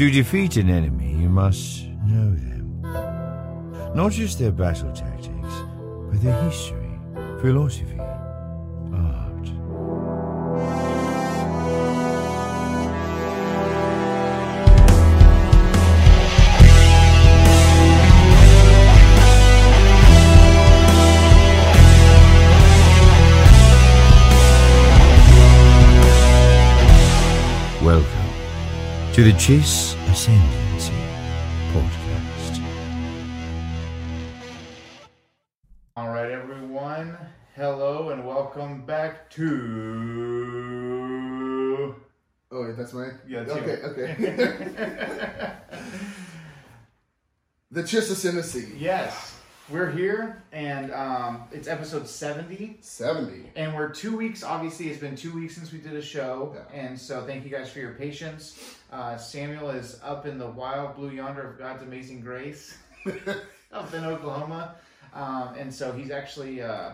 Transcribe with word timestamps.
To 0.00 0.10
defeat 0.10 0.56
an 0.56 0.70
enemy, 0.70 1.12
you 1.12 1.28
must 1.28 1.84
know 2.06 2.30
them. 2.34 2.80
Not 3.94 4.12
just 4.12 4.38
their 4.38 4.50
battle 4.50 4.90
tactics, 4.92 5.54
but 6.10 6.22
their 6.22 6.42
history, 6.44 6.98
philosophy, 7.42 8.00
to 29.20 29.24
the 29.26 29.32
Chiss 29.32 29.94
Ascendancy 30.08 30.94
podcast. 31.74 32.62
All 35.94 36.08
right, 36.08 36.30
everyone. 36.30 37.18
Hello 37.54 38.08
and 38.08 38.26
welcome 38.26 38.86
back 38.86 39.28
to. 39.32 39.44
Oh, 42.50 42.64
wait, 42.64 42.78
that's 42.78 42.94
mine? 42.94 43.18
Yeah, 43.28 43.40
it's 43.42 43.52
Okay, 43.52 43.78
you. 43.78 43.88
okay. 43.88 44.14
the 47.70 47.82
Chiss 47.82 48.10
Ascendancy. 48.10 48.72
yes, 48.78 49.29
we're 49.70 49.90
here, 49.90 50.42
and 50.52 50.92
um, 50.92 51.44
it's 51.52 51.68
episode 51.68 52.08
70. 52.08 52.78
70. 52.80 53.50
And 53.56 53.74
we're 53.74 53.88
two 53.90 54.16
weeks, 54.16 54.42
obviously, 54.42 54.88
it's 54.88 55.00
been 55.00 55.14
two 55.14 55.32
weeks 55.32 55.54
since 55.54 55.72
we 55.72 55.78
did 55.78 55.94
a 55.94 56.02
show. 56.02 56.54
Yeah. 56.72 56.80
And 56.80 56.98
so 56.98 57.24
thank 57.24 57.44
you 57.44 57.50
guys 57.50 57.70
for 57.70 57.78
your 57.78 57.92
patience. 57.94 58.58
Uh, 58.92 59.16
Samuel 59.16 59.70
is 59.70 60.00
up 60.02 60.26
in 60.26 60.38
the 60.38 60.46
wild 60.48 60.96
blue 60.96 61.10
yonder 61.10 61.42
of 61.48 61.58
God's 61.58 61.82
amazing 61.82 62.20
grace 62.20 62.76
up 63.72 63.94
in 63.94 64.04
Oklahoma. 64.04 64.74
Um, 65.14 65.54
and 65.56 65.72
so 65.72 65.92
he's 65.92 66.10
actually 66.10 66.62
uh, 66.62 66.92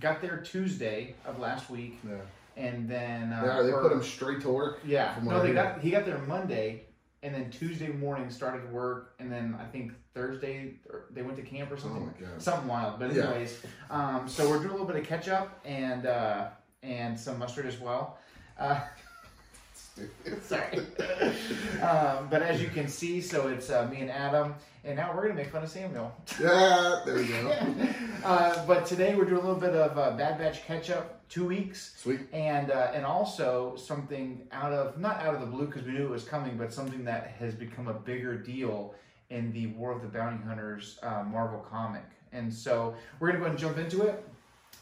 got 0.00 0.22
there 0.22 0.38
Tuesday 0.38 1.14
of 1.26 1.38
last 1.38 1.68
week. 1.68 1.98
Yeah. 2.06 2.16
And 2.56 2.88
then. 2.88 3.32
Uh, 3.32 3.42
Yeah, 3.44 3.62
they 3.62 3.72
or- 3.72 3.82
put 3.82 3.92
him 3.92 4.02
straight 4.02 4.40
to 4.42 4.48
work. 4.48 4.80
Yeah, 4.86 5.14
no, 5.22 5.42
they 5.42 5.52
got 5.52 5.80
he 5.80 5.90
got 5.90 6.06
there 6.06 6.18
Monday, 6.18 6.84
and 7.24 7.34
then 7.34 7.50
Tuesday 7.50 7.88
morning 7.88 8.28
started 8.30 8.70
work, 8.70 9.14
and 9.18 9.32
then 9.32 9.56
I 9.58 9.64
think 9.64 9.92
Thursday 10.12 10.74
they 11.10 11.22
went 11.22 11.36
to 11.36 11.42
camp 11.42 11.72
or 11.72 11.78
something, 11.78 12.02
Oh 12.02 12.22
my 12.22 12.28
God. 12.32 12.40
something 12.42 12.68
wild. 12.68 13.00
But 13.00 13.14
Yeah. 13.14 13.30
anyways, 13.30 13.58
um, 13.90 14.28
so 14.28 14.48
we're 14.48 14.58
doing 14.58 14.68
a 14.68 14.72
little 14.72 14.86
bit 14.86 14.96
of 14.96 15.06
catch 15.06 15.28
up 15.28 15.58
and 15.64 16.04
uh, 16.06 16.48
and 16.82 17.18
some 17.18 17.38
mustard 17.38 17.64
as 17.64 17.80
well. 17.80 18.18
Uh, 18.58 18.78
sorry, 20.42 20.78
um, 21.82 22.28
but 22.30 22.42
as 22.42 22.60
you 22.60 22.68
can 22.68 22.88
see, 22.88 23.20
so 23.22 23.48
it's 23.48 23.70
uh, 23.70 23.88
me 23.90 24.02
and 24.02 24.10
Adam, 24.10 24.54
and 24.84 24.96
now 24.96 25.14
we're 25.14 25.22
gonna 25.22 25.34
make 25.34 25.50
fun 25.50 25.62
of 25.62 25.70
Samuel. 25.70 26.14
Yeah, 26.40 27.00
there 27.06 27.14
we 27.16 27.26
go. 27.26 27.52
uh, 28.24 28.66
but 28.66 28.86
today 28.86 29.14
we're 29.14 29.24
doing 29.24 29.38
a 29.38 29.46
little 29.46 29.60
bit 29.60 29.74
of 29.74 29.96
uh, 29.98 30.10
Bad 30.16 30.38
Batch 30.38 30.64
catch 30.66 30.90
up, 30.90 31.26
two 31.28 31.46
weeks 31.46 31.94
Sweet. 31.96 32.20
and 32.32 32.70
uh, 32.70 32.90
and 32.94 33.04
also 33.04 33.76
something 33.76 34.46
out 34.52 34.72
of 34.72 34.98
not 34.98 35.20
out 35.20 35.34
of 35.34 35.40
the 35.40 35.46
blue 35.46 35.66
because 35.66 35.82
we 35.84 35.92
knew 35.92 36.04
it 36.04 36.10
was 36.10 36.24
coming, 36.24 36.56
but 36.56 36.72
something 36.72 37.04
that 37.04 37.34
has 37.38 37.54
become 37.54 37.88
a 37.88 37.94
bigger 37.94 38.36
deal 38.36 38.94
in 39.30 39.52
the 39.52 39.68
War 39.68 39.92
of 39.92 40.02
the 40.02 40.08
Bounty 40.08 40.42
Hunters 40.44 40.98
uh, 41.02 41.22
Marvel 41.22 41.60
comic. 41.60 42.04
And 42.32 42.52
so 42.52 42.94
we're 43.18 43.28
gonna 43.28 43.38
go 43.38 43.46
ahead 43.46 43.58
and 43.58 43.60
jump 43.60 43.78
into 43.78 44.02
it. 44.02 44.24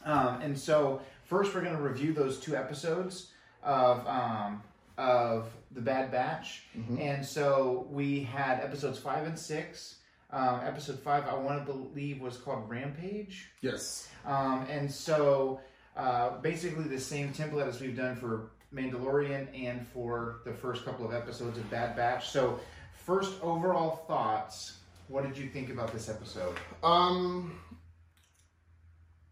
Um, 0.04 0.40
and 0.40 0.58
so 0.58 1.00
first, 1.24 1.54
we're 1.54 1.62
gonna 1.62 1.80
review 1.80 2.12
those 2.12 2.40
two 2.40 2.56
episodes 2.56 3.28
of 3.62 4.04
um, 4.08 4.62
of 4.98 5.46
the 5.74 5.80
Bad 5.80 6.10
Batch. 6.10 6.64
And 6.98 7.24
so 7.24 7.86
we 7.90 8.22
had 8.22 8.60
episodes 8.60 8.98
five 8.98 9.26
and 9.26 9.38
six. 9.38 9.96
Um, 10.30 10.60
episode 10.64 10.98
five, 10.98 11.24
I 11.28 11.34
want 11.34 11.66
to 11.66 11.72
believe, 11.72 12.20
was 12.20 12.38
called 12.38 12.68
Rampage. 12.68 13.50
Yes. 13.60 14.08
Um, 14.24 14.66
and 14.70 14.90
so, 14.90 15.60
uh, 15.94 16.38
basically, 16.38 16.84
the 16.84 16.98
same 16.98 17.34
template 17.34 17.68
as 17.68 17.80
we've 17.82 17.96
done 17.96 18.16
for 18.16 18.52
Mandalorian 18.74 19.48
and 19.54 19.86
for 19.88 20.40
the 20.46 20.52
first 20.54 20.86
couple 20.86 21.04
of 21.04 21.12
episodes 21.12 21.58
of 21.58 21.68
Bad 21.70 21.96
Batch. 21.96 22.30
So, 22.30 22.58
first 23.04 23.34
overall 23.42 24.04
thoughts. 24.08 24.78
What 25.08 25.24
did 25.24 25.36
you 25.36 25.50
think 25.50 25.68
about 25.68 25.92
this 25.92 26.08
episode? 26.08 26.56
Um, 26.82 27.60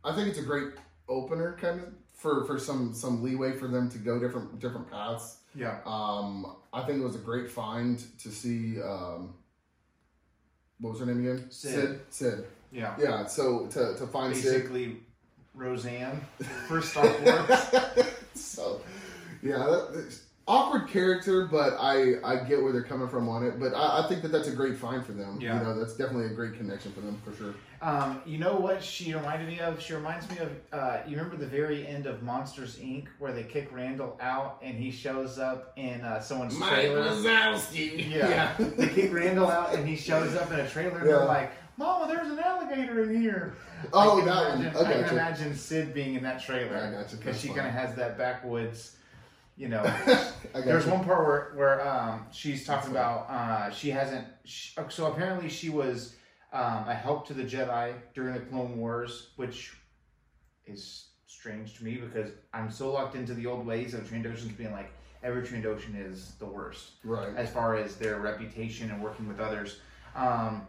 I 0.04 0.14
think 0.14 0.28
it's 0.28 0.38
a 0.38 0.42
great 0.42 0.74
opener, 1.08 1.56
kind 1.58 1.80
of 1.80 1.88
for 2.14 2.44
for 2.44 2.58
some 2.58 2.92
some 2.92 3.22
leeway 3.22 3.52
for 3.52 3.68
them 3.68 3.88
to 3.90 3.98
go 3.98 4.18
different 4.18 4.60
different 4.60 4.90
paths. 4.90 5.38
Yeah. 5.54 5.78
Um, 5.84 6.54
I 6.72 6.82
think 6.82 7.00
it 7.00 7.04
was 7.04 7.16
a 7.16 7.20
great 7.20 7.50
find 7.50 8.02
to 8.20 8.28
see. 8.28 8.80
Um, 8.80 9.34
what 10.78 10.90
was 10.90 11.00
her 11.00 11.06
name 11.06 11.20
again? 11.20 11.50
Sid. 11.50 11.74
Sid. 11.74 12.00
Sid. 12.10 12.44
Yeah. 12.72 12.94
Yeah. 12.98 13.26
So 13.26 13.66
to 13.66 13.94
to 13.96 14.06
find 14.06 14.34
Sid. 14.34 14.44
Basically, 14.44 14.96
Roseanne 15.54 16.20
for 16.68 16.80
Star 16.80 17.04
Wars. 17.04 18.06
so 18.34 18.80
yeah 19.42 19.58
that, 19.58 20.18
awkward 20.50 20.88
character 20.88 21.46
but 21.46 21.74
i 21.78 22.14
i 22.24 22.36
get 22.44 22.60
where 22.62 22.72
they're 22.72 22.82
coming 22.82 23.08
from 23.08 23.28
on 23.28 23.44
it 23.46 23.58
but 23.60 23.72
i, 23.74 24.02
I 24.02 24.08
think 24.08 24.22
that 24.22 24.32
that's 24.32 24.48
a 24.48 24.52
great 24.54 24.76
find 24.76 25.04
for 25.06 25.12
them 25.12 25.38
Yeah. 25.40 25.58
you 25.58 25.64
know 25.64 25.78
that's 25.78 25.94
definitely 25.96 26.26
a 26.26 26.34
great 26.34 26.54
connection 26.54 26.92
for 26.92 27.00
them 27.00 27.20
for 27.24 27.32
sure 27.36 27.54
Um, 27.82 28.20
you 28.26 28.36
know 28.38 28.56
what 28.56 28.84
she 28.84 29.14
reminded 29.14 29.48
me 29.48 29.58
of? 29.60 29.80
She 29.80 29.94
reminds 29.94 30.28
me 30.28 30.36
of, 30.36 30.50
uh, 30.70 30.98
you 31.06 31.16
remember 31.16 31.38
the 31.38 31.46
very 31.46 31.86
end 31.86 32.04
of 32.04 32.22
Monsters 32.22 32.76
Inc., 32.76 33.06
where 33.18 33.32
they 33.32 33.42
kick 33.42 33.70
Randall 33.72 34.18
out 34.20 34.58
and 34.62 34.74
he 34.76 34.90
shows 34.90 35.38
up 35.38 35.72
in 35.76 36.02
uh, 36.02 36.20
someone's 36.20 36.58
trailer? 36.58 37.04
Wazowski. 37.08 38.10
Yeah. 38.10 38.52
they 38.58 38.86
kick 38.88 39.14
Randall 39.14 39.48
out 39.50 39.74
and 39.74 39.88
he 39.88 39.96
shows 39.96 40.34
up 40.36 40.52
in 40.52 40.60
a 40.60 40.68
trailer 40.68 40.98
and 40.98 41.08
Yeah. 41.08 41.16
they're 41.16 41.24
like, 41.24 41.52
Mama, 41.78 42.06
there's 42.12 42.30
an 42.30 42.38
alligator 42.38 43.02
in 43.04 43.18
here. 43.18 43.54
Oh, 43.94 43.98
I 43.98 44.16
can 44.20 44.26
that 44.28 44.48
one. 44.50 44.60
imagine, 44.60 44.76
Okay, 44.76 44.90
I 44.90 44.92
can 44.98 45.04
sure. 45.08 45.18
imagine 45.18 45.56
Sid 45.56 45.94
being 45.94 46.14
in 46.16 46.22
that 46.22 46.42
trailer. 46.42 46.76
I 46.76 46.90
got 46.90 47.10
you. 47.10 47.16
Because 47.16 47.40
she 47.40 47.48
kind 47.48 47.66
of 47.66 47.72
has 47.72 47.94
that 47.94 48.18
backwoods, 48.18 48.96
you 49.60 49.69
know. 49.69 49.82
There's 50.54 50.87
you. 50.87 50.93
one 50.93 51.04
part 51.04 51.26
where, 51.26 51.53
where 51.54 51.88
um, 51.88 52.26
she's 52.32 52.65
talking 52.65 52.94
That's 52.94 53.26
about 53.26 53.31
uh, 53.31 53.71
she 53.71 53.91
hasn't. 53.91 54.26
She, 54.44 54.72
so 54.88 55.12
apparently 55.12 55.50
she 55.50 55.69
was 55.69 56.16
um, 56.53 56.88
a 56.88 56.94
help 56.94 57.26
to 57.28 57.34
the 57.34 57.44
Jedi 57.44 57.94
during 58.15 58.32
the 58.32 58.41
Clone 58.41 58.78
Wars, 58.78 59.28
which 59.37 59.75
is 60.66 61.09
strange 61.26 61.76
to 61.76 61.84
me 61.84 61.97
because 61.97 62.31
I'm 62.54 62.71
so 62.71 62.91
locked 62.91 63.15
into 63.15 63.34
the 63.34 63.47
old 63.47 63.66
ways 63.66 63.93
of 63.93 64.00
Trandoshans 64.10 64.56
being 64.56 64.72
like 64.72 64.91
every 65.22 65.43
Trandoshan 65.43 65.94
is 65.94 66.32
the 66.38 66.47
worst 66.47 66.92
right 67.04 67.28
as 67.37 67.50
far 67.50 67.77
as 67.77 67.97
their 67.97 68.19
reputation 68.19 68.91
and 68.91 69.03
working 69.03 69.28
with 69.28 69.41
others. 69.41 69.78
Um, 70.16 70.62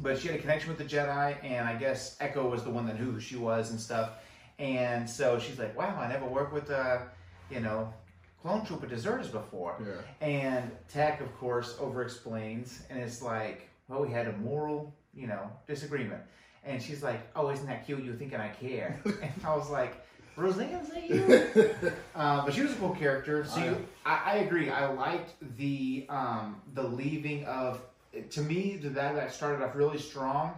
but 0.00 0.16
she 0.16 0.28
had 0.28 0.36
a 0.36 0.40
connection 0.40 0.70
with 0.70 0.78
the 0.78 0.84
Jedi, 0.84 1.36
and 1.44 1.68
I 1.68 1.74
guess 1.74 2.16
Echo 2.20 2.48
was 2.48 2.62
the 2.62 2.70
one 2.70 2.86
that 2.86 2.98
knew 2.98 3.10
who 3.10 3.20
she 3.20 3.36
was 3.36 3.72
and 3.72 3.80
stuff. 3.80 4.10
And 4.58 5.10
so 5.10 5.40
she's 5.40 5.58
like, 5.58 5.76
"Wow, 5.76 5.98
I 5.98 6.06
never 6.08 6.24
worked 6.24 6.52
with, 6.52 6.70
uh, 6.70 6.98
you 7.50 7.60
know, 7.60 7.92
clone 8.42 8.66
trooper 8.66 8.86
deserters 8.86 9.28
before." 9.28 9.76
yeah 9.80 10.26
And 10.26 10.70
Tech, 10.88 11.20
of 11.20 11.34
course, 11.38 11.76
over 11.80 12.02
explains, 12.02 12.82
and 12.90 12.98
it's 12.98 13.22
like, 13.22 13.68
"Well, 13.88 14.02
we 14.02 14.10
had 14.10 14.26
a 14.26 14.36
moral, 14.38 14.94
you 15.14 15.26
know, 15.26 15.50
disagreement." 15.66 16.22
And 16.64 16.82
she's 16.82 17.02
like, 17.02 17.20
"Oh, 17.34 17.50
isn't 17.50 17.66
that 17.66 17.86
cute? 17.86 18.04
You 18.04 18.14
thinking 18.14 18.38
I 18.40 18.48
care?" 18.48 19.00
and 19.04 19.32
I 19.44 19.56
was 19.56 19.70
like, 19.70 20.04
"Roseanne's 20.36 20.88
that 20.90 21.08
you?" 21.08 21.92
Uh, 22.14 22.44
but 22.44 22.52
she 22.52 22.60
was 22.60 22.72
a 22.72 22.74
cool 22.76 22.94
character. 22.94 23.44
So 23.44 23.64
you, 23.64 23.86
I, 24.04 24.20
I 24.26 24.34
agree. 24.38 24.68
I 24.70 24.92
liked 24.92 25.32
the 25.56 26.06
um, 26.08 26.60
the 26.74 26.82
leaving 26.82 27.44
of. 27.46 27.80
To 28.32 28.42
me, 28.42 28.76
the 28.76 28.90
that 28.90 29.14
that 29.14 29.32
started 29.32 29.64
off 29.64 29.74
really 29.74 29.96
strong, 29.96 30.52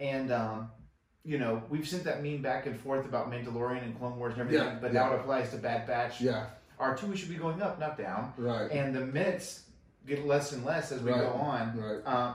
and 0.00 0.32
um, 0.32 0.70
you 1.24 1.38
know 1.38 1.62
we've 1.70 1.86
sent 1.86 2.02
that 2.04 2.24
meme 2.24 2.42
back 2.42 2.66
and 2.66 2.78
forth 2.80 3.04
about 3.06 3.30
Mandalorian 3.30 3.84
and 3.84 3.96
Clone 3.96 4.18
Wars 4.18 4.32
and 4.32 4.42
everything. 4.42 4.66
Yeah, 4.66 4.78
but 4.80 4.92
yeah. 4.92 5.00
now 5.00 5.14
it 5.14 5.20
applies 5.20 5.50
to 5.50 5.56
Bad 5.56 5.86
Batch. 5.86 6.20
yeah 6.20 6.46
R 6.78 6.96
two 6.96 7.14
should 7.16 7.28
be 7.30 7.36
going 7.36 7.62
up, 7.62 7.78
not 7.80 7.96
down, 7.98 8.32
right 8.36 8.70
and 8.70 8.94
the 8.94 9.00
minutes 9.00 9.62
get 10.06 10.26
less 10.26 10.52
and 10.52 10.64
less 10.64 10.92
as 10.92 11.02
we 11.02 11.10
Right, 11.10 11.20
go 11.20 11.28
on. 11.30 11.78
right 11.78 12.06
Um, 12.06 12.34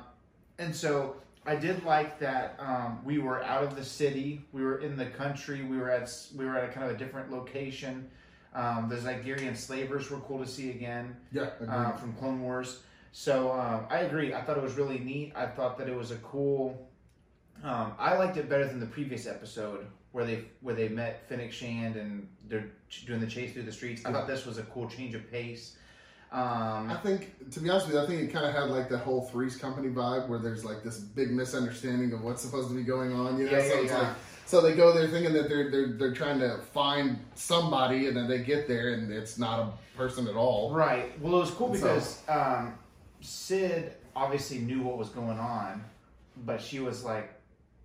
and 0.60 0.76
so 0.76 1.16
I 1.46 1.56
did 1.56 1.84
like 1.86 2.20
that 2.20 2.56
um, 2.60 3.00
we 3.04 3.18
were 3.20 3.44
out 3.44 3.64
of 3.64 3.76
the 3.76 3.84
city, 3.86 4.42
we 4.52 4.62
were 4.64 4.80
in 4.80 4.96
the 4.98 5.06
country, 5.08 5.64
we 5.64 5.78
were 5.78 5.90
at 5.90 6.12
we 6.36 6.46
were 6.46 6.58
at 6.58 6.70
a 6.70 6.72
kind 6.74 6.90
of 6.90 6.96
a 6.96 6.98
different 7.00 7.32
location. 7.32 8.10
Um, 8.54 8.90
the 8.90 8.98
Zygerian 8.98 9.56
slavers 9.56 10.12
were 10.12 10.20
cool 10.20 10.40
to 10.40 10.48
see 10.48 10.72
again 10.72 11.16
yeah 11.32 11.52
uh, 11.68 11.94
from 11.94 12.14
Clone 12.14 12.42
Wars. 12.42 12.82
So 13.14 13.52
um, 13.52 13.86
I 13.90 14.00
agree. 14.00 14.34
I 14.34 14.42
thought 14.42 14.58
it 14.58 14.64
was 14.64 14.76
really 14.76 15.00
neat. 15.00 15.34
I 15.36 15.46
thought 15.46 15.78
that 15.78 15.88
it 15.88 15.96
was 15.96 16.12
a 16.12 16.18
cool. 16.18 16.88
Um, 17.64 17.94
I 18.00 18.18
liked 18.18 18.38
it 18.38 18.50
better 18.50 18.66
than 18.68 18.80
the 18.80 18.86
previous 18.88 19.28
episode 19.28 19.86
where 20.12 20.26
they 20.26 20.46
where 20.62 20.76
they 20.76 20.90
met 20.90 21.28
Fennec 21.30 21.52
Shand 21.52 21.96
and 21.96 22.28
they're 22.48 22.70
doing 23.06 23.20
the 23.22 23.28
chase 23.28 23.54
through 23.54 23.64
the 23.64 23.72
streets. 23.72 24.06
I 24.06 24.12
thought 24.12 24.28
this 24.28 24.46
was 24.46 24.58
a 24.58 24.64
cool 24.64 24.90
change 24.90 25.16
of 25.16 25.30
pace. 25.32 25.78
Um, 26.32 26.90
I 26.90 26.98
think, 27.04 27.50
to 27.52 27.60
be 27.60 27.70
honest 27.70 27.88
with 27.88 27.96
you, 27.96 28.02
I 28.02 28.08
think 28.08 28.22
it 28.22 28.32
kind 28.32 28.46
of 28.46 28.54
had 28.54 28.70
like 28.70 28.88
that 28.90 29.00
whole 29.00 29.24
Three's 29.26 29.58
Company 29.58 29.90
vibe 29.90 30.30
where 30.30 30.40
there's 30.40 30.64
like 30.64 30.82
this 30.82 31.00
big 31.00 31.32
misunderstanding 31.32 32.14
of 32.14 32.22
what's 32.22 32.42
supposed 32.42 32.70
to 32.70 32.74
be 32.74 32.84
going 32.84 33.12
on. 33.14 33.38
You 33.38 33.46
know, 33.46 33.52
Yeah, 33.52 33.68
so 33.68 33.74
yeah, 33.76 33.82
it's 33.82 33.92
yeah. 33.92 33.98
like 34.00 34.16
so 34.46 34.62
they 34.62 34.74
go 34.76 34.94
there 34.94 35.08
thinking 35.10 35.34
that 35.34 35.50
they're 35.50 35.70
they're 35.70 35.94
they're 35.98 36.14
trying 36.14 36.40
to 36.40 36.58
find 36.74 37.20
somebody, 37.36 38.08
and 38.08 38.16
then 38.16 38.30
they 38.30 38.40
get 38.40 38.68
there 38.68 38.94
and 38.94 39.12
it's 39.12 39.38
not 39.38 39.60
a 39.60 39.98
person 39.98 40.28
at 40.28 40.36
all. 40.36 40.74
Right. 40.74 41.20
Well, 41.22 41.36
it 41.36 41.40
was 41.40 41.52
cool 41.52 41.74
So- 41.76 41.82
because 41.82 42.22
um, 42.30 42.76
Sid 43.20 43.94
obviously 44.16 44.60
knew 44.60 44.82
what 44.84 44.98
was 44.98 45.10
going 45.10 45.38
on, 45.40 45.84
but 46.46 46.62
she 46.62 46.80
was 46.80 47.04
like, 47.04 47.34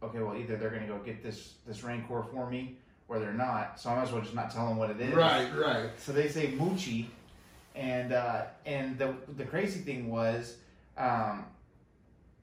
okay, 0.02 0.20
well, 0.20 0.36
either 0.36 0.56
they're 0.56 0.70
gonna 0.70 0.86
go 0.86 0.98
get 0.98 1.22
this 1.22 1.54
this 1.66 1.82
Rancor 1.82 2.22
for 2.32 2.48
me, 2.50 2.76
or 3.08 3.18
they're 3.18 3.32
not. 3.32 3.80
So 3.80 3.90
I 3.90 3.96
might 3.96 4.02
as 4.02 4.12
well 4.12 4.22
just 4.22 4.34
not 4.34 4.50
tell 4.50 4.68
them 4.68 4.76
what 4.76 4.90
it 4.90 5.00
is. 5.00 5.14
Right, 5.14 5.48
right. 5.56 5.90
So 5.98 6.12
they 6.12 6.28
say 6.28 6.48
Moochie, 6.52 7.06
and 7.74 8.12
uh, 8.12 8.44
and 8.64 8.98
the 8.98 9.14
the 9.36 9.44
crazy 9.44 9.80
thing 9.80 10.10
was, 10.10 10.56
um, 10.96 11.44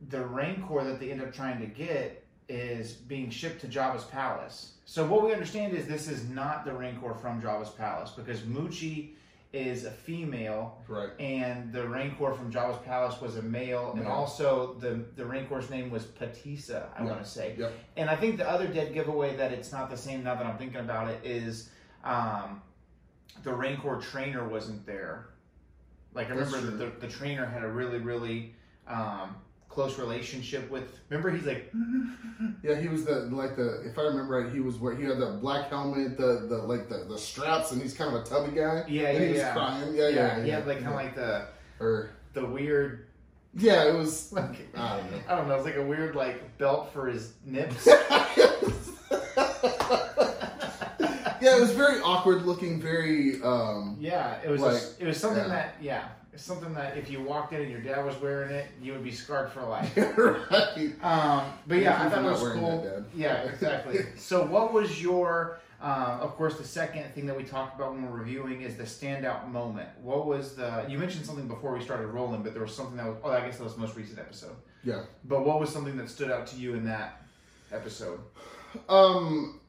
the 0.09 0.25
Rancor 0.25 0.83
that 0.83 0.99
they 0.99 1.11
end 1.11 1.21
up 1.21 1.33
trying 1.33 1.59
to 1.59 1.67
get 1.67 2.23
is 2.49 2.91
being 2.93 3.29
shipped 3.29 3.61
to 3.61 3.67
Jabba's 3.67 4.03
palace. 4.03 4.73
So 4.85 5.05
what 5.05 5.23
we 5.23 5.31
understand 5.31 5.73
is 5.73 5.87
this 5.87 6.09
is 6.09 6.27
not 6.29 6.65
the 6.65 6.73
Rancor 6.73 7.13
from 7.13 7.41
Jabba's 7.41 7.69
palace 7.69 8.11
because 8.11 8.41
Moochie 8.41 9.11
is 9.53 9.85
a 9.85 9.91
female 9.91 10.79
Right. 10.87 11.11
and 11.19 11.71
the 11.71 11.87
Rancor 11.87 12.33
from 12.33 12.51
Jabba's 12.51 12.79
palace 12.79 13.21
was 13.21 13.37
a 13.37 13.41
male, 13.43 13.93
and 13.95 14.07
also 14.07 14.73
the 14.79 15.05
the 15.15 15.23
Rancor's 15.25 15.69
name 15.69 15.91
was 15.91 16.05
Pateesa, 16.05 16.87
I 16.97 17.03
Yeah. 17.03 17.09
want 17.11 17.23
to 17.23 17.29
say. 17.29 17.55
Yep. 17.57 17.71
And 17.97 18.09
I 18.09 18.15
think 18.15 18.37
the 18.37 18.49
other 18.49 18.67
dead 18.67 18.93
giveaway 18.93 19.35
that 19.35 19.51
it's 19.53 19.71
not 19.71 19.89
the 19.91 19.97
same 19.97 20.23
now 20.23 20.33
that 20.35 20.45
I'm 20.45 20.57
thinking 20.57 20.79
about 20.79 21.07
it 21.09 21.23
is 21.23 21.69
um, 22.03 22.61
the 23.43 23.53
Rancor 23.53 23.97
trainer 24.01 24.47
wasn't 24.47 24.85
there. 24.87 25.27
Like 26.15 26.31
I 26.31 26.35
That's 26.35 26.51
remember 26.51 26.77
the, 26.77 26.85
the, 26.85 27.07
the 27.07 27.07
trainer 27.07 27.45
had 27.45 27.63
a 27.63 27.67
really 27.69 27.99
really 27.99 28.55
um, 28.87 29.35
close 29.73 29.97
relationship 29.97 30.69
with. 30.69 30.83
Remember 31.09 31.31
he's 31.31 31.45
like 31.45 31.71
Yeah, 32.63 32.79
he 32.79 32.87
was 32.87 33.05
the 33.05 33.21
like 33.31 33.55
the 33.55 33.81
if 33.85 33.97
I 33.97 34.03
remember 34.03 34.41
right, 34.41 34.53
he 34.53 34.59
was 34.59 34.77
where 34.77 34.95
he 34.95 35.03
had 35.03 35.19
the 35.19 35.37
black 35.41 35.69
helmet, 35.69 36.17
the 36.17 36.45
the 36.47 36.57
like 36.57 36.89
the, 36.89 37.05
the 37.09 37.17
straps, 37.17 37.71
and 37.71 37.81
he's 37.81 37.93
kind 37.93 38.15
of 38.15 38.21
a 38.21 38.25
tubby 38.25 38.55
guy. 38.55 38.83
Yeah, 38.87 39.09
and 39.09 39.19
yeah, 39.19 39.19
he 39.19 39.27
was 39.29 39.37
yeah. 39.37 39.53
crying. 39.53 39.95
Yeah, 39.95 40.07
yeah, 40.09 40.37
yeah. 40.37 40.43
he 40.43 40.49
had 40.49 40.67
like 40.67 40.77
kind 40.77 40.89
of 40.89 40.95
like 40.95 41.15
the 41.15 41.47
or 41.79 42.11
the 42.33 42.45
weird 42.45 43.07
yeah, 43.55 43.87
it 43.87 43.95
was. 43.95 44.31
like 44.33 44.67
I 44.75 44.97
don't 44.97 45.11
know. 45.11 45.19
I 45.27 45.35
don't 45.35 45.47
know. 45.47 45.55
It's 45.55 45.65
like 45.65 45.75
a 45.75 45.83
weird 45.83 46.15
like 46.15 46.57
belt 46.57 46.91
for 46.91 47.07
his 47.07 47.33
nips. 47.45 47.87
yeah, 51.43 51.55
it 51.57 51.61
was 51.61 51.71
very 51.71 51.99
awkward 52.01 52.43
looking, 52.43 52.81
very 52.81 53.41
um 53.43 53.97
Yeah, 53.99 54.39
it 54.43 54.49
was 54.49 54.61
Like, 54.61 54.73
just- 54.73 55.01
it 55.01 55.07
was 55.07 55.17
something 55.17 55.43
yeah. 55.43 55.49
that 55.49 55.75
yeah, 55.81 56.07
it's 56.33 56.43
something 56.43 56.73
that 56.73 56.97
if 56.97 57.11
you 57.11 57.21
walked 57.21 57.53
in 57.53 57.61
and 57.61 57.69
your 57.69 57.81
dad 57.81 58.03
was 58.03 58.19
wearing 58.19 58.49
it, 58.49 58.65
you 58.81 58.91
would 58.93 59.03
be 59.03 59.11
scarred 59.11 59.51
for 59.51 59.61
life. 59.63 59.95
right. 60.17 60.93
Um, 61.03 61.43
but 61.67 61.77
yeah, 61.77 62.03
I 62.03 62.09
thought 62.09 62.25
it 62.25 62.31
was 62.31 62.53
cool. 62.53 62.81
that, 62.81 63.05
Yeah, 63.15 63.43
exactly. 63.43 63.99
so 64.17 64.43
what 64.43 64.73
was 64.73 65.01
your 65.01 65.59
um, 65.79 66.21
of 66.21 66.35
course 66.35 66.57
the 66.57 66.63
second 66.63 67.13
thing 67.13 67.25
that 67.27 67.35
we 67.35 67.43
talked 67.43 67.75
about 67.75 67.91
when 67.91 68.09
we're 68.09 68.17
reviewing 68.17 68.61
is 68.61 68.77
the 68.77 68.83
standout 68.83 69.51
moment. 69.51 69.89
What 70.01 70.25
was 70.25 70.55
the 70.55 70.85
you 70.89 70.97
mentioned 70.97 71.25
something 71.25 71.47
before 71.47 71.73
we 71.73 71.83
started 71.83 72.07
rolling, 72.07 72.41
but 72.41 72.53
there 72.53 72.63
was 72.63 72.75
something 72.75 72.97
that 72.97 73.05
was 73.05 73.17
oh 73.23 73.31
I 73.31 73.41
guess 73.41 73.57
that 73.57 73.63
was 73.65 73.75
the 73.75 73.81
most 73.81 73.95
recent 73.95 74.17
episode. 74.17 74.55
Yeah. 74.83 75.03
But 75.25 75.45
what 75.45 75.59
was 75.59 75.71
something 75.71 75.97
that 75.97 76.09
stood 76.09 76.31
out 76.31 76.47
to 76.47 76.55
you 76.55 76.73
in 76.73 76.85
that 76.85 77.21
episode? 77.71 78.19
Um, 78.89 79.59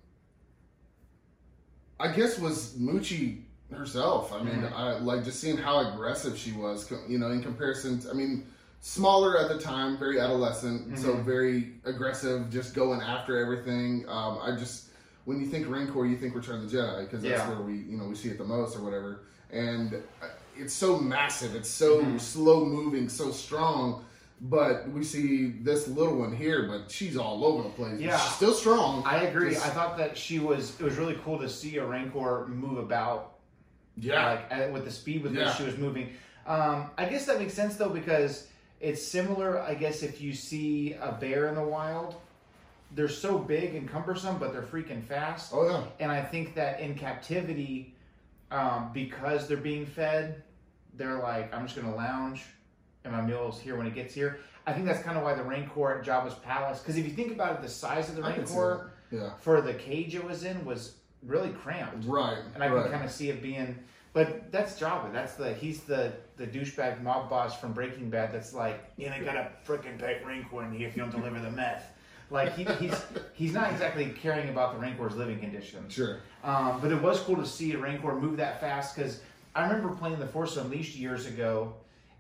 I 2.01 2.11
guess 2.13 2.39
was 2.39 2.75
Moochie 2.75 3.44
herself. 3.73 4.33
I 4.33 4.43
mean, 4.43 4.63
Mhm. 4.63 4.73
I 4.73 4.99
like 4.99 5.25
just 5.25 5.41
seeing 5.41 5.57
how 5.57 5.79
aggressive 5.93 6.37
she 6.37 6.53
was. 6.53 6.91
You 7.09 7.19
know, 7.19 7.31
in 7.31 7.43
comparison. 7.43 7.99
To, 8.01 8.11
I 8.11 8.13
mean, 8.13 8.47
smaller 8.81 9.39
at 9.39 9.49
the 9.49 9.59
time, 9.59 9.97
very 9.99 10.21
adolescent, 10.21 10.99
so 10.99 11.15
Mhm. 11.15 11.25
very 11.25 11.75
aggressive, 11.85 12.51
just 12.51 12.75
going 12.75 13.01
after 13.01 13.39
everything. 13.39 14.05
Um, 14.09 14.39
I 14.43 14.53
just 14.57 14.85
when 15.25 15.41
you 15.41 15.47
think 15.47 15.67
Rancor, 15.71 16.05
you 16.05 16.19
think 16.19 16.35
Return 16.35 16.57
of 16.63 16.71
the 16.71 16.77
Jedi 16.77 17.01
because 17.05 17.23
that's 17.23 17.39
Yeah. 17.39 17.49
where 17.49 17.63
we 17.63 17.79
you 17.79 17.97
know 17.97 18.05
we 18.07 18.15
see 18.15 18.29
it 18.29 18.39
the 18.39 18.45
most 18.45 18.77
or 18.77 18.83
whatever. 18.83 19.21
And 19.51 19.95
uh, 19.95 20.27
it's 20.57 20.75
so 20.75 20.99
massive. 20.99 21.55
It's 21.55 21.71
so 21.71 22.03
Mhm. 22.03 22.21
slow 22.21 22.65
moving, 22.67 23.09
so 23.09 23.31
strong. 23.31 24.05
But 24.43 24.91
we 24.91 25.03
see 25.05 25.47
this 25.63 25.89
little 25.89 26.17
one 26.17 26.35
here, 26.35 26.65
but 26.69 26.91
she's 26.91 27.17
all 27.17 27.45
over 27.45 27.63
the 27.63 27.69
place. 27.71 27.99
Yeah. 28.01 28.19
she's 28.19 28.35
still 28.35 28.53
strong. 28.53 29.03
I 29.07 29.23
agree. 29.23 29.55
Just- 29.55 29.65
I 29.65 29.71
thought 29.71 29.97
that 29.97 30.19
she 30.19 30.39
was. 30.41 30.79
It 30.79 30.83
was 30.85 30.97
really 30.97 31.19
cool 31.25 31.39
to 31.39 31.49
see 31.49 31.79
a 31.79 31.87
Rancor 31.87 32.47
move 32.49 32.77
about 32.79 33.34
Yeah, 33.97 34.27
like 34.31 34.53
uh, 34.53 34.73
with 34.73 34.85
the 34.85 34.91
speed 34.91 35.23
with 35.23 35.35
Yeah. 35.35 35.47
which 35.47 35.57
she 35.57 35.65
was 35.65 35.77
moving. 35.79 36.11
Um, 36.47 36.91
I 36.99 37.07
guess 37.07 37.27
that 37.27 37.39
makes 37.39 37.55
sense 37.55 37.77
though 37.77 37.89
because 37.89 38.49
it's 38.81 39.03
similar. 39.03 39.61
I 39.61 39.75
guess 39.75 40.03
if 40.03 40.21
you 40.21 40.33
see 40.35 40.95
a 40.95 41.13
bear 41.13 41.49
in 41.49 41.55
the 41.55 41.63
wild, 41.63 42.17
they're 42.95 43.09
so 43.09 43.39
big 43.39 43.75
and 43.75 43.89
cumbersome, 43.89 44.39
but 44.39 44.53
they're 44.53 44.63
freaking 44.63 45.03
fast. 45.03 45.53
Oh 45.55 45.69
yeah, 45.69 45.85
And 46.01 46.13
I 46.13 46.23
think 46.23 46.55
that 46.55 46.81
in 46.81 46.95
captivity, 46.95 47.95
um, 48.51 48.91
because 48.93 49.49
they're 49.49 49.57
being 49.57 49.87
fed, 49.87 50.43
they're 50.97 51.19
like, 51.19 51.53
I'm 51.55 51.67
just 51.67 51.81
gonna 51.81 51.95
lounge, 51.95 52.43
and 53.05 53.13
my 53.13 53.23
meal's 53.23 53.61
here 53.61 53.77
when 53.77 53.87
it 53.87 53.95
gets 53.95 54.13
here. 54.15 54.39
I 54.67 54.73
think 54.73 54.87
that's 54.87 55.03
kind 55.03 55.17
of 55.19 55.25
why 55.25 55.35
the 55.35 55.43
Rancor 55.43 55.99
at 55.99 56.05
Jabba's 56.05 56.35
palace. 56.35 56.81
Because 56.81 56.97
if 56.97 57.05
you 57.07 57.13
think 57.13 57.33
about 57.33 57.57
it, 57.57 57.63
the 57.63 57.69
size 57.69 58.09
of 58.09 58.17
the 58.17 58.23
I 58.23 58.31
Rancor 58.37 58.93
yeah, 59.11 59.31
for 59.41 59.61
the 59.61 59.75
cage 59.75 60.15
it 60.15 60.25
was 60.25 60.45
in 60.45 60.65
was 60.65 60.95
really 61.27 61.51
cramped 61.51 62.07
right. 62.07 62.39
and 62.55 62.63
I 62.63 62.69
right. 62.69 62.83
can 62.83 62.93
kind 62.93 63.05
of 63.05 63.11
see 63.11 63.31
it 63.31 63.43
being. 63.43 63.79
But 64.13 64.53
that's 64.53 64.79
Jabba. 64.79 65.13
That's 65.13 65.35
the 65.35 65.55
he's 65.55 65.81
the 65.81 66.13
the 66.37 66.47
douchebag 66.47 67.03
mob 67.03 67.29
boss 67.29 67.59
from 67.59 67.73
Breaking 67.73 68.11
Bad. 68.11 68.33
That's 68.33 68.55
like 68.55 68.85
you 68.97 69.11
know 69.11 69.25
got 69.25 69.37
a 69.37 69.51
freaking 69.67 69.99
pet 69.99 70.25
Rancor 70.25 70.65
in 70.65 70.73
here 70.73 70.89
if 70.89 70.97
you 70.97 71.03
don't 71.03 71.11
deliver 71.11 71.41
the 71.41 71.51
meth. 71.51 71.91
Like 72.31 72.57
he, 72.57 72.65
he's 72.65 73.03
he's 73.35 73.53
not 73.53 73.71
exactly 73.71 74.07
caring 74.21 74.49
about 74.49 74.75
the 74.75 74.81
Rancor's 74.81 75.17
living 75.17 75.41
conditions. 75.41 75.93
Sure. 75.93 76.21
Um, 76.43 76.81
but 76.81 76.93
it 76.93 77.01
was 77.01 77.21
cool 77.21 77.37
to 77.37 77.47
see 77.47 77.73
a 77.73 77.79
Rancor 77.79 78.15
move 78.15 78.37
that 78.39 78.61
fast 78.61 78.95
because 78.95 79.21
I 79.55 79.65
remember 79.65 79.95
playing 79.95 80.19
The 80.19 80.27
Force 80.27 80.57
Unleashed 80.57 80.97
years 80.97 81.27
ago 81.27 81.75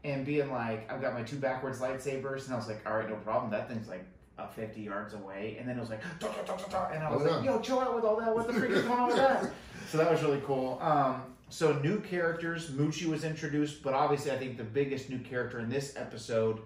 and 0.04 0.24
being 0.24 0.52
like, 0.52 0.90
I've 0.92 1.00
got 1.00 1.14
my 1.14 1.22
two 1.22 1.36
backwards 1.36 1.80
lightsabers, 1.80 2.44
and 2.44 2.54
I 2.54 2.56
was 2.56 2.68
like, 2.68 2.86
all 2.86 2.96
right, 2.96 3.08
no 3.08 3.16
problem. 3.16 3.50
That 3.50 3.68
thing's 3.68 3.88
like 3.88 4.04
uh, 4.38 4.46
50 4.48 4.81
yards 4.81 5.14
away. 5.14 5.56
And 5.58 5.69
then 5.69 5.76
it 5.76 5.81
was 5.81 5.90
like, 5.90 6.00
and 6.02 7.02
I 7.02 7.10
was 7.10 7.22
Oh, 7.26 7.31
like, 7.36 7.44
yo, 7.44 7.60
chill 7.60 7.81
out 7.81 7.94
with 7.94 8.04
all 8.04 8.16
that. 8.16 8.34
What 8.34 8.46
the 8.46 8.52
freak 8.52 8.72
is 8.72 8.82
going 8.82 8.98
on 8.98 9.06
with 9.08 9.16
that? 9.16 9.50
So 9.90 9.98
that 9.98 10.10
was 10.10 10.22
really 10.22 10.42
cool. 10.44 10.78
Um, 10.82 11.22
so 11.50 11.75
new 11.78 12.00
characters, 12.00 12.70
Moochie 12.70 13.06
was 13.06 13.22
introduced, 13.22 13.81
but 13.82 13.94
obviously 13.94 14.32
I 14.32 14.36
think 14.38 14.56
the 14.56 14.64
biggest 14.64 15.08
new 15.08 15.19
character 15.20 15.60
in 15.60 15.69
this 15.69 15.94
episode 15.96 16.60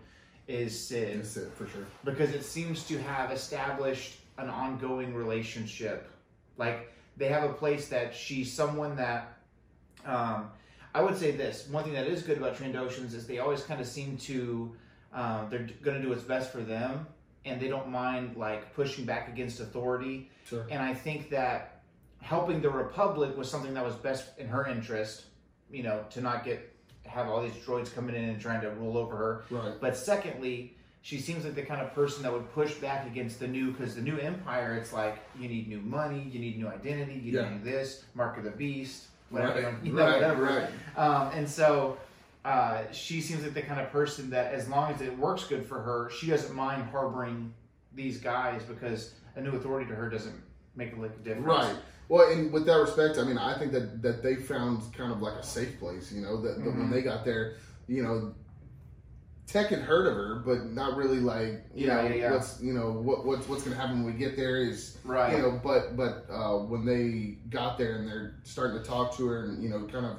is 0.47 0.79
Sid 0.88 1.19
That's 1.19 1.37
it 1.37 1.53
for 1.53 1.67
sure. 1.67 1.85
because 2.06 2.31
it 2.31 2.43
seems 2.43 2.85
to 2.85 2.97
have 3.03 3.31
established 3.32 4.17
an 4.38 4.49
ongoing 4.49 5.15
relationship. 5.15 6.09
Like 6.56 6.91
they 7.19 7.29
have 7.29 7.43
a 7.44 7.53
place 7.53 7.88
that 7.88 8.15
she's 8.15 8.50
someone 8.50 8.97
that 8.97 9.37
um, 10.06 10.49
I 10.94 11.03
would 11.03 11.19
say 11.19 11.32
this. 11.32 11.69
One 11.69 11.85
thing 11.85 11.93
that 11.93 12.06
is 12.06 12.22
good 12.22 12.39
about 12.39 12.56
Trandoshans 12.56 13.13
is 13.13 13.27
they 13.27 13.41
always 13.41 13.63
kind 13.63 13.81
of 13.81 13.87
seem 13.87 14.17
to 14.19 14.72
um, 15.13 15.48
they're 15.51 15.69
going 15.82 15.96
to 15.98 16.03
do 16.03 16.08
what's 16.08 16.22
best 16.22 16.51
for 16.51 16.60
them, 16.60 17.06
and 17.45 17.61
they 17.61 17.69
don't 17.69 17.89
mind 17.89 18.37
like 18.37 18.75
pushing 18.75 19.05
back 19.05 19.29
against 19.29 19.61
authority. 19.61 20.31
Sure. 20.47 20.67
And 20.71 20.83
I 20.83 20.95
think 20.95 21.31
that 21.31 21.83
helping 22.21 22.61
the 22.61 22.71
Republic 22.71 23.37
was 23.37 23.51
something 23.51 23.75
that 23.75 23.85
was 23.85 23.95
best 23.95 24.37
in 24.39 24.49
her 24.49 24.67
interest. 24.67 25.25
You 25.71 25.83
know, 25.83 26.05
to 26.11 26.21
not 26.23 26.45
get 26.45 26.75
have 27.05 27.29
all 27.29 27.43
these 27.43 27.53
droids 27.53 27.95
coming 27.95 28.15
in 28.15 28.25
and 28.25 28.41
trying 28.41 28.61
to 28.63 28.71
rule 28.71 28.97
over 28.99 29.17
her. 29.17 29.45
Right. 29.51 29.75
But 29.81 29.97
secondly, 29.97 30.75
she 31.03 31.19
seems 31.19 31.45
like 31.45 31.55
the 31.55 31.63
kind 31.63 31.81
of 31.81 31.95
person 31.95 32.23
that 32.23 32.33
would 32.33 32.51
push 32.53 32.75
back 32.75 33.07
against 33.07 33.39
the 33.39 33.47
new 33.49 33.73
because 33.73 33.95
the 33.95 34.01
new 34.03 34.19
empire. 34.19 34.75
It's 34.77 34.93
like 34.93 35.19
you 35.39 35.49
need 35.49 35.69
new 35.69 35.81
money, 35.81 36.27
you 36.31 36.41
need 36.41 36.59
new 36.59 36.69
identity, 36.69 37.15
you 37.15 37.33
Yeah. 37.39 37.51
need 37.51 37.65
this 37.65 38.05
mark 38.15 38.37
of 38.39 38.45
the 38.45 38.51
beast, 38.51 39.07
whatever, 39.31 39.61
Right. 39.63 39.75
you 39.83 39.93
know, 39.93 40.03
Right. 40.05 40.15
whatever. 40.15 40.43
Right. 40.45 40.99
Um, 40.99 41.31
and 41.35 41.49
so 41.49 41.99
uh, 42.45 42.83
she 42.93 43.21
seems 43.21 43.43
like 43.43 43.55
the 43.55 43.63
kind 43.63 43.81
of 43.81 43.91
person 43.91 44.31
that, 44.31 44.53
as 44.55 44.69
long 44.69 44.93
as 44.93 45.01
it 45.01 45.17
works 45.19 45.45
good 45.45 45.67
for 45.67 45.81
her, 45.81 46.11
she 46.11 46.29
doesn't 46.29 46.55
mind 46.55 46.85
harboring 46.91 47.53
these 47.95 48.19
guys 48.19 48.63
because 48.63 49.15
a 49.37 49.41
new 49.41 49.51
authority 49.53 49.89
to 49.89 49.95
her 49.95 50.09
doesn't 50.09 50.41
make 50.77 50.97
a 50.97 51.01
lick 51.01 51.11
of 51.13 51.25
difference. 51.25 51.47
Right. 51.47 51.77
Well, 52.09 52.31
and 52.33 52.53
with 52.53 52.65
that 52.67 52.77
respect, 52.81 53.19
I 53.19 53.25
mean, 53.25 53.37
I 53.39 53.59
think 53.59 53.73
that 53.73 54.01
that 54.03 54.23
they 54.23 54.37
found 54.37 54.83
kind 54.95 55.13
of 55.13 55.21
like 55.21 55.35
a 55.35 55.43
safe 55.43 55.79
place. 55.79 56.11
You 56.13 56.23
know, 56.23 56.41
that, 56.41 56.65
that 56.65 56.71
when 56.71 56.91
they 56.91 57.03
got 57.03 57.25
there, 57.25 57.57
you 57.87 58.03
know, 58.03 58.35
Tech 59.47 59.69
had 59.69 59.81
heard 59.81 60.07
of 60.07 60.15
her, 60.15 60.37
but 60.45 60.73
not 60.73 60.97
really 60.97 61.21
like 61.21 61.65
you 61.75 61.87
Yeah, 61.87 61.95
know 62.03 62.09
yeah, 62.09 62.15
yeah. 62.15 62.33
what's 62.33 62.61
you 62.63 62.73
know 62.75 62.93
what 62.93 63.25
what's 63.27 63.49
what's 63.49 63.63
going 63.63 63.75
to 63.75 63.81
happen 63.81 64.05
when 64.05 64.13
we 64.15 64.19
get 64.19 64.37
there 64.37 64.57
is 64.57 64.99
Right. 65.05 65.35
you 65.37 65.43
know 65.43 65.59
but 65.63 65.97
but 65.97 66.27
uh, 66.31 66.59
when 66.59 66.85
they 66.85 67.39
got 67.51 67.79
there 67.79 67.97
and 67.97 68.07
they're 68.09 68.37
starting 68.43 68.79
to 68.81 68.85
talk 68.87 69.15
to 69.17 69.27
her 69.27 69.45
and 69.45 69.63
you 69.63 69.71
know 69.71 69.87
kind 69.87 70.05
of 70.07 70.17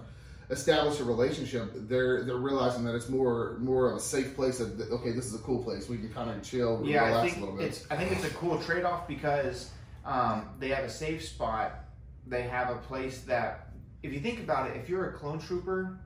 establish 0.49 0.99
a 0.99 1.03
relationship 1.03 1.71
they're 1.87 2.23
they're 2.23 2.37
realizing 2.37 2.83
that 2.83 2.95
it's 2.95 3.07
more 3.07 3.57
more 3.59 3.91
of 3.91 3.97
a 3.97 3.99
safe 3.99 4.35
place 4.35 4.59
of 4.59 4.79
okay 4.91 5.11
this 5.11 5.25
is 5.25 5.35
a 5.35 5.39
cool 5.39 5.63
place. 5.63 5.87
We 5.87 5.97
can 5.97 6.11
kind 6.11 6.29
of 6.29 6.41
chill 6.41 6.81
yeah, 6.83 7.19
I 7.19 7.23
think 7.23 7.37
a 7.37 7.39
little 7.41 7.55
bit. 7.55 7.67
it's 7.67 7.85
I 7.91 7.95
think 7.95 8.11
it's 8.11 8.25
a 8.25 8.33
cool 8.35 8.59
trade 8.59 8.83
off 8.83 9.07
because 9.07 9.69
um, 10.05 10.49
they 10.59 10.69
have 10.69 10.83
a 10.83 10.89
safe 10.89 11.25
spot. 11.25 11.85
They 12.25 12.43
have 12.43 12.69
a 12.69 12.75
place 12.75 13.21
that, 13.21 13.69
if 14.03 14.13
you 14.13 14.19
think 14.19 14.39
about 14.39 14.69
it, 14.69 14.77
if 14.77 14.89
you're 14.89 15.09
a 15.09 15.13
clone 15.13 15.39
trooper, 15.39 15.99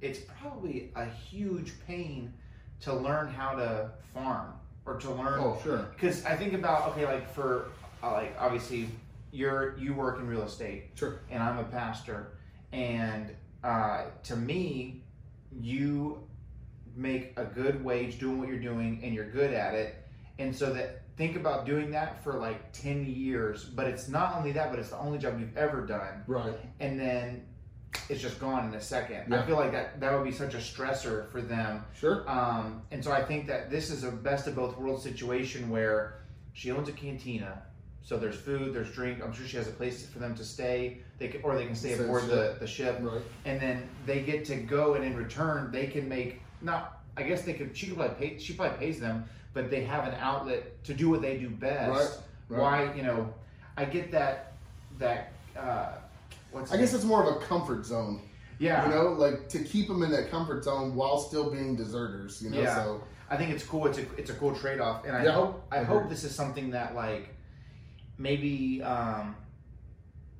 it's 0.00 0.20
probably 0.40 0.90
a 0.94 1.04
huge 1.06 1.72
pain 1.86 2.32
to 2.80 2.94
learn 2.94 3.28
how 3.28 3.54
to 3.54 3.90
farm 4.12 4.52
or 4.84 4.96
to 4.98 5.10
learn 5.10 5.40
oh 5.40 5.58
sure. 5.62 5.88
Because 5.94 6.24
I 6.24 6.36
think 6.36 6.52
about 6.52 6.90
okay, 6.90 7.06
like 7.06 7.32
for 7.32 7.70
uh, 8.02 8.12
like 8.12 8.36
obviously 8.38 8.88
you're 9.32 9.76
you 9.78 9.94
work 9.94 10.18
in 10.18 10.26
real 10.26 10.42
estate 10.42 10.90
sure. 10.94 11.20
and 11.30 11.42
I'm 11.42 11.58
a 11.58 11.64
pastor, 11.64 12.32
and 12.72 13.30
uh, 13.66 14.04
to 14.22 14.36
me, 14.36 15.02
you 15.60 16.22
make 16.94 17.32
a 17.36 17.44
good 17.44 17.84
wage 17.84 18.18
doing 18.20 18.38
what 18.38 18.48
you're 18.48 18.60
doing 18.60 19.00
and 19.02 19.12
you're 19.12 19.28
good 19.28 19.52
at 19.52 19.74
it. 19.74 20.06
And 20.38 20.54
so 20.54 20.72
that 20.72 21.02
think 21.16 21.34
about 21.34 21.66
doing 21.66 21.90
that 21.90 22.22
for 22.22 22.34
like 22.34 22.72
10 22.72 23.06
years, 23.06 23.64
but 23.64 23.86
it's 23.88 24.08
not 24.08 24.36
only 24.36 24.52
that, 24.52 24.70
but 24.70 24.78
it's 24.78 24.90
the 24.90 24.98
only 24.98 25.18
job 25.18 25.40
you've 25.40 25.56
ever 25.56 25.84
done. 25.84 26.22
Right. 26.28 26.54
And 26.78 26.98
then 26.98 27.44
it's 28.08 28.22
just 28.22 28.38
gone 28.38 28.68
in 28.68 28.74
a 28.74 28.80
second. 28.80 29.24
Yeah. 29.28 29.42
I 29.42 29.46
feel 29.46 29.56
like 29.56 29.72
that 29.72 29.98
that 30.00 30.14
would 30.14 30.24
be 30.24 30.32
such 30.32 30.54
a 30.54 30.58
stressor 30.58 31.28
for 31.32 31.42
them. 31.42 31.84
Sure. 31.98 32.28
Um, 32.30 32.82
and 32.92 33.02
so 33.02 33.10
I 33.10 33.24
think 33.24 33.48
that 33.48 33.68
this 33.68 33.90
is 33.90 34.04
a 34.04 34.12
best 34.12 34.46
of 34.46 34.54
both 34.54 34.78
worlds 34.78 35.02
situation 35.02 35.70
where 35.70 36.22
she 36.52 36.70
owns 36.70 36.88
a 36.88 36.92
cantina. 36.92 37.62
So 38.06 38.16
there's 38.16 38.36
food, 38.36 38.72
there's 38.72 38.92
drink. 38.92 39.20
I'm 39.20 39.32
sure 39.32 39.44
she 39.44 39.56
has 39.56 39.66
a 39.66 39.72
place 39.72 40.06
for 40.06 40.20
them 40.20 40.32
to 40.36 40.44
stay. 40.44 40.98
They 41.18 41.26
can, 41.26 41.42
or 41.42 41.56
they 41.56 41.66
can 41.66 41.74
stay 41.74 41.94
Stay 41.94 42.04
aboard 42.04 42.22
on 42.22 42.28
the, 42.28 42.56
the 42.60 42.66
ship 42.66 42.98
Right. 43.02 43.20
and 43.46 43.60
then 43.60 43.88
they 44.06 44.20
get 44.20 44.44
to 44.44 44.54
go 44.54 44.94
and 44.94 45.04
in 45.04 45.16
return 45.16 45.72
they 45.72 45.88
can 45.88 46.08
make 46.08 46.40
not 46.60 47.00
i 47.16 47.22
guess 47.24 47.42
they 47.42 47.54
could 47.54 47.76
she 47.76 47.86
could 47.88 47.96
probably 47.96 48.14
pay 48.28 48.38
she 48.38 48.52
probably 48.52 48.78
pays 48.78 49.00
them 49.00 49.24
but 49.54 49.70
they 49.70 49.82
have 49.82 50.06
an 50.06 50.14
outlet 50.20 50.62
to 50.84 50.92
do 50.94 51.08
what 51.08 51.20
they 51.22 51.36
do 51.38 51.48
best 51.48 52.20
Right, 52.50 52.58
right. 52.58 52.60
why 52.90 52.94
you 52.94 53.02
know 53.02 53.32
i 53.78 53.84
get 53.86 54.12
that 54.12 54.52
that 54.98 55.32
uh 55.58 55.92
what's 56.52 56.70
I 56.72 56.76
guess 56.76 56.92
it's 56.94 57.04
more 57.04 57.22
of 57.26 57.34
a 57.36 57.40
comfort 57.40 57.84
zone. 57.86 58.20
yeah 58.58 58.84
You 58.86 58.94
know, 58.94 59.12
like 59.12 59.48
to 59.48 59.58
keep 59.64 59.88
them 59.88 60.02
in 60.02 60.10
that 60.12 60.30
comfort 60.30 60.62
zone 60.64 60.94
while 60.94 61.18
still 61.18 61.50
being 61.50 61.74
deserters. 61.76 62.40
You 62.42 62.50
know, 62.50 62.60
Yeah. 62.60 62.74
so 62.76 63.02
I 63.30 63.36
think 63.38 63.50
it's 63.54 63.64
cool. 63.64 63.86
It's 63.86 63.98
a 63.98 64.04
it's 64.16 64.30
a 64.30 64.34
cool 64.34 64.54
trade 64.54 64.80
off, 64.80 65.04
and 65.06 65.16
I 65.16 65.24
Yeah, 65.24 65.32
hope 65.32 65.66
I 65.72 65.78
I 65.80 65.84
hope 65.84 66.08
this 66.08 66.22
is 66.24 66.34
something 66.34 66.70
that 66.70 66.94
like 66.94 67.24
maybe 68.18 68.82
um, 68.82 69.36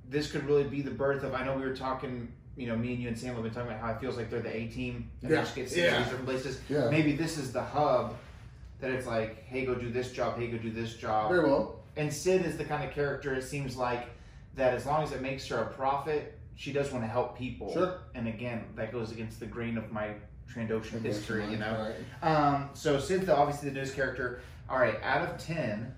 this 0.08 0.30
could 0.30 0.44
really 0.44 0.64
be 0.64 0.82
the 0.82 0.90
birth 0.90 1.22
of. 1.22 1.34
I 1.34 1.44
know 1.44 1.54
we 1.56 1.62
were 1.62 1.76
talking. 1.76 2.32
You 2.56 2.68
know, 2.68 2.76
me 2.76 2.94
and 2.94 3.02
you 3.02 3.08
and 3.08 3.18
Sam 3.18 3.34
have 3.34 3.42
been 3.42 3.52
talking 3.52 3.68
about 3.68 3.80
how 3.82 3.90
it 3.92 4.00
feels 4.00 4.16
like 4.16 4.30
they're 4.30 4.40
the 4.40 4.54
A 4.56 4.66
team 4.68 5.10
and 5.20 5.30
Yeah, 5.30 5.36
they 5.36 5.42
just 5.42 5.54
get 5.54 5.68
sent 5.68 5.80
to 5.82 5.90
yeah. 5.92 5.98
these 5.98 6.06
different 6.06 6.24
places. 6.24 6.60
Yeah. 6.70 6.88
Maybe 6.88 7.12
this 7.14 7.36
is 7.36 7.52
the 7.52 7.62
hub 7.62 8.16
that 8.80 8.90
it's 8.92 9.06
like, 9.06 9.44
hey, 9.44 9.66
go 9.66 9.74
do 9.74 9.90
this 9.90 10.10
job. 10.10 10.38
Hey, 10.38 10.46
go 10.46 10.56
do 10.56 10.70
this 10.70 10.94
job. 10.94 11.30
very 11.30 11.44
well. 11.44 11.80
And 11.96 12.10
Sid 12.10 12.46
is 12.46 12.56
the 12.56 12.64
kind 12.64 12.82
of 12.82 12.92
character. 12.94 13.34
It 13.34 13.42
seems 13.44 13.76
like 13.76 14.08
that 14.54 14.72
as 14.72 14.86
long 14.86 15.02
as 15.02 15.12
it 15.12 15.20
makes 15.20 15.46
her 15.48 15.58
a 15.58 15.66
profit, 15.66 16.38
she 16.54 16.72
does 16.72 16.90
want 16.92 17.04
to 17.04 17.08
help 17.08 17.36
people. 17.36 17.74
Sure. 17.74 17.98
And 18.14 18.26
again, 18.26 18.64
that 18.74 18.90
goes 18.90 19.12
against 19.12 19.38
the 19.38 19.46
grain 19.46 19.76
of 19.76 19.92
my 19.92 20.14
Trandoshan 20.50 21.02
history. 21.02 21.44
You 21.50 21.58
know. 21.58 21.92
Right. 22.22 22.26
Um, 22.26 22.70
so 22.72 22.98
Sid's 22.98 23.26
the, 23.26 23.36
obviously 23.36 23.68
the 23.68 23.74
news 23.74 23.92
character. 23.92 24.40
All 24.70 24.78
right, 24.78 24.98
out 25.02 25.28
of 25.28 25.36
ten, 25.38 25.94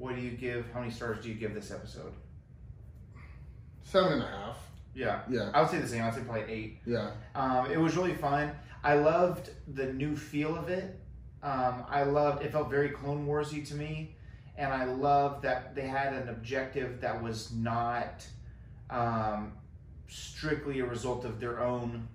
what 0.00 0.16
do 0.16 0.22
you 0.22 0.30
give? 0.30 0.64
How 0.72 0.80
many 0.80 0.90
stars 0.90 1.22
do 1.22 1.28
you 1.28 1.34
give 1.34 1.54
this 1.54 1.70
episode? 1.70 2.12
Seven 3.82 4.14
and 4.14 4.22
a 4.22 4.26
half. 4.26 4.56
Yeah, 4.94 5.20
Yeah. 5.28 5.50
I 5.54 5.60
would 5.60 5.70
say 5.70 5.78
the 5.78 5.86
same. 5.86 6.02
I'd 6.02 6.14
say 6.14 6.22
probably 6.22 6.52
eight. 6.52 6.78
Yeah. 6.86 7.10
Um, 7.34 7.70
it 7.70 7.78
was 7.78 7.96
really 7.96 8.14
fun. 8.14 8.50
I 8.82 8.94
loved 8.94 9.50
the 9.74 9.92
new 9.92 10.16
feel 10.16 10.56
of 10.56 10.68
it. 10.68 10.98
Um, 11.42 11.84
I 11.88 12.02
loved. 12.04 12.42
It 12.44 12.50
felt 12.50 12.70
very 12.70 12.88
Clone 12.88 13.26
Warsy 13.26 13.66
to 13.68 13.74
me, 13.74 14.16
and 14.56 14.72
I 14.72 14.84
loved 14.84 15.42
that 15.42 15.74
they 15.74 15.86
had 15.86 16.12
an 16.14 16.28
objective 16.30 17.00
that 17.02 17.22
was 17.22 17.52
not 17.52 18.26
um, 18.88 19.52
strictly 20.08 20.80
a 20.80 20.86
result 20.86 21.24
of 21.24 21.40
their 21.40 21.60
own 21.60 22.08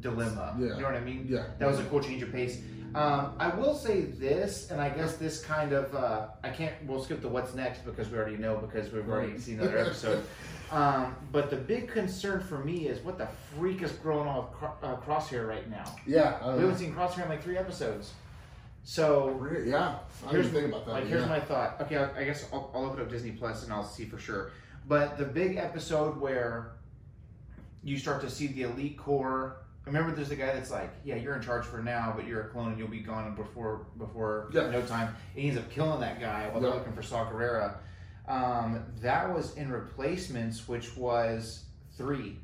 dilemma. 0.00 0.56
Yeah. 0.58 0.66
You 0.76 0.80
know 0.80 0.86
what 0.88 0.94
I 0.96 1.00
mean? 1.00 1.26
Yeah. 1.28 1.46
That 1.58 1.68
was 1.68 1.78
a 1.78 1.84
cool 1.84 2.00
change 2.00 2.22
of 2.22 2.32
pace. 2.32 2.60
Um, 2.94 3.32
I 3.38 3.48
will 3.54 3.74
say 3.74 4.02
this, 4.02 4.70
and 4.70 4.78
I 4.80 4.90
guess 4.90 5.16
this 5.16 5.42
kind 5.42 5.72
of 5.72 5.94
uh, 5.94 6.26
I 6.44 6.50
can't. 6.50 6.74
We'll 6.86 7.02
skip 7.02 7.22
the 7.22 7.28
what's 7.28 7.54
next 7.54 7.84
because 7.86 8.10
we 8.10 8.18
already 8.18 8.36
know 8.36 8.56
because 8.58 8.92
we've 8.92 9.08
already 9.08 9.38
seen 9.38 9.60
another 9.60 9.78
episode. 9.78 10.24
Um, 10.72 11.14
but 11.30 11.50
the 11.50 11.56
big 11.56 11.88
concern 11.88 12.40
for 12.40 12.64
me 12.64 12.86
is 12.88 12.98
what 13.04 13.18
the 13.18 13.28
freak 13.58 13.82
is 13.82 13.92
growing 13.92 14.26
on 14.26 14.46
Cro- 14.54 14.72
uh, 14.82 14.96
Crosshair 14.96 15.46
right 15.46 15.68
now. 15.68 15.84
Yeah. 16.06 16.38
I 16.40 16.46
we 16.54 16.60
haven't 16.62 16.70
know. 16.70 16.76
seen 16.78 16.94
Crosshair 16.94 17.24
in 17.24 17.28
like 17.28 17.42
three 17.42 17.58
episodes. 17.58 18.14
So 18.82 19.28
Re- 19.32 19.68
Yeah. 19.68 19.96
I 20.26 20.30
Here's- 20.30 20.46
think 20.48 20.68
about 20.68 20.86
that. 20.86 20.92
like, 20.92 21.06
here's 21.08 21.24
yeah. 21.24 21.28
my 21.28 21.40
thought. 21.40 21.78
Okay, 21.82 21.96
I, 21.98 22.20
I 22.20 22.24
guess 22.24 22.46
I'll, 22.54 22.70
I'll 22.74 22.84
look 22.84 22.98
it 22.98 23.02
up 23.02 23.10
Disney 23.10 23.32
Plus 23.32 23.64
and 23.64 23.70
I'll 23.72 23.84
see 23.84 24.06
for 24.06 24.16
sure. 24.16 24.52
But 24.88 25.18
the 25.18 25.26
big 25.26 25.56
episode 25.58 26.18
where 26.18 26.72
you 27.84 27.98
start 27.98 28.22
to 28.22 28.30
see 28.30 28.46
the 28.46 28.62
elite 28.62 28.96
core. 28.96 29.56
Remember, 29.84 30.12
there's 30.14 30.28
the 30.28 30.36
guy 30.36 30.46
that's 30.52 30.70
like, 30.70 30.90
"Yeah, 31.04 31.16
you're 31.16 31.34
in 31.34 31.42
charge 31.42 31.64
for 31.64 31.82
now, 31.82 32.12
but 32.16 32.26
you're 32.26 32.42
a 32.42 32.48
clone 32.48 32.68
and 32.70 32.78
you'll 32.78 32.88
be 32.88 33.00
gone 33.00 33.34
before 33.34 33.86
before 33.98 34.48
Yeah. 34.52 34.70
no 34.70 34.80
time." 34.82 35.08
And 35.34 35.42
he 35.42 35.48
ends 35.48 35.58
up 35.60 35.68
killing 35.70 36.00
that 36.00 36.20
guy 36.20 36.48
while 36.50 36.60
they're 36.60 36.70
looking 36.70 36.92
for 36.92 37.02
Saw 37.02 37.28
Gerrera. 37.30 37.76
Um, 38.28 38.84
that 39.00 39.34
was 39.34 39.54
in 39.56 39.70
replacements, 39.72 40.68
which 40.68 40.96
was 40.96 41.64
three, 41.96 42.38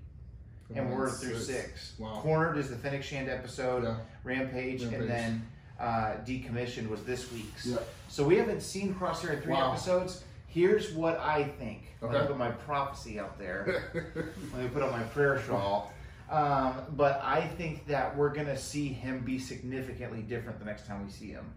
and 0.75 0.91
we're 0.93 1.09
through 1.11 1.39
six. 1.39 1.95
Wow. 1.99 2.19
Cornered 2.23 2.59
is 2.59 2.71
the 2.71 2.77
Fennec 2.77 3.05
Shand 3.05 3.29
episode. 3.29 3.85
Yeah. 3.85 3.97
Rampage, 4.25 4.83
Rampage. 4.83 5.01
and 5.01 5.09
then 5.09 5.47
uh, 5.79 6.15
Decommissioned 6.27 6.89
was 6.89 7.05
this 7.05 7.31
week's. 7.33 7.67
Yeah. 7.67 7.79
So 8.09 8.25
we 8.25 8.37
haven't 8.37 8.63
seen 8.63 8.95
Crosshair 8.95 9.35
in 9.35 9.41
three 9.43 9.53
Wow. 9.53 9.73
episodes. 9.73 10.25
Here's 10.49 10.93
what 10.93 11.19
I 11.21 11.45
think. 11.45 11.95
Let 12.01 12.11
me 12.11 12.27
put 12.27 12.37
my 12.37 12.51
prophecy 12.51 13.21
out 13.21 13.39
there. 13.39 13.93
Let 14.55 14.63
me 14.63 14.69
put 14.69 14.83
on 14.83 14.91
my 14.91 15.03
prayer 15.05 15.39
shawl. 15.47 15.93
Um, 16.31 16.83
but 16.97 17.21
I 17.25 17.41
think 17.41 17.87
that 17.87 18.17
we're 18.17 18.29
gonna 18.35 18.57
see 18.59 18.89
him 18.89 19.21
be 19.25 19.39
significantly 19.39 20.21
different 20.23 20.59
the 20.59 20.65
next 20.67 20.87
time 20.87 21.05
we 21.05 21.11
see 21.11 21.31
him. 21.31 21.53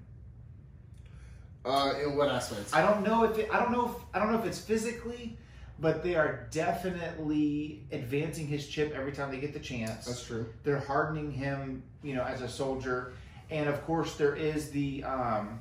uh, 1.65 1.93
in 2.03 2.15
what 2.15 2.29
aspects? 2.29 2.73
I 2.73 2.81
don't 2.81 3.03
know 3.03 3.23
if 3.23 3.37
it, 3.37 3.49
I 3.51 3.59
don't 3.59 3.71
know 3.71 3.85
if 3.87 3.91
I 4.15 4.19
don't 4.19 4.31
know 4.31 4.39
if 4.39 4.45
it's 4.45 4.59
physically, 4.59 5.37
but 5.79 6.03
they 6.03 6.15
are 6.15 6.47
definitely 6.51 7.83
advancing 7.91 8.47
his 8.47 8.67
chip 8.67 8.93
every 8.95 9.11
time 9.11 9.29
they 9.29 9.39
get 9.39 9.53
the 9.53 9.59
chance. 9.59 10.05
That's 10.05 10.23
true. 10.25 10.47
they're 10.63 10.79
hardening 10.79 11.31
him, 11.31 11.83
you 12.01 12.15
know, 12.15 12.23
as 12.23 12.41
a 12.41 12.49
soldier, 12.49 13.13
and 13.49 13.67
of 13.69 13.83
course 13.85 14.15
there 14.15 14.35
is 14.35 14.71
the, 14.71 15.03
um, 15.03 15.59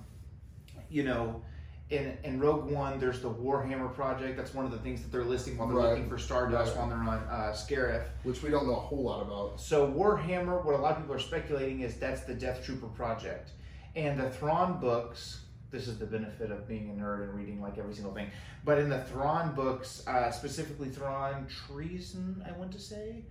you 0.88 1.02
know, 1.02 1.42
in 1.90 2.16
in 2.24 2.38
Rogue 2.40 2.70
One 2.70 2.98
there's 3.00 3.20
the 3.20 3.30
Warhammer 3.30 3.92
project. 3.94 4.36
That's 4.36 4.54
one 4.54 4.64
of 4.64 4.70
the 4.70 4.78
things 4.78 5.02
that 5.02 5.10
they're 5.10 5.24
listing 5.24 5.56
while 5.58 5.68
they're 5.68 5.76
Right. 5.76 5.90
looking 5.90 6.08
for 6.08 6.18
Stardust 6.18 6.76
Right. 6.76 6.80
while 6.80 6.88
they're 6.88 6.98
on 6.98 7.18
uh, 7.28 7.52
Scarif. 7.52 8.04
Which 8.22 8.42
we 8.42 8.50
don't 8.50 8.66
know 8.66 8.76
a 8.76 8.80
whole 8.80 9.02
lot 9.02 9.22
about. 9.22 9.60
So 9.60 9.90
Warhammer, 9.92 10.64
what 10.64 10.74
a 10.74 10.78
lot 10.78 10.92
of 10.92 10.98
people 10.98 11.14
are 11.14 11.18
speculating 11.18 11.80
is 11.80 11.96
that's 11.96 12.22
the 12.22 12.34
Death 12.34 12.64
Trooper 12.64 12.86
project, 12.88 13.50
and 13.96 14.18
the 14.20 14.30
Thrawn 14.30 14.80
books. 14.80 15.40
This 15.70 15.86
is 15.86 15.98
the 15.98 16.06
benefit 16.06 16.50
of 16.50 16.66
being 16.66 16.90
a 16.90 16.92
nerd 17.00 17.22
and 17.22 17.34
reading 17.34 17.60
like 17.62 17.78
every 17.78 17.94
single 17.94 18.12
thing. 18.12 18.28
But 18.64 18.78
in 18.78 18.88
the 18.88 19.04
Thrawn 19.04 19.54
books, 19.54 20.04
uh, 20.06 20.30
specifically 20.32 20.88
Thrawn 20.88 21.46
Treason, 21.48 22.44
I 22.46 22.50
want 22.58 22.72
to 22.72 22.80
say, 22.80 23.22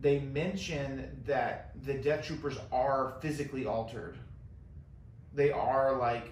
they 0.00 0.20
mention 0.20 1.20
that 1.26 1.72
the 1.84 1.92
Death 1.94 2.24
Troopers 2.24 2.56
are 2.72 3.14
physically 3.20 3.66
altered. 3.66 4.16
They 5.34 5.50
are 5.50 5.98
like, 5.98 6.30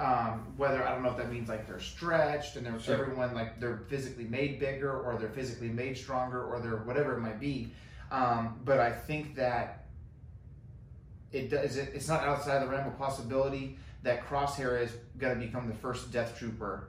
um, 0.00 0.54
whether 0.56 0.82
I 0.86 0.92
don't 0.94 1.02
know 1.02 1.10
if 1.10 1.18
that 1.18 1.30
means 1.30 1.48
like 1.48 1.66
they're 1.66 1.78
stretched 1.78 2.56
and 2.56 2.64
they're 2.64 2.80
Sure. 2.80 2.94
everyone 2.94 3.34
like 3.34 3.60
they're 3.60 3.82
physically 3.88 4.24
made 4.24 4.58
bigger 4.58 4.90
or 4.98 5.16
they're 5.18 5.28
physically 5.28 5.68
made 5.68 5.96
stronger 5.96 6.42
or 6.42 6.58
they're 6.60 6.78
whatever 6.78 7.14
it 7.16 7.20
might 7.20 7.38
be. 7.38 7.70
Um, 8.10 8.58
but 8.64 8.80
I 8.80 8.90
think 8.92 9.34
that 9.36 9.84
it 11.32 11.50
does. 11.50 11.76
It, 11.76 11.90
it's 11.94 12.08
not 12.08 12.22
outside 12.24 12.62
the 12.62 12.66
realm 12.68 12.88
of 12.88 12.98
possibility 12.98 13.78
that 14.02 14.26
Crosshair 14.26 14.80
is 14.82 14.92
going 15.18 15.38
to 15.38 15.44
become 15.46 15.68
the 15.68 15.74
first 15.74 16.10
Death 16.10 16.36
Trooper, 16.38 16.88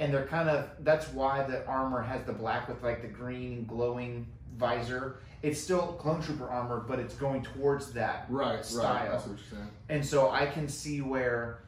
and 0.00 0.14
they're 0.14 0.26
kind 0.26 0.48
of. 0.48 0.70
That's 0.80 1.08
why 1.12 1.42
the 1.44 1.66
armor 1.66 2.00
has 2.02 2.24
the 2.24 2.32
black 2.32 2.68
with 2.68 2.82
like 2.82 3.02
the 3.02 3.08
green 3.08 3.66
glowing 3.66 4.26
visor. 4.56 5.16
It's 5.42 5.60
still 5.60 5.88
clone 6.00 6.22
trooper 6.22 6.48
armor, 6.48 6.82
but 6.88 6.98
it's 6.98 7.14
going 7.14 7.42
towards 7.42 7.92
that 7.92 8.24
Right, 8.30 8.54
right. 8.54 8.64
style. 8.64 9.10
That's 9.12 9.26
what 9.26 9.36
you're 9.38 9.46
saying. 9.58 9.70
And 9.90 10.06
so 10.06 10.30
I 10.30 10.46
can 10.46 10.68
see 10.68 11.02
where 11.02 11.58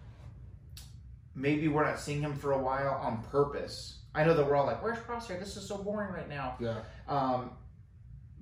maybe 1.36 1.68
we're 1.68 1.84
not 1.84 2.00
seeing 2.00 2.20
him 2.20 2.34
for 2.34 2.52
a 2.52 2.58
while 2.58 2.94
on 3.00 3.22
purpose. 3.30 3.98
I 4.14 4.24
know 4.24 4.34
that 4.34 4.44
we're 4.46 4.56
all 4.56 4.66
like, 4.66 4.82
"Where's 4.82 4.98
Crosshair? 4.98 5.38
This 5.38 5.56
is 5.56 5.68
so 5.68 5.76
boring 5.78 6.10
right 6.12 6.28
now." 6.28 6.56
Yeah. 6.58 6.80
Um, 7.06 7.50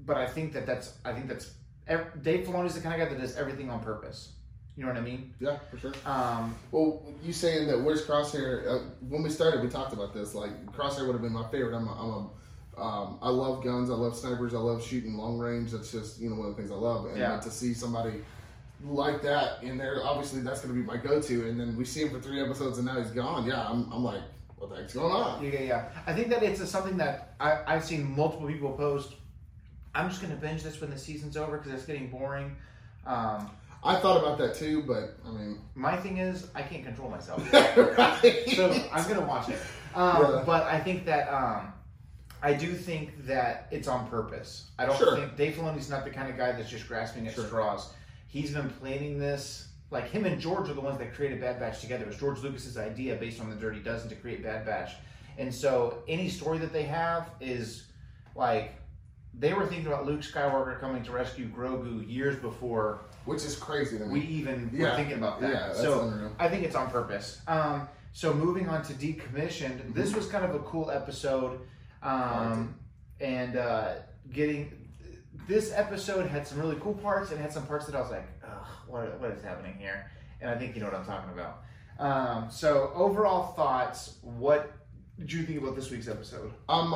but 0.07 0.17
I 0.17 0.27
think 0.27 0.53
that 0.55 0.65
that's 0.65 0.97
I 1.05 1.13
think 1.13 1.29
that's 1.29 1.51
Dave 2.23 2.47
Filoni's 2.47 2.75
the 2.75 2.81
kind 2.81 3.01
of 3.01 3.07
guy 3.07 3.13
that 3.15 3.21
does 3.21 3.37
everything 3.37 3.69
on 3.69 3.81
purpose. 3.81 4.31
You 4.77 4.83
know 4.85 4.89
what 4.91 4.99
I 4.99 5.03
mean? 5.03 5.33
Yeah, 5.39 5.59
for 5.71 5.79
sure. 5.79 5.93
Um, 6.05 6.55
Well, 6.73 7.03
you 7.23 7.33
saying 7.33 7.69
that 7.69 7.81
where's 7.81 8.05
Crosshair? 8.05 8.67
Uh, 8.69 8.79
when 9.09 9.23
we 9.23 9.31
started, 9.31 9.63
we 9.63 9.69
talked 9.69 9.93
about 9.93 10.13
this. 10.15 10.35
Like 10.35 10.67
Crosshair 10.67 11.07
would 11.07 11.13
have 11.13 11.23
been 11.23 11.33
my 11.33 11.47
favorite. 11.49 11.77
I'm 11.77 11.87
a, 11.87 11.93
I'm 11.93 12.11
a 12.11 12.31
um, 12.77 13.19
I 13.23 13.29
love 13.29 13.63
guns. 13.63 13.89
I 13.89 13.95
love 13.95 14.17
snipers. 14.17 14.53
I 14.53 14.59
love 14.59 14.83
shooting 14.85 15.17
long 15.17 15.39
range. 15.39 15.71
That's 15.71 15.93
just 15.93 16.21
you 16.21 16.29
know 16.31 16.37
one 16.37 16.49
of 16.49 16.57
the 16.57 16.61
things 16.63 16.73
I 16.73 16.77
love. 16.77 17.07
And 17.07 17.17
Yeah. 17.19 17.39
to 17.39 17.51
see 17.51 17.73
somebody 17.75 18.23
like 18.85 19.23
that 19.23 19.63
in 19.63 19.79
there, 19.79 20.01
obviously 20.05 20.41
that's 20.41 20.61
going 20.61 20.75
to 20.75 20.81
be 20.81 20.87
my 20.87 20.97
go-to. 20.97 21.49
And 21.49 21.59
then 21.59 21.77
we 21.77 21.85
see 21.85 22.03
him 22.03 22.11
for 22.11 22.21
three 22.21 22.41
episodes, 22.43 22.79
and 22.79 22.87
now 22.87 23.01
he's 23.01 23.11
gone. 23.11 23.47
Yeah, 23.47 23.67
I'm, 23.67 23.91
I'm 23.93 24.05
like, 24.05 24.21
what 24.57 24.71
the 24.71 24.77
heck's 24.77 24.95
going 24.95 25.13
on? 25.13 25.43
yeah, 25.43 25.51
yeah, 25.53 25.61
yeah. 25.61 25.89
I 26.07 26.13
think 26.13 26.29
that 26.29 26.43
it's 26.43 26.61
a, 26.61 26.67
something 26.67 26.97
that 26.99 27.35
I, 27.41 27.61
I've 27.67 27.85
seen 27.85 28.15
multiple 28.17 28.47
people 28.47 28.73
post. 28.73 29.15
I'm 29.95 30.09
just 30.09 30.21
going 30.21 30.33
to 30.35 30.41
binge 30.41 30.63
this 30.63 30.81
when 30.81 30.91
the 30.91 30.99
season's 30.99 31.37
over 31.37 31.57
because 31.59 31.73
it's 31.73 31.87
getting 31.87 32.09
boring. 32.11 32.57
Um, 33.07 33.51
I 33.87 33.97
thought 33.97 34.17
about 34.19 34.39
that 34.39 34.55
too, 34.55 34.83
but 34.83 35.17
I 35.27 35.31
mean, 35.31 35.59
my 35.75 35.95
thing 35.97 36.17
is 36.19 36.49
I 36.55 36.63
can't 36.63 36.83
control 36.85 37.11
myself. 37.11 37.43
right? 37.53 38.45
so 38.57 38.73
I'm 38.91 39.07
gonna 39.07 39.21
watch 39.27 39.51
it. 39.51 39.59
Um, 39.95 40.23
Yeah. 40.23 40.43
But 40.47 40.63
I 40.63 40.81
think 40.81 41.05
that 41.05 41.29
um, 41.29 41.71
I 42.43 42.55
do 42.55 42.73
think 42.73 43.27
that 43.27 43.69
it's 43.71 43.87
on 43.87 44.09
purpose. 44.09 44.71
I 44.79 44.87
don't 44.87 44.97
Sure. 44.97 45.15
think 45.17 45.37
Dave 45.37 45.57
Filoni's 45.57 45.91
not 45.91 46.05
the 46.05 46.11
kind 46.11 46.31
of 46.31 46.39
guy 46.39 46.53
that's 46.53 46.71
just 46.71 46.89
grasping 46.89 47.27
at 47.29 47.35
Sure. 47.35 47.45
straws. 47.45 47.91
He's 48.35 48.51
been 48.51 48.69
planning 48.69 49.17
this. 49.21 49.69
Like 49.93 50.11
him 50.11 50.25
and 50.25 50.41
George 50.41 50.69
are 50.69 50.75
the 50.75 50.81
ones 50.81 50.99
that 50.99 51.15
created 51.15 51.41
Bad 51.41 51.61
Batch 51.61 51.81
together. 51.81 52.03
It 52.03 52.09
was 52.09 52.17
George 52.17 52.41
Lucas's 52.41 52.77
idea 52.77 53.15
based 53.15 53.41
on 53.41 53.49
the 53.49 53.55
Dirty 53.55 53.79
Dozen 53.79 54.09
to 54.09 54.17
create 54.17 54.43
Bad 54.43 54.67
Batch. 54.67 54.91
And 55.39 55.55
so 55.55 56.03
any 56.09 56.29
story 56.29 56.59
that 56.59 56.73
they 56.73 56.83
have 56.83 57.31
is 57.41 57.85
like 58.35 58.75
they 59.39 59.53
were 59.53 59.65
thinking 59.67 59.87
about 59.87 60.05
Luke 60.05 60.23
Skywalker 60.23 60.81
coming 60.81 61.05
to 61.05 61.13
rescue 61.13 61.47
Grogu 61.49 62.11
years 62.13 62.35
before 62.35 63.03
which 63.25 63.45
is 63.45 63.55
crazy 63.55 63.99
to 63.99 64.05
me. 64.05 64.13
we 64.15 64.27
even 64.27 64.69
were 64.77 64.97
thinking 64.97 65.19
about 65.19 65.41
that. 65.41 65.53
Yeah, 65.53 65.67
that's 65.69 65.81
so 65.81 66.01
unreal. 66.01 66.33
I 66.41 66.49
think 66.49 66.65
it's 66.65 66.75
on 66.75 66.91
purpose. 66.91 67.41
Um, 67.47 67.89
so 68.13 68.35
moving 68.35 68.69
on 68.69 68.83
to 68.83 68.95
decommissioned, 68.95 69.95
this 69.95 70.13
was 70.13 70.27
kind 70.27 70.45
of 70.45 70.57
a 70.57 70.59
cool 70.61 70.91
episode, 70.91 71.61
um, 72.03 72.75
and 73.21 73.57
uh, 73.57 73.95
getting 74.33 74.84
this 75.49 75.73
episode 75.75 76.27
had 76.27 76.47
some 76.47 76.59
really 76.61 76.77
cool 76.81 76.95
parts 76.95 77.31
and 77.31 77.41
had 77.41 77.53
some 77.53 77.67
parts 77.67 77.87
that 77.87 77.95
I 77.95 78.01
was 78.01 78.11
like, 78.11 78.27
Ugh, 78.45 78.67
what, 78.87 79.21
what 79.21 79.31
is 79.31 79.43
happening 79.43 79.75
here? 79.79 80.11
And 80.41 80.51
I 80.51 80.57
think 80.57 80.75
you 80.75 80.81
know 80.81 80.89
what 80.89 80.97
I'm 80.97 81.05
talking 81.07 81.31
about. 81.33 81.63
Um, 81.99 82.51
so 82.51 82.91
overall 82.95 83.53
thoughts, 83.53 84.17
what 84.23 84.73
did 85.19 85.33
you 85.33 85.45
think 85.45 85.61
about 85.63 85.77
this 85.77 85.91
week's 85.91 86.09
episode? 86.09 86.53
Um, 86.69 86.95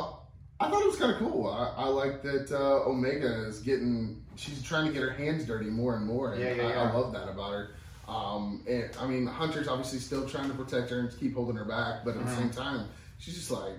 I 0.61 0.69
thought 0.69 0.83
it 0.83 0.89
was 0.89 0.97
kind 0.97 1.13
of 1.13 1.19
cool. 1.19 1.47
I, 1.49 1.85
I 1.85 1.87
like 1.87 2.23
that 2.23 2.51
uh, 2.51 2.89
Omega 2.89 3.45
is 3.47 3.61
getting. 3.61 4.25
She's 4.35 4.61
trying 4.63 4.87
to 4.87 4.93
get 4.93 5.03
her 5.03 5.11
hands 5.11 5.45
dirty 5.45 5.71
more 5.71 5.97
and 5.97 6.05
more. 6.05 6.33
And 6.33 6.43
Yeah, 6.43 6.55
yeah, 6.55 6.63
I, 6.65 6.69
yeah. 6.71 6.83
I 6.83 6.93
love 6.93 7.13
that 7.13 7.29
about 7.29 7.53
her. 7.53 7.71
Um, 8.09 8.65
and 8.69 8.91
I 8.99 9.07
mean, 9.07 9.27
Hunter's 9.27 9.69
obviously 9.69 9.99
still 10.01 10.27
trying 10.29 10.49
to 10.49 10.55
protect 10.55 10.91
her 10.91 10.99
and 10.99 11.17
keep 11.21 11.35
holding 11.37 11.57
her 11.57 11.65
back, 11.65 12.05
but 12.05 12.17
at 12.17 12.25
the 12.25 12.31
Uh-huh. 12.33 12.41
same 12.41 12.51
time, 12.51 12.89
she's 13.19 13.35
just 13.35 13.51
like, 13.51 13.75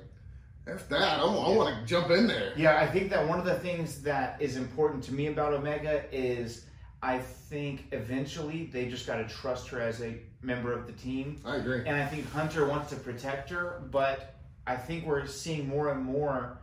"F 0.67 0.87
that! 0.89 1.19
I, 1.19 1.23
want 1.25 1.79
to 1.79 1.85
jump 1.85 2.11
in 2.11 2.27
there." 2.27 2.53
Yeah, 2.55 2.77
I 2.77 2.87
think 2.87 3.09
that 3.09 3.27
one 3.27 3.39
of 3.39 3.45
the 3.45 3.59
things 3.59 4.01
that 4.03 4.41
is 4.41 4.55
important 4.55 5.03
to 5.05 5.13
me 5.13 5.27
about 5.27 5.53
Omega 5.53 6.03
is 6.15 6.65
I 7.01 7.19
think 7.19 7.85
eventually 7.91 8.65
they 8.71 8.87
just 8.87 9.07
got 9.07 9.17
to 9.17 9.27
trust 9.27 9.69
her 9.69 9.81
as 9.81 10.01
a 10.01 10.17
member 10.41 10.73
of 10.73 10.85
the 10.85 10.93
team. 10.93 11.41
I 11.45 11.55
agree. 11.57 11.79
And 11.85 11.95
I 11.95 12.05
think 12.05 12.29
Hunter 12.31 12.67
wants 12.67 12.89
to 12.91 12.97
protect 12.97 13.49
her, 13.49 13.81
but 13.91 14.35
I 14.67 14.75
think 14.75 15.05
we're 15.05 15.25
seeing 15.25 15.67
more 15.67 15.91
and 15.91 16.03
more 16.03 16.59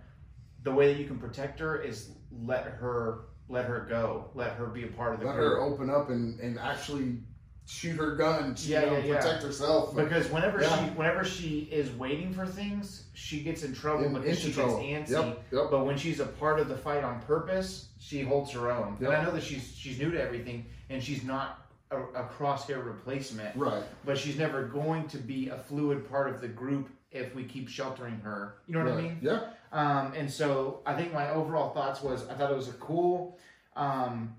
the 0.62 0.72
way 0.72 0.92
that 0.92 1.00
you 1.00 1.06
can 1.06 1.18
protect 1.18 1.58
her 1.60 1.80
is 1.80 2.10
let 2.44 2.64
her 2.64 3.20
let 3.48 3.64
her 3.66 3.86
go, 3.88 4.30
let 4.34 4.52
her 4.54 4.66
be 4.66 4.84
a 4.84 4.88
part 4.88 5.14
of 5.14 5.20
the 5.20 5.26
Let 5.26 5.36
group. 5.36 5.52
her 5.52 5.60
open 5.60 5.88
up 5.88 6.10
and, 6.10 6.38
and 6.40 6.58
actually 6.58 7.18
shoot 7.66 7.96
her 7.96 8.14
gun. 8.16 8.54
Yeah, 8.60 8.80
you 8.84 8.86
know, 8.86 8.92
yeah, 8.98 9.04
yeah. 9.04 9.16
protect 9.20 9.42
herself. 9.42 9.94
Because 9.94 10.28
whenever 10.30 10.62
Yeah. 10.62 10.84
she 10.84 10.90
whenever 10.92 11.24
she 11.24 11.68
is 11.72 11.90
waiting 11.92 12.32
for 12.32 12.46
things, 12.46 13.04
she 13.14 13.40
gets 13.42 13.62
in 13.64 13.74
trouble 13.74 14.04
In- 14.04 14.14
because 14.14 14.38
she 14.38 14.52
trouble. 14.52 14.80
gets 14.80 15.10
antsy. 15.10 15.26
Yep, 15.26 15.42
yep. 15.52 15.64
But 15.70 15.84
when 15.84 15.96
she's 15.98 16.20
a 16.20 16.26
part 16.26 16.60
of 16.60 16.68
the 16.68 16.76
fight 16.76 17.02
on 17.04 17.20
purpose, 17.22 17.88
she 17.98 18.22
holds 18.22 18.50
her 18.52 18.70
own. 18.70 18.96
Yep. 19.00 19.10
And 19.10 19.18
I 19.18 19.24
know 19.24 19.32
that 19.32 19.42
she's 19.42 19.72
she's 19.74 19.98
new 19.98 20.10
to 20.12 20.22
everything, 20.22 20.64
and 20.90 21.02
she's 21.02 21.24
not 21.24 21.66
a, 21.90 22.00
a 22.00 22.24
crosshair 22.38 22.84
replacement. 22.84 23.56
Right. 23.56 23.82
But 24.04 24.16
she's 24.18 24.38
never 24.38 24.64
going 24.64 25.08
to 25.08 25.18
be 25.18 25.48
a 25.48 25.56
fluid 25.58 26.08
part 26.08 26.28
of 26.28 26.40
the 26.40 26.48
group 26.48 26.88
if 27.10 27.34
we 27.34 27.44
keep 27.44 27.68
sheltering 27.68 28.20
her. 28.20 28.54
You 28.66 28.74
know 28.74 28.84
what 28.84 28.92
I 28.94 29.00
mean? 29.00 29.18
Yeah. 29.22 29.40
Um, 29.72 30.12
and 30.16 30.30
so 30.30 30.80
I 30.86 30.94
think 30.94 31.12
my 31.12 31.30
overall 31.30 31.72
thoughts 31.74 32.02
was 32.02 32.28
I 32.28 32.34
thought 32.34 32.50
it 32.50 32.56
was 32.56 32.68
a 32.68 32.72
cool. 32.74 33.38
Um, 33.74 34.34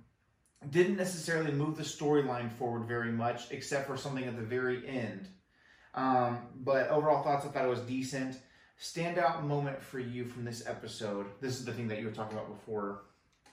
didn't 0.69 0.97
necessarily 0.97 1.51
move 1.51 1.77
the 1.77 1.83
storyline 1.83 2.51
forward 2.51 2.87
very 2.87 3.11
much, 3.11 3.51
except 3.51 3.87
for 3.87 3.97
something 3.97 4.23
at 4.25 4.35
the 4.35 4.43
very 4.43 4.87
end. 4.87 5.27
Um, 5.93 6.39
but 6.55 6.89
overall 6.89 7.23
thoughts, 7.23 7.45
I 7.45 7.49
thought 7.49 7.65
it 7.65 7.69
was 7.69 7.81
decent. 7.81 8.37
Standout 8.79 9.43
moment 9.43 9.81
for 9.81 9.99
you 9.99 10.25
from 10.25 10.45
this 10.45 10.65
episode. 10.67 11.25
This 11.41 11.57
is 11.59 11.65
the 11.65 11.73
thing 11.73 11.87
that 11.87 11.99
you 11.99 12.05
were 12.05 12.11
talking 12.11 12.37
about 12.37 12.49
before. 12.49 13.03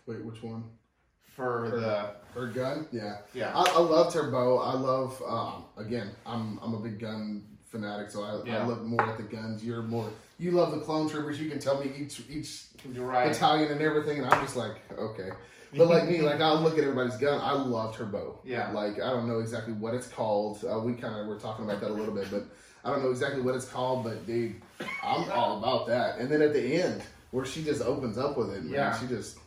Wait, 0.07 0.23
which 0.25 0.43
one? 0.43 0.65
For 1.35 1.71
Her- 1.71 1.81
the 1.81 2.11
Her 2.39 2.47
gun? 2.49 2.87
Yeah. 2.93 3.19
yeah, 3.33 3.53
I, 3.55 3.65
I 3.77 3.81
loved 3.81 4.15
her 4.15 4.31
bow. 4.31 4.59
I 4.59 4.75
love 4.75 5.21
um, 5.27 5.65
again. 5.79 6.11
I'm 6.27 6.61
I'm 6.63 6.75
a 6.75 6.79
big 6.81 7.01
gun 7.01 7.45
fanatic, 7.65 8.11
so 8.11 8.23
I, 8.23 8.47
Yeah. 8.47 8.63
I 8.63 8.67
look 8.67 8.83
more 8.83 9.03
at 9.03 9.17
the 9.17 9.25
guns. 9.25 9.65
You're 9.65 9.83
more. 9.83 10.09
You 10.39 10.53
love 10.53 10.73
the 10.73 10.81
clone 10.81 11.09
troopers. 11.09 11.41
You 11.41 11.49
can 11.51 11.59
tell 11.59 11.81
me 11.83 11.91
each 11.97 12.21
each 12.29 12.65
right. 12.95 13.29
battalion 13.29 13.73
and 13.73 13.81
everything, 13.81 14.19
and 14.19 14.33
I'm 14.33 14.45
just 14.45 14.57
like, 14.57 14.77
okay. 14.97 15.31
But 15.77 15.89
like 15.89 16.09
me, 16.09 16.21
like 16.23 16.41
I'll 16.41 16.61
look 16.61 16.75
at 16.79 16.85
everybody's 16.85 17.17
gun. 17.17 17.41
I 17.41 17.53
loved 17.53 17.97
her 17.97 18.05
bow. 18.05 18.39
Yeah. 18.45 18.71
Like 18.73 18.95
I 19.01 19.11
don't 19.11 19.29
know 19.29 19.41
exactly 19.41 19.73
what 19.73 19.95
it's 19.95 20.07
called. 20.07 20.65
Uh, 20.65 20.79
we 20.81 20.95
kind 20.95 21.19
of 21.19 21.27
were 21.27 21.37
talking 21.39 21.65
about 21.65 21.81
that 21.81 21.91
a 21.91 21.95
little 21.95 22.15
bit, 22.15 22.29
but 22.31 22.45
I 22.85 22.91
don't 22.91 23.03
know 23.03 23.11
exactly 23.11 23.41
what 23.43 23.55
it's 23.55 23.65
called. 23.67 24.05
But 24.05 24.27
dude, 24.27 24.57
I'm 25.03 25.31
all 25.31 25.59
about 25.59 25.87
that. 25.89 26.19
And 26.19 26.29
then 26.31 26.43
at 26.43 26.53
the 26.53 26.83
end, 26.83 27.03
where 27.31 27.45
she 27.45 27.63
just 27.65 27.83
opens 27.83 28.19
up 28.19 28.37
with 28.37 28.51
it, 28.55 28.63
man, 28.65 28.73
Yeah. 28.73 28.99
she 28.99 29.07
just 29.07 29.39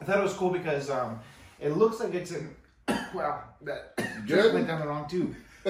I 0.00 0.04
thought 0.04 0.18
it 0.18 0.22
was 0.22 0.34
cool 0.34 0.50
because 0.50 0.90
um, 0.90 1.20
it 1.60 1.70
looks 1.70 2.00
like 2.00 2.14
it's 2.14 2.32
in. 2.32 2.54
wow, 3.14 3.44
that 3.62 3.96
Good? 4.26 4.52
went 4.54 4.66
down 4.66 4.80
the 4.80 4.86
wrong 4.86 5.08
tube. 5.08 5.34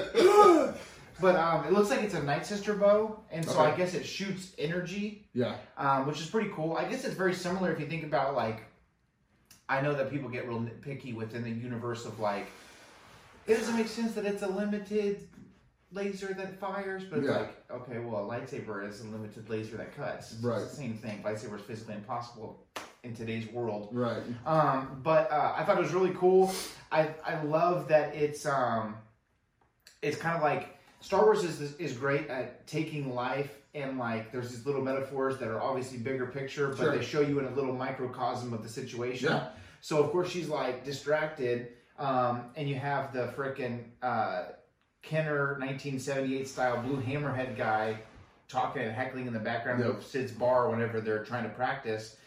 but 1.21 1.35
um, 1.35 1.65
it 1.65 1.73
looks 1.73 1.89
like 1.89 2.01
it's 2.01 2.13
a 2.15 2.23
Night 2.23 2.45
Sister 2.45 2.73
bow, 2.73 3.19
and 3.31 3.45
so 3.45 3.51
Okay. 3.59 3.71
I 3.71 3.75
guess 3.75 3.93
it 3.93 4.05
shoots 4.05 4.53
energy, 4.57 5.27
yeah, 5.33 5.55
um, 5.77 6.07
which 6.07 6.19
is 6.19 6.27
pretty 6.27 6.49
cool. 6.53 6.75
I 6.77 6.85
guess 6.85 7.03
it's 7.05 7.15
very 7.15 7.33
similar 7.33 7.71
if 7.71 7.79
you 7.79 7.87
think 7.87 8.03
about 8.03 8.35
like. 8.35 8.63
I 9.71 9.79
know 9.81 9.93
that 9.93 10.11
people 10.11 10.27
get 10.27 10.45
real 10.47 10.59
nitpicky 10.59 11.15
within 11.15 11.43
the 11.43 11.49
universe 11.49 12.05
of 12.05 12.19
like. 12.19 12.47
It 13.47 13.55
doesn't 13.55 13.75
make 13.75 13.87
sense 13.87 14.13
that 14.15 14.25
it's 14.25 14.43
a 14.43 14.47
limited 14.47 15.27
laser 15.93 16.33
that 16.33 16.59
fires, 16.59 17.03
but 17.05 17.23
Yeah. 17.23 17.31
like, 17.37 17.71
okay, 17.71 17.99
well, 17.99 18.25
a 18.25 18.27
lightsaber 18.33 18.87
is 18.87 18.99
a 19.01 19.05
limited 19.05 19.49
laser 19.49 19.77
that 19.77 19.95
cuts. 19.95 20.33
It's 20.33 20.43
Right. 20.43 20.59
the 20.59 20.67
same 20.67 20.95
thing. 20.97 21.23
Lightsaber 21.23 21.55
is 21.55 21.61
physically 21.61 21.95
impossible 21.95 22.65
in 23.03 23.15
today's 23.15 23.47
world. 23.47 23.89
right. 23.93 24.21
Um, 24.45 24.99
but 25.03 25.31
uh, 25.31 25.53
I 25.55 25.63
thought 25.63 25.77
it 25.77 25.81
was 25.81 25.93
really 25.93 26.13
cool. 26.15 26.53
I 26.91 27.09
I 27.25 27.41
love 27.43 27.87
that 27.87 28.13
it's 28.13 28.45
um, 28.45 28.97
it's 30.01 30.17
kind 30.17 30.35
of 30.35 30.43
like 30.43 30.77
Star 31.01 31.25
Wars 31.25 31.43
is 31.43 31.75
is 31.75 31.93
great 31.97 32.27
at 32.29 32.65
taking 32.67 33.13
life 33.13 33.51
and 33.73 33.97
like 33.97 34.31
there's 34.31 34.49
these 34.51 34.65
little 34.65 34.81
metaphors 34.81 35.37
that 35.39 35.47
are 35.47 35.61
obviously 35.61 35.97
bigger 35.97 36.27
picture, 36.27 36.69
but 36.69 36.77
Sure. 36.77 36.97
they 36.97 37.03
show 37.03 37.21
you 37.21 37.39
in 37.39 37.45
a 37.45 37.51
little 37.51 37.73
microcosm 37.73 38.53
of 38.53 38.63
the 38.63 38.69
situation. 38.69 39.29
Yeah. 39.31 39.49
So 39.81 40.03
of 40.03 40.11
course 40.11 40.29
she's 40.29 40.47
like 40.49 40.83
distracted, 40.85 41.69
um, 41.97 42.45
and 42.55 42.69
you 42.69 42.75
have 42.75 43.13
the 43.13 43.27
frickin' 43.35 43.83
uh, 44.01 44.43
Kenner 45.01 45.53
1978 45.59 46.47
style 46.47 46.81
blue 46.83 47.01
hammerhead 47.01 47.57
guy 47.57 47.97
talking 48.47 48.83
and 48.83 48.91
heckling 48.91 49.25
in 49.27 49.33
the 49.33 49.39
background 49.39 49.79
Yep. 49.83 49.89
of 49.97 50.05
Sid's 50.05 50.31
bar 50.31 50.69
whenever 50.69 51.01
they're 51.01 51.23
trying 51.23 51.43
to 51.43 51.49
practice, 51.49 52.17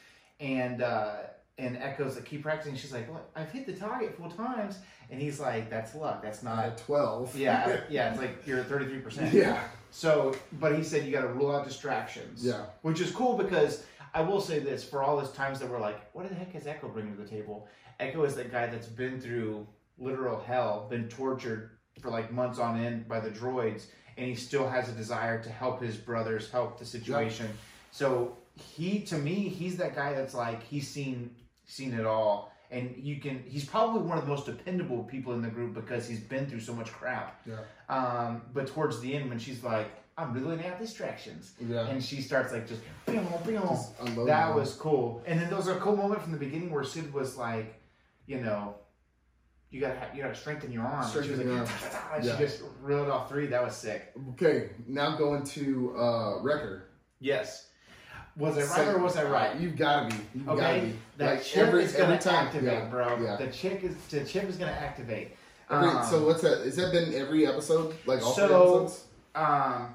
and 0.41 0.83
uh, 0.83 1.17
and 1.59 1.77
Echo's 1.77 2.17
like 2.17 2.25
keep 2.25 2.43
practicing. 2.43 2.75
She's 2.75 2.93
like, 2.93 3.09
"What? 3.13 3.31
I've 3.37 3.53
hit 3.53 3.67
the 3.67 3.75
target 3.75 4.17
four 4.17 4.29
times," 4.31 4.79
and 5.11 5.21
he's 5.21 5.40
like, 5.40 5.71
"That's 5.71 5.95
luck. 5.95 6.23
That's 6.23 6.43
not." 6.43 6.64
At 6.64 6.79
twelve. 6.79 7.37
Yeah, 7.37 7.81
yeah. 7.88 8.11
It's 8.11 8.19
like 8.19 8.47
you're 8.47 8.61
at 8.61 8.67
33 8.67 8.99
percent. 9.01 9.35
yeah. 9.35 9.62
So, 9.90 10.35
but 10.61 10.77
he 10.77 10.83
said 10.83 11.05
you 11.07 11.12
got 11.12 11.23
to 11.23 11.29
rule 11.29 11.55
out 11.55 11.64
distractions. 11.67 12.45
Yeah. 12.45 12.64
Which 12.83 13.01
is 13.01 13.11
cool 13.12 13.37
because 13.37 13.85
I 14.12 14.23
will 14.23 14.40
say 14.40 14.59
this: 14.59 14.85
for 14.85 15.03
all 15.03 15.17
those 15.17 15.33
times 15.33 15.61
that 15.61 15.69
we're 15.69 15.81
like, 15.81 16.12
"What 16.14 16.29
the 16.29 16.35
heck 16.35 16.55
is 16.55 16.67
Echo 16.67 16.88
bringing 16.88 17.17
to 17.17 17.23
the 17.23 17.29
table?" 17.29 17.69
Echo 18.01 18.25
is 18.25 18.35
that 18.35 18.51
guy 18.51 18.67
that's 18.67 18.88
been 18.88 19.21
through 19.21 19.67
literal 19.99 20.40
hell, 20.40 20.87
been 20.90 21.09
tortured 21.09 21.71
for 22.01 22.11
like 22.11 22.33
months 22.33 22.59
on 22.59 22.79
end 22.79 23.07
by 23.07 23.21
the 23.21 23.31
droids, 23.31 23.87
and 24.17 24.27
he 24.27 24.35
still 24.35 24.69
has 24.69 24.88
a 24.88 24.93
desire 24.93 25.43
to 25.43 25.49
help 25.51 25.81
his 25.81 25.97
brothers, 25.97 26.51
help 26.51 26.79
the 26.79 26.85
situation. 26.85 27.49
So 27.93 28.37
he, 28.57 29.01
to 29.03 29.17
me, 29.19 29.49
he's 29.49 29.77
that 29.77 29.95
guy 29.95 30.14
that's 30.14 30.35
like 30.35 30.62
he's 30.64 30.88
seen 30.88 31.31
seen 31.67 31.95
it 31.95 32.07
all. 32.07 32.53
And 32.75 32.95
you 32.97 33.21
can, 33.21 33.43
he's 33.47 33.65
probably 33.65 34.03
one 34.03 34.19
of 34.19 34.25
the 34.25 34.31
most 34.31 34.47
dependable 34.47 35.05
people 35.05 35.33
in 35.35 35.43
the 35.43 35.49
group 35.49 35.75
because 35.75 36.09
he's 36.09 36.19
been 36.19 36.47
through 36.47 36.61
so 36.61 36.75
much 36.75 36.91
crap. 36.93 37.41
Yeah. 37.47 37.59
Um, 37.89 38.43
but 38.53 38.67
towards 38.67 39.01
the 39.01 39.15
end, 39.15 39.29
when 39.29 39.39
she's 39.39 39.63
like, 39.63 39.87
I'm 40.19 40.33
ruling 40.33 40.65
out 40.67 40.79
distractions. 40.81 41.53
Yeah. 41.61 41.87
And 41.87 42.03
she 42.03 42.21
starts 42.21 42.53
like 42.53 42.69
just, 42.69 42.81
"Pew, 43.07 43.21
pew." 43.45 43.59
Just 43.61 44.27
that 44.27 44.55
was 44.55 44.75
cool. 44.75 45.23
And 45.27 45.41
then 45.41 45.49
there 45.49 45.57
was 45.57 45.69
a 45.69 45.77
cool 45.77 45.97
moment 45.97 46.23
from 46.23 46.33
the 46.33 46.39
beginning 46.39 46.71
where 46.71 46.85
Sid 46.85 47.13
was 47.13 47.37
like, 47.37 47.81
you 48.27 48.41
know, 48.41 48.77
you 49.71 49.81
gotta 49.81 49.99
have, 49.99 50.15
you 50.15 50.23
gotta 50.23 50.35
strengthen 50.35 50.71
your 50.71 50.85
arm. 50.85 51.03
And 51.05 51.13
she 51.13 51.19
was 51.19 51.27
Strengthen 51.27 51.59
like, 51.59 51.69
your 51.69 52.15
and 52.15 52.25
Yeah. 52.25 52.37
she 52.37 52.45
just 52.45 52.63
reeled 52.81 53.09
off 53.09 53.29
three. 53.29 53.47
That 53.47 53.65
was 53.65 53.75
sick. 53.75 54.13
Okay, 54.33 54.71
now 54.87 55.17
going 55.17 55.43
to 55.45 55.97
uh, 55.97 56.43
Wrecker. 56.43 56.91
Yes. 57.19 57.69
Was 58.37 58.59
I 58.59 58.62
right 58.85 58.94
or 58.94 58.99
was 58.99 59.16
I 59.16 59.25
right? 59.25 59.57
You've 59.61 59.77
got 59.77 60.11
to 60.11 60.16
be. 60.16 60.23
You've 60.35 60.47
to 60.47 60.53
Okay, 60.53 60.81
be. 60.87 60.97
that 61.18 61.35
Like, 61.37 61.44
chip 61.44 61.68
every- 61.68 61.85
is 61.85 61.92
gonna 61.92 62.14
activate, 62.14 62.64
Yeah, 62.73 62.85
bro. 62.87 63.18
yeah. 63.23 63.37
The 63.37 63.47
chip 63.49 63.85
is 63.85 63.94
the 64.11 64.25
chip 64.25 64.44
is 64.44 64.57
gonna 64.57 64.73
activate. 64.73 65.37
Every, 65.70 65.88
Um, 65.88 66.05
so 66.05 66.27
what's 66.27 66.42
that? 66.42 66.62
Is 66.62 66.77
that 66.77 66.92
been 66.92 67.14
every 67.14 67.47
episode? 67.47 67.94
Like 68.07 68.23
all 68.23 68.33
three 68.35 68.49
So- 68.49 68.61
episodes? 68.83 69.05
Um, 69.37 69.94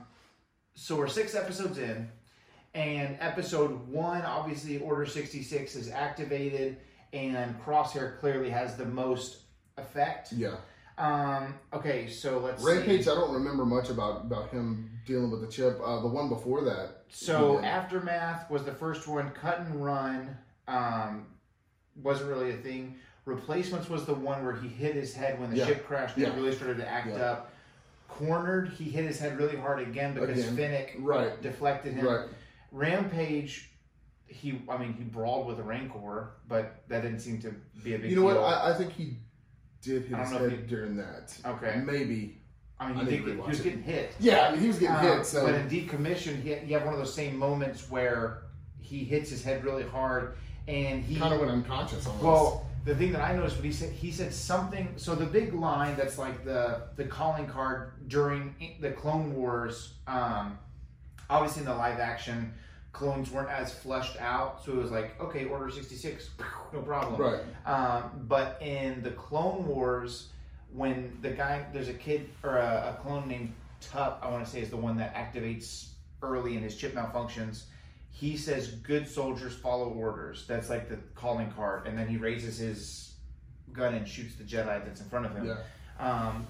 so 0.73 0.95
we're 0.95 1.08
six 1.08 1.36
episodes 1.36 1.78
in, 1.78 2.10
and 2.73 3.17
episode 3.19 3.88
one, 3.89 4.21
obviously, 4.21 4.80
Order 4.80 5.06
66 5.06 5.75
is 5.75 5.89
activated, 5.91 6.78
and 7.13 7.60
Crosshair 7.62 8.19
clearly 8.19 8.49
has 8.49 8.78
the 8.78 8.86
most 8.86 9.39
effect. 9.78 10.32
Yeah. 10.32 10.56
Um, 10.99 11.55
okay, 11.73 12.07
so 12.09 12.39
let's 12.39 12.62
Rampage, 12.62 13.05
see. 13.05 13.12
I 13.12 13.15
don't 13.15 13.33
remember 13.33 13.65
much 13.65 13.89
about 13.89 14.21
about 14.25 14.49
him 14.51 14.91
dealing 15.05 15.31
with 15.31 15.41
the 15.41 15.47
chip. 15.47 15.79
Uh, 15.83 16.01
the 16.01 16.07
one 16.07 16.27
before 16.29 16.62
that, 16.65 17.03
So 17.07 17.59
aftermath 17.59 18.49
was 18.51 18.63
the 18.65 18.73
first 18.73 19.07
one. 19.07 19.31
Cut 19.31 19.59
and 19.62 19.83
run 19.83 20.38
um, 20.67 21.25
wasn't 22.03 22.29
really 22.29 22.51
a 22.51 22.57
thing. 22.57 22.95
Replacements 23.25 23.89
was 23.89 24.05
the 24.05 24.13
one 24.13 24.43
where 24.43 24.53
he 24.55 24.67
hit 24.67 24.93
his 24.95 25.13
head 25.13 25.39
when 25.39 25.51
the 25.51 25.57
Yeah. 25.57 25.65
ship 25.67 25.85
crashed 25.88 26.17
and 26.17 26.27
Yeah. 26.27 26.35
really 26.35 26.53
started 26.55 26.77
to 26.77 26.88
act 26.88 27.07
Yeah. 27.07 27.15
up. 27.31 27.51
Cornered, 28.07 28.69
he 28.69 28.85
hit 28.85 29.05
his 29.05 29.19
head 29.19 29.38
really 29.38 29.55
hard 29.55 29.79
again 29.79 30.13
because 30.13 30.38
Again. 30.39 30.55
Fennec 30.57 30.95
Right. 30.99 31.41
deflected 31.41 31.93
him. 31.93 32.05
right? 32.05 32.27
Rampage, 32.71 33.71
he 34.27 34.62
I 34.69 34.77
mean 34.77 34.93
he 34.93 35.03
brawled 35.03 35.47
with 35.47 35.59
a 35.59 35.63
Rancor, 35.63 36.33
but 36.47 36.83
that 36.88 37.01
didn't 37.01 37.19
seem 37.19 37.39
to 37.41 37.53
be 37.83 37.95
a 37.95 37.99
big 37.99 38.09
You 38.12 38.17
know 38.17 38.31
deal. 38.31 38.41
what? 38.41 38.53
I, 38.53 38.71
I 38.71 38.73
think 38.73 38.91
he 38.93 39.17
did 39.82 40.04
hit 40.06 40.18
his 40.18 40.30
don't 40.30 40.32
know 40.39 40.46
if 40.46 40.52
head 40.52 40.60
he- 40.62 40.68
during 40.68 40.98
that. 40.98 41.38
Okay. 41.46 41.82
maybe. 41.86 42.36
I 42.82 42.89
mean 42.89 42.98
I 43.00 43.04
he, 43.04 43.10
did 43.10 43.26
to 43.26 43.26
get, 43.26 43.38
rewatch 43.38 43.44
he 43.44 43.50
was 43.50 43.60
it. 43.60 43.63
getting 43.63 43.84
hit. 43.84 44.12
Yeah, 44.20 44.48
I 44.48 44.52
mean, 44.52 44.62
he 44.62 44.68
was 44.68 44.80
getting 44.80 44.96
Um, 44.96 45.18
hit. 45.18 45.26
So 45.26 45.46
But 45.46 45.56
in 45.56 45.68
decommission, 45.70 46.42
he, 46.42 46.50
you 46.65 46.78
have 46.78 46.86
one 46.86 46.94
of 46.94 47.00
those 47.00 47.13
same 47.13 47.36
moments 47.38 47.89
where 47.89 48.44
he 48.80 49.04
hits 49.04 49.30
his 49.30 49.44
head 49.44 49.63
really 49.65 49.84
hard, 49.84 50.38
and 50.68 51.04
he 51.04 51.18
kind 51.18 51.34
of 51.34 51.39
went 51.42 51.52
unconscious. 51.52 52.06
Almost. 52.08 52.24
Well, 52.24 52.65
the 52.86 52.96
thing 52.96 53.12
that 53.12 53.22
I 53.22 53.36
noticed 53.36 53.58
when 53.58 53.65
he 53.65 53.72
said 53.74 53.92
he 53.92 54.12
said 54.12 54.34
something. 54.34 54.94
So 54.96 55.13
the 55.13 55.26
big 55.26 55.54
line 55.54 55.98
that's 55.98 56.18
like 56.18 56.46
the 56.46 56.84
the 56.96 57.04
calling 57.04 57.48
card 57.48 58.08
during 58.08 58.56
the 58.80 58.92
Clone 58.92 59.36
Wars. 59.36 59.96
Um, 60.08 60.58
obviously, 61.30 61.63
in 61.63 61.68
the 61.68 61.76
live 61.76 62.00
action, 62.00 62.54
clones 62.91 63.32
weren't 63.32 63.49
as 63.49 63.73
fleshed 63.73 64.17
out, 64.19 64.63
so 64.63 64.71
it 64.73 64.78
was 64.78 64.91
like 64.91 65.19
okay, 65.21 65.45
Order 65.45 65.69
sixty 65.69 65.95
six, 65.95 66.30
no 66.73 66.82
problem. 66.82 67.19
right. 67.21 67.41
Um, 67.65 68.25
but 68.28 68.62
in 68.62 69.02
the 69.04 69.12
Clone 69.12 69.67
Wars, 69.67 70.30
when 70.73 71.17
the 71.21 71.32
guy, 71.32 71.65
there's 71.73 71.89
a 71.89 71.93
kid 71.93 72.30
or 72.43 72.58
a, 72.58 72.95
a 72.97 73.02
clone 73.02 73.28
named 73.28 73.54
Tup, 73.82 74.19
I 74.21 74.30
want 74.30 74.43
to 74.43 74.49
say 74.52 74.62
is 74.62 74.69
the 74.69 74.78
one 74.78 74.97
that 74.97 75.15
activates 75.15 75.89
early 76.21 76.56
and 76.56 76.63
his 76.63 76.75
chip 76.75 76.93
malfunctions. 76.93 77.63
He 78.12 78.36
says, 78.36 78.67
"Good 78.67 79.08
soldiers 79.08 79.56
follow 79.56 79.89
orders." 79.89 80.45
That's 80.47 80.69
like 80.69 80.89
the 80.89 80.97
calling 81.15 81.52
card, 81.52 81.88
and 81.88 81.97
then 81.97 82.08
he 82.08 82.17
raises 82.17 82.58
his 82.58 83.13
gun 83.71 83.93
and 83.93 84.08
shoots 84.08 84.36
the 84.36 84.43
Jedi 84.43 84.84
that's 84.84 84.99
in 84.99 85.08
front 85.08 85.28
of 85.28 85.36
him. 85.36 85.45
Yeah. 85.45 85.58
Um, 85.99 86.47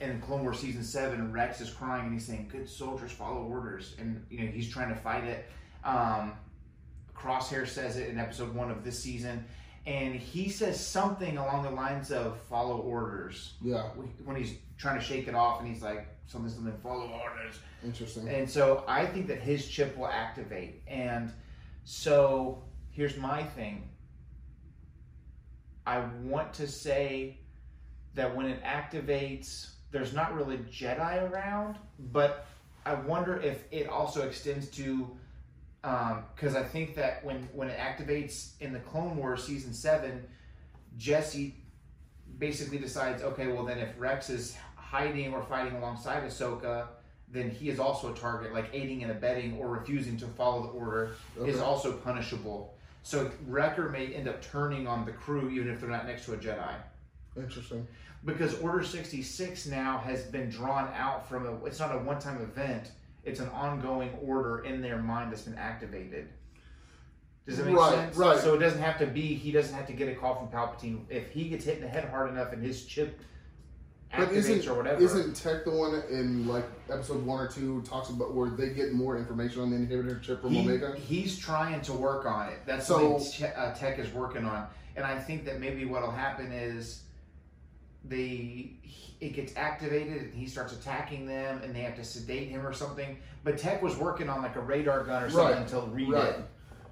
in 0.00 0.20
Clone 0.20 0.42
Wars 0.42 0.60
season 0.60 0.84
seven, 0.84 1.32
Rex 1.32 1.60
is 1.60 1.70
crying 1.70 2.04
and 2.04 2.12
he's 2.12 2.26
saying, 2.26 2.48
"Good 2.52 2.68
soldiers 2.68 3.10
follow 3.10 3.42
orders," 3.42 3.96
and 3.98 4.24
you 4.30 4.44
know 4.44 4.52
he's 4.52 4.68
trying 4.70 4.90
to 4.90 5.00
fight 5.00 5.24
it. 5.24 5.46
Um, 5.84 6.32
Crosshair 7.14 7.66
says 7.66 7.96
it 7.96 8.08
in 8.10 8.18
episode 8.18 8.54
one 8.54 8.70
of 8.70 8.84
this 8.84 9.02
season, 9.02 9.44
and 9.86 10.14
he 10.14 10.48
says 10.48 10.84
something 10.84 11.36
along 11.36 11.64
the 11.64 11.70
lines 11.70 12.10
of 12.12 12.38
"follow 12.48 12.78
orders" 12.78 13.54
Yeah. 13.62 13.84
when 14.24 14.36
he's 14.36 14.54
trying 14.76 14.98
to 14.98 15.04
shake 15.04 15.28
it 15.28 15.34
off, 15.34 15.60
and 15.60 15.68
he's 15.68 15.82
like 15.82 16.06
something, 16.26 16.50
something, 16.50 16.76
"follow 16.82 17.08
orders." 17.08 17.58
Interesting. 17.84 18.28
And 18.28 18.48
so 18.48 18.84
I 18.88 19.06
think 19.06 19.26
that 19.28 19.40
his 19.40 19.66
chip 19.68 19.96
will 19.96 20.08
activate. 20.08 20.82
And 20.86 21.32
so 21.84 22.62
here's 22.90 23.16
my 23.16 23.42
thing. 23.42 23.88
I 25.86 26.00
want 26.22 26.52
to 26.54 26.66
say 26.66 27.38
that 28.14 28.34
when 28.34 28.46
it 28.46 28.62
activates, 28.62 29.70
there's 29.90 30.12
not 30.12 30.34
really 30.34 30.58
Jedi 30.58 31.30
around, 31.30 31.78
but 32.12 32.46
I 32.84 32.94
wonder 32.94 33.38
if 33.40 33.64
it 33.70 33.88
also 33.88 34.26
extends 34.26 34.68
to 34.72 35.16
Um, 35.88 36.24
because 36.34 36.54
I 36.54 36.62
think 36.62 36.94
that 36.96 37.24
when 37.24 37.48
when 37.54 37.68
it 37.68 37.78
activates 37.78 38.50
in 38.60 38.72
the 38.74 38.78
Clone 38.80 39.16
Wars 39.16 39.42
season 39.42 39.72
seven, 39.72 40.22
Jesse 40.98 41.54
basically 42.38 42.78
decides, 42.78 43.22
okay, 43.22 43.46
well 43.46 43.64
then 43.64 43.78
if 43.78 43.98
Rex 43.98 44.28
is 44.28 44.56
hiding 44.76 45.32
or 45.32 45.42
fighting 45.42 45.76
alongside 45.76 46.24
Ahsoka, 46.24 46.88
then 47.30 47.48
he 47.50 47.70
is 47.70 47.78
also 47.78 48.12
a 48.12 48.16
target, 48.16 48.52
like 48.52 48.68
aiding 48.74 49.02
and 49.02 49.12
abetting 49.12 49.56
or 49.58 49.68
refusing 49.68 50.18
to 50.18 50.26
follow 50.26 50.62
the 50.62 50.68
order 50.68 51.12
is 51.44 51.58
also 51.58 51.92
punishable. 51.92 52.74
So 53.02 53.30
Wrecker 53.46 53.88
may 53.88 54.08
end 54.08 54.28
up 54.28 54.42
turning 54.42 54.86
on 54.86 55.06
the 55.06 55.12
crew 55.12 55.48
even 55.48 55.68
if 55.68 55.80
they're 55.80 55.88
not 55.88 56.06
next 56.06 56.26
to 56.26 56.34
a 56.34 56.36
Jedi. 56.36 56.74
Interesting. 57.36 57.86
Because 58.24 58.58
Order 58.60 58.82
66 58.82 59.66
now 59.66 59.98
has 59.98 60.24
been 60.24 60.50
drawn 60.50 60.92
out 60.94 61.28
from 61.28 61.46
a, 61.46 61.64
it's 61.64 61.78
not 61.78 61.94
a 61.94 61.98
one 61.98 62.18
time 62.18 62.42
event, 62.42 62.90
it's 63.24 63.40
an 63.40 63.48
ongoing 63.50 64.10
order 64.24 64.60
in 64.64 64.80
their 64.80 64.98
mind 64.98 65.30
that's 65.32 65.42
been 65.42 65.58
activated. 65.58 66.28
Does 67.46 67.56
that 67.58 67.66
make 67.66 67.76
Right, 67.76 67.94
sense? 67.94 68.16
right. 68.16 68.38
So 68.38 68.54
it 68.54 68.58
doesn't 68.58 68.80
have 68.82 68.98
to 68.98 69.06
be, 69.06 69.34
he 69.34 69.50
doesn't 69.52 69.74
have 69.74 69.86
to 69.86 69.92
get 69.94 70.08
a 70.08 70.14
call 70.14 70.34
from 70.36 70.48
Palpatine. 70.48 71.04
If 71.08 71.30
he 71.30 71.48
gets 71.48 71.64
hit 71.64 71.76
in 71.76 71.82
the 71.82 71.88
head 71.88 72.08
hard 72.10 72.30
enough 72.30 72.52
and 72.52 72.62
his 72.62 72.84
chip 72.84 73.18
But 74.16 74.32
isn't 74.32 74.66
or 74.68 74.74
whatever. 74.74 75.02
isn't 75.02 75.34
Tech 75.36 75.64
the 75.64 75.70
one 75.70 76.02
in 76.10 76.46
like 76.46 76.64
episode 76.90 77.24
one 77.24 77.40
or 77.40 77.48
two 77.48 77.82
talks 77.82 78.10
about 78.10 78.34
where 78.34 78.50
they 78.50 78.70
get 78.70 78.92
more 78.92 79.16
information 79.18 79.62
on 79.62 79.70
the 79.70 79.76
inhibitor 79.76 80.20
chip 80.22 80.42
from 80.42 80.50
He- 80.50 80.60
Omega? 80.60 80.94
He's 80.96 81.38
trying 81.38 81.80
to 81.82 81.92
work 81.94 82.26
on 82.26 82.48
it. 82.50 82.58
That's 82.66 82.86
So- 82.86 83.18
something 83.18 83.48
Te- 83.50 83.54
uh, 83.54 83.74
Tech 83.74 83.98
is 83.98 84.12
working 84.12 84.44
on, 84.44 84.66
and 84.96 85.04
I 85.06 85.18
think 85.18 85.44
that 85.46 85.58
maybe 85.60 85.84
what'll 85.86 86.10
happen 86.10 86.52
is 86.52 87.02
they 88.04 88.72
it 89.20 89.30
gets 89.34 89.56
activated 89.56 90.22
and 90.22 90.34
he 90.34 90.46
starts 90.46 90.72
attacking 90.72 91.26
them, 91.26 91.60
and 91.62 91.74
they 91.74 91.80
have 91.80 91.96
to 91.96 92.04
sedate 92.04 92.48
him 92.48 92.64
or 92.66 92.72
something. 92.72 93.18
But 93.42 93.58
Tech 93.58 93.82
was 93.82 93.96
working 93.96 94.28
on 94.28 94.42
like 94.42 94.54
a 94.56 94.60
radar 94.60 95.02
gun 95.04 95.24
or 95.24 95.30
something 95.30 95.48
Right, 95.54 95.62
until 95.62 95.86
read 95.88 96.08
right. 96.10 96.28
it. 96.30 96.40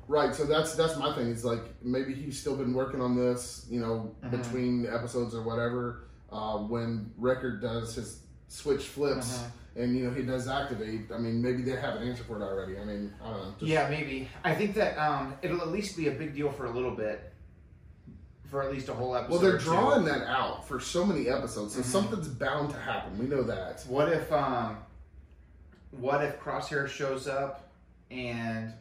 Right. 0.08 0.34
So 0.34 0.44
that's 0.44 0.74
that's 0.74 0.96
my 0.96 1.14
thing. 1.14 1.28
It's 1.30 1.44
like 1.44 1.62
maybe 1.82 2.14
he's 2.14 2.38
still 2.40 2.56
been 2.56 2.74
working 2.74 3.00
on 3.00 3.16
this, 3.16 3.66
you 3.70 3.80
know, 3.80 4.14
Mhm. 4.24 4.30
between 4.30 4.86
episodes 4.86 5.34
or 5.34 5.42
whatever. 5.42 6.02
Uh, 6.32 6.58
when 6.58 7.12
Wrecker 7.16 7.56
does 7.58 7.94
his 7.94 8.20
switch 8.48 8.84
flips 8.84 9.36
Uh-huh. 9.38 9.82
and 9.82 9.96
you 9.96 10.04
know 10.04 10.10
he 10.12 10.22
does 10.22 10.48
activate. 10.48 11.10
I 11.12 11.18
mean, 11.18 11.40
maybe 11.40 11.62
they 11.62 11.72
have 11.76 11.94
an 11.96 12.08
answer 12.08 12.24
for 12.24 12.36
it 12.40 12.42
already. 12.44 12.76
I 12.78 12.84
mean, 12.84 13.12
I 13.22 13.30
don't 13.30 13.38
know. 13.44 13.50
Just- 13.58 13.62
Yeah, 13.70 13.88
maybe. 13.88 14.28
I 14.44 14.54
think 14.54 14.74
that 14.74 14.96
um, 14.98 15.34
it'll 15.42 15.60
at 15.60 15.68
least 15.68 15.96
be 15.96 16.08
a 16.08 16.12
big 16.12 16.34
deal 16.34 16.50
for 16.50 16.66
a 16.66 16.70
little 16.70 16.90
bit, 16.94 17.32
for 18.50 18.62
at 18.62 18.70
least 18.70 18.88
a 18.88 18.94
whole 18.94 19.14
episode. 19.16 19.30
Well, 19.32 19.40
they're 19.40 19.58
drawing 19.58 20.04
that 20.06 20.22
out 20.28 20.66
for 20.66 20.78
so 20.80 21.04
many 21.04 21.28
episodes, 21.28 21.74
so 21.74 21.80
Mhm. 21.80 21.84
something's 21.84 22.28
bound 22.28 22.70
to 22.70 22.78
happen. 22.78 23.18
We 23.18 23.26
know 23.26 23.42
that. 23.42 23.84
What 23.88 24.12
if 24.12 24.30
um 24.32 24.78
what 25.90 26.22
if 26.22 26.38
Crosshair 26.40 26.86
shows 26.88 27.26
up 27.26 27.68
and 28.10 28.72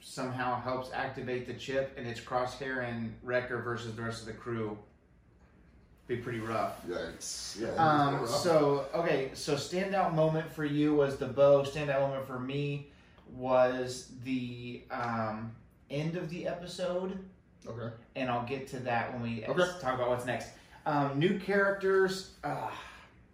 somehow 0.00 0.60
helps 0.60 0.92
activate 0.92 1.46
the 1.46 1.54
chip 1.54 1.92
and 1.96 2.06
it's 2.06 2.20
Crosshair 2.20 2.88
and 2.88 3.14
Wrecker 3.22 3.60
versus 3.62 3.94
the 3.96 4.02
rest 4.02 4.20
of 4.20 4.26
the 4.26 4.32
crew? 4.32 4.78
Be 6.08 6.16
pretty 6.16 6.40
rough. 6.40 6.84
Yikes. 6.86 7.60
Yeah. 7.60 7.68
Um 7.76 8.20
rough. 8.20 8.28
so 8.30 8.86
okay, 8.94 9.30
so 9.34 9.54
standout 9.54 10.14
moment 10.14 10.50
for 10.52 10.64
you 10.64 10.94
was 10.94 11.16
the 11.16 11.26
bow, 11.26 11.62
standout 11.62 12.00
moment 12.00 12.26
for 12.26 12.38
me 12.38 12.88
was 13.34 14.10
the 14.24 14.82
um 14.90 15.52
end 15.90 16.16
of 16.16 16.28
the 16.30 16.46
episode 16.46 17.18
okay. 17.66 17.94
and 18.16 18.30
I'll 18.30 18.46
get 18.46 18.68
to 18.68 18.78
that 18.80 19.12
when 19.12 19.22
we 19.22 19.44
Okay. 19.44 19.70
talk 19.80 19.94
about 19.94 20.08
what's 20.08 20.26
next. 20.26 20.48
Um, 20.86 21.18
new 21.18 21.38
characters, 21.38 22.32
uh, 22.44 22.70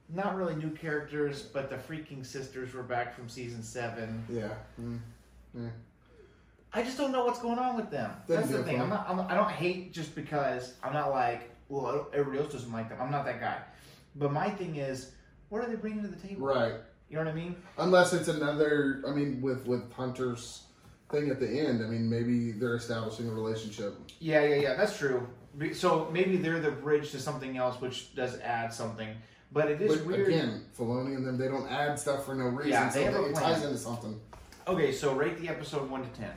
not 0.08 0.36
really 0.36 0.54
new 0.54 0.70
characters, 0.70 1.42
but 1.42 1.70
the 1.70 1.76
freaking 1.76 2.24
sisters 2.24 2.74
were 2.74 2.82
back 2.82 3.14
from 3.14 3.28
season 3.28 3.62
seven. 3.62 4.24
Yeah. 4.28 4.54
Mm. 4.80 5.70
I 6.72 6.82
just 6.82 6.98
don't 6.98 7.12
know 7.12 7.24
what's 7.24 7.40
going 7.40 7.58
on 7.58 7.76
with 7.76 7.90
them. 7.90 8.12
That'd 8.26 8.44
That's 8.44 8.56
the 8.58 8.62
thing. 8.62 8.80
I'm 8.80 8.90
not, 8.90 9.08
I'm 9.08 9.16
not. 9.16 9.30
I 9.30 9.34
don't 9.34 9.50
hate 9.50 9.92
just 9.92 10.14
because 10.14 10.74
I'm 10.82 10.92
not 10.92 11.10
like, 11.10 11.50
well, 11.68 12.08
everybody 12.12 12.42
else 12.42 12.52
doesn't 12.52 12.72
like 12.72 12.90
them. 12.90 12.98
I'm 13.00 13.10
not 13.10 13.24
that 13.24 13.40
guy. 13.40 13.58
But 14.16 14.32
my 14.32 14.50
thing 14.50 14.76
is, 14.76 15.12
what 15.48 15.64
are 15.64 15.68
they 15.68 15.76
bringing 15.76 16.02
to 16.02 16.08
the 16.08 16.16
table? 16.28 16.46
Right. 16.46 16.74
You 17.08 17.16
know 17.16 17.24
what 17.24 17.30
I 17.30 17.34
mean? 17.34 17.56
Unless 17.78 18.12
it's 18.12 18.28
another. 18.28 19.02
I 19.08 19.12
mean, 19.12 19.40
with 19.40 19.66
with 19.66 19.90
Hunter's 19.92 20.64
thing 21.10 21.30
at 21.30 21.40
the 21.40 21.48
end. 21.48 21.82
I 21.82 21.86
mean, 21.86 22.08
maybe 22.08 22.52
they're 22.52 22.76
establishing 22.76 23.28
a 23.28 23.32
relationship. 23.32 23.96
Yeah, 24.20 24.44
yeah, 24.44 24.54
yeah. 24.56 24.74
That's 24.74 24.96
true. 24.96 25.26
So 25.72 26.08
maybe 26.12 26.36
they're 26.36 26.60
the 26.60 26.70
bridge 26.70 27.10
to 27.12 27.18
something 27.20 27.56
else, 27.56 27.80
which 27.80 28.14
does 28.14 28.38
add 28.40 28.72
something. 28.72 29.08
But 29.50 29.70
it 29.70 29.80
is 29.80 29.96
But 29.96 30.06
weird. 30.06 30.28
again, 30.28 30.64
Filoni 30.78 31.16
and 31.16 31.26
them, 31.26 31.38
they 31.38 31.48
don't 31.48 31.68
add 31.70 31.98
stuff 31.98 32.26
for 32.26 32.34
no 32.34 32.44
reason. 32.44 32.72
Yeah, 32.72 32.90
so 32.90 32.98
they 32.98 33.04
have 33.06 33.14
a 33.14 33.24
it 33.26 33.32
plan. 33.34 33.54
ties 33.54 33.64
into 33.64 33.78
something. 33.78 34.20
Okay, 34.66 34.92
so 34.92 35.14
rate 35.14 35.38
the 35.40 35.48
episode 35.48 35.88
one 35.90 36.02
to 36.02 36.08
ten. 36.20 36.32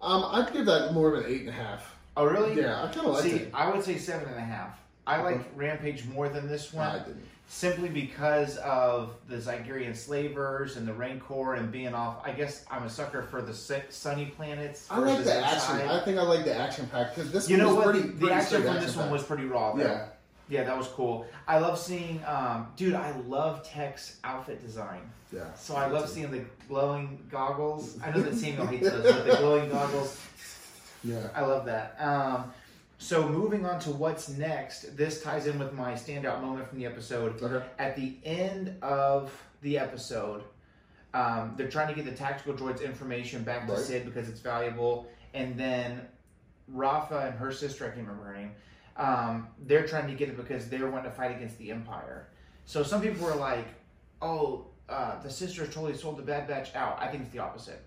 Um, 0.00 0.24
I'd 0.30 0.52
give 0.52 0.66
that 0.66 0.92
more 0.94 1.12
of 1.12 1.24
an 1.24 1.30
eight 1.30 1.40
and 1.40 1.48
a 1.48 1.52
half. 1.52 1.96
Oh, 2.16 2.24
really? 2.24 2.60
Yeah, 2.60 2.82
I 2.84 2.86
kind 2.88 3.06
of 3.06 3.14
liked 3.14 3.24
See, 3.24 3.32
it. 3.36 3.50
I 3.54 3.70
would 3.70 3.82
say 3.84 3.98
seven 3.98 4.28
and 4.28 4.36
a 4.36 4.40
half. 4.40 4.78
I 5.06 5.20
liked 5.20 5.56
Rampage 5.56 6.04
more 6.06 6.28
than 6.28 6.46
this 6.46 6.72
one, 6.72 6.86
I 6.86 6.98
didn't. 6.98 7.26
Simply 7.52 7.90
because 7.90 8.56
of 8.56 9.14
the 9.28 9.36
Zygerian 9.36 9.94
slavers 9.94 10.78
and 10.78 10.88
the 10.88 10.92
Rancor 10.94 11.54
and 11.54 11.70
being 11.70 11.92
off. 11.94 12.22
I 12.24 12.32
guess 12.32 12.64
I'm 12.70 12.84
a 12.84 12.90
sucker 12.90 13.22
for 13.22 13.42
the 13.42 13.52
sunny 13.52 14.26
planets. 14.26 14.86
I 14.90 14.98
like 14.98 15.22
the 15.22 15.34
action. 15.34 15.76
inside. 15.80 15.86
I 15.86 16.02
think 16.02 16.18
I 16.18 16.22
like 16.22 16.44
the 16.46 16.56
action 16.56 16.88
pack 16.90 17.14
because 17.14 17.30
this 17.30 17.50
you 17.50 17.58
one 17.58 17.66
know 17.66 17.74
was 17.74 17.84
what? 17.84 17.92
pretty. 17.94 18.08
the 18.08 18.14
pretty 18.16 18.32
action 18.32 18.62
from 18.62 18.62
this 18.62 18.72
one 18.72 18.82
action-packed. 18.82 19.12
was 19.12 19.22
pretty 19.22 19.44
raw. 19.44 19.72
Though. 19.74 19.82
Yeah. 19.84 20.06
yeah, 20.48 20.64
that 20.64 20.76
was 20.76 20.88
cool. 20.88 21.26
I 21.46 21.58
love 21.58 21.78
seeing, 21.78 22.22
um, 22.26 22.68
dude. 22.74 22.94
I 22.94 23.14
love 23.28 23.62
Tech's 23.68 24.16
outfit 24.24 24.64
design. 24.64 25.02
Yeah. 25.30 25.52
So 25.54 25.76
I 25.76 25.88
love 25.88 26.08
seeing 26.08 26.30
the 26.30 26.44
glowing 26.68 27.22
goggles. 27.30 27.98
I 28.02 28.12
know 28.12 28.22
that 28.22 28.34
Samuel 28.34 28.66
hates 28.66 28.88
those, 28.90 29.02
but 29.12 29.26
the 29.26 29.36
glowing 29.36 29.68
goggles. 29.70 30.18
Yeah. 31.04 31.28
I 31.34 31.42
love 31.42 31.66
that. 31.66 31.96
Um, 32.00 32.50
So 33.02 33.28
moving 33.28 33.66
on 33.66 33.80
to 33.80 33.90
what's 33.90 34.28
next, 34.28 34.96
this 34.96 35.24
ties 35.24 35.48
in 35.48 35.58
with 35.58 35.72
my 35.72 35.94
standout 35.94 36.40
moment 36.40 36.68
from 36.68 36.78
the 36.78 36.86
episode. 36.86 37.42
Okay. 37.42 37.66
At 37.76 37.96
the 37.96 38.16
end 38.24 38.76
of 38.80 39.32
the 39.60 39.76
episode, 39.76 40.44
um, 41.12 41.54
they're 41.56 41.68
trying 41.68 41.88
to 41.88 41.94
get 41.94 42.04
the 42.04 42.16
tactical 42.16 42.54
droid's 42.54 42.80
information 42.80 43.42
back 43.42 43.66
to 43.66 43.72
Right. 43.72 43.82
Sid 43.82 44.04
because 44.04 44.28
it's 44.28 44.38
valuable, 44.38 45.08
and 45.34 45.58
then 45.58 46.02
Rafa 46.68 47.26
and 47.26 47.34
her 47.40 47.50
sister, 47.50 47.86
I 47.86 47.88
can't 47.88 48.06
remember 48.06 48.22
her 48.22 48.34
name, 48.34 48.52
um, 48.96 49.48
they're 49.66 49.86
trying 49.86 50.06
to 50.06 50.14
get 50.14 50.28
it 50.28 50.36
because 50.36 50.68
they're 50.68 50.88
wanting 50.88 51.10
to 51.10 51.16
fight 51.16 51.34
against 51.34 51.58
the 51.58 51.72
Empire. 51.72 52.28
So 52.66 52.84
some 52.84 53.02
people 53.02 53.26
were 53.26 53.34
like, 53.34 53.66
"Oh, 54.22 54.66
uh, 54.88 55.20
the 55.20 55.28
sisters 55.28 55.74
totally 55.74 55.96
sold 55.96 56.18
the 56.18 56.22
Bad 56.22 56.46
Batch 56.46 56.72
out." 56.76 57.02
I 57.02 57.08
think 57.08 57.24
it's 57.24 57.32
the 57.32 57.40
opposite. 57.40 57.82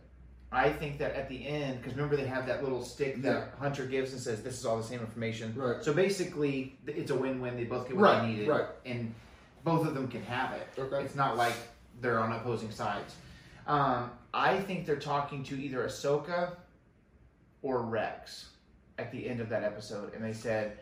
I 0.52 0.72
think 0.72 1.00
that 1.00 1.16
at 1.16 1.28
the 1.28 1.46
end, 1.46 1.80
because 1.80 1.94
remember 1.94 2.16
they 2.16 2.28
have 2.28 2.46
that 2.48 2.64
little 2.64 2.84
stick 2.84 3.22
that 3.24 3.34
Yeah. 3.34 3.46
Hunter 3.60 3.86
gives 3.86 4.14
and 4.14 4.22
says, 4.22 4.42
"This 4.44 4.58
is 4.60 4.66
all 4.66 4.78
the 4.78 4.84
same 4.84 5.02
information." 5.02 5.54
Right. 5.56 5.84
So 5.84 5.94
basically, 5.94 6.78
it's 6.88 7.12
a 7.12 7.16
win-win. 7.16 7.58
They 7.58 7.66
both 7.66 7.88
get 7.88 7.98
what 7.98 8.04
Right, 8.04 8.22
they 8.22 8.28
needed, 8.28 8.48
right. 8.48 8.68
and 8.86 9.14
both 9.64 9.86
of 9.86 9.94
them 9.96 10.08
can 10.08 10.22
have 10.24 10.54
it. 10.54 10.68
Okay. 10.78 11.04
It's 11.04 11.16
not 11.16 11.36
like 11.36 11.56
they're 12.02 12.20
on 12.20 12.32
opposing 12.32 12.72
sides. 12.72 13.16
Um, 13.68 14.12
I 14.34 14.60
think 14.62 14.86
they're 14.86 14.96
talking 14.98 15.44
to 15.46 15.56
either 15.60 15.86
Ahsoka 15.86 16.52
or 17.62 17.82
Rex 17.82 18.50
at 18.98 19.12
the 19.12 19.28
end 19.28 19.40
of 19.42 19.50
that 19.50 19.64
episode, 19.64 20.14
and 20.14 20.24
they 20.24 20.34
said, 20.34 20.78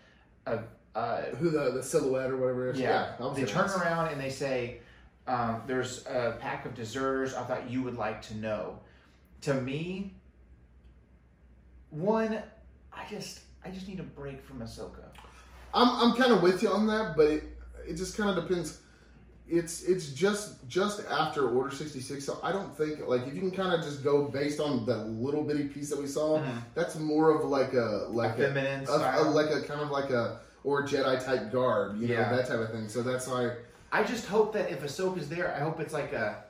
uh, 0.45 0.58
uh, 0.95 1.21
Who 1.39 1.49
the 1.49 1.71
the 1.71 1.82
silhouette 1.82 2.30
or 2.30 2.38
whatever 2.38 2.67
it 2.69 2.76
is? 2.76 2.82
yeah, 2.82 3.13
was 3.19 3.36
they 3.38 3.45
turn 3.45 3.69
around 3.71 4.10
and 4.10 4.21
they 4.21 4.30
say, 4.30 4.82
um, 5.26 5.63
"There's 5.65 6.06
a 6.06 6.38
pack 6.39 6.65
of 6.67 6.76
deserters. 6.76 7.34
I 7.34 7.43
thought 7.45 7.69
you 7.69 7.82
would 7.82 7.95
like 7.97 8.21
to 8.23 8.36
know." 8.36 8.80
To 9.43 9.53
me, 9.53 10.13
one, 11.89 12.41
I 12.93 13.06
just, 13.10 13.41
I 13.65 13.69
just 13.69 13.88
need 13.88 13.99
a 13.99 14.03
break 14.03 14.41
from 14.41 14.60
Ahsoka. 14.60 15.03
I'm 15.73 15.89
I'm 16.12 16.15
kind 16.17 16.32
of 16.32 16.41
with 16.41 16.62
you 16.62 16.69
on 16.69 16.88
that, 16.88 17.15
but 17.17 17.27
it 17.27 17.43
it 17.88 17.95
just 17.95 18.15
kind 18.15 18.29
of 18.38 18.47
depends. 18.47 18.79
It's 19.49 19.84
it's 19.84 20.10
just 20.12 20.65
just 20.69 21.01
after 21.10 21.49
Order 21.49 21.75
sixty 21.75 21.99
six, 21.99 22.23
so 22.25 22.39
I 22.43 22.51
don't 22.53 22.75
think 22.77 23.06
like 23.08 23.27
if 23.27 23.34
you 23.34 23.41
can 23.41 23.51
kind 23.51 23.73
of 23.73 23.82
just 23.82 24.03
go 24.03 24.25
based 24.25 24.60
on 24.62 24.86
the 24.86 24.97
little 25.06 25.43
bitty 25.43 25.65
piece 25.65 25.89
that 25.89 25.99
we 25.99 26.08
saw, 26.08 26.39
Mhm. 26.39 26.62
that's 26.75 26.97
more 26.97 27.32
of 27.38 27.43
like 27.49 27.73
a 27.73 28.06
like 28.10 28.36
a, 28.39 28.43
Feminine 28.53 28.86
a, 28.88 28.91
a- 28.91 29.29
like 29.29 29.49
a 29.49 29.62
kind 29.63 29.82
of 29.82 29.89
like 29.89 30.10
a 30.12 30.39
or 30.63 30.84
Jedi 30.84 31.21
type 31.25 31.51
garb, 31.51 31.99
you 31.99 32.08
know 32.08 32.13
Yeah. 32.13 32.29
that 32.34 32.47
type 32.47 32.60
of 32.60 32.71
thing. 32.71 32.88
So 32.88 33.01
that's 33.03 33.27
why 33.27 33.56
I 33.91 34.03
just 34.03 34.25
hope 34.27 34.53
that 34.53 34.71
if 34.71 34.84
Ahsoka's 34.84 35.27
there, 35.27 35.53
I 35.53 35.60
hope 35.60 35.79
it's 35.82 35.93
like 35.93 36.13
a, 36.13 36.45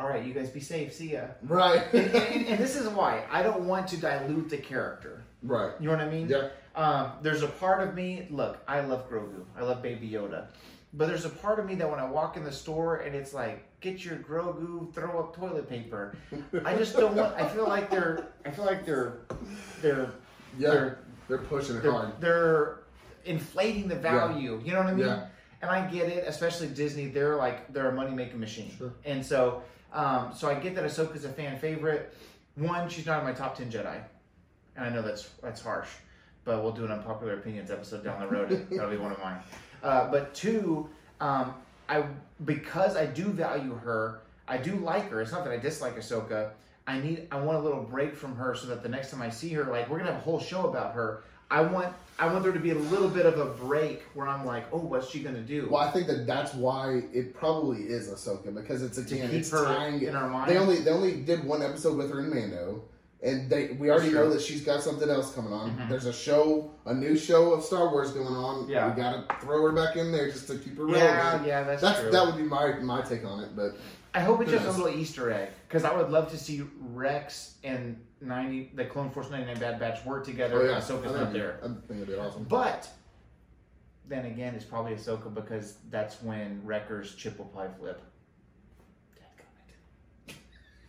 all 0.00 0.08
right, 0.08 0.24
you 0.24 0.32
guys 0.32 0.48
be 0.50 0.60
safe, 0.60 0.92
see 0.94 1.12
ya. 1.12 1.22
right, 1.42 1.82
and, 1.92 2.14
and, 2.14 2.46
and 2.46 2.58
this 2.58 2.74
is 2.76 2.88
why 2.88 3.24
I 3.30 3.42
don't 3.42 3.62
want 3.66 3.86
to 3.88 3.96
dilute 3.96 4.48
the 4.48 4.56
character. 4.58 5.22
right, 5.42 5.72
You 5.80 5.86
know 5.88 5.96
what 5.96 6.00
I 6.04 6.10
mean? 6.10 6.28
yeah, 6.28 6.48
Um, 6.74 7.12
there's 7.22 7.42
a 7.42 7.48
part 7.48 7.86
of 7.86 7.94
me. 7.94 8.26
Look, 8.30 8.58
I 8.66 8.80
love 8.80 9.10
Grogu. 9.10 9.44
I 9.56 9.62
love 9.62 9.82
Baby 9.82 10.08
Yoda. 10.08 10.46
But 10.92 11.06
there's 11.08 11.24
a 11.24 11.30
part 11.30 11.60
of 11.60 11.66
me 11.66 11.74
that 11.76 11.88
when 11.88 12.00
I 12.00 12.08
walk 12.10 12.36
in 12.36 12.42
the 12.44 12.50
store 12.50 12.96
and 12.96 13.14
it's 13.14 13.32
like, 13.32 13.62
get 13.80 14.04
your 14.04 14.16
Grogu, 14.16 14.92
throw 14.92 15.20
up 15.20 15.36
toilet 15.36 15.68
paper. 15.68 16.16
I 16.64 16.74
just 16.76 16.96
don't 16.96 17.14
want. 17.14 17.36
I 17.36 17.46
feel 17.48 17.68
like 17.68 17.90
they're. 17.90 18.26
I 18.44 18.50
feel 18.50 18.64
like 18.64 18.84
they're. 18.84 19.18
They're. 19.82 20.10
yeah. 20.58 20.70
They're. 20.70 20.98
They're 21.28 21.38
pushing 21.38 21.76
it 21.76 21.82
They're, 21.84 21.92
hard. 21.92 22.20
they're 22.20 22.78
inflating 23.24 23.86
the 23.86 23.94
value. 23.94 24.60
You 24.64 24.72
know 24.72 24.78
what 24.78 24.88
I 24.88 24.94
mean? 24.94 25.06
Yeah. 25.06 25.26
And 25.62 25.70
I 25.70 25.86
get 25.88 26.08
it, 26.08 26.24
especially 26.26 26.66
Disney. 26.68 27.06
They're 27.06 27.36
like 27.36 27.72
they're 27.72 27.90
a 27.90 27.94
money 27.94 28.10
making 28.14 28.40
machine. 28.40 28.72
Sure. 28.76 28.92
And 29.04 29.24
so, 29.24 29.62
um, 29.92 30.32
so 30.34 30.48
I 30.48 30.54
get 30.54 30.74
that 30.76 30.84
Ahsoka's 30.84 31.24
a 31.24 31.28
fan 31.28 31.58
favorite. 31.58 32.14
One, 32.56 32.88
she's 32.88 33.06
not 33.06 33.20
in 33.20 33.24
my 33.24 33.32
top 33.32 33.56
ten 33.56 33.70
Jedi, 33.70 34.00
and 34.76 34.84
I 34.84 34.88
know 34.90 35.02
that's 35.02 35.28
that's 35.42 35.60
harsh, 35.60 35.88
but 36.44 36.62
we'll 36.62 36.72
do 36.72 36.84
an 36.84 36.92
unpopular 36.92 37.34
opinions 37.34 37.70
episode 37.70 38.04
down 38.04 38.20
the 38.20 38.26
road. 38.26 38.50
That'll 38.70 38.90
be 38.90 38.96
one 38.96 39.12
of 39.12 39.18
mine. 39.18 39.40
Uh, 39.82 40.10
but 40.10 40.34
two, 40.34 40.88
um, 41.20 41.54
I 41.88 42.04
because 42.44 42.96
I 42.96 43.06
do 43.06 43.24
value 43.24 43.74
her, 43.74 44.20
I 44.46 44.58
do 44.58 44.76
like 44.76 45.10
her. 45.10 45.20
It's 45.20 45.32
not 45.32 45.44
that 45.44 45.52
I 45.52 45.58
dislike 45.58 45.96
Ahsoka. 45.96 46.50
I 46.86 47.00
need 47.00 47.28
I 47.30 47.38
want 47.40 47.58
a 47.58 47.60
little 47.60 47.82
break 47.82 48.16
from 48.16 48.36
her 48.36 48.54
so 48.54 48.66
that 48.68 48.82
the 48.82 48.88
next 48.88 49.10
time 49.10 49.22
I 49.22 49.30
see 49.30 49.50
her, 49.50 49.64
like 49.64 49.88
we're 49.88 49.98
gonna 49.98 50.12
have 50.12 50.20
a 50.20 50.24
whole 50.24 50.40
show 50.40 50.68
about 50.68 50.94
her. 50.94 51.22
I 51.50 51.60
want 51.62 51.94
I 52.18 52.26
want 52.30 52.42
there 52.42 52.52
to 52.52 52.60
be 52.60 52.70
a 52.70 52.74
little 52.74 53.08
bit 53.08 53.24
of 53.24 53.38
a 53.38 53.46
break 53.46 54.02
where 54.14 54.28
I'm 54.28 54.44
like, 54.44 54.66
oh, 54.72 54.78
what's 54.78 55.08
she 55.08 55.20
gonna 55.20 55.40
do? 55.40 55.68
Well, 55.70 55.80
I 55.80 55.90
think 55.90 56.06
that 56.08 56.26
that's 56.26 56.52
why 56.54 57.02
it 57.12 57.34
probably 57.34 57.80
is 57.84 58.08
Ahsoka 58.10 58.54
because 58.54 58.82
it's 58.82 58.98
again 58.98 59.30
it's 59.32 59.50
her 59.50 59.64
tying 59.64 60.02
in 60.02 60.14
our 60.14 60.28
mind? 60.28 60.50
They 60.50 60.58
only 60.58 60.76
they 60.76 60.90
only 60.90 61.22
did 61.22 61.42
one 61.44 61.62
episode 61.62 61.96
with 61.96 62.10
her 62.10 62.20
in 62.20 62.28
Mando, 62.28 62.82
and 63.22 63.48
they 63.48 63.68
we 63.68 63.90
already 63.90 64.10
know 64.12 64.28
that 64.30 64.42
she's 64.42 64.62
got 64.62 64.82
something 64.82 65.08
else 65.08 65.34
coming 65.34 65.52
on. 65.52 65.70
Mhm. 65.70 65.88
There's 65.88 66.06
a 66.06 66.12
show, 66.12 66.70
a 66.84 66.94
new 66.94 67.16
show 67.16 67.52
of 67.54 67.64
Star 67.64 67.88
Wars 67.90 68.12
going 68.12 68.26
on. 68.28 68.68
Yeah. 68.68 68.90
we 68.90 69.00
gotta 69.00 69.24
throw 69.40 69.62
her 69.62 69.72
back 69.72 69.96
in 69.96 70.12
there 70.12 70.30
just 70.30 70.46
to 70.48 70.58
keep 70.58 70.76
her 70.76 70.88
yeah, 70.90 71.42
yeah, 71.44 71.62
that's, 71.64 71.80
That's 71.82 72.00
true. 72.00 72.10
that 72.10 72.26
would 72.26 72.36
be 72.36 72.42
my 72.42 72.74
my 72.80 73.00
take 73.00 73.24
on 73.24 73.42
it, 73.42 73.56
but 73.56 73.76
I 74.12 74.20
hope 74.20 74.40
it's 74.40 74.50
just 74.50 74.66
a 74.66 74.70
little 74.70 74.88
Easter 74.88 75.30
egg 75.30 75.50
because 75.68 75.84
I 75.84 75.94
would 75.96 76.10
love 76.10 76.30
to 76.32 76.38
see 76.38 76.62
Rex 76.80 77.54
and 77.62 77.96
ninety 78.20 78.70
the 78.74 78.84
Clone 78.84 79.10
Force 79.10 79.30
ninety 79.30 79.46
nine 79.46 79.60
Bad 79.60 79.78
Batch 79.78 80.04
work 80.04 80.24
together. 80.24 80.60
oh 80.60 80.64
yeah, 80.64 80.74
and 80.74 80.82
Ahsoka's 80.82 81.14
not 81.14 81.32
there. 81.32 81.60
I 81.62 81.66
think 81.66 81.80
it'd 81.90 82.08
be 82.08 82.14
awesome. 82.14 82.44
But 82.44 82.88
then 84.08 84.26
again, 84.26 84.54
it's 84.54 84.64
probably 84.64 84.94
Ahsoka 84.94 85.32
because 85.32 85.76
that's 85.90 86.20
when 86.22 86.60
Wrecker's 86.64 87.14
chip 87.14 87.38
will 87.38 87.46
probably 87.46 87.74
flip. 87.78 88.02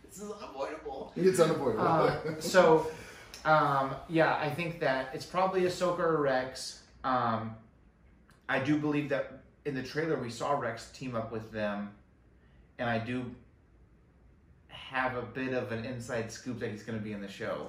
This 0.04 0.20
is 0.20 0.30
unavoidable. 0.30 1.10
It's 1.16 1.40
unavoidable. 1.40 1.86
Uh, 1.86 2.16
so, 2.38 2.86
um, 3.46 3.94
yeah, 4.10 4.36
I 4.36 4.50
think 4.50 4.78
that 4.80 5.08
it's 5.14 5.24
probably 5.24 5.62
Ahsoka 5.62 6.00
or 6.00 6.20
Rex. 6.20 6.82
Um, 7.02 7.54
I 8.46 8.58
do 8.58 8.76
believe 8.76 9.08
that 9.08 9.40
in 9.64 9.74
the 9.74 9.82
trailer 9.82 10.18
we 10.18 10.28
saw 10.28 10.52
Rex 10.52 10.90
team 10.90 11.14
up 11.14 11.32
with 11.32 11.50
them, 11.50 11.92
and 12.82 12.90
I 12.90 12.98
do 12.98 13.24
have 14.68 15.16
a 15.16 15.22
bit 15.22 15.54
of 15.54 15.70
an 15.70 15.84
inside 15.84 16.32
scoop 16.32 16.58
that 16.58 16.70
he's 16.72 16.82
going 16.82 16.98
to 16.98 17.04
be 17.04 17.12
in 17.12 17.22
the 17.22 17.28
show. 17.28 17.68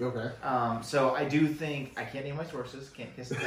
okay. 0.00 0.30
Um, 0.42 0.82
so 0.82 1.14
I 1.14 1.26
do 1.26 1.46
think 1.46 1.92
I 1.98 2.04
can't 2.04 2.24
name 2.24 2.36
my 2.36 2.44
sources, 2.44 2.88
can't 2.88 3.14
kiss 3.14 3.32
it. 3.32 3.38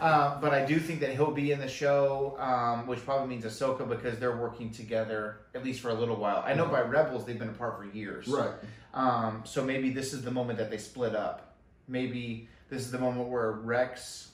uh, 0.00 0.40
but 0.40 0.54
I 0.54 0.64
do 0.64 0.80
think 0.80 1.00
that 1.00 1.10
he'll 1.10 1.32
be 1.32 1.52
in 1.52 1.60
the 1.60 1.68
show, 1.68 2.36
um, 2.40 2.86
which 2.86 3.04
probably 3.04 3.28
means 3.28 3.44
Ahsoka 3.44 3.86
because 3.86 4.18
they're 4.18 4.38
working 4.38 4.70
together 4.70 5.40
at 5.54 5.62
least 5.62 5.80
for 5.80 5.90
a 5.90 5.94
little 5.94 6.16
while. 6.16 6.42
I 6.46 6.54
know 6.54 6.66
by 6.66 6.80
Rebels 6.80 7.26
they've 7.26 7.38
been 7.38 7.50
apart 7.50 7.76
for 7.76 7.84
years. 7.84 8.26
Right. 8.26 8.50
Um, 8.94 9.42
so 9.44 9.62
maybe 9.62 9.90
this 9.90 10.14
is 10.14 10.22
the 10.22 10.30
moment 10.30 10.58
that 10.58 10.70
they 10.70 10.78
split 10.78 11.14
up. 11.14 11.56
Maybe 11.88 12.48
this 12.70 12.80
is 12.80 12.90
the 12.90 12.98
moment 12.98 13.28
where 13.28 13.52
Rex 13.52 14.30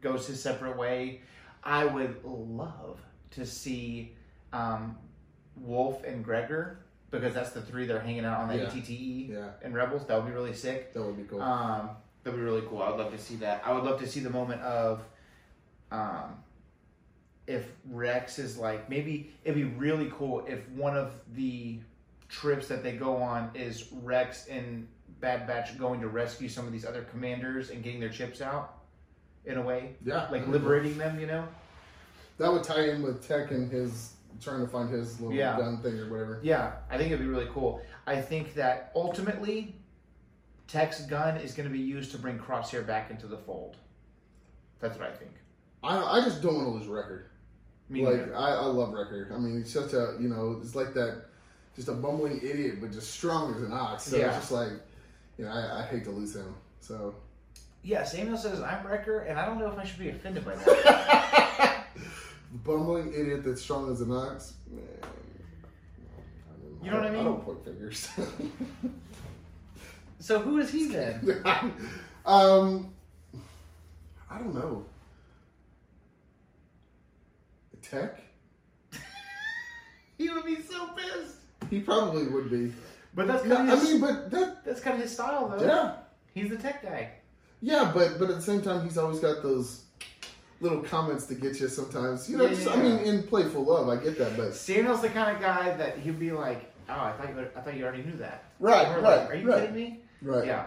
goes 0.00 0.28
his 0.28 0.40
separate 0.40 0.76
way. 0.76 1.22
I 1.64 1.84
would 1.84 2.24
love 2.24 3.00
to 3.32 3.44
see 3.44 4.14
um, 4.52 4.96
Wolffe 5.62 6.04
and 6.04 6.24
Gregor 6.24 6.78
because 7.10 7.32
that's 7.34 7.50
the 7.50 7.62
three 7.62 7.86
that 7.86 7.96
are 7.96 8.00
hanging 8.00 8.24
out 8.24 8.40
on 8.40 8.48
the 8.48 8.56
Yeah. 8.56 8.68
ATTE 8.70 9.30
Yeah, 9.32 9.50
and 9.62 9.74
Rebels. 9.74 10.06
That 10.06 10.16
would 10.16 10.26
be 10.26 10.32
really 10.32 10.54
sick. 10.54 10.92
that 10.92 11.02
would 11.02 11.16
be 11.16 11.24
cool. 11.24 11.40
Um, 11.40 11.90
that'd 12.22 12.38
be 12.38 12.44
really 12.44 12.62
cool. 12.68 12.82
I 12.82 12.90
would 12.90 12.98
love 12.98 13.12
to 13.12 13.18
see 13.18 13.36
that. 13.36 13.62
I 13.64 13.72
would 13.72 13.84
love 13.84 13.98
to 14.00 14.06
see 14.06 14.20
the 14.20 14.30
moment 14.30 14.60
of, 14.62 15.02
um, 15.90 16.42
if 17.46 17.66
Rex 17.90 18.38
is 18.38 18.58
like 18.58 18.90
maybe 18.90 19.32
it'd 19.42 19.54
be 19.56 19.64
really 19.64 20.12
cool 20.14 20.44
if 20.46 20.68
one 20.68 20.94
of 20.94 21.12
the 21.34 21.78
trips 22.28 22.68
that 22.68 22.82
they 22.82 22.92
go 22.92 23.16
on 23.16 23.50
is 23.54 23.90
Rex 24.02 24.48
and 24.48 24.86
Bad 25.20 25.46
Batch 25.46 25.78
going 25.78 26.00
to 26.02 26.08
rescue 26.08 26.48
some 26.50 26.66
of 26.66 26.72
these 26.72 26.84
other 26.84 27.02
commanders 27.04 27.70
and 27.70 27.82
getting 27.82 28.00
their 28.00 28.10
chips 28.10 28.42
out, 28.42 28.74
in 29.46 29.56
a 29.56 29.62
way, 29.62 29.94
yeah, 30.04 30.28
like 30.30 30.46
liberating 30.46 30.98
them. 30.98 31.18
You 31.18 31.26
know? 31.26 31.48
That 32.36 32.52
would 32.52 32.62
tie 32.62 32.90
in 32.90 33.02
with 33.02 33.26
Tech 33.26 33.50
and 33.50 33.72
his 33.72 34.12
trying 34.40 34.60
to 34.60 34.68
find 34.68 34.88
his 34.90 35.20
little 35.20 35.34
Yeah. 35.36 35.56
gun 35.56 35.82
thing 35.82 35.98
or 35.98 36.10
whatever. 36.10 36.40
Yeah, 36.42 36.72
I 36.90 36.96
think 36.96 37.08
it'd 37.10 37.20
be 37.20 37.26
really 37.26 37.48
cool. 37.52 37.82
I 38.06 38.20
think 38.20 38.54
that 38.54 38.92
ultimately, 38.94 39.74
Tech's 40.66 41.00
gun 41.06 41.36
is 41.38 41.52
going 41.54 41.68
to 41.68 41.72
be 41.72 41.80
used 41.82 42.10
to 42.12 42.18
bring 42.18 42.38
Crosshair 42.38 42.86
back 42.86 43.10
into 43.10 43.26
the 43.26 43.38
fold. 43.38 43.76
That's 44.80 44.98
what 44.98 45.08
I 45.08 45.12
think. 45.12 45.32
I 45.82 45.96
I 45.98 46.20
just 46.24 46.42
don't 46.42 46.54
want 46.54 46.66
to 46.66 46.72
lose 46.72 46.86
Wrecker. 46.86 47.30
Me 47.88 48.04
like 48.04 48.16
neither. 48.16 48.36
I, 48.36 48.50
I 48.50 48.64
love 48.66 48.92
Wrecker. 48.92 49.30
I 49.34 49.38
mean, 49.38 49.58
he's 49.58 49.72
such 49.72 49.92
a 49.94 50.16
you 50.20 50.28
know, 50.28 50.58
it's 50.62 50.74
like 50.74 50.92
that, 50.94 51.24
just 51.74 51.88
a 51.88 51.92
bumbling 51.94 52.38
idiot, 52.42 52.80
but 52.80 52.92
just 52.92 53.10
strong 53.12 53.54
as 53.54 53.62
an 53.62 53.72
ox. 53.72 54.04
So 54.04 54.16
Yeah. 54.18 54.26
it's 54.28 54.36
just 54.36 54.52
like, 54.52 54.72
you 55.38 55.44
know, 55.46 55.50
I, 55.50 55.80
I 55.80 55.82
hate 55.86 56.04
to 56.04 56.10
lose 56.10 56.36
him. 56.36 56.54
So 56.80 57.14
Yeah, 57.82 58.04
Samuel 58.04 58.36
says 58.36 58.60
I'm 58.60 58.86
Wrecker, 58.86 59.20
and 59.20 59.38
I 59.38 59.46
don't 59.46 59.58
know 59.58 59.70
if 59.70 59.78
I 59.78 59.84
should 59.84 59.98
be 60.00 60.10
offended 60.10 60.44
by 60.44 60.54
that. 60.56 61.74
bumbling 62.52 63.12
idiot 63.12 63.44
that's 63.44 63.62
strong 63.62 63.90
as 63.90 64.00
an 64.00 64.12
ox. 64.12 64.54
Man, 64.70 64.84
I 65.02 66.84
You 66.84 66.90
know 66.90 66.96
what 66.98 67.06
I 67.06 67.10
mean? 67.10 67.20
I 67.20 67.24
don't 67.24 67.44
point 67.44 67.64
fingers. 67.64 68.08
so 70.18 70.40
who 70.40 70.58
is 70.58 70.70
he 70.70 70.88
then? 70.88 71.42
um, 72.26 72.92
I 74.30 74.38
don't 74.38 74.54
know. 74.54 74.84
Tech? 77.82 78.20
He 80.18 80.28
would 80.30 80.44
be 80.44 80.60
so 80.60 80.88
pissed. 80.88 81.36
He 81.70 81.78
probably 81.80 82.26
would 82.26 82.50
be. 82.50 82.72
But 83.14 83.28
that's 83.28 83.42
kind 83.46 83.70
I 83.70 83.72
of 83.72 83.80
his, 83.80 83.90
mean, 83.92 84.00
but 84.00 84.30
that 84.32 84.64
that's 84.64 84.80
kind 84.80 84.96
of 84.96 85.02
his 85.02 85.12
style, 85.12 85.48
though. 85.48 85.64
yeah. 85.64 85.94
He's 86.34 86.50
the 86.50 86.56
tech 86.56 86.82
guy. 86.82 87.10
Yeah, 87.62 87.90
but 87.94 88.18
but 88.18 88.28
at 88.28 88.36
the 88.36 88.42
same 88.42 88.60
time, 88.60 88.82
he's 88.84 88.98
always 88.98 89.20
got 89.20 89.42
those 89.44 89.84
little 90.60 90.82
comments 90.82 91.26
to 91.26 91.34
get 91.34 91.60
you. 91.60 91.68
Sometimes, 91.68 92.28
you 92.28 92.36
know. 92.36 92.44
Yeah, 92.44 92.50
just, 92.50 92.66
yeah, 92.66 92.72
I 92.72 92.76
mean, 92.82 92.98
in 92.98 93.22
playful 93.22 93.64
love, 93.64 93.88
I 93.88 93.96
get 94.02 94.18
that, 94.18 94.36
but 94.36 94.54
Samuel's 94.54 95.02
the 95.02 95.08
kind 95.10 95.34
of 95.34 95.42
guy 95.42 95.76
that 95.76 95.98
he'd 95.98 96.18
be 96.18 96.32
like, 96.32 96.72
"Oh, 96.88 96.92
I 96.94 97.12
thought 97.12 97.28
you, 97.28 97.46
I 97.56 97.60
thought 97.60 97.76
you 97.76 97.84
already 97.84 98.02
knew 98.02 98.16
that." 98.16 98.44
Right, 98.60 98.88
right, 98.88 99.02
like, 99.02 99.30
Are 99.30 99.34
you 99.34 99.48
right. 99.48 99.60
kidding 99.60 99.74
me? 99.74 100.00
right. 100.22 100.46
Yeah, 100.46 100.66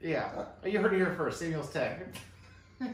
yeah. 0.00 0.44
You 0.64 0.80
heard 0.80 0.92
it 0.92 0.96
here 0.96 1.14
first. 1.16 1.38
Samuel's 1.38 1.70
tech. 1.70 2.06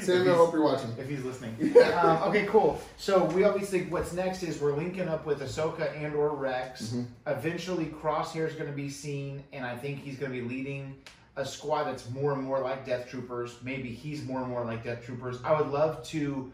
Samuel, 0.00 0.34
I 0.34 0.36
hope 0.36 0.52
you're 0.52 0.62
watching. 0.62 0.94
if 0.98 1.08
he's 1.08 1.24
listening. 1.24 1.56
Yeah. 1.58 1.86
Um, 2.06 2.28
okay, 2.28 2.44
cool. 2.46 2.80
So 2.98 3.24
we 3.24 3.44
obviously, 3.44 3.84
what's 3.84 4.12
next 4.12 4.42
is 4.42 4.60
we're 4.60 4.76
linking 4.76 5.08
up 5.08 5.24
with 5.24 5.40
Ahsoka 5.40 5.96
and 5.96 6.14
or 6.14 6.34
Rex. 6.36 6.88
Mm-hmm. 6.88 7.04
Eventually, 7.26 7.86
Crosshair 7.86 8.46
is 8.46 8.52
going 8.54 8.68
to 8.68 8.76
be 8.76 8.90
seen, 8.90 9.42
and 9.54 9.64
I 9.64 9.74
think 9.76 10.00
he's 10.00 10.18
going 10.18 10.30
to 10.30 10.38
be 10.38 10.46
leading 10.46 10.96
a 11.36 11.44
squad 11.44 11.84
that's 11.84 12.08
more 12.10 12.32
and 12.32 12.42
more 12.42 12.60
like 12.60 12.86
Death 12.86 13.08
Troopers. 13.08 13.56
Maybe 13.62 13.90
he's 13.90 14.24
more 14.24 14.40
and 14.40 14.48
more 14.48 14.64
like 14.64 14.82
Death 14.84 15.04
Troopers. 15.04 15.38
I 15.44 15.58
would 15.60 15.70
love 15.70 16.02
to. 16.08 16.50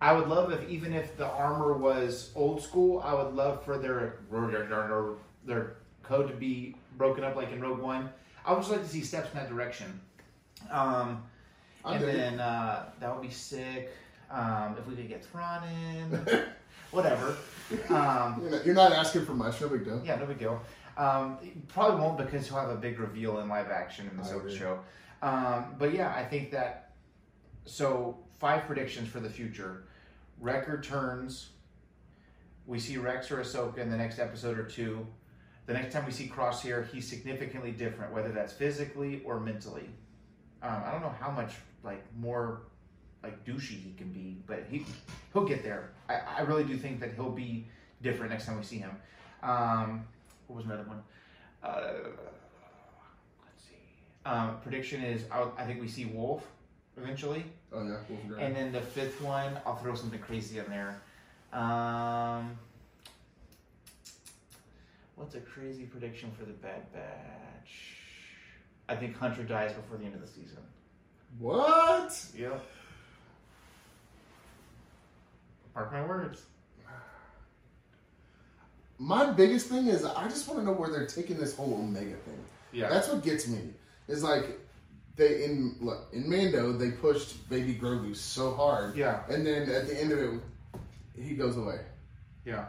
I 0.00 0.12
would 0.12 0.26
love 0.28 0.50
if 0.50 0.68
even 0.68 0.92
if 0.92 1.16
the 1.16 1.26
armor 1.26 1.74
was 1.74 2.32
old 2.34 2.60
school, 2.62 3.00
I 3.04 3.14
would 3.14 3.34
love 3.34 3.64
for 3.64 3.78
their 3.78 4.16
their 5.44 5.76
code 6.02 6.28
to 6.28 6.34
be 6.34 6.76
broken 6.96 7.24
up 7.24 7.36
like 7.36 7.52
in 7.52 7.60
Rogue 7.60 7.80
One. 7.80 8.10
I 8.44 8.52
would 8.52 8.60
just 8.60 8.70
like 8.72 8.82
to 8.82 8.88
see 8.88 9.02
steps 9.02 9.30
in 9.32 9.38
that 9.38 9.48
direction. 9.48 10.00
Um, 10.70 11.22
and 11.84 12.02
then 12.02 12.40
uh, 12.40 12.86
that 13.00 13.12
would 13.14 13.22
be 13.22 13.32
sick. 13.32 13.90
Um, 14.30 14.76
if 14.78 14.86
we 14.86 14.94
could 14.94 15.08
get 15.08 15.24
Thrawn 15.24 15.62
in, 15.68 16.26
whatever. 16.90 17.36
Um, 17.88 18.38
You're 18.42 18.50
not, 18.50 18.66
you're 18.66 18.74
not 18.74 18.92
asking 18.92 19.24
for 19.24 19.32
much. 19.32 19.58
No 19.62 19.68
big 19.68 19.86
deal. 19.86 20.02
yeah, 20.04 20.16
no 20.16 20.26
big 20.26 20.38
deal. 20.38 20.60
Um, 21.02 21.38
probably 21.68 22.00
won't 22.00 22.16
because 22.16 22.46
he'll 22.46 22.58
have 22.58 22.70
a 22.70 22.76
big 22.76 22.98
reveal 22.98 23.40
in 23.40 23.48
live 23.48 23.70
action 23.70 24.08
in 24.08 24.16
the 24.16 24.22
I 24.22 24.56
show. 24.56 24.78
Um, 25.20 25.74
but 25.78 25.92
yeah, 25.92 26.12
I 26.14 26.24
think 26.24 26.50
that. 26.52 26.90
So 27.64 28.18
five 28.38 28.66
predictions 28.66 29.08
for 29.08 29.20
the 29.20 29.30
future. 29.30 29.84
Wrecker 30.40 30.72
returns. 30.72 31.50
We 32.66 32.78
see 32.78 32.96
Rex 32.96 33.30
or 33.30 33.38
Ahsoka 33.38 33.78
in 33.78 33.90
the 33.90 33.96
next 33.96 34.18
episode 34.18 34.58
or 34.58 34.64
two. 34.64 35.06
The 35.66 35.72
next 35.72 35.92
time 35.92 36.04
we 36.06 36.12
see 36.12 36.28
Crosshair, 36.28 36.88
he's 36.88 37.08
significantly 37.08 37.70
different, 37.70 38.12
whether 38.12 38.30
that's 38.30 38.52
physically 38.52 39.22
or 39.24 39.38
mentally. 39.38 39.88
Um, 40.62 40.82
I 40.84 40.90
don't 40.90 41.02
know 41.02 41.14
how 41.20 41.30
much 41.30 41.54
like 41.82 42.04
more 42.18 42.62
like 43.22 43.44
douchey 43.44 43.80
he 43.82 43.94
can 43.96 44.12
be, 44.12 44.38
but 44.46 44.64
he 44.68 44.84
he'll 45.32 45.44
get 45.44 45.62
there. 45.62 45.90
I, 46.08 46.20
I 46.38 46.40
really 46.42 46.64
do 46.64 46.76
think 46.76 47.00
that 47.00 47.14
he'll 47.14 47.30
be 47.30 47.66
different 48.02 48.32
next 48.32 48.46
time 48.46 48.56
we 48.56 48.64
see 48.64 48.78
him. 48.78 48.96
Um, 49.42 50.04
what 50.52 50.58
was 50.58 50.66
another 50.66 50.84
one? 50.86 51.02
Uh, 51.62 52.10
let's 53.44 53.62
see. 53.64 53.76
Um, 54.26 54.58
prediction 54.62 55.02
is 55.02 55.24
I, 55.30 55.46
I 55.56 55.64
think 55.64 55.80
we 55.80 55.88
see 55.88 56.04
Wolffe 56.04 56.44
eventually, 56.98 57.44
Oh 57.72 57.82
yeah, 57.82 57.96
Wolffe 58.08 58.24
and 58.24 58.34
and 58.38 58.56
then 58.56 58.72
the 58.72 58.80
fifth 58.82 59.22
one 59.22 59.58
I'll 59.64 59.76
throw 59.76 59.94
something 59.94 60.20
crazy 60.20 60.58
in 60.58 60.66
there. 60.68 61.00
Um, 61.52 62.58
what's 65.16 65.34
a 65.34 65.40
crazy 65.40 65.84
prediction 65.84 66.30
for 66.38 66.44
the 66.44 66.52
Bad 66.52 66.92
Batch? 66.92 67.96
I 68.88 68.96
think 68.96 69.16
Hunter 69.16 69.42
dies 69.42 69.72
before 69.72 69.96
the 69.96 70.04
end 70.04 70.14
of 70.14 70.20
the 70.20 70.26
season. 70.26 70.58
what? 71.38 72.26
Yep. 72.36 72.62
Mark 75.74 75.92
my 75.92 76.04
words. 76.04 76.42
My 79.02 79.28
biggest 79.32 79.66
thing 79.66 79.88
is 79.88 80.04
I 80.04 80.28
just 80.28 80.46
want 80.46 80.60
to 80.60 80.64
know 80.64 80.72
where 80.72 80.88
they're 80.88 81.06
taking 81.08 81.36
this 81.36 81.56
whole 81.56 81.74
Omega 81.74 82.14
thing. 82.14 82.38
Yeah. 82.70 82.88
That's 82.88 83.08
what 83.08 83.24
gets 83.24 83.48
me. 83.48 83.58
Is 84.06 84.22
like 84.22 84.60
they 85.16 85.44
in 85.44 85.74
look 85.80 86.06
in 86.12 86.30
Mando 86.30 86.72
they 86.72 86.92
pushed 86.92 87.48
Baby 87.50 87.74
Grogu 87.74 88.14
so 88.14 88.54
hard, 88.54 88.96
yeah. 88.96 89.22
and 89.28 89.44
then 89.44 89.68
at 89.68 89.88
the 89.88 90.00
end 90.00 90.12
of 90.12 90.18
it, 90.20 90.40
he 91.20 91.34
goes 91.34 91.56
away. 91.56 91.80
Yeah. 92.44 92.66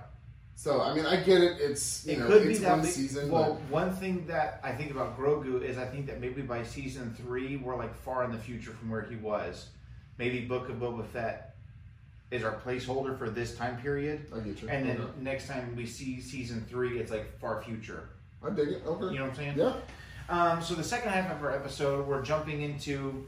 So 0.55 0.81
I 0.81 0.95
mean, 0.95 1.05
I 1.05 1.17
get 1.17 1.41
it. 1.41 1.61
It's 1.61 2.03
you 2.07 2.13
It 2.13 2.19
know 2.19 2.27
could 2.27 2.43
be 2.43 2.51
it's 2.53 2.61
that. 2.61 2.71
one 2.71 2.81
we- 2.81 2.87
season. 2.87 3.29
well, 3.29 3.61
one 3.69 3.93
thing 3.95 4.25
that 4.25 4.59
I 4.63 4.71
think 4.71 4.89
about 4.89 5.15
Grogu 5.17 5.61
is 5.61 5.77
I 5.77 5.85
think 5.85 6.07
that 6.07 6.19
maybe 6.19 6.41
by 6.41 6.63
season 6.63 7.13
three 7.13 7.57
we're 7.57 7.77
like 7.77 7.95
far 7.95 8.23
in 8.23 8.31
the 8.31 8.39
future 8.39 8.71
from 8.71 8.89
where 8.89 9.01
he 9.03 9.17
was. 9.17 9.69
Maybe 10.17 10.41
Book 10.41 10.69
of 10.69 10.77
Boba 10.77 11.05
Fett 11.05 11.52
is 12.33 12.43
our 12.43 12.55
placeholder 12.65 13.17
for 13.17 13.29
this 13.29 13.55
time 13.55 13.77
period, 13.77 14.25
I 14.35 14.39
get 14.39 14.61
you. 14.61 14.67
and 14.69 14.89
then 14.89 14.97
Okay. 14.99 15.11
next 15.21 15.47
time 15.47 15.73
we 15.75 15.85
see 15.85 16.19
season 16.19 16.65
three, 16.67 16.99
it's 16.99 17.11
like 17.11 17.37
far 17.39 17.61
future. 17.61 18.09
I 18.43 18.49
dig 18.49 18.69
it. 18.69 18.83
Okay. 18.85 19.13
You 19.13 19.19
know 19.19 19.25
what 19.25 19.29
I'm 19.31 19.35
saying? 19.35 19.57
Yeah. 19.57 19.73
Um, 20.29 20.61
so 20.61 20.73
the 20.73 20.83
second 20.83 21.11
half 21.11 21.31
of 21.31 21.43
our 21.43 21.51
episode, 21.51 22.07
we're 22.07 22.23
jumping 22.23 22.61
into 22.61 23.23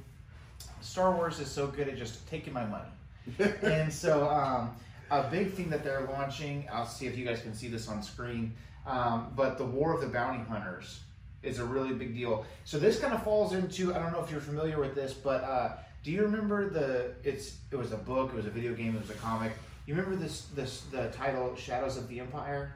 Star 0.81 1.11
Wars 1.11 1.39
is 1.39 1.49
so 1.49 1.67
good 1.67 1.87
at 1.87 1.97
just 1.97 2.27
taking 2.27 2.51
my 2.53 2.65
money. 2.65 2.89
and 3.63 3.91
so 3.93 4.27
um, 4.29 4.75
a 5.11 5.23
big 5.29 5.53
thing 5.53 5.69
that 5.69 5.83
they're 5.83 6.07
launching, 6.11 6.67
I'll 6.71 6.85
see 6.87 7.05
if 7.05 7.17
you 7.17 7.25
guys 7.25 7.41
can 7.41 7.53
see 7.53 7.67
this 7.67 7.87
on 7.87 8.01
screen, 8.01 8.53
um, 8.87 9.31
but 9.35 9.57
the 9.57 9.65
War 9.65 9.93
of 9.93 10.01
the 10.01 10.07
Bounty 10.07 10.43
Hunters 10.45 11.01
is 11.43 11.59
a 11.59 11.65
really 11.65 11.93
big 11.93 12.15
deal. 12.15 12.45
So 12.63 12.79
this 12.79 12.99
kind 12.99 13.13
of 13.13 13.23
falls 13.23 13.53
into 13.53 13.93
I 13.93 13.99
don't 13.99 14.11
know 14.13 14.23
if 14.23 14.31
you're 14.31 14.41
familiar 14.41 14.79
with 14.79 14.95
this, 14.95 15.13
but 15.13 15.43
uh, 15.43 15.69
do 16.05 16.11
you 16.11 16.21
remember 16.21 16.69
the? 16.69 17.11
It's 17.23 17.57
it 17.71 17.75
was 17.75 17.91
a 17.91 17.97
book, 17.97 18.29
it 18.31 18.35
was 18.35 18.45
a 18.45 18.51
video 18.51 18.73
game, 18.75 18.95
it 18.95 19.01
was 19.01 19.09
a 19.09 19.15
comic. 19.15 19.51
You 19.87 19.95
remember 19.95 20.15
this 20.15 20.43
this 20.55 20.81
the 20.91 21.09
title 21.09 21.55
Shadows 21.55 21.97
of 21.97 22.07
the 22.07 22.19
Empire? 22.19 22.75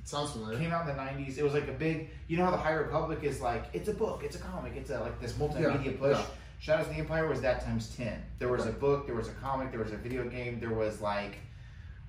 It 0.00 0.08
sounds 0.08 0.30
familiar. 0.30 0.56
came 0.58 0.70
out 0.70 0.88
in 0.88 0.96
the 0.96 1.02
90s 1.02 1.36
it 1.36 1.42
was 1.42 1.52
like 1.52 1.68
a 1.68 1.72
big 1.72 2.08
you 2.28 2.36
know 2.38 2.44
how 2.44 2.50
the 2.52 2.56
high 2.56 2.72
republic 2.72 3.18
is 3.22 3.40
like 3.40 3.64
it's 3.74 3.88
a 3.88 3.92
book 3.92 4.22
it's 4.24 4.34
a 4.36 4.38
comic 4.38 4.72
it's 4.74 4.88
a 4.90 4.98
like 5.00 5.20
this 5.20 5.32
multimedia 5.34 5.84
Yeah, 5.84 5.92
push 5.98 6.16
yeah. 6.16 6.24
shadows 6.58 6.86
of 6.86 6.94
the 6.94 7.00
empire 7.00 7.28
was 7.28 7.40
that 7.42 7.62
times 7.64 7.94
10 7.96 8.20
there 8.38 8.48
was 8.48 8.64
a 8.66 8.72
book 8.72 9.06
there 9.06 9.14
was 9.14 9.28
a 9.28 9.32
comic 9.32 9.70
there 9.70 9.78
was 9.82 9.92
a 9.92 9.96
video 9.98 10.24
game 10.26 10.58
there 10.58 10.72
was 10.72 11.02
like 11.02 11.36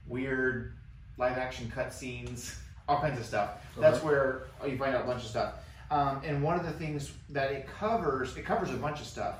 weird 0.08 0.74
live 1.18 1.38
action 1.38 1.72
cutscenes 1.76 2.56
all 2.88 3.00
kinds 3.02 3.20
of 3.20 3.26
stuff 3.26 3.62
that's 3.78 4.02
where 4.04 4.44
you 4.66 4.78
find 4.78 4.96
out 4.96 5.04
a 5.04 5.08
bunch 5.08 5.24
of 5.24 5.30
stuff 5.30 5.56
um, 5.92 6.22
and 6.24 6.42
one 6.42 6.58
of 6.58 6.66
the 6.66 6.72
things 6.72 7.12
that 7.30 7.52
it 7.52 7.68
covers 7.68 8.36
it 8.38 8.46
covers 8.46 8.70
a 8.70 8.78
bunch 8.78 9.02
of 9.02 9.06
stuff 9.06 9.36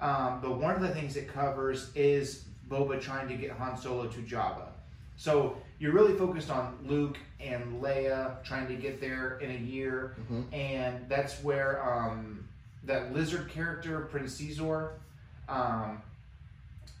um, 0.00 0.40
but 0.42 0.58
one 0.58 0.74
of 0.74 0.80
the 0.82 0.88
things 0.88 1.16
it 1.16 1.28
covers 1.32 1.90
is 1.94 2.44
boba 2.68 3.00
trying 3.00 3.28
to 3.28 3.34
get 3.34 3.50
han 3.50 3.76
solo 3.76 4.06
to 4.08 4.18
jabba 4.20 4.66
so 5.16 5.56
you're 5.78 5.92
really 5.92 6.14
focused 6.16 6.50
on 6.50 6.76
Luke 6.84 7.16
and 7.40 7.82
Leia 7.82 8.42
trying 8.44 8.66
to 8.68 8.74
get 8.74 8.98
there 9.00 9.38
in 9.40 9.50
a 9.50 9.58
year, 9.58 10.14
Mhm. 10.30 10.44
and 10.52 11.06
that's 11.08 11.42
where 11.42 11.82
um, 11.86 12.46
that 12.84 13.12
lizard 13.14 13.48
character 13.50 14.00
Prince 14.10 14.40
Xizor. 14.40 14.90
Um, 15.48 16.00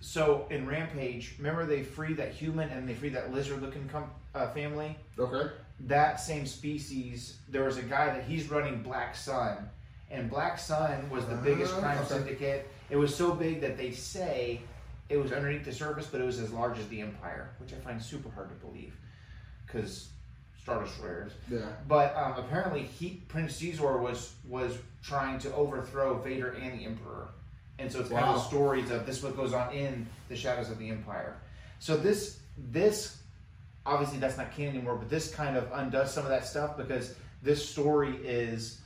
so 0.00 0.46
in 0.50 0.66
Rampage, 0.66 1.34
remember 1.38 1.64
they 1.66 1.82
free 1.82 2.14
that 2.14 2.32
human 2.32 2.68
and 2.68 2.88
they 2.88 2.94
free 2.94 3.08
that 3.10 3.32
lizard-looking 3.32 3.88
com- 3.88 4.10
uh, 4.34 4.48
family. 4.48 4.96
Okay. 5.18 5.50
That 5.80 6.20
same 6.20 6.46
species, 6.46 7.38
there 7.48 7.64
was 7.64 7.76
a 7.78 7.82
guy 7.82 8.06
that 8.06 8.24
he's 8.24 8.50
running 8.50 8.82
Black 8.82 9.16
Sun, 9.16 9.68
and 10.10 10.28
Black 10.30 10.58
Sun 10.58 11.08
was 11.10 11.24
the 11.26 11.36
biggest 11.36 11.74
Ah, 11.76 11.80
crime 11.80 11.98
okay. 11.98 12.08
syndicate. 12.08 12.70
It 12.90 12.96
was 12.96 13.14
so 13.14 13.32
big 13.32 13.60
that 13.60 13.76
they 13.76 13.90
say 13.90 14.60
it 15.08 15.16
was 15.16 15.32
underneath 15.32 15.64
the 15.64 15.72
surface, 15.72 16.06
but 16.06 16.20
it 16.20 16.24
was 16.24 16.40
as 16.40 16.52
large 16.52 16.78
as 16.78 16.86
the 16.88 17.00
Empire, 17.00 17.50
which 17.58 17.72
I 17.72 17.76
find 17.76 18.00
super 18.02 18.30
hard 18.30 18.48
to 18.48 18.66
believe, 18.66 18.94
because 19.66 20.08
Star 20.60 20.82
Destroyers. 20.82 21.32
Yeah. 21.50 21.60
But 21.86 22.16
um, 22.16 22.34
apparently, 22.36 22.82
he 22.82 23.22
Prince 23.28 23.60
Xizor 23.60 24.00
was 24.00 24.34
was 24.48 24.76
trying 25.02 25.38
to 25.40 25.54
overthrow 25.54 26.18
Vader 26.18 26.50
and 26.50 26.78
the 26.78 26.84
Emperor, 26.84 27.28
and 27.78 27.90
so 27.90 28.00
it's 28.00 28.08
kind 28.08 28.24
of 28.24 28.34
the 28.34 28.40
stories 28.40 28.90
of 28.90 29.06
this 29.06 29.22
what 29.22 29.36
goes 29.36 29.52
on 29.52 29.72
in 29.72 30.06
the 30.28 30.36
Shadows 30.36 30.70
of 30.70 30.78
the 30.78 30.90
Empire. 30.90 31.36
So 31.78 31.96
this 31.96 32.40
this 32.58 33.18
obviously 33.84 34.18
that's 34.18 34.36
not 34.36 34.54
canon 34.56 34.74
anymore, 34.76 34.96
but 34.96 35.08
this 35.08 35.32
kind 35.32 35.56
of 35.56 35.70
undoes 35.72 36.12
some 36.12 36.24
of 36.24 36.30
that 36.30 36.46
stuff 36.46 36.76
because 36.76 37.14
this 37.42 37.66
story 37.66 38.16
is 38.24 38.80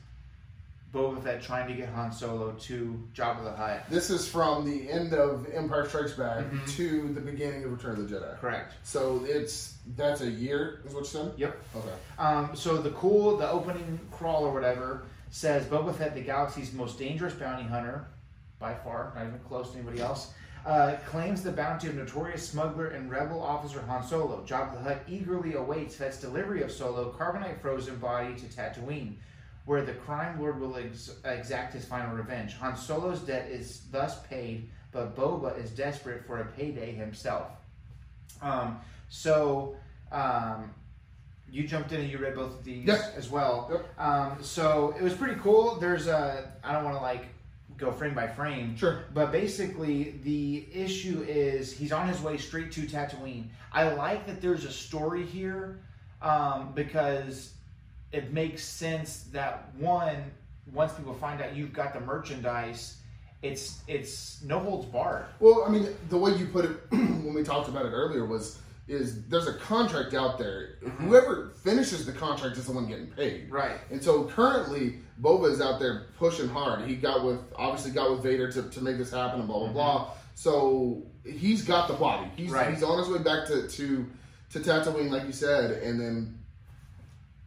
Boba 0.93 1.23
Fett 1.23 1.41
trying 1.41 1.69
to 1.69 1.75
get 1.75 1.89
Han 1.91 2.11
Solo 2.11 2.53
to 2.53 3.01
Jabba 3.15 3.45
the 3.45 3.53
Hutt. 3.53 3.89
This 3.89 4.11
is 4.11 4.29
from 4.29 4.65
the 4.65 4.91
end 4.91 5.13
of 5.15 5.47
Empire 5.53 5.87
Strikes 5.89 6.13
Back 6.15 6.45
Mhm. 6.47 6.69
to 6.77 7.13
the 7.15 7.21
beginning 7.21 7.63
of 7.65 7.71
Return 7.71 7.93
of 8.01 8.09
the 8.11 8.17
Jedi. 8.17 8.39
Correct. 8.41 8.75
So 8.83 9.23
it's 9.25 9.77
that's 9.97 10.21
a 10.21 10.31
year, 10.31 10.81
is 10.85 10.93
what 10.93 11.01
you 11.01 11.07
said? 11.07 11.33
Yep. 11.37 11.57
Okay. 11.77 11.95
Um, 12.19 12.51
so 12.57 12.79
the 12.79 12.91
cool, 12.91 13.37
the 13.37 13.49
opening 13.49 14.01
crawl 14.11 14.45
or 14.45 14.53
whatever 14.53 15.03
says 15.31 15.65
Boba 15.67 15.95
Fett, 15.95 16.15
the 16.15 16.23
galaxy's 16.23 16.73
most 16.73 16.99
dangerous 16.99 17.35
bounty 17.35 17.63
hunter, 17.63 18.07
by 18.59 18.75
far, 18.75 19.13
not 19.15 19.27
even 19.27 19.39
close 19.49 19.71
to 19.71 19.79
anybody 19.79 20.01
else, 20.01 20.33
uh, 20.67 20.95
claims 21.07 21.43
the 21.43 21.53
bounty 21.53 21.87
of 21.89 21.95
notorious 21.95 22.47
smuggler 22.49 22.89
and 22.89 23.11
rebel 23.11 23.41
officer 23.41 23.81
Han 23.83 24.03
Solo. 24.03 24.45
Jabba 24.45 24.73
the 24.75 24.81
Hutt 24.81 25.03
eagerly 25.09 25.55
awaits 25.55 25.95
Fett's 25.95 26.21
delivery 26.21 26.63
of 26.63 26.73
Solo, 26.73 27.13
carbonite 27.17 27.61
frozen 27.61 27.97
body 27.97 28.35
to 28.35 28.47
Tatooine, 28.47 29.15
where 29.65 29.83
the 29.85 29.93
crime 29.93 30.41
lord 30.41 30.61
will 30.61 30.77
ex- 30.77 31.15
exact 31.25 31.75
his 31.75 31.85
final 31.85 32.15
revenge. 32.15 32.55
Han 32.55 32.77
Solo's 32.77 33.21
debt 33.21 33.49
is 33.51 33.83
thus 33.91 34.21
paid, 34.27 34.69
but 34.93 35.17
Boba 35.17 35.59
is 35.63 35.71
desperate 35.71 36.25
for 36.27 36.41
a 36.41 36.45
payday 36.47 36.93
himself. 36.93 37.49
Um, 38.43 38.79
so, 39.09 39.77
um, 40.13 40.73
you 41.53 41.67
jumped 41.67 41.93
in 41.93 42.01
and 42.01 42.11
you 42.11 42.19
read 42.19 42.35
both 42.37 42.53
of 42.59 42.65
these 42.65 42.87
Yep. 42.87 43.15
as 43.17 43.29
well. 43.29 43.69
Yep. 43.73 43.99
Um, 43.99 44.39
so 44.43 44.95
it 44.99 45.03
was 45.03 45.15
pretty 45.15 45.39
cool. 45.41 45.77
There's 45.77 46.07
a 46.07 46.51
I 46.63 46.73
don't 46.73 46.85
want 46.85 46.97
to 46.97 47.03
like 47.03 47.27
go 47.77 47.91
frame 47.91 48.15
by 48.15 48.29
frame. 48.29 48.77
Sure. 48.77 49.05
But 49.13 49.33
basically, 49.33 50.15
the 50.23 50.67
issue 50.73 51.25
is 51.27 51.73
he's 51.73 51.93
on 51.93 52.07
his 52.09 52.21
way 52.21 52.37
straight 52.37 52.71
to 52.73 52.83
Tatooine. 52.83 53.47
I 53.73 53.93
like 53.95 54.27
that 54.27 54.41
there's 54.41 54.65
a 54.65 54.71
story 54.71 55.25
here 55.25 55.81
um, 56.23 56.73
because 56.75 57.53
it 58.13 58.33
makes 58.33 58.65
sense 58.65 59.25
that 59.33 59.73
one, 59.79 60.31
once 60.73 60.93
people 60.93 61.15
find 61.15 61.41
out 61.41 61.55
you've 61.55 61.73
got 61.73 61.95
the 61.95 62.01
merchandise, 62.01 62.97
it's 63.43 63.81
it's 63.89 64.43
no 64.43 64.59
holds 64.59 64.87
barred. 64.87 65.25
Well, 65.39 65.65
I 65.67 65.71
mean, 65.71 65.89
the 66.09 66.19
way 66.19 66.33
you 66.35 66.47
put 66.47 66.65
it 66.67 66.77
when 66.91 67.33
we 67.35 67.43
talked 67.43 67.69
about 67.69 67.87
it 67.87 67.91
earlier 67.91 68.27
was 68.27 68.59
is 68.89 69.25
there's 69.29 69.47
a 69.47 69.55
contract 69.55 70.15
out 70.15 70.37
there. 70.37 70.79
Mm-hmm. 70.85 71.09
Whoever 71.09 71.53
finishes 71.63 72.05
the 72.05 72.13
contract 72.13 72.57
is 72.57 72.67
the 72.67 72.73
one 72.73 72.87
getting 72.87 73.07
paid. 73.07 73.49
Right. 73.51 73.79
And 73.91 74.03
so 74.03 74.25
currently, 74.25 74.97
Boba 75.23 75.51
is 75.53 75.61
out 75.61 75.79
there 75.79 76.07
pushing 76.19 76.49
hard. 76.49 76.87
He 76.89 76.97
got 76.97 77.25
with 77.25 77.39
obviously 77.57 77.93
got 77.93 78.11
with 78.11 78.23
Vader 78.23 78.51
to, 78.53 78.63
to 78.69 78.81
make 78.83 78.99
this 78.99 79.11
happen 79.11 79.39
and 79.41 79.49
blah 79.49 79.61
blah 79.61 79.73
blah. 79.73 80.05
Mm-hmm. 80.05 80.15
So 80.35 81.03
he's 81.25 81.63
got 81.63 81.89
the 81.89 81.95
body. 81.95 82.29
He's 82.37 82.51
Right. 82.51 82.75
he's 82.75 82.83
on 82.83 82.99
his 82.99 83.09
way 83.09 83.19
back 83.23 83.47
to 83.47 83.69
to 83.69 84.07
to 84.51 84.59
Tatooine, 84.59 85.11
like 85.11 85.25
you 85.25 85.33
said, 85.33 85.83
and 85.83 86.01
then 86.01 86.40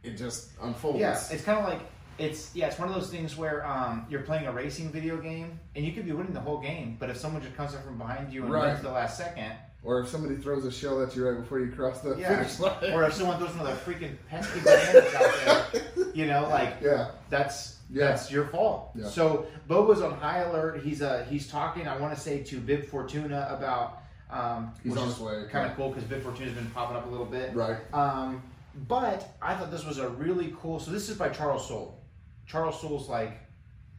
it 0.03 0.17
just 0.17 0.49
unfolds. 0.61 0.99
Yeah, 0.99 1.17
it's 1.31 1.43
kind 1.43 1.59
of 1.59 1.65
like 1.65 1.79
it's 2.19 2.55
yeah, 2.55 2.67
it's 2.67 2.77
one 2.77 2.87
of 2.89 2.93
those 2.95 3.09
things 3.09 3.35
where 3.37 3.65
um, 3.65 4.05
you're 4.09 4.21
playing 4.21 4.45
a 4.45 4.51
racing 4.51 4.91
video 4.91 5.17
game 5.17 5.59
and 5.75 5.83
you 5.85 5.93
could 5.93 6.05
be 6.05 6.11
winning 6.11 6.33
the 6.33 6.39
whole 6.39 6.59
game, 6.59 6.95
but 6.99 7.09
if 7.09 7.17
someone 7.17 7.41
just 7.41 7.55
comes 7.55 7.73
up 7.73 7.83
from 7.83 7.97
behind 7.97 8.31
you 8.31 8.43
and 8.43 8.53
Right. 8.53 8.67
runs 8.67 8.81
the 8.83 8.91
last 8.91 9.17
second, 9.17 9.51
Or 9.83 9.99
if 10.01 10.07
somebody 10.09 10.35
throws 10.35 10.63
a 10.65 10.71
shell 10.71 11.01
at 11.01 11.15
you 11.15 11.27
right 11.27 11.39
before 11.39 11.59
you 11.59 11.71
cross 11.71 12.01
the 12.01 12.15
yeah, 12.15 12.35
finish 12.37 12.59
line. 12.59 12.93
or 12.93 13.03
if 13.05 13.13
someone 13.13 13.37
throws 13.39 13.55
one 13.55 13.65
of 13.67 13.85
the 13.85 13.91
freaking 13.91 14.15
pesky 14.29 14.59
bananas 14.61 15.15
out 15.15 15.71
there, 15.73 15.81
you 16.13 16.25
know, 16.27 16.47
like 16.49 16.75
yeah. 16.81 17.09
that's 17.31 17.79
Yeah. 17.89 18.07
that's 18.09 18.31
your 18.31 18.45
fault. 18.45 18.91
Yeah. 18.95 19.07
So 19.07 19.47
Boba's 19.67 20.01
on 20.01 20.13
high 20.13 20.39
alert. 20.39 20.81
He's 20.83 21.01
uh 21.01 21.25
he's 21.29 21.47
talking. 21.49 21.87
I 21.87 21.97
want 21.97 22.13
to 22.13 22.19
say 22.19 22.43
to 22.43 22.59
Bib 22.59 22.85
Fortuna 22.85 23.47
about 23.49 24.01
um, 24.29 24.71
He's 24.83 24.93
which 24.93 25.01
on 25.01 25.07
his 25.09 25.19
way, 25.19 25.33
Kind 25.51 25.65
yeah. 25.65 25.71
of 25.71 25.75
cool 25.77 25.89
because 25.89 26.03
Bib 26.05 26.21
Fortuna's 26.23 26.53
been 26.53 26.69
popping 26.71 26.95
up 26.97 27.05
a 27.05 27.09
little 27.09 27.25
bit. 27.25 27.53
Right. 27.55 27.77
Um, 27.93 28.41
but 28.87 29.35
I 29.41 29.55
thought 29.55 29.71
this 29.71 29.85
was 29.85 29.97
a 29.99 30.09
really 30.09 30.53
cool. 30.61 30.79
So 30.79 30.91
this 30.91 31.09
is 31.09 31.17
by 31.17 31.29
Charles 31.29 31.67
Soule. 31.67 31.99
Charles 32.47 32.79
Soule's 32.81 33.07
like 33.09 33.39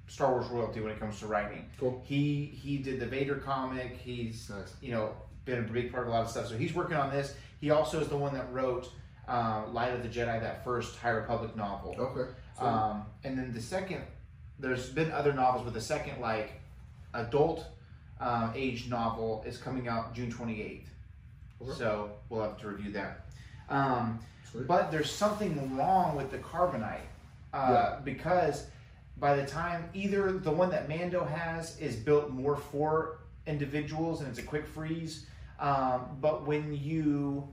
Star 0.06 0.30
Wars 0.32 0.46
royalty 0.48 0.80
when 0.80 0.92
it 0.92 1.00
comes 1.00 1.18
to 1.20 1.26
writing. 1.26 1.68
Cool. 1.78 2.02
He 2.04 2.46
he 2.46 2.78
did 2.78 3.00
the 3.00 3.06
Vader 3.06 3.36
comic. 3.36 3.96
He's 3.96 4.50
Nice. 4.50 4.74
you 4.80 4.92
know 4.92 5.12
been 5.44 5.58
a 5.58 5.62
big 5.62 5.92
part 5.92 6.04
of 6.04 6.08
a 6.08 6.12
lot 6.12 6.22
of 6.24 6.30
stuff. 6.30 6.48
So 6.48 6.56
he's 6.56 6.74
working 6.74 6.96
on 6.96 7.10
this. 7.10 7.34
He 7.60 7.70
also 7.70 8.00
is 8.00 8.08
the 8.08 8.16
one 8.16 8.32
that 8.34 8.50
wrote 8.52 8.90
uh, 9.28 9.64
Light 9.72 9.92
of 9.92 10.02
the 10.02 10.08
Jedi, 10.08 10.40
that 10.40 10.64
first 10.64 10.96
High 10.96 11.10
Republic 11.10 11.54
novel. 11.56 11.94
Okay. 11.98 12.30
So, 12.58 12.64
Um, 12.64 13.04
and 13.24 13.36
then 13.38 13.52
the 13.52 13.60
second, 13.60 14.02
there's 14.58 14.88
been 14.90 15.10
other 15.12 15.32
novels, 15.32 15.64
but 15.64 15.74
the 15.74 15.80
second 15.80 16.20
like 16.20 16.52
adult 17.14 17.66
um, 18.20 18.52
age 18.54 18.88
novel 18.88 19.44
is 19.46 19.58
coming 19.58 19.88
out 19.88 20.14
June 20.14 20.32
28th. 20.32 20.84
Okay. 21.62 21.72
So 21.76 22.12
we'll 22.28 22.42
have 22.42 22.58
to 22.60 22.68
review 22.68 22.92
that. 22.92 23.26
Um, 23.68 24.18
but 24.66 24.90
there's 24.90 25.10
something 25.10 25.76
wrong 25.76 26.16
with 26.16 26.30
the 26.30 26.38
carbonite 26.38 27.00
uh, 27.52 27.68
Yeah. 27.70 27.98
because 28.04 28.66
by 29.16 29.36
the 29.36 29.46
time 29.46 29.88
either 29.94 30.32
the 30.32 30.50
one 30.50 30.70
that 30.70 30.88
Mando 30.88 31.24
has 31.24 31.78
is 31.80 31.96
built 31.96 32.30
more 32.30 32.56
for 32.56 33.18
individuals 33.46 34.20
and 34.20 34.28
it's 34.28 34.38
a 34.38 34.42
quick 34.42 34.66
freeze, 34.66 35.26
um, 35.60 36.16
but 36.20 36.46
when 36.46 36.72
you 36.74 37.48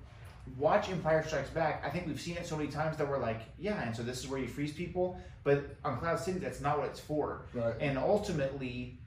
watch 0.57 0.89
Empire 0.89 1.23
Strikes 1.25 1.49
Back, 1.51 1.83
I 1.85 1.89
think 1.89 2.07
we've 2.07 2.19
seen 2.21 2.37
it 2.37 2.45
so 2.47 2.57
many 2.57 2.69
times 2.69 2.97
that 2.97 3.07
we're 3.07 3.19
like, 3.19 3.41
yeah, 3.59 3.81
and 3.83 3.95
so 3.95 4.01
this 4.03 4.19
is 4.19 4.27
where 4.27 4.39
you 4.39 4.47
freeze 4.47 4.73
people. 4.73 5.19
But 5.43 5.75
on 5.83 5.97
Cloud 5.97 6.19
City, 6.19 6.39
that's 6.39 6.61
not 6.61 6.77
what 6.77 6.87
it's 6.87 6.99
for. 6.99 7.43
Right. 7.53 7.73
And 7.79 7.97
ultimately, 7.97 8.99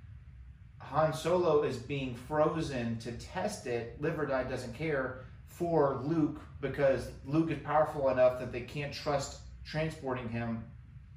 Han 0.79 1.13
Solo 1.13 1.63
is 1.63 1.77
being 1.77 2.15
frozen 2.15 2.99
to 3.01 3.13
test 3.13 3.67
it. 3.67 4.01
Live 4.01 4.19
or 4.19 4.27
die 4.27 4.45
doesn't 4.45 4.75
care 4.75 5.25
for 5.55 6.01
Luke 6.05 6.41
because 6.61 7.09
Luke 7.25 7.51
is 7.51 7.59
powerful 7.63 8.09
enough 8.09 8.39
that 8.41 8.53
they 8.53 8.63
can't 8.63 8.93
trust 8.93 9.41
transporting 9.65 10.29
him. 10.29 10.65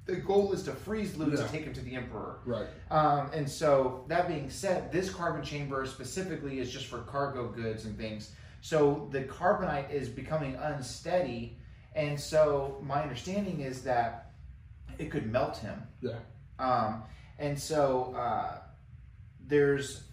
The 0.06 0.16
goal 0.16 0.52
is 0.52 0.62
to 0.62 0.72
freeze 0.72 1.16
Luke 1.16 1.30
Yeah. 1.36 1.44
to 1.44 1.48
take 1.52 1.64
him 1.64 1.74
to 1.74 1.80
the 1.80 1.94
Emperor. 1.96 2.38
right. 2.46 2.66
Um, 2.90 3.30
and 3.34 3.50
so, 3.50 4.04
that 4.08 4.26
being 4.28 4.48
said, 4.48 4.90
this 4.90 5.10
carbon 5.10 5.42
chamber 5.42 5.84
specifically 5.86 6.60
is 6.60 6.70
just 6.70 6.86
for 6.86 6.98
cargo 7.02 7.48
goods 7.48 7.84
and 7.84 7.96
things. 7.98 8.32
So, 8.62 9.08
the 9.12 9.24
carbonite 9.24 9.90
is 9.90 10.08
becoming 10.08 10.54
unsteady. 10.56 11.58
And 11.94 12.18
so, 12.18 12.82
my 12.82 13.02
understanding 13.02 13.60
is 13.60 13.82
that 13.82 14.32
it 14.98 15.10
could 15.10 15.30
melt 15.30 15.58
him. 15.58 15.82
Yeah. 16.00 16.18
Um, 16.58 17.02
and 17.38 17.58
so, 17.58 18.14
uh, 18.16 18.60
there's 19.46 20.04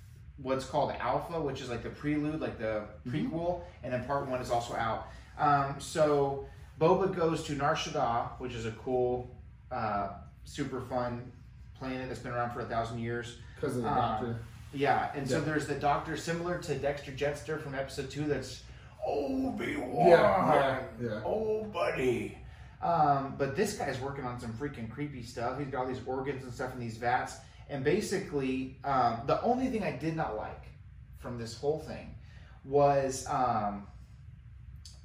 what's 0.42 0.66
called 0.66 0.92
Alpha, 1.00 1.40
which 1.42 1.62
is 1.62 1.70
like 1.70 1.84
the 1.84 1.90
prelude, 1.90 2.42
like 2.42 2.58
the 2.60 2.84
prequel, 3.08 3.62
and 3.84 3.94
then 3.94 4.04
part 4.06 4.28
one 4.28 4.42
is 4.42 4.52
also 4.52 4.76
out. 4.76 5.08
Um, 5.38 5.76
so, 5.80 6.46
Boba 6.80 7.16
goes 7.16 7.44
to 7.46 7.54
Nar 7.56 7.76
Shaddaa, 7.76 8.40
which 8.40 8.54
is 8.54 8.66
a 8.66 8.72
cool, 8.72 9.30
uh, 9.72 10.10
super 10.44 10.82
fun 10.82 11.32
planet 11.78 12.08
that's 12.08 12.20
been 12.20 12.32
around 12.34 12.52
for 12.52 12.62
a 12.62 12.66
thousand 12.66 13.00
years. 13.00 13.38
Because 13.56 13.78
of 13.78 13.84
the 13.84 13.90
Uh, 13.90 13.96
doctor. 13.96 14.38
Yeah, 14.74 15.10
and 15.16 15.30
so 15.30 15.40
there's 15.40 15.68
the 15.68 15.76
Doctor 15.76 16.18
similar 16.18 16.58
to 16.60 16.76
Dexter 16.76 17.12
Jettster 17.14 17.62
from 17.62 17.76
Episode 17.76 18.10
Two. 18.10 18.26
That's 18.26 18.64
Obi 19.08 19.78
Wan. 19.78 20.10
Yeah, 20.10 20.54
yeah, 20.54 20.80
yeah. 21.02 21.22
Oh, 21.26 21.64
buddy. 21.64 22.38
Um, 22.82 23.36
but 23.38 23.56
this 23.56 23.78
guy's 23.78 24.00
working 24.02 24.26
on 24.26 24.38
some 24.40 24.52
freaking 24.54 24.90
creepy 24.92 25.24
stuff. 25.24 25.58
He's 25.60 25.70
got 25.70 25.82
all 25.84 25.88
these 25.88 26.02
organs 26.06 26.44
and 26.44 26.54
stuff 26.54 26.74
in 26.74 26.80
these 26.82 26.98
vats. 26.98 27.38
And 27.70 27.84
basically, 27.84 28.78
um, 28.84 29.22
the 29.26 29.42
only 29.42 29.68
thing 29.68 29.84
I 29.84 29.92
did 29.92 30.16
not 30.16 30.38
like 30.38 30.66
from 31.18 31.38
this 31.38 31.58
whole 31.58 31.80
thing 31.80 32.14
was 32.64 33.26
um, 33.28 33.88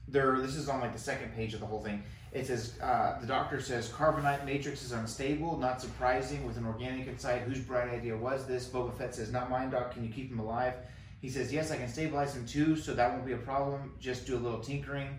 there. 0.08 0.40
This 0.40 0.56
is 0.56 0.68
on 0.68 0.80
like 0.80 0.92
the 0.92 0.98
second 0.98 1.34
page 1.34 1.54
of 1.54 1.60
the 1.60 1.66
whole 1.66 1.82
thing. 1.82 2.02
It 2.32 2.46
says 2.46 2.78
uh, 2.82 3.18
the 3.20 3.26
doctor 3.26 3.60
says 3.60 3.88
carbonite 3.88 4.44
matrix 4.44 4.84
is 4.84 4.92
unstable. 4.92 5.56
Not 5.56 5.80
surprising 5.80 6.46
with 6.46 6.58
an 6.58 6.66
organic 6.66 7.06
inside. 7.06 7.42
Whose 7.42 7.60
bright 7.60 7.88
idea 7.88 8.16
was 8.16 8.46
this? 8.46 8.68
Boba 8.68 8.96
Fett 8.96 9.14
says, 9.14 9.32
"Not 9.32 9.50
mine, 9.50 9.70
Doc. 9.70 9.92
Can 9.92 10.04
you 10.04 10.12
keep 10.12 10.30
him 10.30 10.38
alive?" 10.38 10.74
He 11.20 11.28
says, 11.28 11.52
"Yes, 11.52 11.70
I 11.70 11.76
can 11.76 11.88
stabilize 11.88 12.34
him 12.34 12.46
too, 12.46 12.76
so 12.76 12.94
that 12.94 13.10
won't 13.10 13.26
be 13.26 13.32
a 13.32 13.38
problem. 13.38 13.94
Just 13.98 14.26
do 14.26 14.36
a 14.36 14.38
little 14.38 14.60
tinkering." 14.60 15.18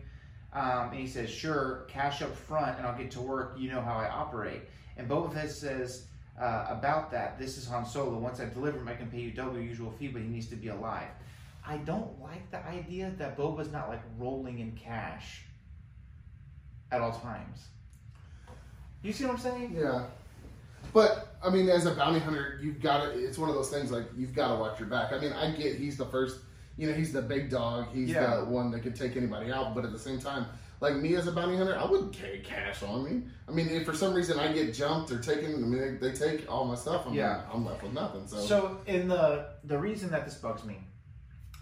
Um, 0.53 0.89
and 0.89 0.99
he 0.99 1.07
says, 1.07 1.29
"Sure, 1.29 1.85
cash 1.87 2.21
up 2.21 2.35
front, 2.35 2.77
and 2.77 2.85
I'll 2.85 2.97
get 2.97 3.11
to 3.11 3.21
work. 3.21 3.55
You 3.57 3.71
know 3.71 3.81
how 3.81 3.97
I 3.97 4.07
operate." 4.07 4.61
And 4.97 5.09
Boba 5.09 5.33
Fett 5.33 5.49
says 5.49 6.07
uh, 6.39 6.65
about 6.69 7.11
that, 7.11 7.37
"This 7.39 7.57
is 7.57 7.67
Han 7.67 7.85
Solo. 7.85 8.17
Once 8.17 8.39
I 8.39 8.45
deliver 8.45 8.77
him, 8.79 8.87
I 8.87 8.93
can 8.95 9.09
pay 9.09 9.19
you 9.19 9.31
double 9.31 9.53
your 9.53 9.63
usual 9.63 9.91
fee, 9.91 10.07
but 10.09 10.21
he 10.21 10.27
needs 10.27 10.47
to 10.47 10.55
be 10.55 10.69
alive." 10.69 11.07
I 11.65 11.77
don't 11.77 12.19
like 12.21 12.49
the 12.49 12.65
idea 12.65 13.13
that 13.17 13.37
Boba's 13.37 13.71
not 13.71 13.87
like 13.89 14.01
rolling 14.17 14.59
in 14.59 14.71
cash 14.71 15.43
at 16.91 17.01
all 17.01 17.11
times. 17.11 17.67
You 19.03 19.13
see 19.13 19.25
what 19.25 19.33
I'm 19.33 19.39
saying? 19.39 19.75
Yeah. 19.79 20.05
But 20.93 21.35
I 21.43 21.49
mean, 21.49 21.69
as 21.69 21.85
a 21.85 21.91
bounty 21.95 22.19
hunter, 22.19 22.59
you've 22.61 22.81
got 22.81 23.03
to. 23.03 23.11
It's 23.11 23.37
one 23.37 23.49
of 23.49 23.55
those 23.55 23.69
things 23.69 23.91
like 23.91 24.05
you've 24.17 24.33
got 24.33 24.53
to 24.53 24.59
watch 24.59 24.79
your 24.79 24.89
back. 24.89 25.13
I 25.13 25.19
mean, 25.19 25.33
I 25.33 25.51
get 25.51 25.77
he's 25.77 25.97
the 25.97 26.05
first. 26.05 26.39
You 26.77 26.87
know, 26.87 26.93
he's 26.93 27.13
the 27.13 27.21
big 27.21 27.49
dog. 27.49 27.87
He's 27.93 28.09
Yeah. 28.09 28.37
the 28.37 28.45
one 28.45 28.71
that 28.71 28.79
could 28.81 28.95
take 28.95 29.15
anybody 29.15 29.51
out. 29.51 29.75
But 29.75 29.85
at 29.85 29.91
the 29.91 29.99
same 29.99 30.19
time, 30.19 30.45
like 30.81 30.95
me 30.95 31.15
as 31.15 31.27
a 31.27 31.31
bounty 31.31 31.55
hunter, 31.55 31.77
I 31.77 31.85
wouldn't 31.85 32.11
carry 32.11 32.39
cash 32.39 32.81
on 32.83 33.03
me. 33.05 33.21
I 33.47 33.51
mean, 33.51 33.69
if 33.69 33.85
for 33.85 33.93
some 33.93 34.13
reason 34.13 34.39
I 34.39 34.51
get 34.51 34.73
jumped 34.73 35.11
or 35.11 35.19
taken, 35.19 35.53
I 35.53 35.57
mean, 35.57 35.99
they, 35.99 36.09
they 36.09 36.13
take 36.13 36.51
all 36.51 36.65
my 36.65 36.75
stuff. 36.75 37.05
I'm, 37.05 37.13
Yeah. 37.13 37.43
I'm 37.53 37.63
left 37.63 37.83
with 37.83 37.93
nothing. 37.93 38.27
So, 38.27 38.39
So 38.41 38.77
in 38.87 39.07
the 39.07 39.45
the 39.63 39.77
reason 39.77 40.09
that 40.11 40.25
this 40.25 40.35
bugs 40.35 40.65
me 40.65 40.79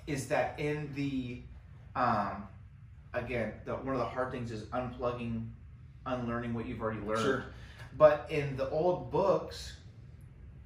is 0.08 0.28
that 0.30 0.58
in 0.60 0.90
the 0.96 1.42
um 1.96 2.48
again 3.14 3.54
the, 3.66 3.74
one 3.76 3.94
of 3.94 4.00
the 4.00 4.06
hard 4.06 4.32
things 4.32 4.52
is 4.52 4.64
unplugging, 4.68 5.50
unlearning 6.06 6.54
what 6.54 6.66
you've 6.66 6.82
already 6.82 7.02
learned. 7.02 7.22
Sure. 7.22 7.44
But 7.98 8.28
in 8.30 8.56
the 8.56 8.70
old 8.70 9.12
books, 9.12 9.76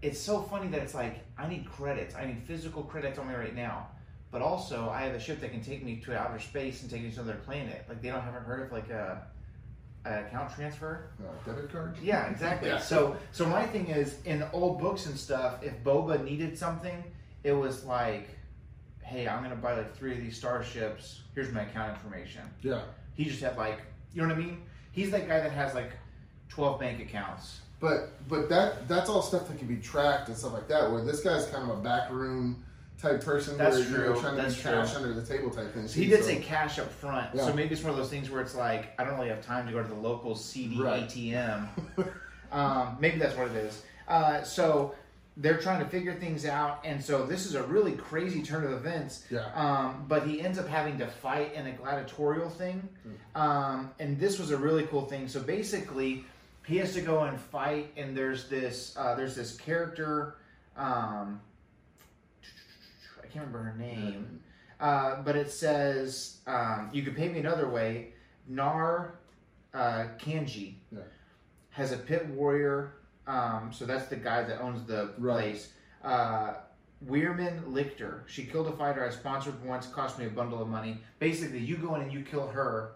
it's 0.03 0.19
so 0.19 0.41
funny 0.43 0.67
that 0.67 0.81
it's 0.81 0.93
like 0.93 1.23
I 1.39 1.47
need 1.47 1.67
credits. 1.71 2.13
I 2.13 2.25
need 2.27 2.43
physical 2.45 2.83
credits 2.83 3.17
on 3.17 3.27
me 3.27 3.33
right 3.33 3.55
now. 3.55 3.87
But 4.33 4.41
also, 4.41 4.89
I 4.89 5.03
have 5.03 5.13
a 5.13 5.19
ship 5.19 5.39
that 5.41 5.51
can 5.51 5.61
take 5.61 5.85
me 5.85 5.97
to 5.97 6.17
outer 6.17 6.39
space 6.39 6.81
and 6.81 6.89
take 6.89 7.03
me 7.03 7.11
to 7.11 7.21
another 7.21 7.37
planet. 7.45 7.85
Like 7.87 8.01
they 8.01 8.09
don't 8.09 8.19
haven't 8.19 8.45
heard 8.45 8.63
of 8.63 8.71
like 8.71 8.89
a, 8.89 9.21
a 10.05 10.21
account 10.21 10.55
transfer. 10.55 11.11
uh, 11.23 11.31
debit 11.45 11.71
card. 11.71 11.95
Yeah, 12.01 12.31
exactly. 12.31 12.69
Yeah. 12.69 12.79
So, 12.79 13.15
so 13.31 13.45
my 13.45 13.63
thing 13.67 13.89
is, 13.89 14.15
in 14.25 14.43
old 14.51 14.79
books 14.79 15.05
and 15.05 15.15
stuff, 15.15 15.61
if 15.61 15.83
Boba 15.83 16.23
needed 16.25 16.57
something, 16.57 17.03
it 17.43 17.51
was 17.51 17.85
like, 17.85 18.27
hey, 19.03 19.27
I'm 19.27 19.43
gonna 19.43 19.55
buy 19.55 19.77
like 19.77 19.95
three 19.95 20.13
of 20.13 20.21
these 20.21 20.35
starships. 20.35 21.21
Here's 21.35 21.51
my 21.51 21.61
account 21.61 21.93
information. 21.93 22.41
Yeah. 22.63 22.81
He 23.13 23.25
just 23.25 23.39
had 23.39 23.55
like, 23.55 23.81
you 24.15 24.23
know 24.23 24.29
what 24.29 24.37
I 24.37 24.39
mean? 24.39 24.63
He's 24.93 25.11
that 25.11 25.27
guy 25.27 25.41
that 25.41 25.51
has 25.51 25.75
like 25.75 25.91
twelve 26.49 26.79
bank 26.79 26.99
accounts. 26.99 27.59
But 27.79 28.27
but 28.27 28.49
that 28.49 28.87
that's 28.87 29.09
all 29.09 29.21
stuff 29.21 29.47
that 29.47 29.59
can 29.59 29.67
be 29.67 29.77
tracked 29.77 30.29
and 30.29 30.35
stuff 30.35 30.53
like 30.53 30.67
that. 30.69 30.91
Where 30.91 31.03
this 31.03 31.19
guy's 31.21 31.45
kind 31.45 31.69
of 31.69 31.77
a 31.77 31.81
backroom 31.81 32.63
type 33.03 33.23
person. 33.23 33.57
That's 33.57 33.75
where 33.77 33.87
you're 33.89 34.13
true. 34.13 34.21
trying 34.21 34.35
to 34.37 34.41
That's 34.41 34.55
be 34.55 34.61
trash 34.61 34.93
true. 34.93 35.01
under 35.03 35.13
the 35.13 35.25
table 35.25 35.49
type 35.51 35.73
thing. 35.73 35.87
He 35.87 36.07
did 36.09 36.21
So- 36.21 36.27
say 36.29 36.39
cash 36.39 36.79
up 36.79 36.89
front. 36.91 37.29
Yeah. 37.35 37.45
So 37.45 37.53
maybe 37.53 37.73
it's 37.73 37.83
one 37.83 37.91
of 37.91 37.97
those 37.97 38.09
things 38.09 38.29
where 38.29 38.41
it's 38.41 38.55
like, 38.55 38.93
I 38.99 39.03
don't 39.03 39.15
really 39.15 39.29
have 39.29 39.45
time 39.45 39.67
to 39.67 39.73
go 39.73 39.83
to 39.83 39.87
the 39.87 39.93
local 39.95 40.35
CD 40.35 40.81
Right. 40.81 41.03
ATM. 41.03 41.67
um, 42.51 42.97
maybe 42.99 43.19
that's 43.19 43.35
what 43.37 43.47
it 43.47 43.57
is. 43.57 43.83
Uh, 44.07 44.41
so 44.43 44.95
they're 45.37 45.57
trying 45.57 45.79
to 45.83 45.89
figure 45.89 46.13
things 46.13 46.45
out, 46.45 46.79
and 46.85 47.03
so 47.03 47.25
this 47.25 47.45
is 47.45 47.55
a 47.55 47.63
really 47.63 47.93
crazy 47.93 48.41
turn 48.43 48.63
of 48.63 48.71
events. 48.71 49.25
Yeah. 49.31 49.45
Um, 49.55 50.05
but 50.07 50.27
he 50.27 50.41
ends 50.41 50.57
up 50.59 50.67
having 50.67 50.97
to 50.99 51.07
fight 51.07 51.53
in 51.55 51.65
a 51.67 51.71
gladiatorial 51.71 52.49
thing, 52.49 52.87
um, 53.35 53.89
and 53.99 54.19
this 54.19 54.37
was 54.39 54.51
a 54.51 54.57
really 54.57 54.83
cool 54.87 55.05
thing. 55.05 55.27
So 55.27 55.39
basically, 55.41 56.23
he 56.67 56.77
has 56.77 56.93
to 56.93 57.01
go 57.01 57.23
and 57.23 57.39
fight, 57.39 57.91
and 57.97 58.15
there's 58.15 58.47
this 58.47 58.95
uh, 58.95 59.15
there's 59.15 59.35
this 59.35 59.57
character. 59.57 60.35
Um, 60.77 61.41
can't 63.33 63.47
remember 63.47 63.71
her 63.71 63.77
name, 63.77 64.39
uh, 64.79 65.21
but 65.23 65.35
it 65.35 65.49
says 65.51 66.37
um, 66.45 66.89
you 66.93 67.01
could 67.03 67.15
pay 67.15 67.29
me 67.29 67.39
another 67.39 67.67
way. 67.67 68.09
Nar 68.47 69.15
uh, 69.73 70.05
Kanji 70.19 70.75
Yeah. 70.91 70.99
has 71.71 71.91
a 71.91 71.97
pit 71.97 72.27
warrior. 72.27 72.93
Um, 73.25 73.71
so 73.73 73.85
that's 73.85 74.07
the 74.07 74.17
guy 74.17 74.43
that 74.43 74.61
owns 74.61 74.85
the 74.85 75.13
Right. 75.17 75.51
place. 75.53 75.71
Uh, 76.03 76.55
Weirman 77.07 77.63
Lichter. 77.73 78.21
She 78.27 78.45
killed 78.45 78.67
a 78.67 78.71
fighter 78.73 79.05
I 79.05 79.09
sponsored 79.09 79.61
once, 79.65 79.87
cost 79.87 80.19
me 80.19 80.25
a 80.25 80.29
bundle 80.29 80.61
of 80.61 80.67
money. 80.69 80.99
Basically, 81.19 81.59
you 81.59 81.77
go 81.77 81.95
in 81.95 82.01
and 82.01 82.11
you 82.13 82.21
kill 82.23 82.47
her, 82.47 82.93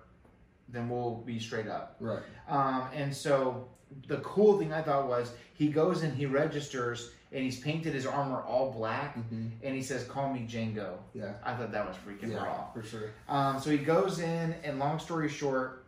then 0.69 0.87
we'll 0.89 1.15
be 1.25 1.39
straight 1.39 1.67
up. 1.67 1.95
Right. 1.99 2.21
Um, 2.47 2.87
and 2.93 3.13
so 3.13 3.67
the 4.07 4.17
cool 4.17 4.59
thing 4.59 4.71
I 4.73 4.81
thought 4.81 5.07
was 5.07 5.31
he 5.55 5.69
goes 5.69 6.03
and 6.03 6.13
he 6.15 6.25
registers 6.25 7.11
and 7.31 7.43
he's 7.43 7.59
painted 7.59 7.93
his 7.93 8.05
armor 8.05 8.41
all 8.41 8.71
black 8.71 9.15
Mhm. 9.17 9.51
and 9.63 9.75
he 9.75 9.81
says, 9.83 10.05
"Call 10.05 10.31
me 10.33 10.47
Django." 10.49 10.97
Yeah. 11.13 11.33
I 11.43 11.53
thought 11.55 11.71
that 11.71 11.87
was 11.87 11.97
freaking 11.97 12.31
Yeah. 12.31 12.43
raw. 12.45 12.71
For 12.73 12.83
sure. 12.83 13.09
Um, 13.27 13.59
so 13.59 13.69
he 13.69 13.77
goes 13.79 14.19
in, 14.19 14.53
and 14.63 14.79
long 14.79 14.97
story 14.99 15.27
short, 15.29 15.83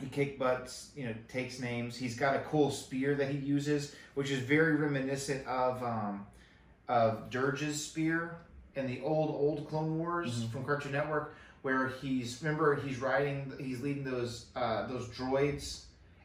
he 0.00 0.06
kick 0.06 0.38
butts, 0.38 0.90
you 0.96 1.04
know, 1.06 1.14
takes 1.28 1.60
names. 1.60 1.96
He's 1.96 2.16
got 2.16 2.34
a 2.36 2.40
cool 2.40 2.70
spear 2.70 3.14
that 3.16 3.30
he 3.30 3.36
uses, 3.38 3.94
which 4.14 4.30
is 4.30 4.40
very 4.40 4.74
reminiscent 4.76 5.46
of 5.46 5.82
um, 5.82 6.26
of 6.88 7.30
Durge's 7.30 7.84
spear 7.84 8.36
in 8.74 8.86
the 8.86 9.00
old 9.02 9.30
old 9.30 9.68
Clone 9.68 9.98
Wars 9.98 10.44
Mhm. 10.44 10.50
from 10.50 10.64
Cartoon 10.64 10.92
Network, 10.92 11.34
where 11.60 11.88
he's 11.88 12.42
remember 12.42 12.74
he's 12.76 12.98
riding, 13.00 13.52
he's 13.60 13.80
leading 13.80 14.04
those 14.04 14.46
uh, 14.56 14.86
those 14.86 15.08
droids, 15.10 15.82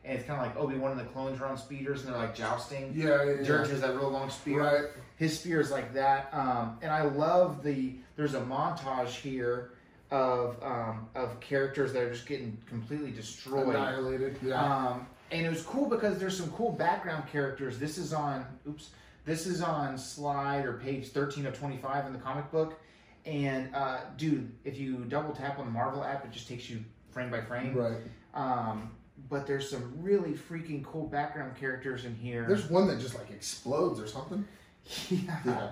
and 0.08 0.18
it's 0.18 0.26
kind 0.26 0.40
of 0.40 0.48
like 0.48 0.56
Obi 0.58 0.78
Wan 0.78 0.92
and 0.92 1.00
the 1.00 1.06
clones 1.06 1.40
are 1.42 1.46
on 1.46 1.58
speeders, 1.58 2.04
and 2.04 2.14
they're 2.14 2.20
like 2.20 2.34
jousting. 2.34 2.94
Yeah. 2.96 3.24
Yeah. 3.24 3.32
Durge 3.44 3.48
yeah. 3.48 3.72
has 3.72 3.82
that 3.82 3.96
real 3.96 4.10
long 4.10 4.30
spear 4.30 4.64
Right. 4.64 4.86
his 5.18 5.38
spear 5.40 5.60
is 5.60 5.70
like 5.72 5.94
that 5.94 6.30
um, 6.34 6.78
and 6.82 6.92
i 6.92 7.02
love 7.04 7.64
the 7.64 7.96
there's 8.16 8.34
a 8.34 8.42
montage 8.42 9.10
here 9.10 9.72
of 10.12 10.58
um, 10.64 11.08
of 11.16 11.40
characters 11.42 11.92
that 11.94 12.02
are 12.04 12.12
just 12.12 12.26
getting 12.26 12.58
completely 12.66 13.12
destroyed 13.12 13.68
Annihilated. 13.76 14.38
Yeah. 14.42 14.62
um, 14.64 15.08
and 15.32 15.46
it 15.46 15.50
was 15.50 15.62
cool 15.64 15.90
because 15.90 16.18
there's 16.18 16.38
some 16.38 16.50
cool 16.52 16.72
background 16.72 17.26
characters 17.30 17.78
this 17.78 17.98
is 17.98 18.14
on 18.14 18.46
oops 18.68 18.92
this 19.26 19.46
is 19.46 19.62
on 19.62 19.98
slide 19.98 20.66
or 20.66 20.74
page 20.74 21.10
13 21.10 21.46
of 21.46 21.58
25 21.58 22.06
in 22.06 22.14
the 22.14 22.20
comic 22.20 22.50
book 22.52 22.80
and 23.26 23.74
uh, 23.76 23.98
dude 24.16 24.50
if 24.64 24.78
you 24.78 25.04
double 25.10 25.34
tap 25.34 25.60
on 25.60 25.66
the 25.66 25.72
marvel 25.72 26.04
app 26.04 26.24
it 26.24 26.32
just 26.32 26.48
takes 26.48 26.70
you 26.70 26.80
frame 27.12 27.30
by 27.30 27.42
frame 27.42 27.74
right. 27.74 27.98
um, 28.34 28.92
but 29.30 29.46
there's 29.48 29.70
some 29.70 29.94
really 30.02 30.34
freaking 30.34 30.84
cool 30.84 31.08
background 31.08 31.56
characters 31.58 32.06
in 32.06 32.16
here 32.16 32.46
There's 32.48 32.70
one 32.70 32.88
that 32.88 33.00
just 33.00 33.16
like 33.16 33.30
explodes 33.32 34.00
or 34.00 34.08
something. 34.08 34.46
yeah. 35.10 35.40
Yeah. 35.46 35.70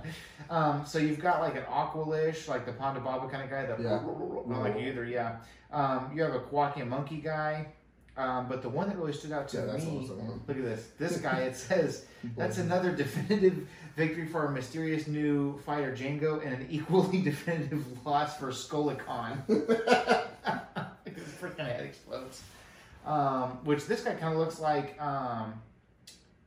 Um, 0.49 0.85
so 0.85 0.99
you've 0.99 1.19
got 1.19 1.39
like 1.39 1.55
an 1.55 1.63
Aqualish, 1.63 2.47
like 2.49 2.65
the 2.65 2.73
Ponda 2.73 3.03
Baba 3.03 3.29
kind 3.29 3.43
of 3.43 3.49
guy. 3.49 3.65
The 3.65 3.81
Yeah. 3.81 4.01
not 4.47 4.61
like 4.61 4.77
either, 4.77 5.05
yeah. 5.05 5.37
Um, 5.71 6.11
you 6.13 6.21
have 6.23 6.33
a 6.35 6.39
Kowakian 6.39 6.87
monkey 6.87 7.17
guy. 7.17 7.67
Um, 8.17 8.47
but 8.47 8.61
the 8.61 8.69
one 8.69 8.87
that 8.87 8.97
really 8.97 9.11
stood 9.11 9.33
out 9.33 9.49
to 9.49 9.57
Yeah, 9.57 9.85
me, 9.85 10.09
look 10.47 10.57
at 10.57 10.63
this. 10.63 10.87
This 10.97 11.17
guy, 11.17 11.39
it 11.41 11.55
says, 11.57 12.05
that's 12.37 12.57
another 12.59 12.93
definitive 12.95 13.67
victory 13.97 14.25
for 14.25 14.45
our 14.45 14.51
mysterious 14.51 15.05
new 15.07 15.57
fighter 15.65 15.91
Django 15.93 16.41
and 16.45 16.53
an 16.53 16.67
equally 16.69 17.21
definitive 17.31 17.83
loss 18.05 18.37
for 18.37 18.51
Skolikon. 18.51 19.45
His 19.47 21.23
freaking 21.41 21.59
head 21.59 21.83
explodes. 21.85 22.41
Um, 23.05 23.59
which 23.65 23.85
this 23.85 24.01
guy 24.01 24.15
kind 24.15 24.33
of 24.33 24.39
looks 24.39 24.59
like 24.59 24.99
um, 25.01 25.53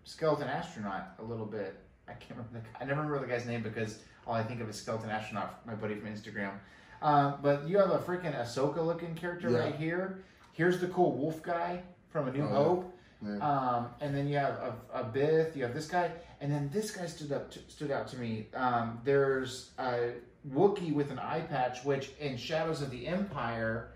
Skeleton 0.05 0.49
Astronaut 0.49 1.11
a 1.21 1.25
little 1.25 1.47
bit. 1.47 1.77
I 2.09 2.15
can't 2.15 2.33
remember. 2.39 2.59
The, 2.61 2.83
I 2.83 2.87
never 2.87 3.01
remember 3.03 3.25
the 3.27 3.33
guy's 3.33 3.47
name 3.47 3.63
because 3.63 4.01
all 4.27 4.35
I 4.35 4.43
think 4.43 4.61
of 4.61 4.69
is 4.69 4.77
Skeleton 4.77 5.11
Astronaut, 5.11 5.65
my 5.67 5.75
buddy 5.75 5.95
from 5.95 6.09
Instagram. 6.13 6.53
Um, 7.01 7.35
but 7.43 7.69
you 7.69 7.79
have 7.79 7.91
a 7.91 7.99
freaking 7.99 8.35
Ahsoka 8.37 8.85
looking 8.85 9.15
character 9.15 9.51
Yeah. 9.51 9.59
right 9.59 9.75
here. 9.77 10.25
Here's 10.53 10.81
the 10.81 10.89
cool 10.89 11.13
wolf 11.13 11.43
guy 11.43 11.83
from 12.11 12.27
A 12.29 12.33
New 12.33 12.43
Oh. 12.45 12.49
Hope. 12.49 12.95
Yeah. 13.25 13.37
Um, 13.39 13.89
and 14.01 14.15
then 14.15 14.27
you 14.29 14.37
have 14.39 14.55
a, 14.55 14.75
a 14.95 15.05
Bith, 15.05 15.55
you 15.57 15.63
have 15.65 15.75
this 15.75 15.87
guy, 15.89 16.11
and 16.41 16.51
then 16.53 16.71
this 16.73 16.91
guy 16.93 17.07
stood 17.07 17.33
up 17.33 17.51
to, 17.53 17.59
stood 17.69 17.91
out 17.91 18.09
to 18.09 18.17
me. 18.17 18.47
Um, 18.55 19.01
there's 19.05 19.71
a 19.79 20.13
Wookiee 20.53 20.93
with 20.93 21.11
an 21.11 21.19
eye 21.19 21.41
patch, 21.41 21.85
which 21.85 22.11
in 22.21 22.37
Shadows 22.37 22.81
of 22.81 22.91
the 22.91 23.07
Empire, 23.07 23.91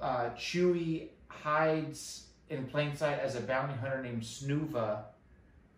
uh, 0.00 0.30
Chewie 0.36 1.08
hides 1.30 2.26
in 2.48 2.66
plain 2.66 2.96
sight 2.96 3.18
as 3.20 3.36
a 3.36 3.40
bounty 3.40 3.74
hunter 3.74 4.02
named 4.02 4.22
Snoova, 4.22 4.98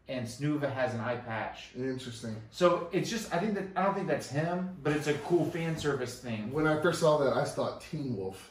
and 0.09 0.27
Snoova 0.27 0.73
has 0.73 0.95
an 0.95 1.01
eye 1.01 1.17
patch. 1.17 1.69
Interesting. 1.77 2.35
So 2.51 2.89
it's 2.93 3.09
just 3.11 3.33
I 3.35 3.39
think 3.39 3.55
that 3.55 3.65
I 3.77 3.85
don't 3.85 3.95
think 3.95 4.09
that's 4.09 4.29
him, 4.29 4.77
but 4.83 4.93
it's 4.93 5.07
a 5.07 5.15
cool 5.15 5.45
fan 5.51 5.77
service 5.79 6.19
thing. 6.19 6.51
When 6.53 6.67
I 6.67 6.81
first 6.81 7.01
saw 7.01 7.19
that, 7.19 7.37
I 7.37 7.45
thought 7.45 7.83
Teen 7.83 8.17
Wolf. 8.17 8.51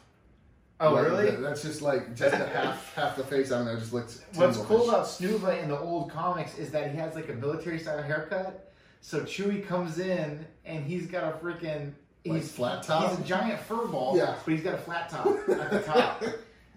Oh 0.80 0.94
Like, 0.94 1.06
really? 1.06 1.26
that- 1.32 1.42
That's 1.42 1.62
just 1.62 1.82
like 1.82 2.16
just 2.16 2.34
a 2.34 2.46
half 2.48 2.94
half 2.96 3.16
the 3.16 3.24
face. 3.24 3.52
I 3.52 3.60
mean, 3.64 3.76
I 3.76 3.80
just 3.80 3.94
looks. 3.94 4.24
Teen 4.32 4.42
What's 4.42 4.58
Wolf-ish. 4.58 4.78
cool 4.78 4.90
about 4.90 5.06
Snoova 5.06 5.62
in 5.62 5.70
the 5.70 5.78
old 5.80 6.10
comics 6.12 6.58
is 6.58 6.72
that 6.72 6.90
he 6.92 6.98
has 6.98 7.16
like 7.16 7.30
a 7.30 7.34
military 7.34 7.80
style 7.80 8.02
haircut. 8.02 8.72
So 9.02 9.22
Chewie 9.22 9.66
comes 9.66 10.00
in 10.00 10.46
and 10.66 10.86
he's 10.86 11.08
got 11.08 11.24
a 11.24 11.38
freaking 11.38 11.92
Like 12.26 12.42
he's 12.42 12.52
flat 12.52 12.84
top? 12.84 13.10
He's 13.12 13.20
a 13.20 13.24
giant 13.24 13.60
fur 13.62 13.88
ball, 13.88 14.16
Yeah. 14.16 14.36
but 14.46 14.52
he's 14.54 14.64
got 14.64 14.76
a 14.76 14.78
flat 14.78 15.10
top 15.10 15.26
at 15.50 15.72
the 15.72 15.82
top. 15.82 16.24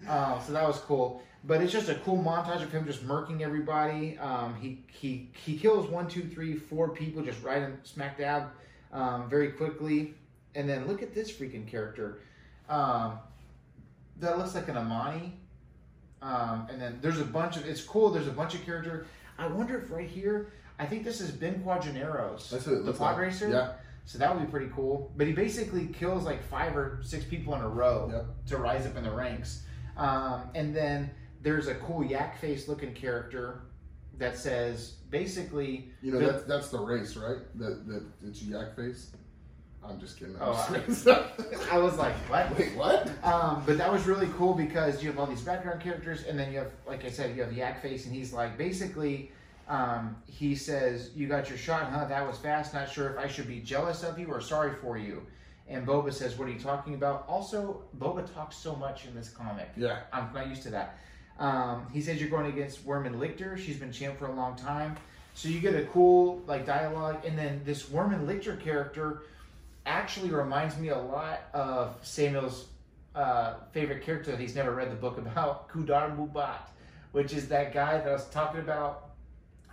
Um, 0.07 0.39
so 0.45 0.53
that 0.53 0.67
was 0.67 0.77
cool. 0.79 1.21
But 1.43 1.61
it's 1.61 1.71
just 1.71 1.89
a 1.89 1.95
cool 1.95 2.17
montage 2.17 2.63
of 2.63 2.71
him 2.71 2.85
just 2.85 3.05
murking 3.07 3.41
everybody. 3.41 4.17
Um, 4.17 4.55
he 4.59 4.83
he 4.87 5.29
he 5.45 5.57
kills 5.57 5.87
one, 5.89 6.07
two, 6.07 6.23
three, 6.23 6.55
four 6.55 6.89
people 6.89 7.21
just 7.21 7.41
right 7.43 7.61
in 7.61 7.77
smack 7.83 8.17
dab, 8.17 8.47
um, 8.91 9.29
very 9.29 9.51
quickly. 9.51 10.15
And 10.55 10.67
then 10.67 10.87
look 10.87 11.03
at 11.03 11.13
this 11.13 11.31
freaking 11.31 11.67
character. 11.67 12.19
Um, 12.67 13.19
that 14.19 14.37
looks 14.37 14.55
like 14.55 14.67
an 14.69 14.77
Amani. 14.77 15.33
Um, 16.21 16.67
and 16.71 16.81
then 16.81 16.97
there's 17.01 17.19
a 17.19 17.25
bunch 17.25 17.57
of 17.57 17.67
it's 17.67 17.83
cool. 17.83 18.09
There's 18.09 18.27
a 18.27 18.31
bunch 18.31 18.55
of 18.55 18.65
character. 18.65 19.05
I 19.37 19.47
wonder 19.47 19.77
if 19.77 19.91
right 19.91 20.09
here, 20.09 20.51
I 20.79 20.85
think 20.85 21.03
this 21.03 21.21
is 21.21 21.29
Ben 21.29 21.61
Quadinaros, 21.63 22.49
That's 22.49 22.65
what 22.65 22.77
it 22.77 22.85
the 22.85 22.93
pod 22.93 23.17
like. 23.17 23.27
racer. 23.27 23.49
Yeah. 23.49 23.73
So 24.05 24.17
that 24.17 24.33
would 24.33 24.43
be 24.45 24.49
pretty 24.49 24.71
cool. 24.73 25.11
But 25.17 25.27
he 25.27 25.33
basically 25.33 25.87
kills 25.87 26.23
like 26.25 26.41
five 26.43 26.75
or 26.75 26.99
six 27.03 27.25
people 27.25 27.53
in 27.55 27.61
a 27.61 27.67
row 27.67 28.09
Yep. 28.11 28.25
to 28.47 28.57
rise 28.57 28.85
up 28.87 28.95
in 28.97 29.03
the 29.03 29.11
ranks. 29.11 29.63
Um, 29.97 30.49
and 30.55 30.75
then 30.75 31.09
there's 31.41 31.67
a 31.67 31.75
cool 31.75 32.03
yak 32.03 32.39
face 32.39 32.67
looking 32.67 32.93
character 32.93 33.61
that 34.17 34.37
says 34.37 34.95
basically 35.09 35.89
You 36.01 36.13
know 36.13 36.19
The- 36.19 36.25
that's 36.31 36.43
that's 36.45 36.69
the 36.69 36.79
race, 36.79 37.15
right? 37.15 37.37
That 37.55 37.87
that 37.87 38.03
it's 38.25 38.41
yak 38.43 38.75
face. 38.75 39.11
I'm 39.87 39.99
just 39.99 40.17
kidding. 40.17 40.35
I'm 40.37 40.41
Oh, 40.41 40.81
just 40.87 41.07
I- 41.07 41.25
I 41.71 41.77
was 41.77 41.95
like, 41.97 42.15
what? 42.27 42.57
Wait, 42.57 42.75
what? 42.75 43.07
Um, 43.23 43.61
but 43.67 43.77
that 43.77 43.91
was 43.91 44.07
really 44.07 44.27
cool 44.35 44.55
because 44.55 45.03
you 45.03 45.09
have 45.11 45.19
all 45.19 45.27
these 45.27 45.41
background 45.43 45.79
characters, 45.79 46.23
and 46.23 46.39
then 46.39 46.51
you 46.51 46.57
have, 46.57 46.71
like 46.87 47.05
I 47.05 47.09
said, 47.11 47.35
you 47.35 47.43
have 47.43 47.53
Yak 47.53 47.83
Face, 47.83 48.07
and 48.07 48.15
he's 48.15 48.33
like, 48.33 48.57
basically, 48.57 49.31
um, 49.69 50.15
he 50.25 50.55
says, 50.55 51.11
"You 51.15 51.27
got 51.27 51.49
your 51.49 51.57
shot, 51.59 51.91
huh? 51.91 52.05
That 52.05 52.25
was 52.25 52.39
fast. 52.39 52.73
Not 52.73 52.89
sure 52.89 53.11
if 53.11 53.19
I 53.19 53.27
should 53.27 53.47
be 53.47 53.59
jealous 53.59 54.01
of 54.03 54.17
you 54.17 54.25
or 54.27 54.41
sorry 54.41 54.73
for 54.81 54.97
you." 54.97 55.21
And 55.67 55.85
Boba 55.85 56.13
says, 56.13 56.37
"What 56.37 56.47
are 56.47 56.51
you 56.51 56.59
talking 56.59 56.93
about?" 56.93 57.25
Also, 57.27 57.81
Boba 57.97 58.31
talks 58.33 58.55
so 58.55 58.75
much 58.75 59.05
in 59.05 59.15
this 59.15 59.29
comic. 59.29 59.69
Yeah. 59.75 60.01
I'm 60.13 60.31
not 60.33 60.47
used 60.47 60.63
to 60.63 60.69
that. 60.71 60.99
Um, 61.39 61.87
he 61.91 62.01
says 62.01 62.19
you're 62.19 62.29
going 62.29 62.45
against 62.45 62.85
Worman 62.85 63.19
Lichter. 63.19 63.57
She's 63.57 63.77
been 63.77 63.91
champ 63.91 64.17
for 64.17 64.27
a 64.27 64.33
long 64.33 64.55
time. 64.55 64.95
So 65.33 65.49
you 65.49 65.59
get 65.59 65.75
a 65.75 65.83
cool 65.85 66.41
like 66.47 66.65
dialogue, 66.65 67.25
and 67.25 67.37
then 67.37 67.61
this 67.65 67.89
Worman 67.89 68.25
Lichter 68.27 68.59
character 68.59 69.23
actually 69.85 70.29
reminds 70.31 70.77
me 70.77 70.89
a 70.89 70.97
lot 70.97 71.41
of 71.53 71.97
Samuel's 72.01 72.67
uh, 73.15 73.55
favorite 73.71 74.03
character 74.03 74.31
that 74.31 74.39
he's 74.39 74.55
never 74.55 74.73
read 74.73 74.91
the 74.91 74.95
book 74.95 75.17
about, 75.17 75.69
Kud'ar 75.73 76.15
Mub'at, 76.15 76.69
which 77.11 77.33
is 77.33 77.47
that 77.49 77.73
guy 77.73 77.97
that 77.97 78.07
I 78.07 78.13
was 78.13 78.25
talking 78.29 78.61
about. 78.61 79.04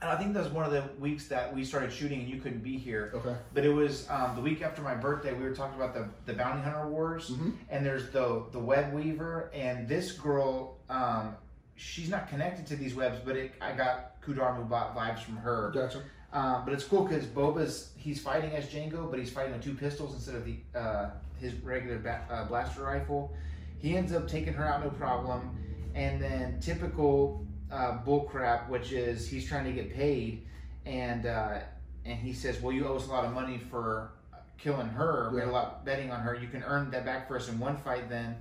And 0.03 0.11
I 0.11 0.16
think 0.16 0.34
that 0.34 0.42
was 0.42 0.53
one 0.53 0.64
of 0.66 0.72
the 0.72 0.82
weeks 0.98 1.28
that 1.28 1.55
we 1.55 1.64
started 1.64 1.92
shooting 1.92 2.18
and 2.20 2.28
you 2.28 2.40
couldn't 2.40 2.62
be 2.64 2.76
here. 2.76 3.12
Okay. 3.14 3.36
But 3.55 3.64
it 3.64 3.68
was 3.72 4.11
um, 4.11 4.34
the 4.34 4.42
week 4.42 4.61
after 4.61 4.82
my 4.82 4.96
birthday. 4.96 5.32
We 5.32 5.44
were 5.44 5.55
talking 5.55 5.80
about 5.80 5.94
the, 5.94 6.09
the 6.26 6.36
bounty 6.36 6.61
hunter 6.61 6.88
wars, 6.88 7.30
Mhm. 7.30 7.53
and 7.70 7.86
there's 7.86 8.11
the 8.11 8.42
the 8.50 8.59
web 8.59 8.92
weaver, 8.92 9.50
and 9.55 9.86
this 9.86 10.11
girl, 10.12 10.76
um, 10.90 11.36
she's 11.76 12.11
not 12.11 12.28
connected 12.28 12.66
to 12.66 12.76
these 12.76 12.96
webs, 12.96 13.20
but 13.24 13.36
it, 13.36 13.53
I 13.61 13.72
got 13.72 14.20
Kud'ar 14.22 14.59
Mub'at 14.68 14.92
vibes 14.96 15.20
from 15.20 15.36
her. 15.36 15.70
Gotcha. 15.72 16.03
Um, 16.32 16.64
but 16.64 16.74
it's 16.74 16.84
cool 16.84 17.05
because 17.05 17.24
Boba's 17.26 17.92
he's 17.96 18.20
fighting 18.20 18.50
as 18.57 18.66
Django, 18.66 19.09
but 19.09 19.20
he's 19.20 19.30
fighting 19.30 19.53
with 19.53 19.62
two 19.62 19.74
pistols 19.74 20.14
instead 20.14 20.34
of 20.34 20.44
the 20.44 20.57
uh, 20.76 21.11
his 21.38 21.55
regular 21.62 21.98
ba- 21.98 22.26
uh, 22.28 22.44
blaster 22.46 22.82
rifle. 22.82 23.32
He 23.78 23.96
ends 23.96 24.12
up 24.12 24.26
taking 24.26 24.53
her 24.55 24.66
out 24.66 24.82
no 24.82 24.90
problem, 24.90 25.57
and 25.94 26.20
then 26.20 26.59
typical 26.61 27.46
uh, 27.72 27.98
bullcrap, 28.04 28.68
which 28.68 28.92
is 28.92 29.26
he's 29.26 29.46
trying 29.48 29.64
to 29.64 29.72
get 29.72 29.94
paid, 29.94 30.46
and 30.84 31.26
uh, 31.26 31.60
and 32.04 32.18
he 32.18 32.32
says, 32.32 32.60
"Well, 32.60 32.72
you 32.72 32.86
owe 32.86 32.96
us 32.96 33.06
a 33.06 33.10
lot 33.10 33.24
of 33.24 33.32
money 33.32 33.58
for 33.58 34.12
killing 34.58 34.88
her. 34.88 35.30
We 35.32 35.40
had 35.40 35.48
a 35.48 35.52
lot 35.52 35.84
betting 35.84 36.10
on 36.10 36.20
her. 36.20 36.36
You 36.36 36.48
can 36.48 36.62
earn 36.64 36.90
that 36.90 37.04
back 37.04 37.26
for 37.26 37.36
us 37.36 37.48
in 37.48 37.58
one 37.58 37.76
fight. 37.78 38.08
Then, 38.08 38.36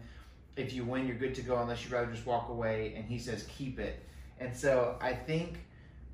if 0.58 0.74
you 0.74 0.84
win, 0.84 1.08
you're 1.08 1.18
good 1.18 1.34
to 1.36 1.42
go. 1.42 1.58
Unless 1.58 1.84
you'd 1.84 1.94
rather 1.94 2.12
just 2.12 2.26
walk 2.26 2.50
away." 2.50 2.94
And 2.96 3.06
he 3.06 3.18
says, 3.18 3.48
"Keep 3.58 3.80
it." 3.80 4.06
And 4.40 4.56
so 4.56 4.98
I 5.02 5.14
think 5.14 5.60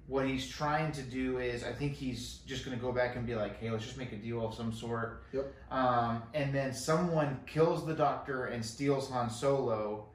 what 0.07 0.25
he's 0.25 0.47
trying 0.47 0.91
to 0.93 1.01
do 1.01 1.39
is, 1.39 1.63
I 1.63 1.73
think 1.73 1.93
he's 1.93 2.39
just 2.45 2.63
going 2.63 2.77
to 2.77 2.81
go 2.81 2.91
back 2.91 3.15
and 3.15 3.25
be 3.25 3.35
like, 3.35 3.59
"Hey, 3.59 3.71
let's 3.71 3.83
just 3.83 3.97
make 3.97 4.11
a 4.11 4.17
deal 4.17 4.45
of 4.45 4.53
some 4.53 4.71
sort." 4.71 5.23
Yep. 5.33 5.53
Um, 5.71 6.21
and 6.35 6.53
then 6.53 6.71
someone 6.71 7.39
kills 7.47 7.83
the 7.85 7.95
doctor 7.95 8.45
and 8.45 8.63
steals 8.63 9.09
Han 9.09 9.29
Solo, 9.31 10.05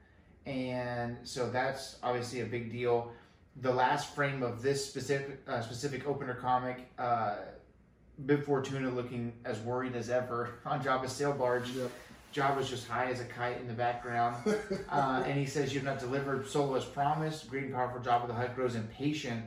and 0.45 1.17
so 1.23 1.49
that's 1.49 1.97
obviously 2.03 2.41
a 2.41 2.45
big 2.45 2.71
deal. 2.71 3.11
The 3.61 3.71
last 3.71 4.15
frame 4.15 4.43
of 4.43 4.61
this 4.61 4.85
specific 4.85 5.41
uh, 5.47 5.61
specific 5.61 6.07
opener 6.07 6.33
comic, 6.33 6.89
uh, 6.97 7.35
Bib 8.25 8.43
Fortuna 8.43 8.89
looking 8.89 9.33
as 9.45 9.59
worried 9.59 9.95
as 9.95 10.09
ever 10.09 10.59
on 10.65 10.83
Jabba's 10.83 11.11
sail 11.11 11.33
barge. 11.33 11.69
Yep. 11.69 11.91
Jabba's 12.33 12.67
just 12.67 12.87
high 12.87 13.11
as 13.11 13.19
a 13.19 13.25
kite 13.25 13.61
in 13.61 13.67
the 13.67 13.73
background, 13.73 14.43
uh, 14.89 15.23
and 15.25 15.37
he 15.37 15.45
says, 15.45 15.71
"You 15.71 15.81
have 15.81 15.85
not 15.85 15.99
delivered 15.99 16.47
Solo 16.47 16.75
as 16.75 16.83
promised. 16.83 17.47
Great 17.47 17.65
and 17.65 17.73
powerful 17.73 18.01
Jabba 18.01 18.27
the 18.27 18.33
Hutt 18.33 18.55
grows 18.55 18.75
impatient. 18.75 19.43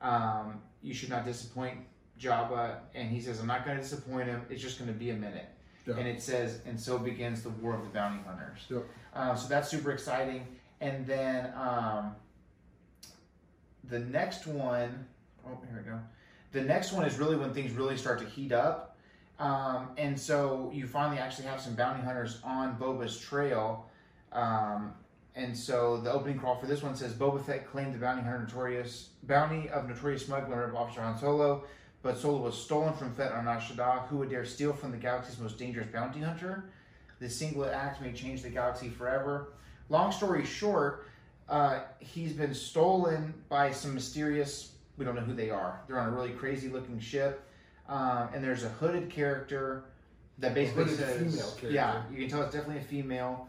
Um, 0.00 0.62
you 0.80 0.94
should 0.94 1.10
not 1.10 1.24
disappoint 1.24 1.78
Jabba." 2.20 2.76
And 2.94 3.10
he 3.10 3.20
says, 3.20 3.40
"I'm 3.40 3.48
not 3.48 3.64
going 3.64 3.76
to 3.76 3.82
disappoint 3.82 4.28
him. 4.28 4.42
It's 4.48 4.62
just 4.62 4.78
going 4.78 4.92
to 4.92 4.96
be 4.96 5.10
a 5.10 5.16
minute." 5.16 5.48
Yeah. 5.88 5.96
And 5.96 6.06
it 6.06 6.22
says, 6.22 6.60
"And 6.66 6.78
so 6.78 6.98
begins 6.98 7.42
the 7.42 7.50
War 7.50 7.74
of 7.74 7.82
the 7.82 7.88
Bounty 7.88 8.22
Hunters." 8.26 8.60
Yep. 8.68 8.84
Uh, 9.14 9.34
so 9.34 9.48
that's 9.48 9.68
super 9.68 9.90
exciting. 9.90 10.46
And 10.80 11.06
then 11.06 11.52
um, 11.56 12.14
the 13.84 13.98
next 13.98 14.46
one, 14.46 15.06
oh, 15.46 15.58
here 15.68 15.82
we 15.84 15.90
go. 15.90 15.98
The 16.52 16.60
next 16.62 16.92
one 16.92 17.04
is 17.04 17.18
really 17.18 17.36
when 17.36 17.52
things 17.52 17.72
really 17.72 17.96
start 17.96 18.18
to 18.20 18.26
heat 18.26 18.52
up. 18.52 18.96
Um, 19.38 19.90
and 19.96 20.18
so 20.18 20.70
you 20.74 20.86
finally 20.86 21.18
actually 21.18 21.46
have 21.46 21.60
some 21.60 21.74
bounty 21.74 22.02
hunters 22.02 22.40
on 22.44 22.76
Boba's 22.78 23.18
trail. 23.18 23.86
Um, 24.32 24.92
and 25.34 25.56
so 25.56 25.98
the 25.98 26.12
opening 26.12 26.38
crawl 26.38 26.56
for 26.56 26.66
this 26.66 26.82
one 26.82 26.96
says 26.96 27.12
Boba 27.12 27.44
Fett 27.44 27.70
claimed 27.70 27.94
the 27.94 27.98
bounty 27.98 28.22
hunter 28.22 28.40
notorious 28.40 29.10
bounty 29.22 29.68
of 29.68 29.88
notorious 29.88 30.26
smuggler 30.26 30.64
of 30.64 30.74
Officer 30.74 31.00
Han 31.00 31.16
Solo, 31.16 31.64
but 32.02 32.16
Solo 32.18 32.38
was 32.42 32.56
stolen 32.56 32.94
from 32.94 33.14
Fett 33.14 33.32
on 33.32 33.44
Nar 33.44 33.60
Who 34.08 34.18
would 34.18 34.30
dare 34.30 34.44
steal 34.44 34.72
from 34.72 34.90
the 34.92 34.96
galaxy's 34.96 35.38
most 35.38 35.58
dangerous 35.58 35.88
bounty 35.88 36.20
hunter? 36.20 36.70
This 37.20 37.34
single 37.36 37.64
act 37.64 38.00
may 38.00 38.12
change 38.12 38.42
the 38.42 38.50
galaxy 38.50 38.88
forever. 38.88 39.52
Long 39.88 40.12
story 40.12 40.44
short, 40.44 41.08
uh, 41.48 41.80
he's 41.98 42.32
been 42.32 42.54
stolen 42.54 43.34
by 43.48 43.72
some 43.72 43.94
mysterious. 43.94 44.72
We 44.96 45.04
don't 45.04 45.14
know 45.14 45.22
who 45.22 45.34
they 45.34 45.50
are. 45.50 45.80
They're 45.86 45.98
on 45.98 46.08
a 46.08 46.12
really 46.12 46.30
crazy 46.30 46.68
looking 46.68 47.00
ship, 47.00 47.42
um, 47.88 48.28
and 48.34 48.44
there's 48.44 48.64
a 48.64 48.68
hooded 48.68 49.10
character 49.10 49.84
that 50.38 50.54
basically 50.54 50.88
says, 50.88 51.50
female 51.60 51.72
"Yeah, 51.72 52.02
you 52.12 52.18
can 52.18 52.28
tell 52.28 52.42
it's 52.42 52.54
definitely 52.54 52.82
a 52.82 52.84
female." 52.86 53.48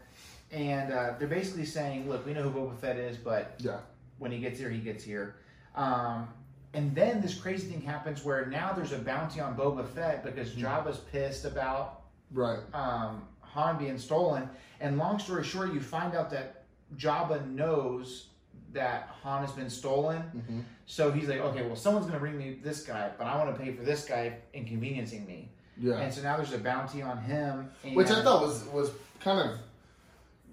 And 0.50 0.92
uh, 0.92 1.14
they're 1.18 1.28
basically 1.28 1.66
saying, 1.66 2.08
"Look, 2.08 2.26
we 2.26 2.32
know 2.32 2.42
who 2.42 2.50
Boba 2.58 2.76
Fett 2.78 2.96
is, 2.96 3.16
but 3.16 3.54
Yeah. 3.58 3.78
when 4.18 4.32
he 4.32 4.38
gets 4.38 4.58
here, 4.58 4.70
he 4.70 4.80
gets 4.80 5.04
here." 5.04 5.36
Um, 5.76 6.28
and 6.74 6.94
then 6.94 7.20
this 7.20 7.34
crazy 7.34 7.68
thing 7.68 7.80
happens 7.80 8.24
where 8.24 8.46
now 8.46 8.72
there's 8.72 8.92
a 8.92 8.98
bounty 8.98 9.40
on 9.40 9.56
Boba 9.56 9.86
Fett 9.86 10.24
because 10.24 10.52
Hmm. 10.54 10.60
Jabba's 10.64 10.98
pissed 10.98 11.44
about 11.44 12.02
Right. 12.32 12.60
um, 12.74 13.22
Han 13.42 13.76
being 13.78 13.98
stolen. 13.98 14.48
And 14.80 14.96
long 14.98 15.18
story 15.18 15.42
short, 15.44 15.72
you 15.74 15.80
find 15.80 16.14
out 16.14 16.30
that 16.30 16.62
Jabba 16.96 17.44
knows 17.50 18.28
that 18.72 19.08
Han 19.22 19.40
has 19.42 19.52
been 19.52 19.68
stolen. 19.70 20.22
hmm 20.22 20.60
So 20.86 21.10
he's 21.10 21.28
like, 21.28 21.40
okay, 21.40 21.66
well, 21.66 21.74
someone's 21.76 22.06
going 22.06 22.14
to 22.14 22.20
bring 22.20 22.38
me 22.38 22.58
this 22.62 22.84
guy, 22.84 23.10
but 23.18 23.26
I 23.26 23.36
want 23.36 23.54
to 23.56 23.60
pay 23.62 23.72
for 23.72 23.82
this 23.82 24.04
guy 24.04 24.36
inconveniencing 24.54 25.26
me. 25.26 25.50
Yeah. 25.76 25.94
And 25.98 26.12
so 26.14 26.22
now 26.22 26.36
there's 26.36 26.52
a 26.52 26.58
bounty 26.58 27.02
on 27.02 27.18
him. 27.18 27.70
Which 27.94 28.10
I 28.10 28.22
thought 28.22 28.42
was 28.42 28.64
was 28.66 28.90
kind 29.18 29.40
of 29.50 29.58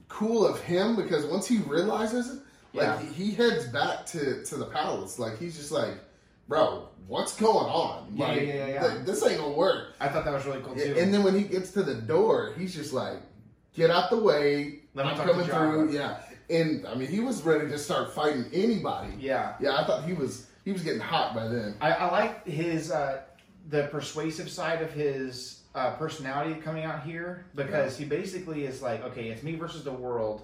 cool 0.10 0.46
of 0.48 0.60
him 0.62 0.96
because 0.96 1.26
once 1.26 1.48
he 1.48 1.58
realizes 1.60 2.36
it, 2.36 2.40
like 2.74 2.86
Yeah. 2.88 3.00
he, 3.02 3.26
he 3.26 3.32
heads 3.36 3.66
back 3.68 4.06
to 4.08 4.44
to 4.46 4.56
the 4.56 4.66
palace. 4.66 5.20
Like 5.20 5.38
he's 5.38 5.58
just 5.58 5.72
like, 5.72 5.96
bro, 6.48 6.90
what's 7.08 7.36
going 7.36 7.66
on? 7.68 8.12
Yeah, 8.14 8.28
like, 8.28 8.42
yeah, 8.42 8.48
yeah, 8.48 8.68
yeah. 8.68 8.94
th- 8.94 9.06
this 9.06 9.26
ain't 9.26 9.40
gonna 9.40 9.54
work. 9.54 9.94
I 10.00 10.08
thought 10.10 10.26
that 10.26 10.34
was 10.34 10.46
really 10.46 10.62
cool 10.62 10.76
too. 10.76 10.96
And 10.98 11.14
then 11.14 11.24
when 11.24 11.36
he 11.36 11.44
gets 11.44 11.72
to 11.72 11.84
the 11.84 11.96
door, 11.96 12.54
he's 12.58 12.74
just 12.76 12.94
like, 12.94 13.18
get 13.74 13.90
out 13.90 14.10
the 14.10 14.18
way. 14.18 14.80
Let 14.94 15.06
I'm 15.06 15.18
coming 15.18 15.46
through. 15.46 15.92
Yeah. 15.92 16.18
And 16.50 16.88
I 16.88 16.96
mean, 16.96 17.10
he 17.10 17.20
was 17.20 17.44
ready 17.44 17.68
to 17.70 17.78
start 17.78 18.14
fighting 18.14 18.46
anybody. 18.54 19.14
yeah. 19.20 19.56
Yeah, 19.60 19.76
I 19.76 19.86
thought 19.86 20.06
he 20.06 20.14
was 20.14 20.48
he 20.64 20.72
was 20.72 20.82
getting 20.84 21.02
hot 21.02 21.34
by 21.36 21.48
then. 21.48 21.76
I, 21.82 21.92
I 21.92 22.12
like 22.12 22.46
his 22.46 22.92
uh, 22.92 23.22
the 23.70 23.84
persuasive 23.84 24.50
side 24.50 24.82
of 24.82 24.92
his 24.92 25.62
uh, 25.76 25.92
personality 25.96 26.60
coming 26.60 26.84
out 26.86 27.04
here 27.04 27.46
because 27.56 27.98
he 27.98 28.06
basically 28.06 28.66
is 28.66 28.82
like, 28.82 29.04
okay, 29.04 29.30
it's 29.30 29.44
me 29.44 29.56
versus 29.56 29.84
the 29.84 29.92
world, 29.92 30.44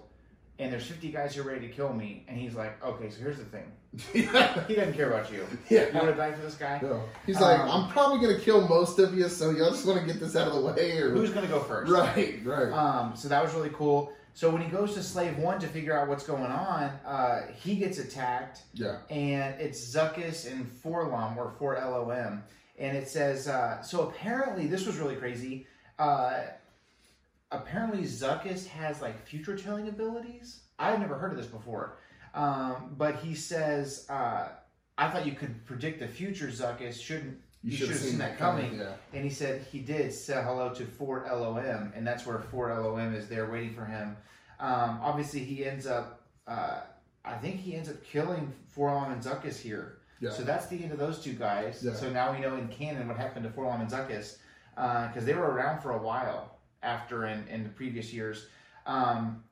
and 0.64 0.72
there's 0.72 0.86
50 0.88 1.10
guys 1.10 1.34
here 1.34 1.44
ready 1.44 1.68
to 1.68 1.74
kill 1.74 1.94
me, 1.94 2.24
and 2.28 2.38
he's 2.38 2.56
like, 2.56 2.82
okay, 2.84 3.10
so 3.10 3.20
here's 3.20 3.38
the 3.38 3.46
thing, 3.46 3.72
yeah. 4.14 4.64
he 4.68 4.76
doesn't 4.76 4.94
care 4.94 5.12
about 5.12 5.30
you. 5.32 5.46
You 5.70 5.78
want 5.80 5.94
yeah. 5.94 6.02
to 6.02 6.14
die 6.16 6.32
for 6.32 6.42
this 6.42 6.56
guy? 6.56 6.80
No. 6.82 7.04
He's 7.26 7.40
like, 7.42 7.60
Um, 7.60 7.70
I'm 7.70 7.90
probably 7.92 8.26
gonna 8.26 8.40
kill 8.40 8.68
most 8.68 8.98
of 8.98 9.14
you, 9.14 9.28
so 9.28 9.52
y'all 9.52 9.72
just 9.72 9.86
want 9.86 10.00
to 10.00 10.06
get 10.06 10.20
this 10.20 10.36
out 10.36 10.48
of 10.48 10.54
the 10.54 10.62
way, 10.62 10.98
or 10.98 11.12
Who's 11.12 11.32
gonna 11.32 11.48
go 11.48 11.60
first? 11.60 11.92
right, 11.92 12.40
right, 12.46 12.72
Um, 12.72 13.16
so 13.16 13.28
that 13.28 13.44
was 13.44 13.54
really 13.54 13.72
cool. 13.72 14.14
So 14.36 14.50
when 14.50 14.62
he 14.64 14.70
goes 14.70 14.96
to 14.96 15.04
Slave 15.04 15.38
One 15.38 15.60
to 15.60 15.68
figure 15.68 15.96
out 15.96 16.08
what's 16.08 16.26
going 16.26 16.52
on, 16.52 16.84
uh, 17.06 17.42
he 17.54 17.76
gets 17.76 18.00
attacked, 18.00 18.64
yeah, 18.74 18.98
and 19.10 19.60
it's 19.62 19.80
Zuckuss 19.94 20.52
and 20.52 20.66
4-LOM 20.82 21.38
or 21.38 21.54
4-LOM, 21.60 22.42
and 22.80 22.98
it 22.98 23.08
says 23.10 23.48
uh, 23.48 23.82
so. 23.84 24.08
Apparently, 24.08 24.66
this 24.66 24.88
was 24.88 24.98
really 24.98 25.18
crazy. 25.18 25.68
Uh, 26.00 26.42
apparently, 27.54 28.04
Zuckuss 28.04 28.68
has 28.68 29.02
like 29.02 29.26
future 29.26 29.56
telling 29.56 29.88
abilities. 29.88 30.62
I've 30.80 31.00
never 31.00 31.16
heard 31.16 31.32
of 31.32 31.38
this 31.38 31.48
before, 31.48 31.98
um, 32.34 32.96
but 32.98 33.16
he 33.18 33.36
says, 33.36 34.06
uh, 34.10 34.50
"I 34.98 35.10
thought 35.10 35.26
you 35.26 35.34
could 35.34 35.66
predict 35.66 36.00
the 36.00 36.08
future." 36.08 36.48
Zuckuss 36.48 37.00
shouldn't. 37.00 37.38
You, 37.66 37.72
should 37.78 37.90
have 37.90 37.98
seen, 37.98 38.18
that 38.18 38.38
coming. 38.38 38.78
Yeah, 38.78 38.92
And 39.14 39.24
he 39.24 39.30
said 39.30 39.66
he 39.72 39.80
did 39.80 40.12
say 40.12 40.34
hello 40.44 40.74
to 40.74 40.84
4-LOM, 40.84 41.94
and 41.96 42.06
that's 42.06 42.26
where 42.26 42.38
4-LOM 42.38 43.16
is 43.16 43.30
there 43.30 43.50
waiting 43.50 43.74
for 43.74 43.86
him. 43.86 44.18
Um, 44.60 45.00
obviously, 45.02 45.46
he 45.46 45.64
ends 45.64 45.88
up, 45.88 46.24
uh, 46.46 46.82
I 47.24 47.36
think 47.36 47.62
he 47.62 47.76
ends 47.76 47.88
up 47.88 48.04
killing 48.04 48.52
4-LOM 48.78 49.14
and 49.14 49.22
Zuckuss 49.24 49.62
here. 49.62 50.00
yeah, 50.20 50.32
So 50.32 50.44
that's 50.44 50.68
the 50.68 50.84
end 50.84 50.92
of 50.92 51.00
those 51.00 51.24
two 51.24 51.32
guys. 51.32 51.82
Yeah. 51.82 51.94
So 51.94 52.10
now 52.10 52.34
we 52.34 52.42
know 52.42 52.56
in 52.58 52.68
canon 52.68 53.08
what 53.08 53.16
happened 53.16 53.46
to 53.46 53.52
4-LOM 53.52 53.80
and 53.80 53.90
Zuckuss, 53.90 54.40
because 54.76 55.24
they 55.24 55.34
were 55.34 55.50
around 55.50 55.80
for 55.82 55.92
a 55.92 55.98
while 55.98 56.58
after 56.84 57.26
in, 57.26 57.48
in 57.48 57.64
the 57.64 57.70
previous 57.70 58.14
years. 58.14 58.48
Um, 58.86 59.44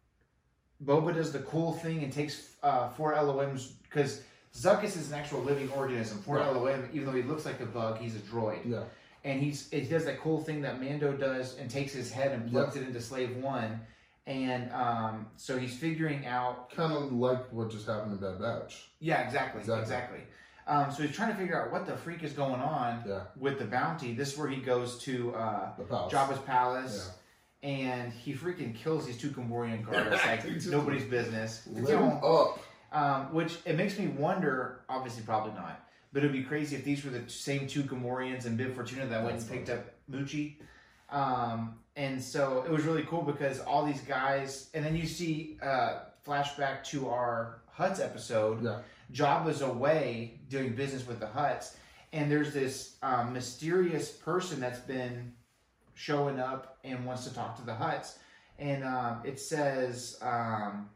Boba 0.84 1.14
does 1.14 1.32
the 1.32 1.40
cool 1.40 1.74
thing 1.74 2.04
and 2.04 2.12
takes 2.12 2.50
uh, 2.64 2.90
4-LOM's, 2.90 3.74
because 3.84 4.22
Zuckuss 4.56 4.98
is 4.98 5.12
an 5.12 5.18
actual 5.20 5.42
living 5.42 5.70
organism. 5.72 6.18
Fort 6.20 6.40
Right. 6.42 6.54
LOM, 6.56 6.90
even 6.94 7.06
though 7.06 7.14
he 7.14 7.22
looks 7.24 7.46
like 7.46 7.60
a 7.62 7.66
bug, 7.66 8.00
he's 8.00 8.16
a 8.16 8.20
droid 8.20 8.60
yeah, 8.70 8.84
and 9.24 9.40
he's 9.42 9.70
he 9.70 9.82
does 9.82 10.04
that 10.06 10.20
cool 10.20 10.42
thing 10.44 10.62
that 10.62 10.82
Mando 10.82 11.14
does 11.14 11.58
and 11.58 11.70
takes 11.70 11.94
his 11.94 12.12
head 12.12 12.32
and 12.32 12.50
plugs 12.52 12.76
it 12.76 12.82
into 12.84 13.00
Slave 13.00 13.38
One, 13.38 13.80
and 14.28 14.72
um, 14.74 15.28
so 15.38 15.58
he's 15.60 15.78
figuring 15.78 16.26
out. 16.26 16.72
kind 16.72 16.92
of 16.92 17.14
like 17.14 17.52
what 17.54 17.70
just 17.70 17.86
happened 17.88 18.14
in 18.14 18.18
Bad 18.18 18.42
Batch. 18.42 18.90
Yeah, 19.00 19.22
exactly, 19.22 19.62
Exactly. 19.62 19.82
exactly. 19.84 20.20
Um, 20.68 20.92
so 20.92 21.04
he's 21.04 21.16
trying 21.16 21.30
to 21.32 21.36
figure 21.38 21.62
out 21.62 21.72
what 21.72 21.86
the 21.86 21.96
freak 21.98 22.24
is 22.24 22.34
going 22.34 22.60
on 22.62 23.04
Yeah, 23.08 23.22
with 23.38 23.58
the 23.60 23.66
bounty. 23.66 24.14
This 24.14 24.34
is 24.34 24.38
where 24.38 24.48
he 24.50 24.58
goes 24.62 24.98
to 25.04 25.34
uh, 25.36 25.76
the 25.78 25.84
palace. 25.84 26.14
Jabba's 26.14 26.40
palace. 26.40 27.12
And 27.64 28.12
he 28.12 28.34
freaking 28.34 28.76
kills 28.76 29.05
these 29.05 29.18
two 29.18 29.30
Gamorrean 29.30 29.86
guards 29.89 30.22
like 30.26 30.45
nobody's 30.66 31.05
business. 31.05 31.68
Lit 31.68 31.89
You 31.89 31.95
know, 31.95 32.55
up. 32.57 32.59
Um, 32.93 33.34
which 33.34 33.59
it 33.66 33.76
makes 33.78 33.97
me 33.97 34.07
wonder. 34.07 34.82
Obviously, 34.89 35.24
probably 35.24 35.53
not. 35.53 35.88
But 36.14 36.24
it'd 36.24 36.34
be 36.34 36.43
crazy 36.43 36.76
if 36.76 36.84
these 36.84 37.05
were 37.05 37.12
the 37.12 37.30
same 37.30 37.68
two 37.68 37.84
Gamorreans 37.84 38.45
and 38.45 38.57
Bib 38.57 38.76
Fortuna 38.76 39.05
that 39.05 39.24
went 39.24 39.38
That's 39.38 39.49
and 39.49 39.66
picked 39.66 39.70
up 39.70 39.86
Muchi. 40.12 40.55
Um, 41.09 41.76
and 41.95 42.22
so 42.22 42.64
it 42.66 42.72
was 42.72 42.84
really 42.84 43.03
cool 43.03 43.22
because 43.22 43.59
all 43.59 43.86
these 43.86 44.01
guys, 44.01 44.70
and 44.74 44.84
then 44.84 44.95
you 44.95 45.05
see 45.05 45.57
uh, 45.62 45.99
flashback 46.26 46.84
to 46.86 47.09
our 47.09 47.62
Hutts 47.78 48.03
episode. 48.03 48.64
Yeah, 48.64 48.80
Jabba's 49.14 49.62
away 49.62 50.39
doing 50.49 50.74
business 50.74 51.05
with 51.05 51.20
the 51.20 51.26
Hutts, 51.28 51.76
and 52.14 52.32
there's 52.32 52.53
this 52.53 52.95
um, 53.03 53.34
mysterious 53.34 54.12
person 54.12 54.59
that's 54.59 54.80
been 54.80 55.34
showing 55.93 56.39
up 56.39 56.71
and 56.84 57.06
wants 57.06 57.24
to 57.26 57.34
talk 57.34 57.56
to 57.58 57.66
the 57.66 57.74
Hutts, 57.74 58.18
and 58.60 58.84
um, 58.84 59.22
it 59.24 59.40
says, 59.40 60.18
um, 60.22 60.90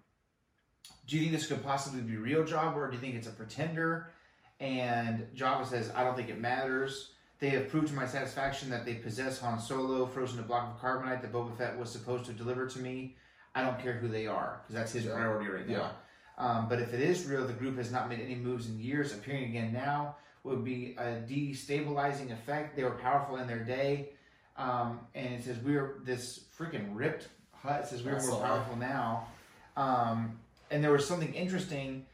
"Do 1.08 1.16
you 1.16 1.22
think 1.24 1.34
this 1.34 1.48
could 1.48 1.64
possibly 1.64 2.02
be 2.02 2.18
real 2.18 2.44
Jabba, 2.44 2.76
or 2.76 2.88
do 2.88 2.96
you 2.96 3.02
think 3.02 3.16
it's 3.16 3.28
a 3.28 3.32
pretender?" 3.32 4.12
And 4.60 5.28
Jabba 5.36 5.66
says, 5.66 5.92
"I 5.96 6.04
don't 6.04 6.16
think 6.16 6.30
it 6.30 6.40
matters." 6.40 7.12
They 7.40 7.50
have 7.50 7.68
proved 7.70 7.90
to 7.90 7.94
my 7.94 8.08
satisfaction 8.08 8.70
that 8.70 8.86
they 8.86 8.96
possess 8.96 9.40
Han 9.42 9.60
Solo, 9.60 10.06
frozen 10.06 10.40
a 10.40 10.44
block 10.44 10.74
of 10.74 10.82
carbonite 10.82 11.22
that 11.22 11.34
Boba 11.34 11.56
Fett 11.58 11.78
was 11.78 11.90
supposed 11.92 12.26
to 12.26 12.34
deliver 12.34 12.66
to 12.68 12.80
me. 12.80 13.18
I 13.54 13.62
don't 13.62 13.78
care 13.80 13.94
who 13.94 14.08
they 14.08 14.26
are, 14.26 14.62
because 14.62 14.76
that's 14.76 14.94
his 14.94 15.06
Yeah. 15.06 15.14
priority 15.16 15.50
right 15.50 15.68
now. 15.68 15.74
Yeah. 15.74 15.92
Um, 16.38 16.70
but 16.70 16.80
if 16.80 16.94
it 16.94 17.02
is 17.02 17.26
real, 17.26 17.46
the 17.46 17.54
group 17.54 17.78
has 17.78 17.92
not 17.92 18.10
made 18.10 18.20
any 18.22 18.36
moves 18.36 18.68
in 18.70 18.80
years, 18.80 19.14
appearing 19.14 19.46
again 19.46 19.72
now. 19.74 20.16
would 20.44 20.64
be 20.64 20.94
a 21.00 21.24
destabilizing 21.28 22.32
effect. 22.32 22.76
They 22.76 22.84
were 22.84 22.92
powerful 22.92 23.38
in 23.38 23.48
their 23.48 23.64
day. 23.64 24.12
Um, 24.58 25.02
and 25.14 25.34
it 25.34 25.44
says 25.44 25.58
we 25.60 25.76
are 25.76 26.00
this 26.04 26.46
freaking 26.58 26.90
ripped 26.94 27.28
Hutt 27.66 27.88
says 27.88 28.04
we 28.04 28.12
are 28.12 28.20
I 28.20 28.26
more 28.26 28.40
powerful 28.40 28.76
now. 28.76 29.28
Um, 29.76 30.40
and 30.72 30.84
there 30.84 30.92
was 30.92 31.08
something 31.08 31.34
interesting. 31.34 32.06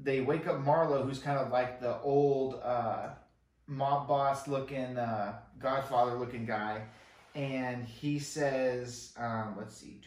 They 0.00 0.20
wake 0.20 0.46
up 0.46 0.64
Marlo, 0.64 1.04
who's 1.04 1.18
kind 1.18 1.38
of 1.38 1.50
like 1.50 1.80
the 1.80 2.00
old 2.00 2.60
uh, 2.62 3.10
mob 3.66 4.08
boss 4.08 4.48
looking, 4.48 4.96
uh, 4.96 5.38
Godfather 5.60 6.14
looking 6.14 6.44
guy, 6.44 6.82
and 7.34 7.84
he 7.84 8.18
says, 8.18 9.12
um, 9.16 9.54
let's 9.56 9.76
see, 9.76 10.00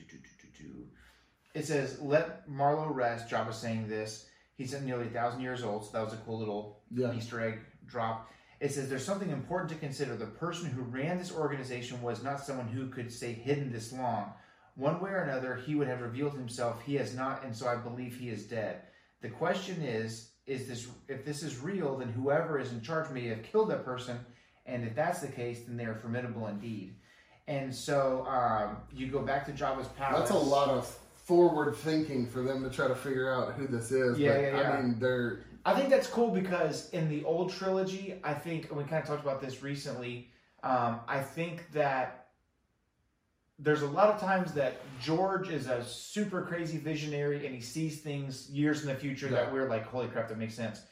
it 1.53 1.65
says, 1.65 1.99
"Let 1.99 2.47
Marlo 2.47 2.93
rest." 2.93 3.29
Jabba 3.29 3.53
saying 3.53 3.87
this. 3.87 4.27
He's 4.57 4.79
nearly 4.81 5.07
a 5.07 5.09
thousand 5.09 5.41
years 5.41 5.63
old, 5.63 5.85
so 5.85 5.91
that 5.93 6.03
was 6.03 6.13
a 6.13 6.17
cool 6.17 6.37
little 6.37 6.81
Yeah. 6.91 7.13
Easter 7.13 7.41
egg 7.41 7.59
drop. 7.85 8.31
It 8.59 8.71
says 8.71 8.89
there's 8.89 9.05
something 9.05 9.29
important 9.29 9.69
to 9.71 9.77
consider. 9.77 10.15
The 10.15 10.25
person 10.25 10.69
who 10.69 10.81
ran 10.81 11.17
this 11.17 11.31
organization 11.31 12.01
was 12.01 12.23
not 12.23 12.43
someone 12.43 12.67
who 12.67 12.87
could 12.89 13.11
stay 13.11 13.33
hidden 13.33 13.71
this 13.71 13.93
long. 13.93 14.33
One 14.75 14.99
way 14.99 15.11
or 15.11 15.21
another, 15.21 15.55
he 15.55 15.75
would 15.75 15.87
have 15.87 16.01
revealed 16.01 16.33
himself. 16.33 16.81
He 16.83 16.95
has 16.95 17.15
not, 17.15 17.43
and 17.43 17.55
so 17.55 17.67
I 17.67 17.75
believe 17.75 18.15
he 18.15 18.29
is 18.29 18.45
dead. 18.45 18.81
The 19.21 19.29
question 19.29 19.81
is, 19.81 20.31
is 20.45 20.67
this 20.67 20.87
if 21.07 21.25
this 21.25 21.43
is 21.43 21.59
real, 21.59 21.97
then 21.97 22.09
whoever 22.09 22.59
is 22.59 22.71
in 22.71 22.81
charge 22.81 23.09
may 23.11 23.27
have 23.27 23.43
killed 23.43 23.69
that 23.69 23.83
person, 23.83 24.17
and 24.65 24.83
if 24.83 24.95
that's 24.95 25.19
the 25.19 25.27
case, 25.27 25.61
then 25.67 25.77
they 25.77 25.85
are 25.85 25.95
formidable 25.95 26.47
indeed. 26.47 26.95
And 27.47 27.73
so 27.73 28.25
um, 28.27 28.77
you 28.93 29.07
go 29.07 29.21
back 29.21 29.45
to 29.45 29.51
Jabba's 29.51 29.87
palace. 29.89 30.19
That's 30.19 30.31
a 30.31 30.37
lot 30.37 30.69
of 30.69 30.87
forward 31.15 31.75
thinking 31.75 32.25
for 32.27 32.41
them 32.41 32.63
to 32.63 32.69
try 32.69 32.87
to 32.87 32.95
figure 32.95 33.33
out 33.33 33.53
who 33.53 33.67
this 33.67 33.91
is. 33.91 34.17
Yeah, 34.17 34.33
but, 34.33 34.41
yeah, 34.41 34.57
yeah. 34.57 34.71
I 34.71 34.81
mean, 34.81 34.99
they're 34.99 35.43
I 35.67 35.75
think 35.75 35.89
that's 35.89 36.07
cool 36.07 36.29
because 36.29 36.89
in 36.91 37.09
the 37.09 37.25
old 37.25 37.51
trilogy, 37.51 38.15
I 38.23 38.33
think 38.33 38.69
and 38.69 38.77
we 38.77 38.85
kind 38.85 39.03
of 39.03 39.05
talked 39.05 39.21
about 39.21 39.41
this 39.41 39.61
recently. 39.61 40.31
Um, 40.63 41.01
I 41.09 41.19
think 41.19 41.69
that 41.73 42.27
there's 43.59 43.81
a 43.81 43.87
lot 43.87 44.07
of 44.07 44.17
times 44.21 44.53
that 44.53 44.77
George 45.01 45.49
is 45.49 45.67
a 45.67 45.83
super 45.83 46.41
crazy 46.43 46.77
visionary 46.77 47.45
and 47.45 47.53
he 47.53 47.59
sees 47.59 47.99
things 47.99 48.49
years 48.49 48.81
in 48.81 48.87
the 48.87 48.95
future 48.95 49.27
that 49.27 49.51
we're 49.51 49.67
like, 49.67 49.85
holy 49.85 50.07
crap, 50.07 50.29
that 50.29 50.37
makes 50.37 50.53
sense. 50.53 50.83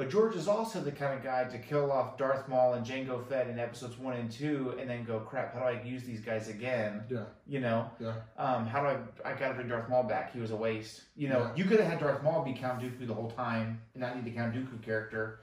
But 0.00 0.08
George 0.08 0.34
is 0.34 0.48
also 0.48 0.80
the 0.80 0.92
kind 0.92 1.12
of 1.12 1.22
guy 1.22 1.44
to 1.44 1.58
kill 1.58 1.92
off 1.92 2.16
Darth 2.16 2.48
Maul 2.48 2.72
and 2.72 2.86
Jango 2.86 3.22
Fett 3.28 3.48
in 3.48 3.58
episodes 3.58 3.98
one 3.98 4.14
and 4.16 4.30
two, 4.30 4.74
and 4.80 4.88
then 4.88 5.04
go, 5.04 5.20
crap, 5.20 5.52
how 5.52 5.60
do 5.60 5.66
I 5.66 5.82
use 5.82 6.04
these 6.04 6.22
guys 6.22 6.48
again? 6.48 7.02
yeah, 7.10 7.24
You 7.46 7.60
know, 7.60 7.90
yeah, 8.00 8.14
um, 8.38 8.66
how 8.66 8.80
do 8.80 8.86
I? 8.86 8.96
I 9.30 9.34
gotta 9.38 9.52
bring 9.52 9.68
Darth 9.68 9.90
Maul 9.90 10.04
back. 10.04 10.32
He 10.32 10.40
was 10.40 10.52
a 10.52 10.56
waste. 10.56 11.02
You 11.16 11.28
know, 11.28 11.40
Yeah. 11.40 11.54
you 11.54 11.64
could 11.66 11.80
have 11.80 11.86
had 11.90 12.00
Darth 12.00 12.22
Maul 12.22 12.42
be 12.42 12.54
Count 12.54 12.80
Dooku 12.80 13.06
the 13.06 13.12
whole 13.12 13.30
time 13.32 13.78
and 13.92 14.00
not 14.00 14.16
need 14.16 14.24
the 14.24 14.30
Count 14.30 14.54
Dooku 14.54 14.80
character. 14.80 15.40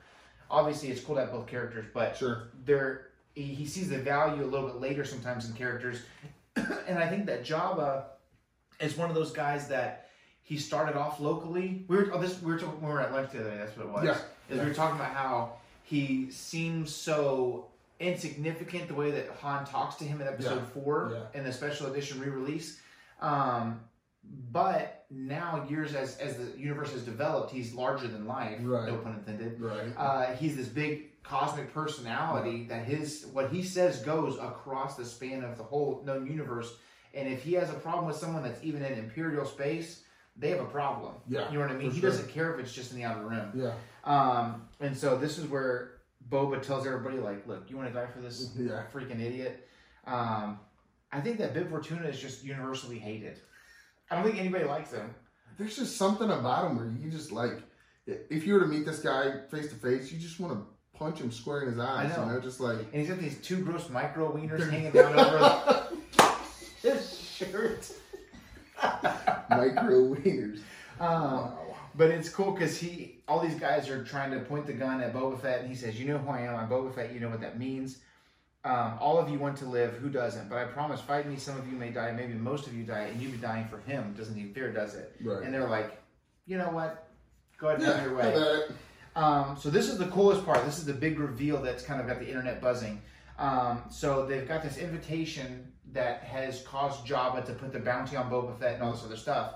Obviously, 0.50 0.90
it's 0.90 1.02
cool 1.02 1.14
to 1.14 1.22
have 1.22 1.32
both 1.32 1.46
characters, 1.46 1.86
but 1.94 2.18
sure, 2.18 2.48
there 2.66 3.10
he, 3.36 3.44
he 3.44 3.68
sees 3.68 3.90
the 3.90 4.00
value 4.00 4.44
a 4.44 4.48
little 4.48 4.66
bit 4.70 4.78
later 4.82 5.06
sometimes 5.06 5.48
in 5.48 5.54
characters, 5.54 6.00
and 6.56 6.98
I 6.98 7.08
think 7.08 7.28
that 7.28 7.46
Jabba 7.46 8.06
is 8.80 8.98
one 8.98 9.08
of 9.08 9.14
those 9.16 9.32
guys 9.32 9.68
that 9.68 10.07
he 10.48 10.58
started 10.58 10.96
off 10.96 11.20
locally. 11.20 11.84
We 11.90 11.98
were 11.98 12.10
oh, 12.14 12.22
this 12.22 12.42
we 12.42 12.50
were 12.54 12.58
talking, 12.58 12.80
when 12.80 12.90
we 12.90 12.96
were 12.96 13.02
at 13.02 13.12
lunch 13.12 13.32
the 13.34 13.42
other 13.42 13.50
day. 13.52 13.58
That's 13.58 13.76
what 13.76 13.86
it 13.86 13.92
was. 13.92 14.06
Yeah. 14.06 14.56
Is 14.56 14.62
we 14.62 14.66
were 14.66 14.74
talking 14.74 14.96
about 14.98 15.12
how 15.14 15.52
he 15.84 16.32
seems 16.32 16.96
so 16.96 17.66
insignificant 18.00 18.88
the 18.88 18.94
way 18.94 19.12
that 19.12 19.28
Han 19.42 19.66
talks 19.66 19.96
to 19.96 20.06
him 20.06 20.22
in 20.22 20.28
episode 20.28 20.56
Yeah. 20.60 20.82
four 20.84 21.12
Yeah. 21.14 21.38
in 21.40 21.44
the 21.44 21.52
special 21.52 21.88
edition 21.88 22.22
re-release. 22.22 22.80
Um, 23.20 23.82
but 24.54 25.06
now 25.10 25.66
years 25.70 25.96
as 25.96 26.18
as 26.20 26.38
the 26.38 26.58
universe 26.58 26.94
has 26.94 27.04
developed, 27.04 27.52
he's 27.52 27.74
larger 27.74 28.08
than 28.08 28.26
life. 28.26 28.60
Right. 28.64 28.88
No 28.88 28.98
pun 29.00 29.16
intended 29.16 29.60
right, 29.60 29.92
uh, 29.98 30.34
he's 30.36 30.56
this 30.56 30.70
big 30.70 31.22
cosmic 31.24 31.74
personality 31.74 32.68
that 32.70 32.86
his 32.86 33.26
what 33.34 33.52
he 33.52 33.64
says 33.64 34.02
goes 34.02 34.38
across 34.38 34.96
the 34.96 35.04
span 35.04 35.44
of 35.44 35.58
the 35.58 35.64
whole 35.64 36.02
known 36.06 36.26
universe. 36.26 36.74
And 37.14 37.28
if 37.28 37.44
he 37.44 37.52
has 37.54 37.70
a 37.70 37.74
problem 37.74 38.06
with 38.06 38.16
someone 38.16 38.44
that's 38.44 38.64
even 38.64 38.82
in 38.86 38.94
imperial 38.98 39.46
space, 39.46 40.04
they 40.38 40.50
have 40.50 40.60
a 40.60 40.66
problem. 40.66 41.14
Yeah, 41.28 41.48
you 41.50 41.56
know 41.56 41.62
what 41.62 41.72
I 41.72 41.76
mean. 41.78 41.92
He 41.92 42.00
sure. 42.00 42.10
doesn't 42.10 42.30
care 42.30 42.54
if 42.54 42.60
it's 42.60 42.74
just 42.74 42.92
in 42.92 42.98
the 42.98 43.04
outer 43.06 43.26
rim. 43.28 43.52
yeah, 43.56 43.74
Um, 44.04 44.68
and 44.80 44.96
so 44.96 45.18
this 45.18 45.38
is 45.38 45.46
where 45.48 45.94
Boba 46.30 46.62
tells 46.62 46.86
everybody, 46.86 47.18
like, 47.18 47.48
look, 47.48 47.70
you 47.70 47.78
want 47.78 47.88
to 47.90 47.94
die 47.94 48.08
for 48.08 48.20
this 48.20 48.52
yeah. 48.58 48.84
freaking 48.94 49.20
idiot. 49.22 49.68
Um, 50.06 50.60
I 51.12 51.22
think 51.22 51.38
that 51.38 51.54
Bib 51.54 51.70
Fortuna 51.70 52.08
is 52.08 52.20
just 52.20 52.44
universally 52.44 53.00
hated. 53.00 53.38
I 54.12 54.16
don't 54.16 54.24
think 54.26 54.38
anybody 54.40 54.66
likes 54.66 54.92
him. 54.92 55.14
There's 55.58 55.76
just 55.76 55.98
something 55.98 56.30
about 56.30 56.70
him 56.70 56.78
where 56.78 56.88
you 56.88 57.10
just 57.10 57.32
like, 57.32 57.62
if 58.06 58.46
you 58.46 58.54
were 58.54 58.62
to 58.62 58.68
meet 58.68 58.86
this 58.86 59.00
guy 59.00 59.42
face 59.50 59.68
to 59.70 59.76
face, 59.76 60.12
you 60.12 60.20
just 60.20 60.40
want 60.40 60.54
to 60.54 60.66
punch 60.98 61.20
him 61.20 61.32
square 61.32 61.62
in 61.64 61.70
his 61.70 61.80
eyes. 61.80 62.16
know. 62.16 62.26
You 62.26 62.32
know, 62.34 62.40
just 62.40 62.60
like 62.60 62.78
And 62.78 63.02
he's 63.02 63.10
got 63.10 63.20
these 63.20 63.38
two 63.42 63.64
gross 63.64 63.90
micro 63.90 64.32
wieners 64.36 64.70
hanging 64.70 64.92
down 64.94 65.20
over 65.20 65.88
his 66.82 67.20
shirt. 67.20 67.92
Micro 69.58 70.14
wieners. 70.16 70.60
Um, 71.00 71.22
Wow. 71.22 71.76
but 71.94 72.10
it's 72.10 72.28
cool 72.28 72.52
because 72.54 72.76
he, 72.78 73.20
all 73.28 73.40
these 73.40 73.54
guys 73.60 73.88
are 73.88 74.04
trying 74.04 74.32
to 74.32 74.40
point 74.40 74.66
the 74.66 74.74
gun 74.74 75.00
at 75.00 75.14
Boba 75.14 75.40
Fett, 75.40 75.60
and 75.60 75.70
he 75.70 75.76
says, 75.76 76.00
"You 76.00 76.08
know 76.08 76.18
who 76.18 76.30
I 76.32 76.42
am. 76.42 76.56
I'm 76.56 76.68
Boba 76.68 76.94
Fett. 76.96 77.14
You 77.14 77.20
know 77.20 77.30
what 77.30 77.42
that 77.42 77.60
means. 77.60 78.00
Um, 78.66 78.98
all 79.00 79.20
of 79.20 79.30
you 79.30 79.38
want 79.38 79.58
to 79.60 79.66
live. 79.66 79.94
Who 79.94 80.10
doesn't? 80.10 80.50
But 80.50 80.58
I 80.58 80.66
promise, 80.66 81.00
fight 81.00 81.30
me. 81.30 81.36
Some 81.38 81.56
of 81.56 81.68
you 81.72 81.78
may 81.78 81.92
die. 81.92 82.12
Maybe 82.14 82.34
most 82.34 82.66
of 82.66 82.74
you 82.74 82.84
die, 82.84 83.02
and 83.12 83.22
you 83.22 83.30
be 83.30 83.38
dying 83.38 83.68
for 83.68 83.78
him. 83.78 84.14
Doesn't 84.18 84.38
even 84.38 84.54
fear, 84.56 84.72
does 84.74 84.96
it? 84.96 85.16
Right. 85.24 85.44
And 85.44 85.54
they're 85.54 85.70
like, 85.70 86.02
you 86.48 86.58
know 86.58 86.72
what? 86.72 87.08
Go 87.60 87.68
ahead, 87.70 87.82
Yeah, 87.82 87.96
have 87.98 88.06
your 88.06 88.16
way. 88.18 88.64
Um, 89.16 89.56
so 89.60 89.70
this 89.70 89.88
is 89.88 89.98
the 90.00 90.08
coolest 90.08 90.46
part. 90.46 90.66
This 90.66 90.78
is 90.80 90.86
the 90.86 90.94
big 90.94 91.20
reveal 91.20 91.62
that's 91.62 91.84
kind 91.84 92.02
of 92.02 92.08
got 92.08 92.20
the 92.20 92.28
internet 92.28 92.60
buzzing. 92.60 93.02
Um, 93.40 93.84
so 93.90 94.26
they've 94.26 94.48
got 94.48 94.64
this 94.64 94.78
invitation 94.78 95.72
that 95.98 96.24
has 96.24 96.62
caused 96.62 97.06
Jabba 97.08 97.44
to 97.46 97.54
put 97.54 97.74
the 97.74 97.80
bounty 97.80 98.16
on 98.16 98.30
Boba 98.30 98.58
Fett 98.60 98.76
and 98.76 98.84
all 98.84 98.92
this 98.92 99.04
other 99.04 99.18
stuff, 99.18 99.56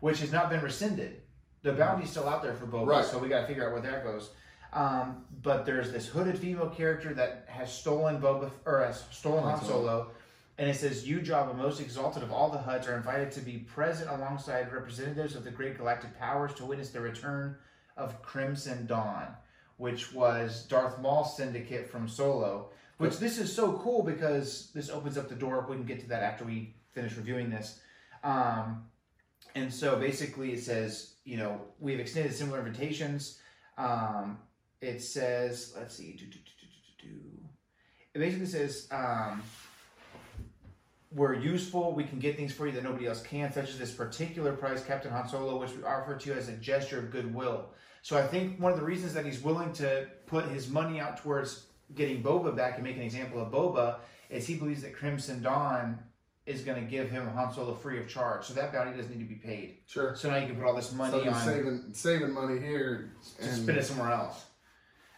which 0.00 0.20
has 0.20 0.32
not 0.32 0.48
been 0.48 0.62
rescinded. 0.62 1.20
The 1.62 1.72
bounty's 1.74 2.10
still 2.10 2.26
out 2.28 2.42
there 2.42 2.54
for 2.54 2.66
Boba, 2.66 2.86
Right. 2.86 3.04
so 3.04 3.18
we 3.18 3.28
got 3.28 3.42
to 3.42 3.46
figure 3.46 3.66
out 3.66 3.72
where 3.72 3.82
that 3.82 4.02
goes. 4.02 4.30
Um, 4.72 5.26
but 5.42 5.66
there's 5.66 5.92
this 5.92 6.06
hooded 6.08 6.38
female 6.38 6.70
character 6.70 7.12
that 7.14 7.44
has 7.46 7.70
stolen 7.70 8.20
Boba 8.22 8.50
or 8.64 8.80
has 8.82 9.04
stolen 9.10 9.44
Han 9.44 9.62
Solo, 9.62 10.10
and 10.56 10.68
it 10.70 10.76
says, 10.76 11.06
"You, 11.06 11.20
Jabba, 11.20 11.54
most 11.54 11.78
exalted 11.78 12.22
of 12.22 12.32
all 12.32 12.48
the 12.48 12.58
Hutts, 12.58 12.88
are 12.88 12.96
invited 12.96 13.30
to 13.32 13.40
be 13.42 13.58
present 13.58 14.08
alongside 14.10 14.72
representatives 14.72 15.36
of 15.36 15.44
the 15.44 15.50
great 15.50 15.76
galactic 15.76 16.18
powers 16.18 16.54
to 16.54 16.64
witness 16.64 16.88
the 16.90 17.00
return 17.02 17.58
of 17.98 18.22
Crimson 18.22 18.86
Dawn, 18.86 19.26
which 19.76 20.14
was 20.14 20.64
Darth 20.64 20.98
Maul's 21.00 21.36
syndicate 21.36 21.90
from 21.90 22.08
Solo. 22.08 22.70
Which 23.02 23.18
this 23.18 23.38
is 23.38 23.54
so 23.54 23.72
cool 23.74 24.02
because 24.02 24.70
this 24.74 24.88
opens 24.88 25.18
up 25.18 25.28
the 25.28 25.34
door. 25.34 25.66
We 25.68 25.76
can 25.76 25.84
get 25.84 26.00
to 26.00 26.08
that 26.08 26.22
after 26.22 26.44
we 26.44 26.74
finish 26.92 27.16
reviewing 27.16 27.50
this. 27.50 27.80
Um, 28.22 28.84
and 29.54 29.72
so 29.72 29.96
basically, 29.96 30.52
it 30.52 30.60
says, 30.60 31.14
you 31.24 31.36
know, 31.36 31.60
we've 31.80 32.00
extended 32.00 32.32
similar 32.32 32.60
invitations. 32.60 33.40
Um, 33.76 34.38
it 34.80 35.02
says, 35.02 35.74
let's 35.76 35.96
see, 35.96 36.12
do, 36.12 36.26
do, 36.26 36.38
do, 37.02 37.08
it 38.14 38.18
basically 38.18 38.46
says, 38.46 38.88
um, 38.90 39.42
we're 41.14 41.34
useful. 41.34 41.92
We 41.92 42.04
can 42.04 42.18
get 42.18 42.36
things 42.36 42.52
for 42.52 42.66
you 42.66 42.72
that 42.72 42.84
nobody 42.84 43.06
else 43.06 43.22
can, 43.22 43.52
such 43.52 43.70
as 43.70 43.78
this 43.78 43.92
particular 43.92 44.52
prize, 44.52 44.82
Captain 44.84 45.10
Han 45.10 45.28
Solo, 45.28 45.58
which 45.58 45.72
we 45.72 45.82
offer 45.82 46.16
to 46.16 46.30
you 46.30 46.36
as 46.36 46.48
a 46.48 46.52
gesture 46.52 46.98
of 46.98 47.10
goodwill. 47.10 47.70
So 48.02 48.16
I 48.16 48.26
think 48.26 48.58
one 48.58 48.72
of 48.72 48.78
the 48.78 48.84
reasons 48.84 49.14
that 49.14 49.24
he's 49.24 49.42
willing 49.42 49.72
to 49.74 50.06
put 50.26 50.46
his 50.46 50.68
money 50.68 51.00
out 51.00 51.18
towards 51.18 51.66
getting 51.94 52.22
Boba 52.22 52.54
back 52.56 52.74
and 52.76 52.84
make 52.84 52.96
an 52.96 53.02
example 53.02 53.40
of 53.40 53.50
Boba 53.52 53.96
is 54.30 54.46
he 54.46 54.54
believes 54.56 54.82
that 54.82 54.94
Crimson 54.94 55.42
Dawn 55.42 55.98
is 56.46 56.62
going 56.62 56.82
to 56.82 56.90
give 56.90 57.10
him 57.10 57.26
Han 57.28 57.52
Solo 57.52 57.74
free 57.74 57.98
of 58.00 58.08
charge. 58.08 58.44
So 58.44 58.54
that 58.54 58.72
bounty 58.72 58.96
doesn't 58.96 59.12
need 59.16 59.22
to 59.22 59.28
be 59.28 59.36
paid. 59.36 59.76
Sure. 59.86 60.16
So 60.16 60.30
now 60.30 60.36
you 60.38 60.46
can 60.46 60.56
put 60.56 60.64
all 60.64 60.74
this 60.74 60.92
money 60.92 61.22
So 61.22 61.30
on 61.30 61.40
saving 61.40 61.84
saving 61.92 62.32
money 62.32 62.58
here 62.58 63.12
to 63.38 63.44
and 63.44 63.62
spend 63.62 63.78
it 63.78 63.84
somewhere 63.84 64.10
else. 64.10 64.44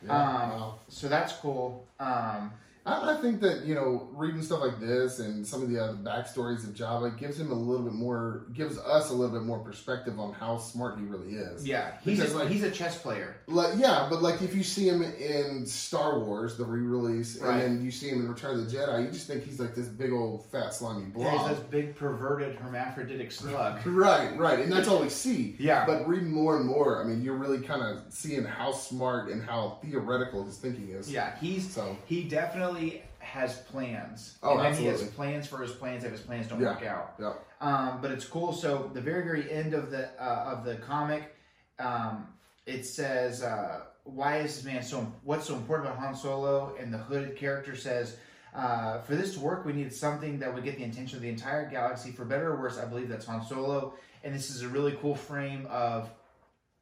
yeah, 0.05 0.12
um, 0.12 0.51
wow. 0.51 0.79
So 0.89 1.09
that's 1.09 1.33
cool. 1.35 1.87
Um, 1.99 2.53
I, 2.87 3.14
I 3.14 3.20
think 3.20 3.41
that 3.41 3.64
you 3.64 3.74
know 3.74 4.09
reading 4.12 4.43
stuff 4.43 4.61
like 4.61 4.78
this 4.80 5.18
and 5.18 5.47
some 5.47 5.62
of 5.62 5.70
the 5.70 5.78
other 5.82 5.95
backstories 5.95 6.64
of 6.64 6.74
Jabba 6.74 7.16
gives 7.18 7.39
him 7.41 7.51
a 7.51 7.55
little 7.55 7.85
bit 7.85 7.95
more, 7.95 8.47
gives 8.53 8.78
us 8.78 9.11
a 9.11 9.12
little 9.14 9.35
bit 9.35 9.45
more 9.47 9.59
perspective 9.59 10.18
on 10.20 10.32
how 10.32 10.59
smart 10.59 10.99
he 10.99 11.05
really 11.05 11.35
is. 11.35 11.66
yeah, 11.66 11.93
he's 12.03 12.18
Because, 12.18 12.35
a, 12.35 12.39
like- 12.39 12.49
he's 12.49 12.62
a 12.62 12.70
chess 12.70 12.99
player. 13.01 13.37
Like 13.47 13.74
yeah, 13.78 14.07
but 14.11 14.22
like 14.22 14.43
if 14.43 14.55
you 14.55 14.62
see 14.62 14.89
him 14.89 15.03
in 15.03 15.64
Star 15.66 16.18
Wars, 16.20 16.57
the 16.57 16.64
re-release, 16.64 17.39
Right. 17.41 17.62
and 17.62 17.78
then 17.78 17.85
you 17.85 17.91
see 17.91 18.09
him 18.11 18.20
in 18.20 18.28
Return 18.28 18.59
of 18.59 18.70
the 18.70 18.76
Jedi, 18.76 19.05
you 19.07 19.11
just 19.11 19.26
think 19.26 19.45
he's 19.45 19.61
like 19.61 19.74
this 19.74 19.87
big 19.89 20.12
old 20.12 20.45
fat 20.47 20.74
slimy 20.74 21.07
Yeah, 21.16 21.30
he's 21.30 21.39
blob. 21.41 21.51
this 21.51 21.61
big 21.70 21.97
perverted 21.97 22.57
hermaphroditic 22.57 23.32
slug. 23.32 23.80
Right, 23.87 24.37
right, 24.37 24.59
and 24.61 24.70
that's 24.72 24.89
all 24.89 25.01
we 25.01 25.09
see. 25.09 25.57
Yeah. 25.59 25.87
But 25.87 26.07
reading 26.09 26.30
more 26.32 26.57
and 26.57 26.66
more, 26.66 27.03
I 27.03 27.07
mean, 27.07 27.22
you're 27.22 27.37
really 27.37 27.61
kind 27.61 27.80
of 27.82 28.03
seeing 28.12 28.45
how 28.45 28.72
smart 28.72 29.28
and 29.30 29.43
how 29.43 29.78
theoretical 29.82 30.45
his 30.45 30.57
thinking 30.59 30.89
is. 30.91 31.11
Yeah, 31.11 31.37
he's 31.39 31.72
So 31.72 31.97
he 32.07 32.24
definitely 32.24 32.74
has 33.18 33.59
plans. 33.62 34.39
Oh, 34.43 34.59
and 34.59 34.61
then 34.75 34.75
he 34.81 34.87
has 34.87 35.03
plans 35.11 35.47
for 35.47 35.59
his 35.59 35.72
plans 35.72 36.05
if 36.05 36.12
his 36.12 36.20
plans 36.20 36.47
don't 36.49 36.61
Yeah. 36.61 36.75
work 36.75 36.85
out. 36.85 37.14
yeah, 37.18 37.33
Um, 37.61 38.01
but 38.01 38.11
it's 38.11 38.25
cool. 38.25 38.53
So 38.53 38.91
the 38.93 39.01
very 39.01 39.22
very 39.25 39.51
end 39.51 39.75
of 39.75 39.91
the 39.91 40.11
uh, 40.22 40.53
of 40.57 40.64
the 40.64 40.77
comic, 40.77 41.35
um, 41.79 42.29
it 42.66 42.85
says 42.87 43.43
uh, 43.43 43.81
why 44.05 44.39
is 44.39 44.57
this 44.57 44.64
man 44.64 44.83
so? 44.83 45.07
What's 45.22 45.47
so 45.47 45.55
important 45.55 45.89
about 45.89 45.99
Han 46.01 46.14
Solo? 46.14 46.77
And 46.79 46.93
the 46.93 46.99
hooded 46.99 47.37
character 47.37 47.75
says, 47.75 48.16
uh, 48.55 49.01
"For 49.01 49.14
this 49.14 49.35
to 49.35 49.41
work, 49.41 49.64
we 49.64 49.72
need 49.72 49.93
something 49.93 50.39
that 50.41 50.53
would 50.55 50.62
get 50.64 50.77
the 50.77 50.85
attention 50.85 51.16
of 51.16 51.22
the 51.22 51.31
entire 51.31 51.68
galaxy. 51.70 52.12
For 52.12 52.25
better 52.25 52.53
or 52.53 52.57
worse, 52.61 52.79
I 52.79 52.85
believe 52.85 53.09
that's 53.09 53.27
Han 53.27 53.45
Solo." 53.45 53.95
And 54.22 54.35
this 54.35 54.51
is 54.51 54.62
a 54.62 54.68
really 54.68 54.93
cool 55.01 55.14
frame 55.14 55.66
of 55.70 56.11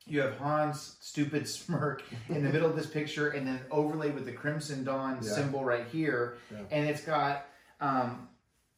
you 0.06 0.20
have 0.20 0.36
Han's 0.38 0.96
stupid 1.00 1.48
smirk 1.58 2.02
in 2.28 2.42
the 2.42 2.50
middle 2.50 2.68
of 2.68 2.76
this 2.76 2.86
picture, 2.86 3.30
and 3.30 3.46
then 3.46 3.60
overlaid 3.70 4.14
with 4.14 4.24
the 4.26 4.32
Crimson 4.32 4.84
Dawn 4.84 5.18
Yeah. 5.22 5.30
symbol 5.30 5.64
right 5.64 5.86
here, 5.86 6.38
Yeah. 6.50 6.58
and 6.70 6.88
it's 6.88 7.02
got 7.02 7.46
um, 7.80 8.28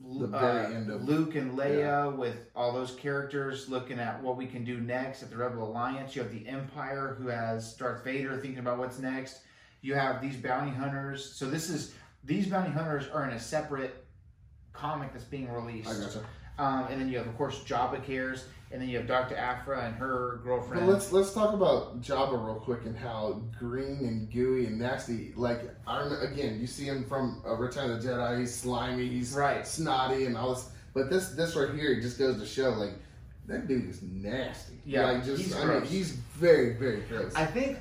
The 0.00 0.26
uh, 0.26 0.40
very 0.40 0.74
end 0.74 0.90
of- 0.90 1.02
Luke 1.04 1.34
and 1.34 1.56
Leia 1.58 2.14
with 2.16 2.48
all 2.54 2.72
those 2.72 2.92
characters 2.94 3.68
looking 3.68 3.98
at 3.98 4.22
what 4.22 4.36
we 4.36 4.46
can 4.46 4.64
do 4.64 4.80
next 4.80 5.22
at 5.22 5.30
the 5.30 5.36
Rebel 5.36 5.62
Alliance. 5.64 6.14
You 6.16 6.22
have 6.22 6.32
the 6.32 6.46
Empire 6.48 7.16
who 7.18 7.28
has 7.28 7.74
Darth 7.74 8.02
Vader 8.04 8.36
thinking 8.38 8.58
about 8.60 8.78
what's 8.78 8.98
next. 8.98 9.40
You 9.82 9.94
have 9.94 10.20
these 10.22 10.36
bounty 10.36 10.70
hunters. 10.72 11.34
So 11.34 11.48
this 11.50 11.68
is 11.68 11.94
these 12.24 12.46
bounty 12.46 12.70
hunters 12.70 13.08
are 13.08 13.24
in 13.28 13.34
a 13.34 13.38
separate 13.40 14.06
comic 14.72 15.12
that's 15.12 15.24
being 15.24 15.50
released. 15.52 15.88
I 15.90 15.92
gotcha. 16.00 16.24
Um, 16.58 16.86
and 16.90 17.00
then 17.00 17.08
you 17.08 17.18
have, 17.18 17.26
of 17.26 17.36
course, 17.36 17.60
Jabba 17.64 18.02
cares, 18.02 18.46
and 18.74 18.82
then 18.82 18.88
you 18.88 18.98
have 18.98 19.06
Dr. 19.06 19.36
Aphra 19.36 19.84
and 19.86 19.94
her 19.94 20.40
But 20.42 20.44
girlfriend. 20.44 20.88
let's 20.88 21.12
let's 21.12 21.32
talk 21.32 21.54
about 21.54 22.02
Jabba 22.02 22.32
real 22.44 22.56
quick 22.56 22.84
and 22.86 22.96
how 22.98 23.40
green 23.56 24.00
and 24.00 24.28
gooey 24.32 24.66
and 24.66 24.80
nasty. 24.80 25.32
Like 25.36 25.62
I 25.86 25.98
remember, 26.00 26.24
again, 26.26 26.60
you 26.60 26.66
see 26.66 26.84
him 26.84 27.04
from 27.04 27.40
uh, 27.46 27.54
Return 27.54 27.92
of 27.92 28.02
the 28.02 28.08
Jedi. 28.08 28.40
He's 28.40 28.52
slimy, 28.52 29.06
he's 29.08 29.32
Right. 29.32 29.64
snotty, 29.64 30.26
and 30.26 30.36
all 30.36 30.54
this. 30.56 30.68
But 30.92 31.08
this 31.08 31.28
this 31.30 31.54
right 31.54 31.72
here 31.72 32.00
just 32.00 32.18
goes 32.18 32.40
to 32.40 32.46
show 32.46 32.70
like 32.70 32.94
that 33.46 33.68
dude 33.68 33.88
is 33.88 34.02
nasty. 34.02 34.74
Yeah, 34.84 35.04
like 35.12 35.24
just 35.24 35.42
he's 35.42 35.54
I 35.54 35.60
mean 35.60 35.66
gross. 35.78 35.88
he's 35.90 36.10
very 36.10 36.74
very 36.74 37.02
gross. 37.02 37.32
I 37.36 37.46
think 37.46 37.78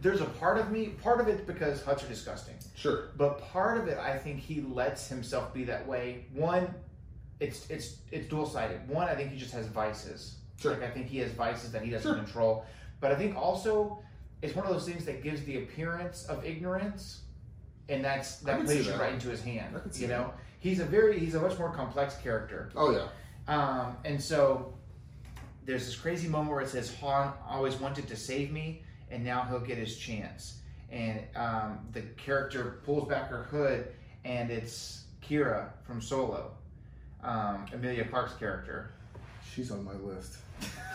there's 0.00 0.22
a 0.22 0.26
part 0.26 0.56
of 0.56 0.70
me, 0.70 0.86
part 1.02 1.20
of 1.20 1.28
it's 1.28 1.42
because 1.42 1.82
Hutts 1.82 2.02
are 2.02 2.08
disgusting. 2.08 2.54
sure. 2.76 3.08
But 3.18 3.40
part 3.52 3.76
of 3.76 3.88
it, 3.88 3.98
I 3.98 4.16
think 4.16 4.38
he 4.40 4.62
lets 4.62 5.06
himself 5.08 5.52
be 5.52 5.64
that 5.64 5.86
way. 5.86 6.24
One, 6.32 6.72
it's 7.40 7.68
it's 7.70 7.96
it's 8.12 8.28
dual 8.28 8.46
sided. 8.46 8.86
One, 8.88 9.08
I 9.08 9.14
think 9.14 9.30
he 9.32 9.38
just 9.38 9.52
has 9.54 9.66
vices. 9.66 10.36
Sure. 10.60 10.72
Like 10.72 10.82
I 10.82 10.90
think 10.90 11.06
he 11.08 11.18
has 11.18 11.32
vices 11.32 11.72
that 11.72 11.82
he 11.82 11.90
doesn't 11.90 12.10
Sure. 12.14 12.22
control. 12.22 12.64
But 13.00 13.12
I 13.12 13.16
think 13.16 13.36
also 13.36 14.02
it's 14.42 14.54
one 14.54 14.66
of 14.66 14.72
those 14.72 14.86
things 14.86 15.04
that 15.06 15.22
gives 15.22 15.42
the 15.44 15.58
appearance 15.58 16.24
of 16.26 16.44
ignorance, 16.44 17.22
and 17.88 18.04
that's 18.04 18.36
that 18.40 18.64
plays 18.64 18.86
you 18.86 18.92
that. 18.92 19.00
right 19.00 19.12
into 19.14 19.28
his 19.28 19.42
hand. 19.42 19.74
I 19.76 19.80
can 19.80 19.92
see 19.92 20.02
You 20.02 20.08
know, 20.08 20.22
that. 20.24 20.34
he's 20.60 20.80
a 20.80 20.84
very 20.84 21.18
he's 21.18 21.34
a 21.34 21.40
much 21.40 21.58
more 21.58 21.72
complex 21.72 22.16
character. 22.18 22.70
Oh 22.76 22.90
yeah. 22.92 23.06
Um, 23.48 23.96
and 24.04 24.20
so 24.22 24.74
there's 25.64 25.86
this 25.86 25.96
crazy 25.96 26.28
moment 26.28 26.50
where 26.52 26.60
it 26.60 26.68
says 26.68 26.94
Han 27.00 27.32
always 27.48 27.76
wanted 27.76 28.06
to 28.08 28.16
save 28.16 28.52
me, 28.52 28.82
and 29.10 29.24
now 29.24 29.42
he'll 29.44 29.60
get 29.60 29.78
his 29.78 29.96
chance. 29.96 30.58
And 30.90 31.20
um, 31.36 31.78
the 31.92 32.02
character 32.16 32.80
pulls 32.84 33.08
back 33.08 33.28
her 33.28 33.44
hood, 33.44 33.88
and 34.24 34.50
it's 34.50 35.04
Qi'ra 35.22 35.68
from 35.84 36.00
Solo, 36.00 36.52
um, 37.22 37.66
Emilia 37.72 38.04
Clarke's 38.04 38.34
character. 38.34 38.90
She's 39.54 39.70
on 39.70 39.84
my 39.84 39.94
list. 39.94 40.36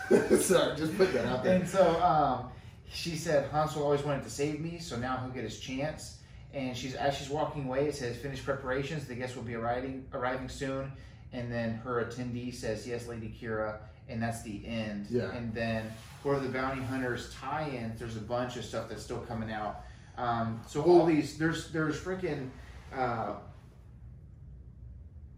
Sorry, 0.42 0.76
just 0.76 0.96
put 0.96 1.12
that 1.12 1.26
out 1.26 1.44
there. 1.44 1.56
And 1.56 1.68
so 1.68 2.00
um, 2.02 2.48
she 2.88 3.16
said 3.16 3.50
Hansel 3.50 3.82
always 3.82 4.02
wanted 4.02 4.24
to 4.24 4.30
save 4.30 4.60
me, 4.60 4.78
so 4.78 4.96
now 4.96 5.18
he'll 5.18 5.30
get 5.30 5.44
his 5.44 5.58
chance. 5.58 6.18
And 6.54 6.76
she's 6.76 6.94
as 6.94 7.16
she's 7.16 7.28
walking 7.28 7.66
away, 7.66 7.86
it 7.86 7.96
says 7.96 8.16
finish 8.16 8.42
preparations. 8.42 9.06
The 9.06 9.14
guests 9.14 9.36
will 9.36 9.42
be 9.42 9.54
arriving 9.54 10.06
arriving 10.14 10.48
soon. 10.48 10.90
And 11.32 11.52
then 11.52 11.74
her 11.84 12.04
attendee 12.04 12.54
says 12.54 12.86
yes, 12.86 13.08
Lady 13.08 13.36
Qi'ra, 13.40 13.76
and 14.08 14.22
that's 14.22 14.42
the 14.42 14.62
end. 14.64 15.08
Yeah. 15.10 15.34
And 15.36 15.52
then 15.52 15.92
for 16.22 16.38
the 16.38 16.48
bounty 16.48 16.82
hunters 16.82 17.34
tie-ins, 17.34 17.98
there's 17.98 18.16
a 18.16 18.20
bunch 18.20 18.56
of 18.56 18.64
stuff 18.64 18.88
that's 18.88 19.02
still 19.02 19.18
coming 19.20 19.52
out. 19.52 19.82
Um, 20.16 20.60
so 20.66 20.82
all 20.82 21.04
these 21.04 21.36
there's 21.36 21.70
there's 21.72 21.98
freaking. 21.98 22.48
Uh, 22.94 23.34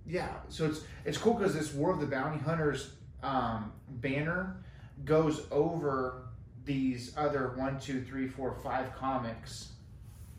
yeah, 0.08 0.28
so 0.48 0.64
it's 0.66 0.80
it's 1.04 1.18
cool 1.18 1.34
because 1.34 1.54
this 1.54 1.72
War 1.74 1.92
of 1.92 2.00
the 2.00 2.06
Bounty 2.06 2.38
Hunters 2.38 2.90
um, 3.22 3.72
banner 3.88 4.56
goes 5.04 5.46
over 5.50 6.22
these 6.64 7.12
other 7.16 7.52
one, 7.56 7.78
two, 7.78 8.02
three, 8.02 8.26
four, 8.28 8.54
five 8.62 8.94
comics 8.94 9.68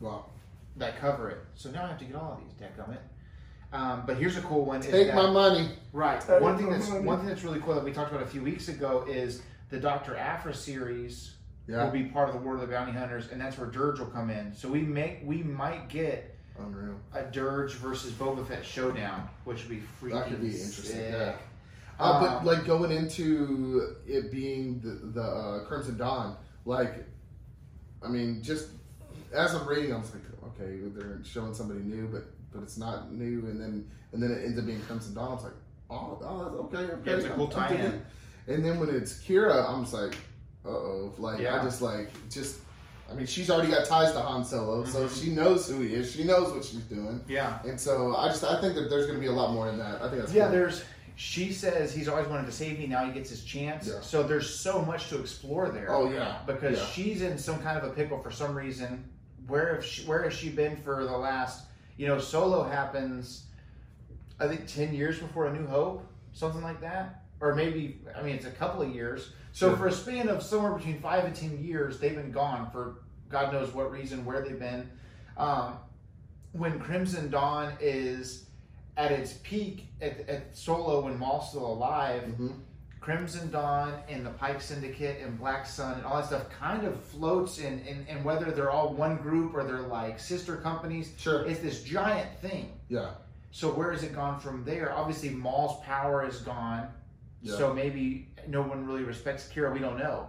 Wow. 0.00 0.26
that 0.76 0.98
cover 0.98 1.28
it. 1.30 1.38
So 1.54 1.70
now 1.70 1.84
I 1.84 1.88
have 1.88 1.98
to 1.98 2.04
get 2.04 2.14
all 2.16 2.32
of 2.32 2.38
these, 2.40 2.52
dadgummit. 2.68 2.98
Um, 3.72 4.02
but 4.06 4.16
here's 4.16 4.36
a 4.36 4.40
cool 4.42 4.64
one. 4.64 4.80
Take 4.80 5.08
that- 5.08 5.14
my 5.14 5.30
money. 5.30 5.70
Right. 5.92 6.20
Take 6.20 6.40
One 6.40 6.56
thing 6.56 6.70
that's 6.70 6.88
money. 6.88 7.04
one 7.04 7.18
thing 7.18 7.28
that's 7.28 7.42
really 7.44 7.60
cool 7.60 7.74
that 7.74 7.84
we 7.84 7.92
talked 7.92 8.10
about 8.12 8.22
a 8.24 8.28
few 8.28 8.42
weeks 8.42 8.68
ago 8.68 9.04
is 9.08 9.42
the 9.70 9.78
Doctor 9.78 10.16
Aphra 10.16 10.54
series 10.54 11.36
will 11.68 11.90
be 11.90 12.04
part 12.04 12.28
of 12.28 12.34
the 12.34 12.40
War 12.40 12.54
of 12.56 12.60
the 12.60 12.66
Bounty 12.66 12.90
Hunters, 12.90 13.28
and 13.30 13.40
that's 13.40 13.56
where 13.56 13.68
Durge 13.68 14.00
will 14.00 14.06
come 14.06 14.28
in. 14.30 14.52
So 14.52 14.68
we 14.68 14.80
make 14.82 15.20
we 15.24 15.42
might 15.44 15.88
get 15.88 16.36
Unreal. 16.66 16.94
a 17.14 17.22
Durge 17.24 17.72
versus 17.74 18.12
Boba 18.12 18.46
Fett 18.46 18.64
showdown, 18.64 19.28
which 19.44 19.60
would 19.62 19.70
be 19.70 19.82
freaking 20.00 20.12
That 20.12 20.28
could 20.28 20.40
be 20.40 20.48
interesting, 20.48 20.84
sick. 20.84 21.10
yeah. 21.12 21.36
Uh, 21.98 22.20
but 22.20 22.36
Um, 22.38 22.44
like 22.46 22.64
going 22.64 22.90
into 22.92 23.96
it 24.06 24.30
being 24.32 24.80
the, 24.80 25.20
the 25.20 25.22
uh, 25.22 25.64
Crimson 25.66 25.96
Dawn, 25.98 26.36
like, 26.64 27.04
I 28.02 28.08
mean, 28.08 28.42
just 28.42 28.68
as 29.34 29.54
I'm 29.54 29.66
reading, 29.66 29.92
I 29.92 29.98
was 29.98 30.10
like, 30.12 30.22
okay, 30.60 30.78
they're 30.94 31.18
showing 31.24 31.52
somebody 31.54 31.80
new, 31.80 32.06
but 32.08 32.24
but 32.52 32.62
it's 32.62 32.78
not 32.78 33.12
new, 33.12 33.40
and 33.46 33.60
then 33.60 33.88
and 34.12 34.22
then 34.22 34.30
it 34.32 34.44
ends 34.44 34.58
up 34.58 34.66
being 34.66 34.80
Crimson 34.82 35.14
Dawn. 35.14 35.28
I 35.30 35.34
was 35.34 35.44
like, 35.44 35.52
oh, 35.90 36.18
oh 36.22 36.68
okay, 36.72 36.92
okay, 36.92 37.10
Yeah, 37.10 37.16
it's 37.16 37.26
a 37.26 37.30
cool 37.30 37.52
I'm- 37.54 37.62
I'm 37.72 37.76
tie-in. 37.76 38.02
And 38.48 38.64
then 38.64 38.80
when 38.80 38.88
it's 38.88 39.22
Qi'ra, 39.22 39.68
I'm 39.68 39.82
just 39.84 39.94
like, 39.94 40.16
uh 40.64 40.68
oh, 40.70 41.14
like 41.18 41.40
Yeah. 41.40 41.60
I 41.60 41.64
just 41.64 41.82
like 41.82 42.10
just. 42.30 42.58
I 43.10 43.14
mean, 43.14 43.26
she's 43.26 43.50
already 43.50 43.70
got 43.72 43.86
ties 43.86 44.12
to 44.12 44.20
Han 44.20 44.44
Solo, 44.44 44.84
so 44.84 45.00
Mm-hmm. 45.06 45.20
she 45.20 45.30
knows 45.30 45.68
who 45.68 45.80
he 45.80 45.94
is. 45.94 46.12
She 46.12 46.22
knows 46.24 46.52
what 46.52 46.64
she's 46.64 46.84
doing, 46.84 47.20
Yeah. 47.28 47.58
and 47.64 47.78
so 47.80 48.14
I 48.16 48.28
just 48.28 48.44
I 48.44 48.60
think 48.60 48.74
that 48.76 48.88
there's 48.88 49.06
going 49.06 49.16
to 49.18 49.20
be 49.20 49.26
a 49.26 49.32
lot 49.32 49.52
more 49.52 49.68
in 49.68 49.78
that. 49.78 49.96
I 50.00 50.08
think 50.08 50.20
that's 50.22 50.32
Yeah, 50.32 50.44
cool. 50.44 50.52
there's. 50.52 50.84
She 51.16 51.52
says 51.52 51.92
he's 51.92 52.08
always 52.08 52.26
wanted 52.28 52.46
to 52.46 52.52
save 52.52 52.78
me. 52.78 52.86
Now 52.86 53.04
he 53.04 53.12
gets 53.12 53.28
his 53.28 53.44
chance. 53.44 53.86
Yeah. 53.88 54.00
So 54.00 54.22
there's 54.22 54.48
so 54.54 54.80
much 54.82 55.08
to 55.10 55.20
explore 55.20 55.68
there. 55.68 55.88
Oh 55.94 56.10
yeah, 56.10 56.38
because 56.46 56.78
yeah. 56.78 56.86
she's 56.86 57.20
in 57.22 57.36
some 57.36 57.58
kind 57.60 57.76
of 57.76 57.84
a 57.84 57.90
pickle 57.90 58.18
for 58.22 58.30
some 58.30 58.54
reason. 58.56 59.04
Where 59.46 59.74
have 59.74 59.84
she, 59.84 60.02
where 60.06 60.22
has 60.22 60.32
she 60.32 60.48
been 60.48 60.76
for 60.76 61.04
the 61.04 61.16
last? 61.16 61.66
You 61.98 62.06
know, 62.06 62.18
Solo 62.18 62.62
happens. 62.62 63.44
I 64.38 64.48
think 64.48 64.66
ten 64.66 64.94
years 64.94 65.18
before 65.18 65.46
A 65.48 65.52
New 65.52 65.66
Hope, 65.66 66.06
something 66.32 66.62
like 66.62 66.80
that, 66.80 67.19
or 67.40 67.54
maybe 67.54 68.00
I 68.16 68.22
mean 68.22 68.34
it's 68.36 68.46
a 68.46 68.50
couple 68.50 68.82
of 68.82 68.94
years. 68.94 69.32
So 69.52 69.68
Sure. 69.68 69.76
for 69.76 69.86
a 69.88 69.92
span 69.92 70.28
of 70.28 70.42
somewhere 70.42 70.72
between 70.72 71.00
five 71.00 71.24
and 71.24 71.34
ten 71.34 71.62
years, 71.62 71.98
they've 71.98 72.14
been 72.14 72.30
gone 72.32 72.70
for 72.70 73.02
God 73.28 73.52
knows 73.52 73.72
what 73.74 73.90
reason, 73.90 74.24
where 74.24 74.42
they've 74.42 74.58
been. 74.58 74.88
Um, 75.36 75.74
when 76.52 76.78
Crimson 76.80 77.30
Dawn 77.30 77.72
is 77.80 78.46
at 78.96 79.12
its 79.12 79.34
peak 79.44 79.86
at, 80.00 80.28
at 80.28 80.56
Solo 80.56 81.00
when 81.04 81.16
Maul's 81.18 81.48
still 81.50 81.66
alive, 81.66 82.22
Mhm. 82.38 82.54
Crimson 83.00 83.50
Dawn 83.50 83.94
and 84.08 84.26
the 84.26 84.30
Pike 84.30 84.60
Syndicate 84.60 85.22
and 85.22 85.38
Black 85.38 85.64
Sun 85.64 85.94
and 85.94 86.04
all 86.04 86.16
that 86.16 86.26
stuff 86.26 86.50
kind 86.50 86.86
of 86.86 87.00
floats 87.02 87.58
in, 87.58 87.78
in, 87.80 88.04
in 88.08 88.22
whether 88.24 88.50
they're 88.50 88.70
all 88.70 88.92
one 88.92 89.16
group 89.16 89.54
or 89.54 89.64
they're 89.64 89.80
like 89.80 90.18
sister 90.20 90.56
companies. 90.56 91.12
Sure. 91.16 91.46
It's 91.46 91.60
this 91.60 91.82
giant 91.82 92.28
thing. 92.40 92.78
Yeah. 92.88 93.12
So 93.52 93.70
where 93.70 93.90
has 93.92 94.02
it 94.02 94.14
gone 94.14 94.38
from 94.38 94.64
there? 94.64 94.92
Obviously, 94.92 95.30
Maul's 95.30 95.82
power 95.84 96.26
is 96.26 96.40
gone. 96.40 96.88
Yeah. 97.42 97.56
So 97.56 97.72
maybe 97.74 98.28
no 98.46 98.62
one 98.62 98.86
really 98.86 99.02
respects 99.02 99.48
Qi'ra. 99.54 99.72
We 99.72 99.78
don't 99.78 99.98
know. 99.98 100.28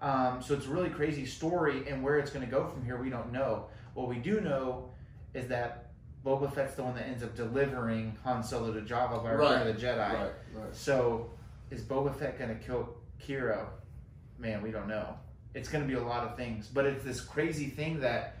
Um, 0.00 0.42
so 0.42 0.54
it's 0.54 0.66
a 0.66 0.70
really 0.70 0.90
crazy 0.90 1.26
story, 1.26 1.88
and 1.88 2.02
where 2.02 2.18
it's 2.18 2.30
going 2.30 2.44
to 2.44 2.50
go 2.50 2.66
from 2.66 2.84
here, 2.84 3.00
we 3.00 3.08
don't 3.10 3.32
know. 3.32 3.66
What 3.94 4.08
we 4.08 4.16
do 4.16 4.40
know 4.40 4.90
is 5.34 5.46
that 5.48 5.90
Boba 6.24 6.52
Fett's 6.52 6.74
the 6.74 6.82
one 6.82 6.94
that 6.94 7.06
ends 7.06 7.22
up 7.22 7.34
delivering 7.36 8.16
Han 8.24 8.42
Solo 8.42 8.72
to 8.72 8.80
Jabba 8.80 9.22
by 9.22 9.30
Return 9.32 9.38
Right. 9.38 9.66
of 9.66 9.76
the 9.80 9.80
Jedi. 9.86 10.12
Right. 10.12 10.30
Right. 10.54 10.74
So, 10.74 11.30
is 11.70 11.82
Boba 11.82 12.14
Fett 12.16 12.38
going 12.38 12.50
to 12.56 12.64
kill 12.64 12.88
Qi'ra? 13.26 13.66
Man, 14.38 14.62
we 14.62 14.70
don't 14.70 14.88
know. 14.88 15.16
It's 15.54 15.68
going 15.68 15.82
to 15.84 15.88
be 15.88 15.94
a 15.94 16.02
lot 16.02 16.26
of 16.26 16.36
things, 16.36 16.66
but 16.68 16.84
it's 16.86 17.04
this 17.04 17.20
crazy 17.20 17.66
thing 17.66 18.00
that 18.00 18.36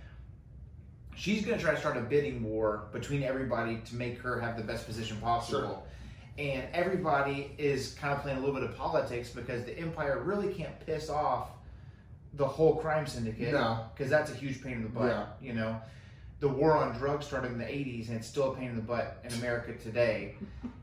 she's 1.14 1.44
going 1.44 1.58
to 1.58 1.62
try 1.62 1.74
to 1.74 1.78
start 1.80 1.96
a 1.96 2.00
bidding 2.00 2.42
war 2.42 2.88
between 2.92 3.22
everybody 3.22 3.78
to 3.86 3.94
make 3.96 4.18
her 4.18 4.40
have 4.40 4.56
the 4.56 4.62
best 4.62 4.86
position 4.86 5.16
possible. 5.18 5.86
And 6.38 6.64
everybody 6.72 7.52
is 7.58 7.92
kind 7.94 8.14
of 8.14 8.22
playing 8.22 8.38
a 8.38 8.40
little 8.40 8.54
bit 8.54 8.64
of 8.64 8.76
politics 8.76 9.28
because 9.30 9.64
the 9.64 9.78
Empire 9.78 10.20
really 10.24 10.52
can't 10.52 10.78
piss 10.86 11.10
off 11.10 11.48
the 12.34 12.46
whole 12.46 12.76
crime 12.76 13.06
syndicate. 13.06 13.52
No. 13.52 13.84
Because 13.94 14.10
that's 14.10 14.30
a 14.30 14.34
huge 14.34 14.62
pain 14.62 14.74
in 14.74 14.82
the 14.82 14.88
butt. 14.88 15.08
Yeah. 15.08 15.26
You 15.46 15.52
know, 15.52 15.80
the 16.40 16.48
war 16.48 16.76
on 16.76 16.96
drugs 16.96 17.26
started 17.26 17.52
in 17.52 17.58
the 17.58 17.64
80s 17.64 18.08
and 18.08 18.16
it's 18.16 18.26
still 18.26 18.52
a 18.52 18.56
pain 18.56 18.70
in 18.70 18.76
the 18.76 18.82
butt 18.82 19.22
in 19.24 19.32
America 19.34 19.74
today. 19.74 20.34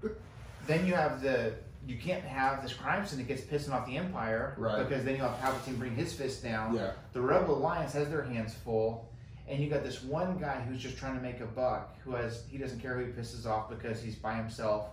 then 0.68 0.86
you 0.86 0.94
have 0.94 1.22
the 1.22 1.54
you 1.88 1.98
can't 1.98 2.24
have 2.24 2.62
this 2.62 2.74
crime 2.74 3.06
syndicate 3.08 3.50
pissing 3.50 3.72
off 3.72 3.88
the 3.88 3.98
empire 3.98 4.54
Right. 4.58 4.88
because 4.88 5.04
then 5.04 5.16
you 5.16 5.22
have 5.22 5.32
Palpatine 5.40 5.80
bring 5.80 5.96
his 5.96 6.14
fist 6.14 6.44
down. 6.44 6.76
Yeah. 6.76 6.92
The 7.14 7.22
Rebel 7.22 7.56
Alliance 7.58 7.94
has 7.94 8.10
their 8.10 8.22
hands 8.22 8.54
full, 8.54 9.10
and 9.48 9.60
you 9.60 9.70
got 9.70 9.84
this 9.84 10.04
one 10.04 10.38
guy 10.38 10.60
who's 10.62 10.80
just 10.82 10.98
trying 10.98 11.16
to 11.16 11.22
make 11.22 11.40
a 11.40 11.46
buck. 11.46 11.96
Who 12.04 12.12
has 12.12 12.44
he 12.52 12.58
doesn't 12.60 12.80
care 12.80 12.96
who 13.00 13.06
he 13.06 13.12
pisses 13.12 13.48
off 13.48 13.70
because 13.70 14.02
he's 14.04 14.16
by 14.16 14.36
himself, 14.36 14.90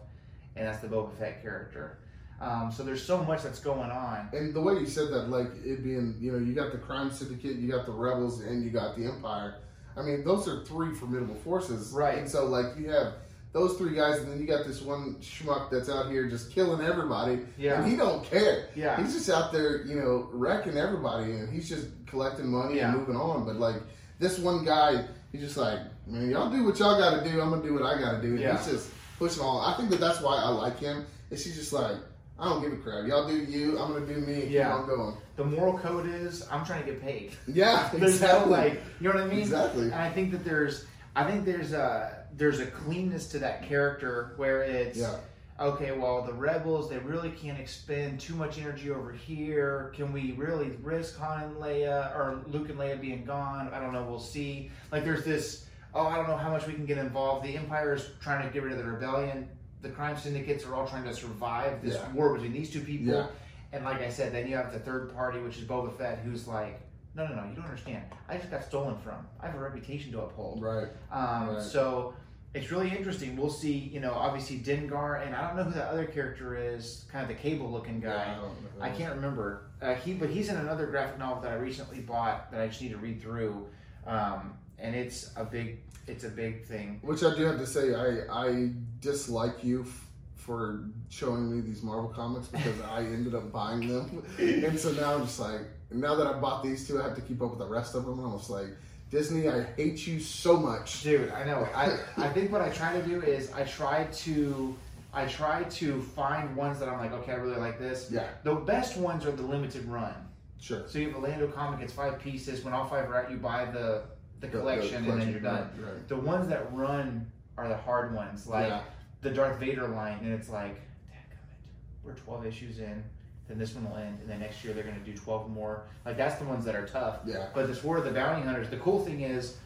and 0.57 0.67
that's 0.67 0.79
the 0.81 0.89
Boba 0.89 1.13
Fett 1.19 1.43
character. 1.43 1.99
Um, 2.41 2.71
so 2.71 2.83
there's 2.83 3.03
so 3.03 3.23
much 3.25 3.43
that's 3.43 3.61
going 3.61 3.91
on. 3.91 4.29
And 4.33 4.53
the 4.53 4.61
way 4.61 4.75
you 4.75 4.87
said 4.87 5.09
that, 5.11 5.31
like 5.31 5.49
it 5.65 5.83
being, 5.83 6.17
you 6.21 6.33
know, 6.33 6.39
you 6.39 6.53
got 6.55 6.71
the 6.73 6.79
crime 6.79 7.11
syndicate, 7.11 7.57
you 7.57 7.71
got 7.71 7.87
the 7.87 7.93
rebels, 7.93 8.41
and 8.41 8.63
you 8.63 8.71
got 8.71 8.97
the 8.97 9.07
empire. 9.07 9.55
I 9.97 10.03
mean, 10.03 10.23
those 10.25 10.47
are 10.47 10.63
three 10.65 10.95
formidable 10.95 11.37
forces, 11.37 11.93
Right. 11.93 12.19
And 12.19 12.29
so, 12.29 12.45
like, 12.45 12.77
you 12.79 12.91
have 12.91 13.15
those 13.55 13.79
three 13.79 13.95
guys, 13.95 14.19
and 14.19 14.31
then 14.31 14.39
you 14.39 14.47
got 14.47 14.67
this 14.67 14.83
one 14.83 15.15
schmuck 15.23 15.71
that's 15.71 15.89
out 15.89 16.11
here 16.11 16.29
just 16.29 16.51
killing 16.53 16.87
everybody, 16.87 17.39
Yeah. 17.57 17.81
and 17.81 17.91
he 17.91 17.97
don't 17.97 18.23
care. 18.23 18.67
Yeah. 18.77 19.03
he's 19.03 19.15
just 19.15 19.31
out 19.31 19.51
there, 19.53 19.87
you 19.87 19.95
know, 19.95 20.29
wrecking 20.31 20.77
everybody, 20.77 21.33
and 21.33 21.49
he's 21.51 21.67
just 21.67 21.87
collecting 22.07 22.49
money 22.49 22.77
Yeah. 22.77 22.91
and 22.91 22.99
moving 22.99 23.17
on. 23.17 23.47
But 23.47 23.57
like 23.57 23.77
this 24.19 24.39
one 24.39 24.63
guy, 24.67 25.07
he's 25.33 25.41
just 25.41 25.57
like, 25.57 25.79
man, 26.07 26.29
y'all 26.29 26.51
do 26.51 26.65
what 26.65 26.79
y'all 26.79 26.99
got 26.99 27.25
to 27.25 27.31
do. 27.31 27.41
I'm 27.41 27.49
gonna 27.49 27.63
do 27.63 27.73
what 27.73 27.83
I 27.85 27.99
got 27.99 28.17
to 28.17 28.21
do. 28.21 28.33
And 28.33 28.41
Yeah. 28.41 28.59
He's 28.59 28.67
just 28.67 28.91
pushing 29.19 29.43
all. 29.43 29.61
I 29.61 29.77
think 29.77 29.91
that 29.91 30.01
that's 30.01 30.21
why 30.21 30.37
I 30.37 30.49
like 30.49 30.79
him. 30.79 31.07
Is 31.31 31.45
he's 31.45 31.57
just 31.57 31.73
like, 31.73 31.97
I 32.39 32.45
don't 32.49 32.63
give 32.63 32.73
a 32.73 32.77
crap. 32.77 33.07
Y'all 33.07 33.27
do 33.27 33.37
you. 33.37 33.79
I'm 33.79 33.93
gonna 33.93 34.07
do 34.07 34.21
me. 34.21 34.47
Yeah. 34.47 34.75
on 34.75 34.87
going. 34.87 35.17
The 35.37 35.45
moral 35.45 35.79
code 35.79 36.07
is 36.09 36.47
I'm 36.51 36.65
trying 36.65 36.85
to 36.85 36.93
get 36.93 37.03
paid. 37.03 37.33
Yeah, 37.47 37.89
There's 37.95 38.15
exactly. 38.15 38.51
no 38.51 38.57
like, 38.57 38.83
you 39.01 39.09
know 39.09 39.15
what 39.15 39.25
I 39.25 39.27
mean? 39.29 39.41
Exactly. 39.41 39.85
And 39.85 39.95
I 39.95 40.11
think 40.11 40.33
that 40.33 40.45
there's, 40.45 40.87
I 41.15 41.25
think 41.31 41.45
there's 41.45 41.73
a 41.73 42.25
there's 42.37 42.61
a 42.61 42.67
cleanness 42.67 43.29
to 43.29 43.39
that 43.41 43.63
character 43.67 44.33
where 44.37 44.63
it's 44.63 44.99
Yeah. 44.99 45.17
okay. 45.59 45.93
Well, 45.93 46.23
the 46.23 46.33
rebels 46.35 46.89
they 46.91 46.99
really 46.99 47.31
can't 47.31 47.59
expend 47.59 48.21
too 48.21 48.35
much 48.35 48.59
energy 48.59 48.91
over 48.91 49.13
here. 49.13 49.93
Can 49.97 50.13
we 50.13 50.33
really 50.33 50.71
risk 50.83 51.19
Han 51.19 51.43
and 51.45 51.57
Leia 51.57 52.15
or 52.15 52.43
Luke 52.49 52.69
and 52.69 52.79
Leia 52.79 53.01
being 53.01 53.25
gone? 53.25 53.71
I 53.73 53.81
don't 53.81 53.93
know. 53.95 54.05
We'll 54.05 54.21
see. 54.21 54.71
Like 54.93 55.05
there's 55.05 55.25
this. 55.25 55.66
Oh, 55.97 56.07
I 56.09 56.17
don't 56.17 56.29
know 56.29 56.37
how 56.37 56.51
much 56.51 56.67
we 56.67 56.75
can 56.75 56.85
get 56.85 56.99
involved. 56.99 57.43
The 57.47 57.57
Empire 57.57 57.95
is 57.95 58.11
trying 58.21 58.47
to 58.47 58.53
get 58.53 58.63
rid 58.63 58.73
of 58.73 58.79
the 58.79 58.85
rebellion. 58.85 59.49
The 59.81 59.89
crime 59.89 60.17
syndicates 60.19 60.65
are 60.67 60.75
all 60.75 60.87
trying 60.87 61.05
to 61.05 61.15
survive 61.15 61.81
this 61.83 61.95
Yeah. 61.95 62.13
war 62.13 62.35
between 62.35 62.53
these 62.53 62.71
two 62.71 62.81
people. 62.83 63.15
Yeah. 63.15 63.27
And 63.73 63.83
like 63.85 64.03
I 64.03 64.11
said, 64.11 64.33
then 64.35 64.47
you 64.47 64.57
have 64.57 64.73
the 64.73 64.79
third 64.79 65.15
party, 65.15 65.41
which 65.41 65.57
is 65.57 65.65
Boba 65.65 65.97
Fett, 65.97 66.19
who's 66.19 66.47
like, 66.47 66.81
no, 67.15 67.27
no, 67.27 67.35
no, 67.35 67.45
you 67.49 67.55
don't 67.57 67.65
understand. 67.65 68.03
I 68.29 68.37
just 68.37 68.51
got 68.51 68.63
stolen 68.63 68.99
from. 68.99 69.27
I 69.41 69.47
have 69.47 69.55
a 69.55 69.59
reputation 69.59 70.13
to 70.13 70.21
uphold. 70.21 70.63
Right. 70.63 70.89
Um, 71.11 71.55
Right. 71.55 71.63
So 71.63 72.13
it's 72.53 72.71
really 72.71 72.91
interesting. 72.91 73.35
We'll 73.35 73.49
see, 73.49 73.73
you 73.73 74.01
know, 74.01 74.13
obviously 74.13 74.59
Dengar, 74.59 75.25
and 75.27 75.35
I 75.35 75.47
don't 75.47 75.57
know 75.57 75.65
who 75.65 75.73
that 75.73 75.89
other 75.89 76.05
character 76.05 76.57
is, 76.57 77.07
kind 77.11 77.23
of 77.23 77.29
the 77.29 77.35
cable 77.43 77.71
looking 77.71 78.01
guy. 78.01 78.37
Yeah, 78.37 78.49
I. 78.83 78.89
I 78.89 78.91
can't 78.91 79.15
remember. 79.15 79.63
Uh, 79.81 79.95
he, 79.95 80.13
but 80.13 80.29
he's 80.29 80.51
in 80.51 80.57
another 80.57 80.87
graphic 80.89 81.19
novel 81.19 81.43
that 81.43 81.53
I 81.53 81.57
recently 81.57 82.01
bought 82.01 82.51
that 82.53 82.61
I 82.61 82.67
just 82.69 82.83
need 82.83 82.91
to 82.93 82.99
read 82.99 83.21
through, 83.23 83.67
um, 84.07 84.53
and 84.79 84.95
it's 84.95 85.31
a 85.37 85.45
big, 85.45 85.79
it's 86.07 86.25
a 86.25 86.29
big 86.29 86.65
thing. 86.67 86.99
Which 87.03 87.23
I 87.25 87.35
do 87.35 87.45
have 87.45 87.59
to 87.59 87.67
say, 87.67 87.95
I 87.95 88.27
I 88.31 88.71
dislike 89.01 89.63
you 89.65 89.83
f- 89.83 90.07
for 90.35 90.85
showing 91.09 91.51
me 91.55 91.61
these 91.61 91.83
Marvel 91.83 92.09
comics 92.09 92.49
because 92.49 92.81
I 92.83 93.01
ended 93.01 93.35
up 93.35 93.51
buying 93.53 93.89
them, 93.89 94.23
and 94.39 94.79
so 94.79 94.93
now 94.93 95.15
I'm 95.15 95.23
just 95.27 95.41
like, 95.41 95.61
now 95.91 96.15
that 96.17 96.27
I 96.27 96.35
bought 96.39 96.63
these 96.63 96.87
two, 96.87 97.01
I 97.01 97.05
have 97.05 97.15
to 97.17 97.21
keep 97.23 97.43
up 97.43 97.51
with 97.51 97.59
the 97.59 97.67
rest 97.69 97.95
of 97.95 98.05
them. 98.07 98.19
And 98.21 98.29
I 98.29 98.33
was 98.33 98.49
like, 98.51 98.69
Disney, 99.11 99.49
I 99.49 99.63
hate 99.77 100.07
you 100.07 100.19
so 100.21 100.57
much. 100.57 101.03
Dude, 101.03 101.31
I 101.31 101.45
know. 101.45 101.67
I, 101.75 101.97
I 102.17 102.29
think 102.29 102.51
what 102.53 102.61
I 102.61 102.69
try 102.71 102.93
to 102.99 103.07
do 103.07 103.23
is 103.23 103.53
I 103.53 103.65
try 103.65 104.05
to 104.05 104.77
I 105.15 105.25
try 105.27 105.63
to 105.63 106.03
find 106.03 106.55
ones 106.55 106.79
that 106.81 106.89
I'm 106.91 106.99
like, 106.99 107.13
okay, 107.13 107.33
I 107.33 107.37
really 107.37 107.57
like 107.59 107.79
this. 107.79 108.09
Yeah, 108.11 108.27
The 108.43 108.55
best 108.57 108.97
ones 108.99 109.25
are 109.25 109.31
the 109.33 109.43
limited 109.43 109.87
run. 109.87 110.13
sure. 110.61 110.83
So 110.89 110.99
you 110.99 111.07
have 111.09 111.17
a 111.17 111.21
Lando 111.21 111.47
comic, 111.49 111.81
it's 111.81 111.93
five 111.93 112.19
pieces. 112.21 112.63
When 112.65 112.75
all 112.75 112.87
five 112.87 113.09
are 113.11 113.25
out, 113.25 113.31
you 113.31 113.39
buy 113.39 113.65
the 113.65 114.03
the 114.41 114.47
The- 114.47 114.53
the 114.53 114.59
collection, 114.59 115.05
and 115.11 115.21
then 115.21 115.31
you're 115.31 115.41
done. 115.41 115.71
Right, 115.79 115.93
right. 115.95 116.09
The 116.09 116.17
ones 116.17 116.49
that 116.49 116.73
run 116.73 117.31
are 117.57 117.69
the 117.69 117.77
hard 117.77 118.13
ones, 118.15 118.47
like 118.47 118.69
Yeah. 118.69 118.83
the 119.23 119.31
Darth 119.31 119.59
Vader 119.59 119.89
line, 119.89 120.19
and 120.23 120.33
it's 120.33 120.49
like, 120.51 120.75
dadgummit, 121.11 122.05
we're 122.05 122.13
12 122.15 122.45
issues 122.47 122.79
in, 122.79 123.03
then 123.49 123.59
this 123.59 123.75
one 123.75 123.89
will 123.89 123.97
end, 123.97 124.19
and 124.21 124.29
then 124.29 124.41
next 124.41 124.63
year 124.65 124.75
they're 124.75 124.85
going 124.85 124.99
to 125.03 125.05
do 125.11 125.17
12 125.17 125.49
more. 125.51 125.85
Like 126.05 126.17
that's 126.17 126.37
the 126.37 126.45
ones 126.45 126.65
that 126.65 126.75
are 126.75 126.87
tough. 126.87 127.21
Yeah. 127.25 127.49
But 127.55 127.67
this 127.69 127.83
War 127.83 127.97
of 127.99 128.05
the 128.05 128.11
Bounty 128.11 128.43
Hunters, 128.43 128.69
the 128.69 128.77
cool 128.79 129.05
thing 129.05 129.21
is, 129.21 129.57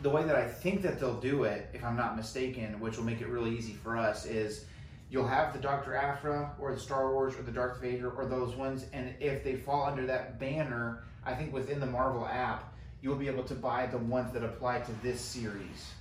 the 0.00 0.10
way 0.10 0.22
that 0.22 0.36
I 0.36 0.46
think 0.46 0.82
that 0.82 1.00
they'll 1.00 1.18
do 1.20 1.42
it, 1.44 1.68
if 1.74 1.84
I'm 1.84 1.96
not 1.96 2.16
mistaken, 2.16 2.78
which 2.80 2.96
will 2.96 3.04
make 3.04 3.20
it 3.20 3.26
really 3.28 3.50
easy 3.50 3.72
for 3.72 3.96
us, 3.96 4.26
is 4.26 4.64
you'll 5.10 5.26
have 5.26 5.52
the 5.52 5.58
Dr. 5.58 5.96
Aphra 5.96 6.52
or 6.60 6.72
the 6.72 6.78
Star 6.80 7.10
Wars 7.12 7.34
or 7.36 7.42
the 7.42 7.50
Darth 7.50 7.80
Vader 7.80 8.10
or 8.10 8.24
those 8.26 8.54
ones, 8.54 8.86
and 8.92 9.12
if 9.20 9.42
they 9.42 9.56
fall 9.56 9.84
under 9.84 10.06
that 10.06 10.38
banner, 10.38 11.02
I 11.24 11.34
think 11.34 11.52
within 11.52 11.80
the 11.80 11.86
Marvel 11.86 12.26
app, 12.26 12.67
you'll 13.00 13.16
be 13.16 13.28
able 13.28 13.44
to 13.44 13.54
buy 13.54 13.86
the 13.86 13.98
ones 13.98 14.32
that 14.32 14.42
apply 14.44 14.80
to 14.80 14.92
this 15.02 15.20
series. 15.20 15.92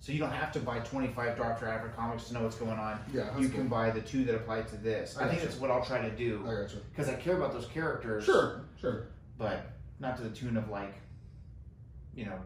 So 0.00 0.10
you 0.10 0.18
don't 0.18 0.32
have 0.32 0.50
to 0.52 0.58
buy 0.58 0.80
25 0.80 1.36
Dr. 1.36 1.68
Aphra 1.68 1.90
comics 1.90 2.24
to 2.24 2.34
know 2.34 2.42
what's 2.42 2.56
going 2.56 2.72
on. 2.78 2.98
Yeah, 3.14 3.38
you 3.38 3.48
cool. 3.48 3.58
can 3.60 3.68
buy 3.68 3.90
the 3.90 4.00
two 4.00 4.24
that 4.24 4.34
apply 4.34 4.62
to 4.62 4.76
this. 4.76 5.16
I 5.16 5.24
I, 5.24 5.28
think 5.28 5.42
that's 5.42 5.56
what 5.60 5.70
I'll 5.70 5.84
try 5.84 6.00
to 6.02 6.10
do 6.10 6.42
I 6.44 6.62
got 6.62 6.72
you. 6.72 6.80
because 6.90 7.08
I 7.08 7.14
care 7.14 7.36
about 7.36 7.52
those 7.52 7.66
characters 7.66 8.24
Sure, 8.24 8.62
sure. 8.80 9.06
but 9.38 9.70
not 10.00 10.16
to 10.16 10.22
the 10.24 10.30
tune 10.30 10.56
of 10.56 10.68
like, 10.70 10.94
you 12.16 12.24
know, 12.24 12.38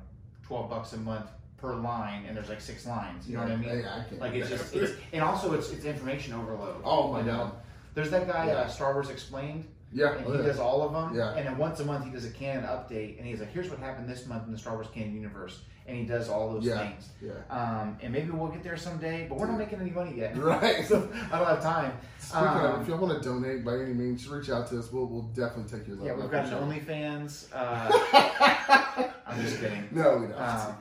twelve 0.43 0.69
bucks 0.69 0.93
a 0.93 0.99
month 0.99 1.31
per 1.57 1.75
line, 1.75 2.27
and 2.29 2.37
there's 2.37 2.51
like 2.51 2.61
six 2.61 2.87
lines. 2.87 3.27
You 3.27 3.37
know 3.37 3.43
what 3.45 3.53
I 3.53 3.57
mean? 3.57 3.79
Yeah, 3.79 4.03
I 4.05 4.09
can't. 4.09 4.21
Like 4.21 4.35
it's 4.35 4.51
just, 4.51 4.75
it's, 4.77 4.93
and 5.15 5.23
also 5.23 5.55
it's 5.55 5.71
it's 5.71 5.87
information 5.87 6.35
overload. 6.35 6.83
Oh 6.85 7.11
my? 7.11 7.23
God. 7.23 7.53
There's 7.95 8.11
that 8.11 8.27
guy 8.29 8.49
Yeah. 8.49 8.53
uh, 8.59 8.69
Star 8.69 8.93
Wars 8.93 9.09
Explained, 9.09 9.67
yeah, 9.97 10.17
and 10.17 10.27
oh, 10.27 10.33
he 10.37 10.43
does 10.43 10.59
all 10.59 10.83
of 10.83 10.93
them. 10.93 11.17
Yeah. 11.19 11.35
And 11.35 11.47
then 11.47 11.57
once 11.59 11.81
a 11.81 11.85
month 11.85 12.05
he 12.05 12.11
does 12.11 12.25
a 12.25 12.31
canon 12.31 12.65
update, 12.65 13.17
and 13.19 13.27
he's 13.27 13.41
like, 13.41 13.53
"Here's 13.53 13.71
what 13.71 13.79
happened 13.79 14.09
this 14.09 14.27
month 14.27 14.47
in 14.47 14.53
the 14.53 14.59
Star 14.59 14.75
Wars 14.75 14.87
canon 14.95 15.15
universe," 15.15 15.61
and 15.87 15.97
he 15.97 16.05
does 16.05 16.29
all 16.29 16.53
those 16.53 16.65
Yeah. 16.65 16.79
things. 16.87 17.09
Yeah. 17.23 17.33
Um, 17.51 17.97
and 18.03 18.13
maybe 18.13 18.31
we'll 18.31 18.49
get 18.51 18.63
there 18.63 18.77
someday, 18.77 19.27
but 19.29 19.39
we're 19.39 19.47
not 19.47 19.59
making 19.59 19.81
any 19.81 19.91
money 19.91 20.15
yet. 20.17 20.37
Right. 20.39 20.85
so 20.85 21.09
I 21.33 21.39
don't 21.39 21.49
have 21.49 21.63
time. 21.63 21.93
Speaking 22.19 22.47
Um, 22.47 22.57
of, 22.75 22.83
if 22.83 22.89
y'all 22.89 22.99
want 22.99 23.23
to 23.23 23.29
donate 23.29 23.65
by 23.65 23.75
any 23.77 23.95
means, 23.95 24.29
reach 24.29 24.51
out 24.51 24.67
to 24.69 24.79
us. 24.79 24.93
We'll, 24.93 25.07
we'll 25.07 25.23
definitely 25.35 25.79
take 25.79 25.89
your 25.89 25.97
love. 25.97 26.07
Yeah, 26.07 26.15
we've 26.15 26.31
got 26.31 26.47
an 26.47 26.53
OnlyFans. 26.71 27.47
Uh. 27.55 29.09
I'm 29.27 29.41
just 29.43 29.61
kidding. 29.61 29.89
no, 29.93 30.19
we 30.19 30.27
don't. 30.29 30.41
Um, 30.41 30.77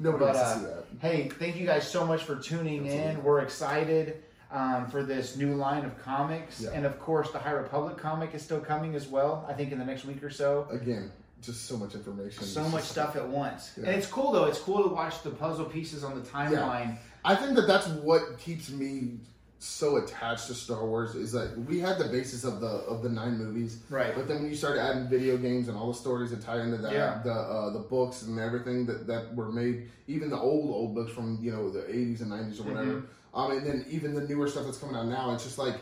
Nobody 0.00 0.24
but, 0.24 0.34
wants 0.34 0.40
uh, 0.40 0.54
to 0.54 0.60
see 0.60 0.66
that. 0.66 0.84
Hey, 1.00 1.28
thank 1.28 1.56
you 1.56 1.66
guys 1.66 1.88
so 1.88 2.04
much 2.04 2.24
for 2.24 2.34
tuning 2.36 2.86
in. 2.86 3.22
We're 3.22 3.40
excited 3.40 4.22
um, 4.54 4.86
for 4.86 5.02
this 5.02 5.36
new 5.36 5.54
line 5.54 5.84
of 5.84 6.00
comics. 6.02 6.60
Yeah. 6.60 6.70
And 6.72 6.86
of 6.86 6.98
course, 7.00 7.30
the 7.32 7.38
High 7.38 7.50
Republic 7.50 7.96
comic 7.98 8.34
is 8.34 8.42
still 8.42 8.60
coming 8.60 8.94
as 8.94 9.06
well, 9.08 9.44
I 9.48 9.52
think 9.52 9.72
in 9.72 9.78
the 9.78 9.84
next 9.84 10.04
week 10.04 10.22
or 10.22 10.30
so. 10.30 10.66
Again, 10.70 11.10
just 11.42 11.66
so 11.66 11.76
much 11.76 11.94
information. 11.94 12.44
So 12.44 12.66
much 12.68 12.84
stuff 12.84 13.16
at 13.16 13.28
once. 13.28 13.72
Yeah. 13.76 13.86
And 13.88 13.96
it's 13.96 14.06
cool 14.06 14.32
though. 14.32 14.44
It's 14.46 14.60
cool 14.60 14.82
to 14.88 14.94
watch 14.94 15.22
the 15.22 15.30
puzzle 15.30 15.66
pieces 15.66 16.04
on 16.04 16.14
the 16.14 16.22
timeline. 16.22 16.96
I 17.24 17.34
think 17.34 17.56
that 17.56 17.66
that's 17.66 17.88
what 17.88 18.38
keeps 18.38 18.70
me 18.70 19.18
so 19.58 19.96
attached 19.96 20.46
to 20.48 20.54
Star 20.54 20.84
Wars 20.84 21.14
is 21.14 21.32
that 21.32 21.56
we 21.66 21.80
had 21.80 21.96
the 21.98 22.04
basis 22.04 22.44
of 22.44 22.60
the 22.60 22.66
of 22.66 23.02
the 23.02 23.08
nine 23.08 23.38
movies, 23.38 23.78
Right. 23.88 24.14
But 24.14 24.28
then 24.28 24.42
when 24.42 24.50
you 24.50 24.56
start 24.56 24.76
adding 24.78 25.08
video 25.08 25.38
games 25.38 25.68
and 25.68 25.76
all 25.76 25.88
the 25.88 25.98
stories 25.98 26.30
that 26.32 26.42
tie 26.42 26.60
into 26.60 26.76
that, 26.78 26.92
Yeah. 26.92 27.20
the 27.24 27.32
uh, 27.32 27.70
the 27.70 27.78
books 27.78 28.22
and 28.22 28.38
everything 28.38 28.84
that, 28.86 29.06
that 29.06 29.34
were 29.34 29.50
made, 29.50 29.88
even 30.06 30.28
the 30.28 30.38
old 30.38 30.70
old 30.70 30.94
books 30.94 31.12
from 31.12 31.38
you 31.40 31.50
know 31.50 31.70
the 31.70 31.88
eighties 31.88 32.20
and 32.20 32.30
nineties 32.30 32.60
or 32.60 32.64
whatever, 32.64 32.92
Mm-hmm. 32.92 33.06
Um, 33.34 33.50
and 33.52 33.66
then 33.66 33.84
even 33.90 34.14
the 34.14 34.22
newer 34.22 34.48
stuff 34.48 34.64
that's 34.64 34.78
coming 34.78 34.96
out 34.96 35.06
now, 35.06 35.34
it's 35.34 35.44
just 35.44 35.58
like 35.58 35.74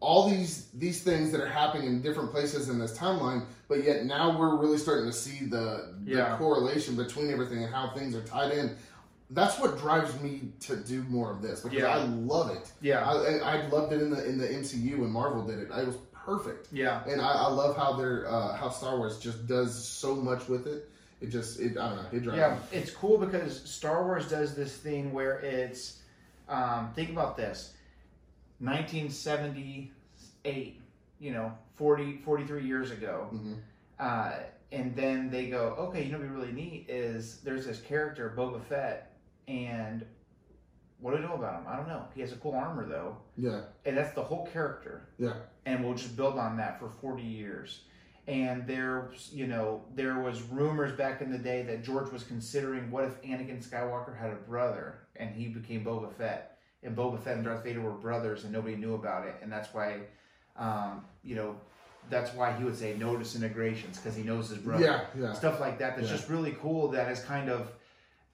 all 0.00 0.28
these 0.28 0.66
these 0.74 1.02
things 1.02 1.30
that 1.32 1.40
are 1.40 1.48
happening 1.48 1.86
in 1.86 2.02
different 2.02 2.30
places 2.32 2.68
in 2.68 2.78
this 2.78 2.96
timeline, 2.96 3.44
but 3.68 3.84
yet 3.84 4.04
now 4.04 4.36
we're 4.38 4.56
really 4.56 4.78
starting 4.78 5.06
to 5.06 5.12
see 5.12 5.46
the, 5.46 5.94
the 6.04 6.16
Yeah. 6.16 6.36
correlation 6.38 6.96
between 6.96 7.30
everything 7.30 7.62
and 7.62 7.72
how 7.72 7.90
things 7.94 8.14
are 8.14 8.22
tied 8.22 8.52
in. 8.52 8.76
That's 9.30 9.58
what 9.58 9.78
drives 9.78 10.20
me 10.20 10.52
to 10.60 10.76
do 10.76 11.02
more 11.04 11.30
of 11.30 11.40
this 11.40 11.60
because 11.60 11.78
Yeah. 11.78 11.86
I 11.96 12.04
love 12.04 12.50
it. 12.50 12.70
Yeah. 12.82 13.08
I, 13.08 13.38
I 13.38 13.66
loved 13.68 13.92
it 13.92 14.02
in 14.02 14.10
the 14.10 14.24
in 14.28 14.38
the 14.38 14.46
MCU 14.48 14.98
when 14.98 15.10
Marvel 15.10 15.42
did 15.46 15.58
it. 15.60 15.68
It 15.70 15.86
was 15.86 15.96
perfect, 16.12 16.68
Yeah. 16.72 17.02
and 17.08 17.20
I, 17.20 17.32
I 17.32 17.48
love 17.48 17.76
how 17.76 17.94
they're 17.94 18.28
uh, 18.28 18.54
how 18.56 18.68
Star 18.70 18.96
Wars 18.98 19.18
just 19.18 19.46
does 19.46 19.72
so 19.72 20.14
much 20.16 20.48
with 20.48 20.66
it. 20.66 20.88
It 21.20 21.28
just 21.30 21.60
it 21.60 21.78
I 21.78 21.88
don't 21.90 21.96
know 22.02 22.08
it 22.12 22.22
drives 22.24 22.38
Yeah, 22.38 22.54
me. 22.54 22.60
it's 22.80 22.90
cool 22.90 23.16
because 23.18 23.62
Star 23.62 24.02
Wars 24.04 24.28
does 24.28 24.54
this 24.56 24.76
thing 24.76 25.12
where 25.12 25.38
it's 25.38 25.98
um, 26.48 26.92
think 26.94 27.10
about 27.10 27.36
this 27.36 27.74
1978, 28.60 30.80
you 31.18 31.32
know, 31.32 31.52
40, 31.76 32.18
43 32.18 32.66
years 32.66 32.90
ago. 32.90 33.28
Mhm. 33.32 33.58
Uh, 33.98 34.32
and 34.70 34.94
then 34.96 35.30
they 35.30 35.48
go, 35.50 35.74
okay, 35.78 36.04
you 36.04 36.12
know, 36.12 36.18
what'd 36.18 36.32
be 36.32 36.36
really 36.40 36.52
neat 36.52 36.86
is 36.88 37.40
there's 37.42 37.66
this 37.66 37.80
character, 37.80 38.32
Boba 38.36 38.62
Fett, 38.62 39.12
and 39.46 40.04
what 40.98 41.10
do 41.12 41.18
we 41.20 41.26
know 41.26 41.34
about 41.34 41.60
him? 41.60 41.66
I 41.68 41.76
don't 41.76 41.88
know. 41.88 42.06
He 42.14 42.20
has 42.22 42.32
a 42.32 42.36
cool 42.36 42.54
armor 42.54 42.86
though, 42.88 43.16
Yeah, 43.36 43.62
and 43.84 43.96
that's 43.96 44.14
the 44.14 44.22
whole 44.22 44.46
character 44.46 45.08
yeah, 45.18 45.34
and 45.66 45.84
we'll 45.84 45.94
just 45.94 46.16
build 46.16 46.38
on 46.38 46.56
that 46.58 46.78
for 46.78 46.88
40 46.88 47.22
years. 47.22 47.84
And 48.28 48.64
there, 48.68 49.10
you 49.32 49.48
know, 49.48 49.82
there 49.96 50.20
was 50.20 50.42
rumors 50.42 50.92
back 50.96 51.20
in 51.22 51.32
the 51.32 51.38
day 51.38 51.62
that 51.64 51.82
George 51.82 52.12
was 52.12 52.22
considering 52.22 52.88
what 52.92 53.02
if 53.04 53.20
Anakin 53.22 53.68
Skywalker 53.68 54.16
had 54.16 54.30
a 54.30 54.36
brother 54.36 55.01
and 55.22 55.34
he 55.34 55.48
became 55.48 55.84
Boba 55.84 56.12
Fett, 56.12 56.58
and 56.82 56.96
Boba 56.96 57.18
Fett 57.22 57.36
and 57.36 57.44
Darth 57.44 57.62
Vader 57.64 57.80
were 57.80 57.92
brothers 57.92 58.44
and 58.44 58.52
nobody 58.52 58.76
knew 58.76 58.94
about 58.94 59.26
it, 59.26 59.36
and 59.42 59.50
that's 59.50 59.72
why, 59.72 60.00
um, 60.56 61.04
you 61.22 61.34
know, 61.36 61.54
that's 62.10 62.34
why 62.34 62.52
he 62.52 62.64
would 62.64 62.76
say 62.76 62.96
no 62.98 63.16
disintegrations 63.16 63.96
because 63.96 64.16
he 64.16 64.24
knows 64.24 64.48
his 64.48 64.58
brother 64.58 64.84
yeah, 64.84 65.00
yeah. 65.16 65.32
stuff 65.32 65.60
like 65.60 65.78
that 65.78 65.96
that's 65.96 66.08
Yeah. 66.10 66.16
just 66.16 66.28
really 66.28 66.56
cool 66.60 66.88
that 66.88 67.08
is 67.08 67.20
kind 67.22 67.48
of 67.48 67.70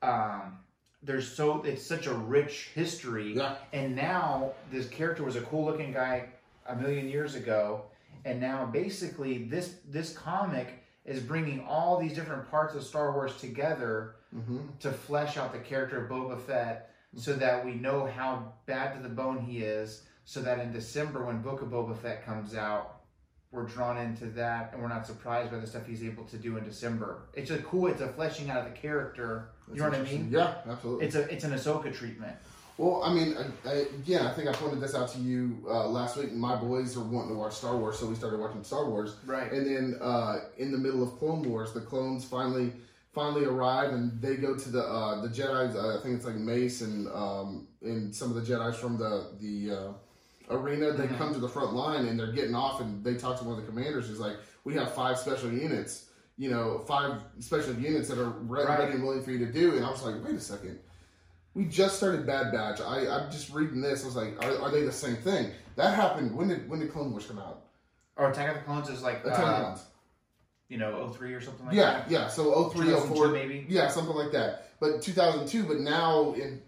um 0.01 0.59
there's 1.03 1.31
so 1.31 1.63
it's 1.63 1.85
such 1.87 2.07
a 2.07 2.15
rich 2.15 2.71
history 2.75 3.35
Yeah. 3.37 3.57
and 3.75 3.95
now 3.95 4.53
this 4.73 4.89
character 4.89 5.23
was 5.23 5.37
a 5.37 5.43
cool 5.43 5.67
looking 5.67 5.93
guy 5.93 6.31
a 6.67 6.75
million 6.77 7.09
years 7.09 7.35
ago, 7.35 7.83
and 8.25 8.41
now 8.41 8.65
basically 8.65 9.45
this 9.45 9.75
this 9.87 10.13
comic 10.17 10.83
is 11.05 11.21
bringing 11.21 11.61
all 11.67 11.99
these 11.99 12.15
different 12.15 12.51
parts 12.51 12.75
of 12.75 12.83
Star 12.83 13.13
Wars 13.13 13.37
together 13.37 14.17
Mm-hmm. 14.37 14.59
to 14.81 14.91
flesh 14.93 15.39
out 15.39 15.53
the 15.53 15.59
character 15.59 16.05
of 16.05 16.11
Boba 16.11 16.39
Fett, 16.39 16.91
so 17.17 17.33
that 17.35 17.65
we 17.65 17.73
know 17.73 18.07
how 18.07 18.53
bad 18.67 18.95
to 18.95 19.03
the 19.03 19.09
bone 19.09 19.39
he 19.41 19.61
is, 19.61 20.03
so 20.27 20.43
that 20.43 20.59
in 20.59 20.71
December 20.71 21.25
when 21.25 21.41
Book 21.41 21.63
of 21.63 21.69
Boba 21.69 21.97
Fett 21.97 22.27
comes 22.27 22.55
out, 22.55 23.01
we're 23.51 23.65
drawn 23.65 23.97
into 23.97 24.27
that, 24.27 24.73
and 24.73 24.83
we're 24.83 24.89
not 24.89 25.07
surprised 25.07 25.51
by 25.51 25.59
the 25.59 25.67
stuff 25.67 25.87
he's 25.87 26.05
able 26.05 26.25
to 26.25 26.37
do 26.37 26.59
in 26.59 26.65
December. 26.65 27.23
It's 27.33 27.51
a 27.51 27.59
cool. 27.59 27.87
It's 27.87 28.03
a 28.03 28.09
fleshing 28.09 28.51
out 28.51 28.59
of 28.59 28.73
the 28.73 28.79
character. 28.79 29.49
You 29.73 29.81
know 29.81 29.89
what 29.89 29.99
I 29.99 30.03
mean? 30.03 30.29
Yeah, 30.31 30.57
absolutely. 30.69 31.07
It's 31.07 31.15
a 31.15 31.33
it's 31.33 31.45
an 31.45 31.53
Ahsoka 31.53 31.95
treatment. 31.95 32.37
Well, 32.77 33.03
I 33.03 33.13
mean, 33.13 33.35
I, 33.65 33.69
I, 33.69 33.73
again, 33.73 34.25
I 34.25 34.33
think 34.35 34.49
I 34.49 34.53
pointed 34.53 34.81
this 34.81 34.95
out 34.95 35.09
to 35.13 35.19
you 35.19 35.67
uh, 35.69 35.89
last 35.89 36.17
week. 36.17 36.33
My 36.33 36.55
boys 36.55 36.97
are 36.97 37.01
wanting 37.01 37.31
to 37.31 37.35
watch 37.35 37.55
Star 37.55 37.77
Wars, 37.77 37.99
so 37.99 38.07
we 38.07 38.15
started 38.15 38.39
watching 38.39 38.63
Star 38.63 38.89
Wars. 38.89 39.17
Right. 39.27 39.51
And 39.51 39.67
then 39.67 39.99
uh, 40.01 40.41
in 40.59 40.71
the 40.71 40.79
middle 40.79 41.03
of 41.03 41.19
Clone 41.19 41.43
Wars, 41.49 41.73
the 41.73 41.81
clones 41.81 42.25
finally 42.25 42.73
finally 43.19 43.45
arrive, 43.47 43.93
and 43.93 44.23
they 44.23 44.37
go 44.37 44.55
to 44.55 44.69
the 44.71 44.81
uh, 44.83 45.21
the 45.21 45.29
Jedi's. 45.29 45.75
Uh, 45.75 45.99
I 45.99 46.03
think 46.03 46.15
it's 46.17 46.25
like 46.25 46.37
Mace 46.37 46.83
and 46.83 47.09
um, 47.09 47.67
and 47.83 48.15
some 48.15 48.31
of 48.31 48.37
the 48.37 48.43
Jedi's 48.53 48.79
from 48.79 48.97
the 48.97 49.27
the 49.41 49.75
uh, 49.77 50.55
arena. 50.57 50.93
They 50.93 51.09
come 51.09 51.33
to 51.35 51.41
the 51.41 51.49
front 51.49 51.73
line, 51.75 52.07
and 52.07 52.19
they're 52.19 52.33
getting 52.33 52.55
off, 52.55 52.81
and 52.81 53.03
they 53.03 53.15
talk 53.15 53.39
to 53.39 53.45
one 53.45 53.59
of 53.59 53.65
the 53.65 53.69
commanders. 53.71 54.09
He's 54.09 54.21
like, 54.21 54.37
"We 54.65 54.75
have 54.75 54.95
five 54.95 55.19
special 55.19 55.51
units." 55.51 56.05
You 56.41 56.51
know, 56.51 56.85
five 56.87 57.21
special 57.41 57.75
units 57.75 58.09
that 58.11 58.19
are 58.21 58.29
re- 58.29 58.63
Right. 58.65 58.79
ready 58.79 58.93
and 58.93 59.03
willing 59.03 59.23
for 59.25 59.33
you 59.33 59.41
to 59.45 59.53
do. 59.53 59.75
And 59.75 59.85
I 59.85 59.91
was 59.91 60.05
like, 60.05 60.25
wait 60.25 60.37
a 60.37 60.41
second. 60.41 60.79
We 61.55 61.65
just 61.65 61.97
started 61.97 62.25
Bad 62.25 62.53
Batch. 62.53 62.81
I, 62.81 63.09
I'm 63.09 63.29
just 63.29 63.53
reading 63.53 63.81
this. 63.81 64.05
I 64.05 64.07
was 64.07 64.15
like, 64.15 64.45
are, 64.45 64.57
are 64.63 64.71
they 64.71 64.83
the 64.85 64.93
same 64.93 65.17
thing? 65.17 65.51
That 65.75 65.97
happened. 65.97 66.37
When 66.37 66.47
did 66.47 66.71
when 66.71 66.79
did 66.79 66.93
Clone 66.93 67.11
Wars 67.11 67.27
come 67.27 67.41
out? 67.41 67.65
Or 68.15 68.31
Attack 68.31 68.51
of 68.51 68.55
the 68.59 68.61
Clones 68.63 68.89
is 68.89 69.03
like 69.03 69.25
Attack 69.25 69.33
of 69.33 69.37
the 69.41 69.43
uh, 69.51 69.63
Clones. 69.65 69.81
You 70.69 70.79
know 70.79 71.09
03 71.09 71.33
or 71.35 71.41
something 71.41 71.67
like 71.67 71.75
Yeah, 71.75 71.93
that. 71.93 72.11
yeah. 72.11 72.19
Yeah. 72.23 72.29
So 72.29 72.69
03, 72.71 72.91
04, 72.93 73.29
maybe. 73.29 73.67
Yeah, 73.69 73.89
something 73.89 74.15
like 74.15 74.33
that. 74.33 74.71
But 74.81 75.03
2002. 75.03 75.65
But 75.65 75.81
now 75.81 76.33
in 76.35 76.61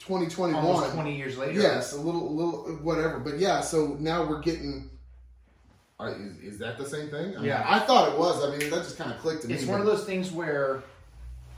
2021. 0.00 0.64
Almost 0.64 0.92
20 0.94 1.16
years 1.16 1.36
later. 1.38 1.60
Yes, 1.60 1.92
a 1.92 2.00
little, 2.00 2.28
a 2.28 2.30
little, 2.30 2.60
whatever. 2.82 3.18
But 3.18 3.38
yeah, 3.38 3.60
so 3.60 3.96
now 4.00 4.28
we're 4.28 4.40
getting. 4.40 4.90
Are, 5.98 6.10
is, 6.14 6.38
is 6.54 6.58
that 6.58 6.78
the 6.78 6.86
same 6.86 7.08
thing? 7.10 7.34
I 7.36 7.40
mean, 7.40 7.44
Yeah. 7.44 7.64
I 7.66 7.78
thought 7.80 8.12
it 8.12 8.18
was. 8.18 8.42
I 8.44 8.56
mean, 8.56 8.70
that 8.70 8.82
just 8.84 8.96
kind 8.96 9.12
of 9.12 9.18
clicked 9.18 9.42
to 9.42 9.48
me. 9.48 9.54
It's 9.54 9.66
one 9.66 9.80
of 9.80 9.86
those 9.86 10.04
things 10.04 10.30
where 10.32 10.82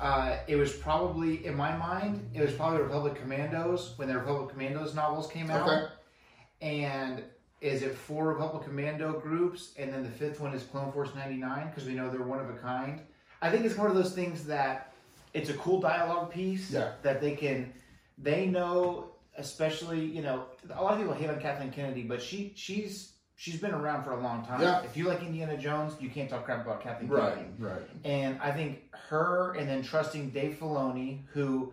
uh, 0.00 0.38
it 0.48 0.56
was 0.56 0.72
probably, 0.72 1.46
in 1.46 1.56
my 1.56 1.76
mind, 1.76 2.28
it 2.34 2.40
was 2.40 2.52
probably 2.52 2.80
Republic 2.82 3.14
Commandos 3.14 3.94
when 3.96 4.08
the 4.08 4.14
Republic 4.18 4.50
Commandos 4.50 4.94
novels 4.94 5.28
came 5.30 5.48
out. 5.50 5.68
Okay. 5.68 5.86
And 6.60 7.22
is 7.62 7.82
it 7.82 7.94
four 7.94 8.26
Republic 8.28 8.64
Commando 8.64 9.12
groups, 9.20 9.72
and 9.78 9.92
then 9.92 10.02
the 10.02 10.08
fifth 10.10 10.40
one 10.40 10.52
is 10.52 10.64
Clone 10.64 10.90
Force 10.92 11.14
99 11.14 11.68
because 11.68 11.84
we 11.86 11.94
know 11.94 12.10
they're 12.10 12.22
one 12.22 12.40
of 12.40 12.50
a 12.50 12.54
kind? 12.54 13.00
I 13.40 13.50
think 13.50 13.64
it's 13.64 13.76
one 13.78 13.88
of 13.88 13.94
those 13.96 14.12
things 14.12 14.44
that 14.44 14.92
it's 15.32 15.48
a 15.48 15.54
cool 15.54 15.80
dialogue 15.80 16.30
piece 16.32 16.70
Yeah. 16.70 16.92
that 17.02 17.20
they 17.20 17.34
can, 17.36 17.72
they 18.18 18.46
know, 18.46 19.12
especially, 19.38 20.04
you 20.04 20.22
know, 20.22 20.44
a 20.74 20.82
lot 20.82 20.92
of 20.94 20.98
people 20.98 21.14
hate 21.14 21.30
on 21.30 21.40
Kathleen 21.40 21.70
Kennedy, 21.70 22.02
but 22.02 22.20
she 22.20 22.52
she's 22.56 23.12
she's 23.36 23.58
been 23.60 23.72
around 23.72 24.04
for 24.04 24.12
a 24.12 24.20
long 24.20 24.44
time. 24.44 24.60
Yeah. 24.60 24.82
If 24.82 24.96
you 24.96 25.04
like 25.08 25.22
Indiana 25.22 25.56
Jones, 25.56 25.94
you 26.00 26.10
can't 26.10 26.28
talk 26.28 26.44
crap 26.44 26.64
about 26.66 26.82
Kathleen 26.82 27.08
Right, 27.10 27.34
Kennedy. 27.34 27.52
right. 27.58 27.82
And 28.04 28.38
I 28.42 28.50
think 28.52 28.82
her 29.08 29.54
and 29.54 29.68
then 29.68 29.82
trusting 29.82 30.30
Dave 30.30 30.58
Filoni, 30.60 31.20
who 31.32 31.72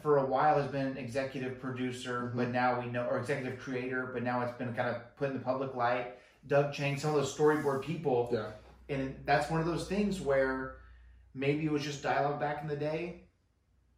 for 0.00 0.18
a 0.18 0.24
while 0.24 0.54
has 0.60 0.70
been 0.70 0.96
executive 0.96 1.60
producer, 1.60 2.22
Mm-hmm. 2.28 2.36
but 2.38 2.48
now 2.50 2.80
we 2.80 2.86
know, 2.86 3.04
or 3.06 3.18
executive 3.18 3.58
creator, 3.58 4.10
but 4.12 4.22
now 4.22 4.40
it's 4.42 4.56
been 4.56 4.72
kind 4.74 4.88
of 4.88 5.16
put 5.16 5.28
in 5.28 5.34
the 5.34 5.42
public 5.44 5.74
light. 5.74 6.14
Doug 6.46 6.72
Chiang, 6.72 6.96
some 6.98 7.10
of 7.10 7.16
those 7.16 7.36
storyboard 7.36 7.82
people. 7.82 8.28
Yeah. 8.32 8.50
And 8.88 9.14
that's 9.24 9.50
one 9.50 9.60
of 9.60 9.66
those 9.66 9.86
things 9.88 10.20
where 10.20 10.76
maybe 11.34 11.64
it 11.66 11.72
was 11.72 11.82
just 11.82 12.02
dialogue 12.02 12.40
back 12.40 12.62
in 12.62 12.68
the 12.68 12.76
day, 12.76 13.22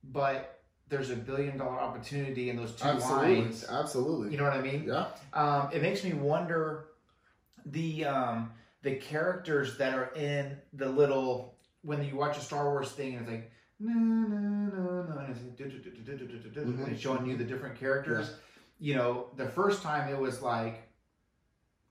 but 0.02 0.60
there's 0.88 1.10
a 1.10 1.16
billion 1.16 1.56
dollar 1.56 1.80
opportunity 1.80 2.50
in 2.50 2.56
those 2.56 2.72
two 2.72 2.84
Absolutely, 2.86 3.40
lines. 3.40 3.64
absolutely. 3.68 4.30
You 4.30 4.36
know 4.38 4.44
what 4.44 4.52
I 4.52 4.60
mean? 4.60 4.84
yeah. 4.86 5.06
Um, 5.32 5.68
it 5.72 5.80
makes 5.82 6.04
me 6.04 6.12
wonder 6.12 6.86
the 7.66 8.04
um, 8.04 8.52
the 8.82 8.96
characters 8.96 9.78
that 9.78 9.94
are 9.94 10.12
in 10.14 10.56
the 10.74 10.86
little 10.88 11.56
when 11.82 12.04
you 12.04 12.16
watch 12.16 12.36
a 12.36 12.40
Star 12.40 12.64
Wars 12.70 12.90
thing 12.92 13.14
and 13.14 13.22
it's 13.22 13.30
like 13.30 13.50
and 16.88 16.98
showing 16.98 17.26
you 17.26 17.36
the 17.36 17.44
different 17.44 17.78
characters. 17.78 18.30
Yeah. 18.30 18.36
You 18.80 18.94
know, 18.96 19.26
the 19.36 19.46
first 19.46 19.82
time 19.82 20.12
it 20.12 20.18
was 20.18 20.42
like 20.42 20.88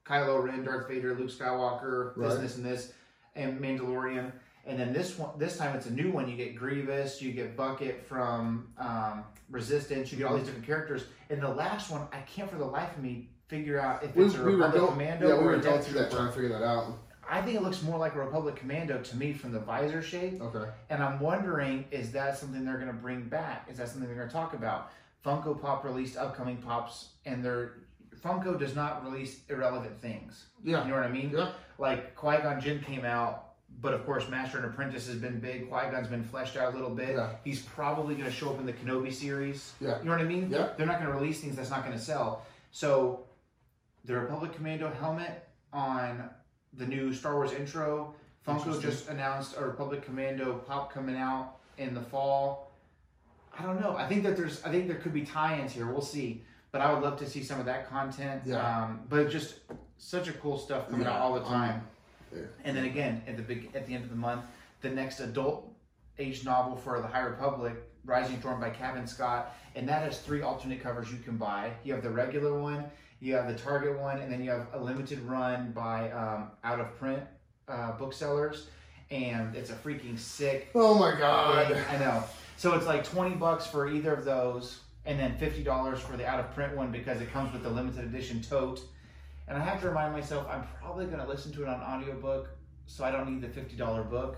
Kylo 0.05 0.43
Ren, 0.43 0.63
Darth 0.63 0.87
Vader, 0.87 1.15
Luke 1.15 1.29
Skywalker, 1.31 2.15
right. 2.15 2.41
this, 2.41 2.57
and 2.57 2.65
this, 2.65 2.93
and 3.35 3.59
Mandalorian. 3.59 4.31
And 4.65 4.79
then 4.79 4.93
this 4.93 5.17
one, 5.17 5.37
this 5.37 5.57
time 5.57 5.75
it's 5.75 5.87
a 5.87 5.91
new 5.91 6.11
one. 6.11 6.29
You 6.29 6.37
get 6.37 6.55
Grievous, 6.55 7.21
you 7.21 7.31
get 7.31 7.57
Bucket 7.57 8.05
from 8.05 8.69
um, 8.77 9.25
Resistance, 9.49 10.11
you 10.11 10.17
get 10.17 10.25
all 10.25 10.31
mm-hmm. 10.31 10.39
these 10.39 10.47
different 10.47 10.65
characters. 10.65 11.05
And 11.29 11.41
the 11.41 11.49
last 11.49 11.91
one, 11.91 12.07
I 12.13 12.19
can't 12.19 12.49
for 12.49 12.57
the 12.57 12.65
life 12.65 12.95
of 12.95 13.03
me 13.03 13.29
figure 13.47 13.79
out 13.79 14.03
if 14.03 14.15
we, 14.15 14.25
it's 14.25 14.35
a 14.35 14.43
we 14.43 14.53
Republic 14.53 14.81
go, 14.81 14.87
Commando 14.87 15.27
yeah, 15.27 15.37
we 15.39 15.45
or 15.45 15.53
a 15.53 15.61
Death 15.61 15.85
through 15.85 15.99
that 15.99 16.11
trying 16.11 16.27
to 16.27 16.33
figure 16.33 16.49
that 16.49 16.63
out. 16.63 16.97
I 17.29 17.41
think 17.41 17.57
it 17.57 17.63
looks 17.63 17.81
more 17.81 17.97
like 17.97 18.15
a 18.15 18.19
Republic 18.19 18.55
Commando 18.55 19.01
to 19.01 19.15
me 19.15 19.33
from 19.33 19.51
the 19.51 19.59
visor 19.59 20.01
shape. 20.01 20.41
Okay. 20.41 20.69
And 20.89 21.03
I'm 21.03 21.19
wondering, 21.19 21.85
is 21.91 22.11
that 22.11 22.37
something 22.37 22.65
they're 22.65 22.77
going 22.77 22.87
to 22.87 22.93
bring 22.93 23.23
back? 23.23 23.67
Is 23.71 23.77
that 23.77 23.87
something 23.89 24.07
they're 24.07 24.17
going 24.17 24.27
to 24.27 24.33
talk 24.33 24.53
about? 24.53 24.91
Funko 25.25 25.59
Pop 25.59 25.85
released 25.85 26.17
upcoming 26.17 26.57
pops, 26.57 27.09
and 27.25 27.43
their 27.43 27.75
Funko 28.23 28.57
does 28.59 28.75
not 28.75 29.03
release 29.03 29.39
irrelevant 29.49 29.99
things. 29.99 30.45
Yeah. 30.63 30.83
You 30.83 30.91
know 30.91 30.95
what 30.95 31.05
I 31.05 31.11
mean? 31.11 31.31
Yeah. 31.33 31.51
Like 31.77 32.15
Qui 32.15 32.37
Gon 32.37 32.59
Jinn 32.61 32.81
came 32.81 33.05
out, 33.05 33.53
but 33.81 33.93
of 33.93 34.05
course, 34.05 34.29
Master 34.29 34.57
and 34.57 34.67
Apprentice 34.67 35.07
has 35.07 35.17
been 35.17 35.39
big. 35.39 35.69
Qui 35.69 35.91
Gon's 35.91 36.07
been 36.07 36.23
fleshed 36.23 36.57
out 36.57 36.73
a 36.73 36.75
little 36.75 36.93
bit. 36.93 37.15
Yeah. 37.15 37.31
He's 37.43 37.61
probably 37.61 38.15
going 38.15 38.29
to 38.29 38.35
show 38.35 38.49
up 38.49 38.59
in 38.59 38.65
the 38.65 38.73
Kenobi 38.73 39.13
series. 39.13 39.73
Yeah. 39.79 39.99
You 39.99 40.05
know 40.05 40.11
what 40.11 40.21
I 40.21 40.25
mean? 40.25 40.49
Yeah. 40.51 40.69
They're 40.77 40.85
not 40.85 40.99
going 41.01 41.11
to 41.11 41.17
release 41.17 41.41
things 41.41 41.55
that's 41.55 41.69
not 41.69 41.85
going 41.85 41.97
to 41.97 42.03
sell. 42.03 42.45
So, 42.71 43.25
the 44.05 44.15
Republic 44.15 44.53
Commando 44.53 44.91
helmet 44.91 45.47
on 45.71 46.29
the 46.77 46.85
new 46.85 47.13
Star 47.13 47.35
Wars 47.35 47.51
intro. 47.51 48.13
Funko 48.47 48.81
just 48.81 49.07
announced 49.07 49.55
a 49.57 49.63
Republic 49.63 50.03
Commando 50.03 50.55
pop 50.67 50.91
coming 50.93 51.15
out 51.15 51.55
in 51.77 51.93
the 51.93 52.01
fall. 52.01 52.71
I 53.57 53.63
don't 53.63 53.79
know. 53.79 53.95
I 53.95 54.07
think 54.07 54.23
that 54.23 54.35
there's. 54.35 54.63
I 54.63 54.71
think 54.71 54.87
there 54.87 54.97
could 54.97 55.13
be 55.13 55.21
tie-ins 55.21 55.71
here. 55.71 55.85
We'll 55.87 56.01
see. 56.01 56.43
But 56.71 56.81
I 56.81 56.91
would 56.91 57.03
love 57.03 57.19
to 57.19 57.29
see 57.29 57.43
some 57.43 57.59
of 57.59 57.67
that 57.67 57.87
content. 57.87 58.41
Yeah. 58.45 58.83
Um, 58.83 59.01
but 59.07 59.29
just 59.29 59.59
such 59.97 60.27
a 60.27 60.33
cool 60.33 60.57
stuff 60.57 60.89
coming 60.89 61.05
out 61.05 61.21
all 61.21 61.35
the 61.35 61.41
um, 61.41 61.47
time. 61.47 61.87
yeah. 62.35 62.41
And 62.63 62.75
then 62.75 62.85
again, 62.85 63.21
at 63.27 63.37
the 63.37 63.43
big 63.43 63.69
at 63.75 63.85
the 63.85 63.93
end 63.93 64.03
of 64.03 64.09
the 64.09 64.15
month, 64.15 64.43
the 64.81 64.89
next 64.89 65.19
adult 65.19 65.71
age 66.19 66.43
novel 66.43 66.75
for 66.75 66.99
the 66.99 67.07
High 67.07 67.21
Republic, 67.21 67.75
Rising 68.05 68.39
Storm 68.39 68.59
by 68.59 68.71
Cavan 68.71 69.07
Scott, 69.07 69.55
and 69.75 69.87
that 69.87 70.03
has 70.03 70.19
three 70.19 70.41
alternate 70.41 70.81
covers 70.81 71.11
you 71.11 71.19
can 71.19 71.37
buy. 71.37 71.71
You 71.83 71.93
have 71.93 72.03
the 72.03 72.09
regular 72.09 72.59
one, 72.59 72.85
you 73.23 73.35
have 73.35 73.47
the 73.47 73.53
Target 73.57 73.97
one, 73.97 74.19
and 74.19 74.31
then 74.31 74.43
you 74.43 74.51
have 74.51 74.67
a 74.73 74.79
limited 74.79 75.19
run 75.21 75.71
by 75.71 76.11
um, 76.11 76.51
out 76.63 76.79
of 76.81 76.93
print 76.97 77.23
uh, 77.69 77.93
booksellers, 77.93 78.67
and 79.11 79.55
it's 79.55 79.69
a 79.69 79.73
freaking 79.73 80.19
sick 80.19 80.69
Oh 80.75 80.93
my 80.99 81.17
god. 81.17 81.67
thing. 81.73 81.83
I 81.89 81.97
know. 81.97 82.23
So 82.57 82.75
it's 82.75 82.85
like 82.85 83.03
twenty 83.05 83.35
bucks 83.35 83.65
for 83.65 83.87
either 83.87 84.13
of 84.13 84.25
those, 84.25 84.81
and 85.05 85.17
then 85.17 85.37
fifty 85.37 85.63
dollars 85.63 85.99
for 86.01 86.17
the 86.17 86.27
out 86.27 86.39
of 86.41 86.53
print 86.53 86.75
one 86.75 86.91
because 86.91 87.21
it 87.21 87.31
comes 87.31 87.53
with 87.53 87.63
the 87.63 87.69
limited 87.69 88.03
edition 88.03 88.41
tote. 88.41 88.81
And 89.47 89.57
I 89.57 89.63
have 89.63 89.79
to 89.81 89.87
remind 89.87 90.13
myself 90.13 90.45
I'm 90.49 90.63
probably 90.81 91.05
going 91.05 91.19
to 91.19 91.27
listen 91.27 91.51
to 91.53 91.63
it 91.63 91.69
on 91.69 91.79
audiobook, 91.81 92.49
so 92.87 93.03
I 93.05 93.11
don't 93.11 93.29
need 93.29 93.41
the 93.41 93.47
fifty 93.49 93.77
dollar 93.77 94.03
book. 94.03 94.35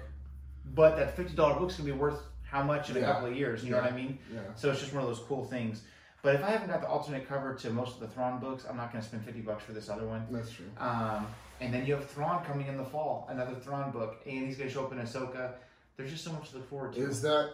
But 0.76 0.96
that 0.98 1.16
fifty 1.16 1.36
dollar 1.36 1.56
book's 1.60 1.76
going 1.78 1.88
to 1.88 1.94
be 1.94 2.00
worth 2.00 2.22
how 2.44 2.62
much 2.62 2.92
in 2.92 2.98
a 2.98 3.02
couple 3.02 3.28
of 3.28 3.36
years? 3.36 3.64
You 3.64 3.72
know 3.72 3.78
what 3.82 3.92
I 3.92 3.96
mean? 3.96 4.20
Yeah. 4.32 4.42
So 4.56 4.70
it's 4.70 4.80
just 4.80 4.94
one 4.94 5.02
of 5.02 5.10
those 5.10 5.26
cool 5.28 5.44
things. 5.44 5.82
But 6.26 6.34
if 6.34 6.44
I 6.44 6.50
haven't 6.50 6.70
got 6.70 6.82
the 6.82 6.88
alternate 6.88 7.28
cover 7.30 7.54
to 7.54 7.70
most 7.70 7.94
of 7.94 8.00
the 8.00 8.08
Thrawn 8.08 8.40
books, 8.40 8.66
I'm 8.68 8.76
not 8.76 8.92
going 8.92 9.00
to 9.04 9.08
spend 9.08 9.24
fifty 9.24 9.42
bucks 9.42 9.64
for 9.64 9.74
this 9.74 9.90
other 9.90 10.08
one. 10.08 10.26
That's 10.32 10.50
true. 10.50 10.66
Um, 10.80 11.28
and 11.62 11.72
then 11.72 11.86
you 11.86 11.94
have 11.94 12.10
Thrawn 12.10 12.44
coming 12.44 12.66
in 12.66 12.78
the 12.78 12.84
fall, 12.84 13.28
another 13.30 13.54
Thrawn 13.54 13.92
book, 13.92 14.18
and 14.26 14.48
he's 14.48 14.58
going 14.58 14.68
to 14.68 14.74
show 14.74 14.86
up 14.86 14.92
in 14.92 14.98
Ahsoka. 14.98 15.52
There's 15.96 16.10
just 16.10 16.24
so 16.24 16.32
much 16.32 16.50
to 16.50 16.56
look 16.58 16.68
forward 16.68 16.94
to. 16.94 17.00
Is 17.02 17.22
that 17.22 17.52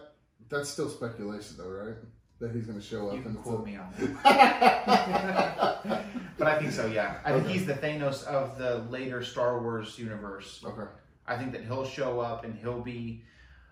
that's 0.48 0.70
still 0.70 0.88
speculation 0.88 1.56
though, 1.58 1.68
right? 1.68 1.96
That 2.40 2.52
he's 2.52 2.64
going 2.64 2.80
to 2.80 2.84
show 2.84 3.08
up 3.08 3.14
You 3.16 3.20
can 3.22 3.32
and 3.32 3.42
quote 3.42 3.64
me 3.66 3.76
on 3.76 3.92
that. 4.24 5.84
but 6.38 6.46
I 6.48 6.58
think 6.58 6.72
so, 6.72 6.86
yeah. 6.86 7.18
I 7.26 7.32
think 7.32 7.46
he's 7.48 7.66
the 7.66 7.74
Thanos 7.74 8.24
of 8.24 8.56
the 8.58 8.78
later 8.90 9.22
Star 9.22 9.60
Wars 9.60 9.98
universe. 9.98 10.64
okay. 10.64 10.90
I 11.26 11.36
think 11.36 11.52
that 11.52 11.62
he'll 11.64 11.84
show 11.84 12.20
up 12.20 12.44
and 12.44 12.56
he'll 12.58 12.80
be, 12.80 13.22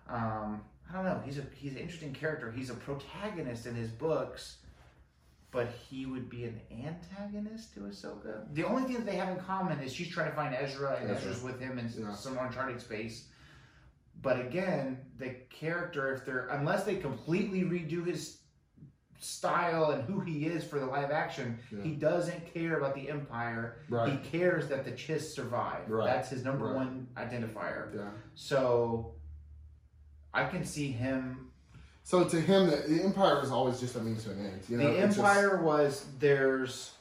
um, 0.07 0.61
I 0.89 0.93
don't 0.93 1.05
know, 1.05 1.21
he's 1.25 1.37
a 1.39 1.43
he's 1.55 1.71
an 1.73 1.79
interesting 1.79 2.13
character. 2.13 2.51
He's 2.51 2.69
a 2.69 2.75
protagonist 2.75 3.65
in 3.65 3.75
his 3.75 3.89
books, 3.89 4.57
but 5.51 5.67
he 5.89 6.05
would 6.05 6.29
be 6.29 6.45
an 6.45 6.59
antagonist 6.71 7.73
to 7.73 7.81
Ahsoka. 7.81 8.45
The 8.53 8.63
only 8.63 8.83
thing 8.83 8.95
that 8.95 9.05
they 9.05 9.17
have 9.17 9.29
in 9.29 9.43
common 9.43 9.79
is 9.79 9.93
she's 9.93 10.07
trying 10.09 10.29
to 10.29 10.35
find 10.35 10.55
Ezra, 10.55 10.97
and 11.01 11.11
Ezra. 11.11 11.31
Ezra's 11.31 11.43
with 11.43 11.59
him 11.59 11.77
in 11.77 11.91
Yeah. 11.97 12.13
some 12.13 12.37
uncharted 12.37 12.79
space. 12.81 13.27
But 14.21 14.39
again, 14.39 14.99
the 15.17 15.31
character, 15.49 16.13
if 16.13 16.25
they're 16.25 16.47
unless 16.49 16.83
they 16.85 16.95
completely 16.95 17.61
redo 17.63 18.05
his 18.05 18.37
style 19.19 19.91
and 19.91 20.03
who 20.03 20.19
he 20.21 20.45
is 20.47 20.63
for 20.63 20.79
the 20.79 20.85
live 20.85 21.11
action. 21.11 21.59
Yeah. 21.71 21.83
He 21.83 21.91
doesn't 21.95 22.51
care 22.55 22.79
about 22.79 22.95
the 22.95 23.07
Empire. 23.07 23.77
Right. 23.87 24.09
He 24.13 24.17
cares 24.29 24.67
that 24.69 24.83
the 24.83 24.91
Chiss 24.93 25.21
survive. 25.35 25.87
Right. 25.87 26.05
That's 26.07 26.29
his 26.29 26.43
number 26.43 26.65
Right. 26.65 26.75
one 26.77 27.07
identifier. 27.15 27.93
Yeah. 27.95 28.09
So 28.33 29.13
I 30.33 30.45
can 30.45 30.63
see 30.65 30.91
him. 30.91 31.50
So 32.11 32.25
to 32.25 32.41
him, 32.41 32.69
the, 32.69 32.75
the 32.75 33.03
empire 33.05 33.39
was 33.39 33.51
always 33.51 33.79
just 33.79 33.95
a 33.95 34.01
means 34.01 34.25
to 34.25 34.31
an 34.31 34.45
end. 34.45 34.61
You 34.67 34.75
know, 34.75 34.83
the 34.91 34.97
It's 34.97 35.15
just- 35.15 35.19
Empire 35.19 35.63
was 35.63 36.05
there's, 36.19 36.91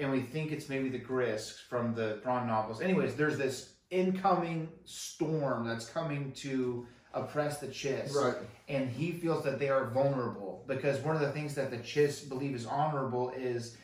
and 0.00 0.10
we 0.10 0.22
think 0.22 0.50
it's 0.50 0.68
maybe 0.68 0.88
the 0.88 0.98
Grysks 0.98 1.60
from 1.68 1.94
the 1.94 2.18
Thrawn 2.20 2.48
novels. 2.48 2.80
Anyways, 2.80 3.14
there's 3.14 3.38
this 3.38 3.74
incoming 3.90 4.68
storm 4.84 5.64
that's 5.64 5.86
coming 5.86 6.32
to 6.32 6.84
oppress 7.12 7.58
the 7.60 7.68
Chiss. 7.68 8.12
right. 8.12 8.34
and 8.68 8.90
he 8.90 9.12
feels 9.12 9.44
that 9.44 9.60
they 9.60 9.68
are 9.68 9.90
vulnerable 9.90 10.64
because 10.66 10.98
one 10.98 11.14
of 11.14 11.22
the 11.22 11.30
things 11.30 11.54
that 11.54 11.70
the 11.70 11.78
Chiss 11.78 12.28
believe 12.28 12.56
is 12.56 12.66
honorable 12.66 13.30
is 13.36 13.76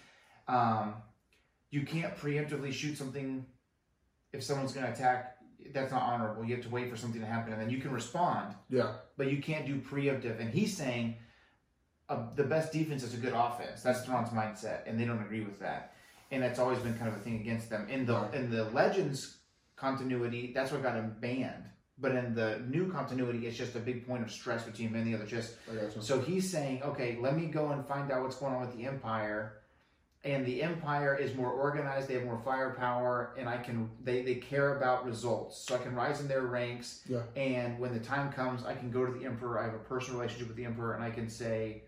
um, 0.48 0.94
you 1.70 1.82
can't 1.82 2.16
preemptively 2.16 2.72
shoot 2.72 2.98
something 2.98 3.46
if 4.32 4.42
someone's 4.42 4.72
going 4.72 4.84
to 4.84 4.92
attack. 4.92 5.36
That's 5.72 5.92
not 5.92 6.02
honorable. 6.02 6.44
You 6.44 6.54
have 6.56 6.64
to 6.64 6.70
wait 6.70 6.90
for 6.90 6.96
something 6.96 7.20
to 7.20 7.26
happen 7.26 7.52
and 7.52 7.60
then 7.62 7.70
you 7.70 7.78
can 7.78 7.90
respond, 7.92 8.54
Yeah. 8.68 8.92
but 9.16 9.30
you 9.30 9.40
can't 9.42 9.66
do 9.66 9.80
preemptive. 9.80 10.40
And 10.40 10.50
he's 10.50 10.76
saying 10.76 11.16
uh, 12.08 12.26
the 12.34 12.44
best 12.44 12.72
defense 12.72 13.02
is 13.02 13.14
a 13.14 13.18
good 13.18 13.32
offense. 13.34 13.82
That's 13.82 14.04
Thrawn's 14.04 14.30
mindset, 14.30 14.80
and 14.86 14.98
they 14.98 15.04
don't 15.04 15.20
agree 15.22 15.42
with 15.42 15.60
that. 15.60 15.94
And 16.32 16.42
that's 16.42 16.58
always 16.58 16.78
been 16.80 16.94
kind 16.98 17.08
of 17.08 17.14
a 17.16 17.20
thing 17.20 17.36
against 17.40 17.70
them. 17.70 17.88
In 17.88 18.04
the 18.06 18.14
Right. 18.14 18.34
in 18.34 18.50
the 18.50 18.64
Legends 18.64 19.38
continuity, 19.76 20.52
that's 20.52 20.72
what 20.72 20.82
got 20.82 20.94
him 20.96 21.16
banned. 21.20 21.64
But 21.98 22.12
in 22.14 22.34
the 22.34 22.62
new 22.68 22.90
continuity, 22.90 23.46
it's 23.46 23.56
just 23.56 23.76
a 23.76 23.78
big 23.78 24.06
point 24.06 24.22
of 24.22 24.30
stress 24.30 24.64
between 24.64 24.88
him 24.88 24.96
and 24.96 25.06
the 25.06 25.14
other. 25.14 25.26
Just 25.26 25.54
I 25.70 25.74
got 25.76 25.94
you. 25.96 26.02
so 26.02 26.20
he's 26.20 26.50
saying, 26.50 26.82
okay, 26.82 27.18
let 27.20 27.36
me 27.36 27.46
go 27.46 27.70
and 27.70 27.86
find 27.86 28.10
out 28.10 28.22
what's 28.22 28.36
going 28.36 28.54
on 28.54 28.60
with 28.62 28.74
the 28.76 28.86
Empire. 28.86 29.59
And 30.22 30.44
the 30.44 30.62
Empire 30.62 31.16
is 31.16 31.34
more 31.34 31.50
organized, 31.50 32.08
they 32.08 32.14
have 32.14 32.24
more 32.24 32.42
firepower, 32.44 33.34
and 33.38 33.48
I 33.48 33.56
can 33.56 33.90
they, 34.04 34.22
they 34.22 34.34
care 34.34 34.76
about 34.76 35.06
results. 35.06 35.64
So 35.66 35.74
I 35.74 35.78
can 35.78 35.94
rise 35.94 36.20
in 36.20 36.28
their 36.28 36.42
ranks. 36.42 37.02
Yeah. 37.08 37.22
And 37.36 37.78
when 37.78 37.94
the 37.94 38.00
time 38.00 38.30
comes, 38.30 38.64
I 38.64 38.74
can 38.74 38.90
go 38.90 39.06
to 39.06 39.12
the 39.12 39.24
Emperor. 39.24 39.58
I 39.58 39.64
have 39.64 39.74
a 39.74 39.78
personal 39.78 40.20
relationship 40.20 40.48
with 40.48 40.56
the 40.58 40.66
Emperor, 40.66 40.92
and 40.92 41.02
I 41.02 41.10
can 41.10 41.30
say, 41.30 41.84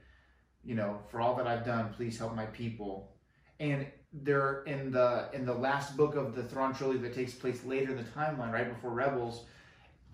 you 0.65 0.75
know, 0.75 0.99
for 1.11 1.21
all 1.21 1.35
that 1.37 1.47
I've 1.47 1.65
done, 1.65 1.93
please 1.93 2.19
help 2.19 2.35
my 2.35 2.47
people. 2.47 3.13
And 3.61 3.87
they're 4.13 4.63
in 4.65 4.91
the 4.91 5.29
in 5.33 5.45
the 5.45 5.55
last 5.55 5.97
book 5.97 6.15
of 6.15 6.35
the 6.35 6.43
Thrawn 6.43 6.75
trilogy 6.75 7.01
that 7.01 7.15
takes 7.15 7.35
place 7.35 7.65
later 7.65 7.91
in 7.93 7.97
the 7.97 8.05
timeline, 8.05 8.53
right 8.53 8.69
before 8.69 8.91
Rebels, 8.91 9.45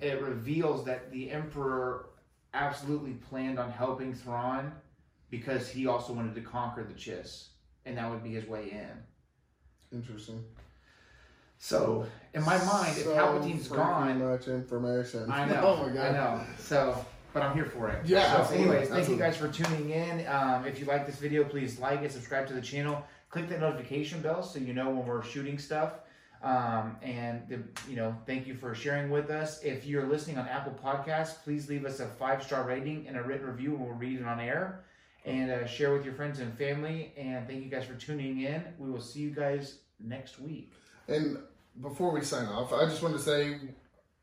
it 0.00 0.20
reveals 0.22 0.84
that 0.84 1.10
the 1.10 1.30
Emperor 1.30 2.10
absolutely 2.54 3.12
planned 3.12 3.58
on 3.58 3.70
helping 3.70 4.14
Thrawn 4.14 4.72
because 5.30 5.68
he 5.68 5.86
also 5.86 6.12
wanted 6.12 6.34
to 6.34 6.40
conquer 6.40 6.84
the 6.84 6.94
Chiss, 6.94 7.48
and 7.88 7.96
that 7.96 8.10
would 8.10 8.22
be 8.22 8.34
his 8.34 8.46
way 8.46 8.70
in. 8.70 9.98
Interesting. 9.98 10.44
So, 11.58 12.06
in 12.34 12.42
my 12.44 12.62
mind, 12.64 12.96
if 12.96 13.04
So 13.04 13.14
Palpatine's 13.14 13.68
freaking 13.68 13.76
gone, 13.76 14.30
much 14.30 14.46
information. 14.46 15.30
I 15.30 15.44
know, 15.48 15.60
oh 15.64 15.86
my 15.86 15.92
god. 15.92 16.06
I 16.06 16.12
know. 16.12 16.44
So, 16.58 17.04
but 17.32 17.42
I'm 17.42 17.54
here 17.54 17.64
for 17.64 17.88
it. 17.88 18.06
Yeah, 18.06 18.30
So, 18.30 18.38
absolutely, 18.38 18.68
anyways, 18.68 18.88
thank 18.90 19.08
you 19.08 19.16
guys 19.16 19.36
for 19.36 19.48
tuning 19.48 19.90
in. 19.90 20.26
Um, 20.28 20.66
if 20.66 20.78
you 20.78 20.86
like 20.86 21.06
this 21.06 21.16
video, 21.16 21.42
please 21.44 21.78
like 21.80 22.02
it, 22.02 22.12
subscribe 22.12 22.46
to 22.48 22.52
the 22.54 22.60
channel, 22.60 23.02
click 23.30 23.48
the 23.48 23.58
notification 23.58 24.20
bell 24.20 24.42
so 24.42 24.60
you 24.60 24.72
know 24.72 24.90
when 24.90 25.04
we're 25.06 25.24
shooting 25.24 25.58
stuff. 25.58 25.94
Um, 26.40 26.96
and 27.02 27.42
the, 27.48 27.58
you 27.90 27.96
know, 27.96 28.14
thank 28.24 28.46
you 28.46 28.54
for 28.54 28.72
sharing 28.72 29.10
with 29.10 29.28
us. 29.28 29.60
If 29.64 29.84
you're 29.84 30.06
listening 30.06 30.38
on 30.38 30.46
Apple 30.46 30.72
Podcasts, 30.80 31.42
please 31.42 31.68
leave 31.68 31.84
us 31.84 31.98
a 31.98 32.06
five 32.06 32.44
star 32.44 32.64
rating 32.64 33.08
and 33.08 33.16
a 33.16 33.22
written 33.22 33.48
review, 33.48 33.74
and 33.74 33.84
we'll 33.84 33.94
read 33.94 34.20
it 34.20 34.24
on 34.24 34.38
air. 34.38 34.84
And 35.28 35.50
uh, 35.50 35.66
share 35.66 35.92
with 35.92 36.04
your 36.04 36.14
friends 36.14 36.40
and 36.40 36.56
family. 36.56 37.12
And 37.16 37.46
thank 37.46 37.62
you 37.62 37.68
guys 37.70 37.84
for 37.84 37.94
tuning 37.94 38.40
in. 38.40 38.62
We 38.78 38.90
will 38.90 39.00
see 39.00 39.20
you 39.20 39.30
guys 39.30 39.78
next 40.00 40.40
week. 40.40 40.72
And 41.06 41.38
before 41.82 42.10
we 42.12 42.22
sign 42.22 42.46
off, 42.46 42.72
I 42.72 42.84
just 42.86 43.02
wanted 43.02 43.18
to 43.18 43.22
say 43.22 43.58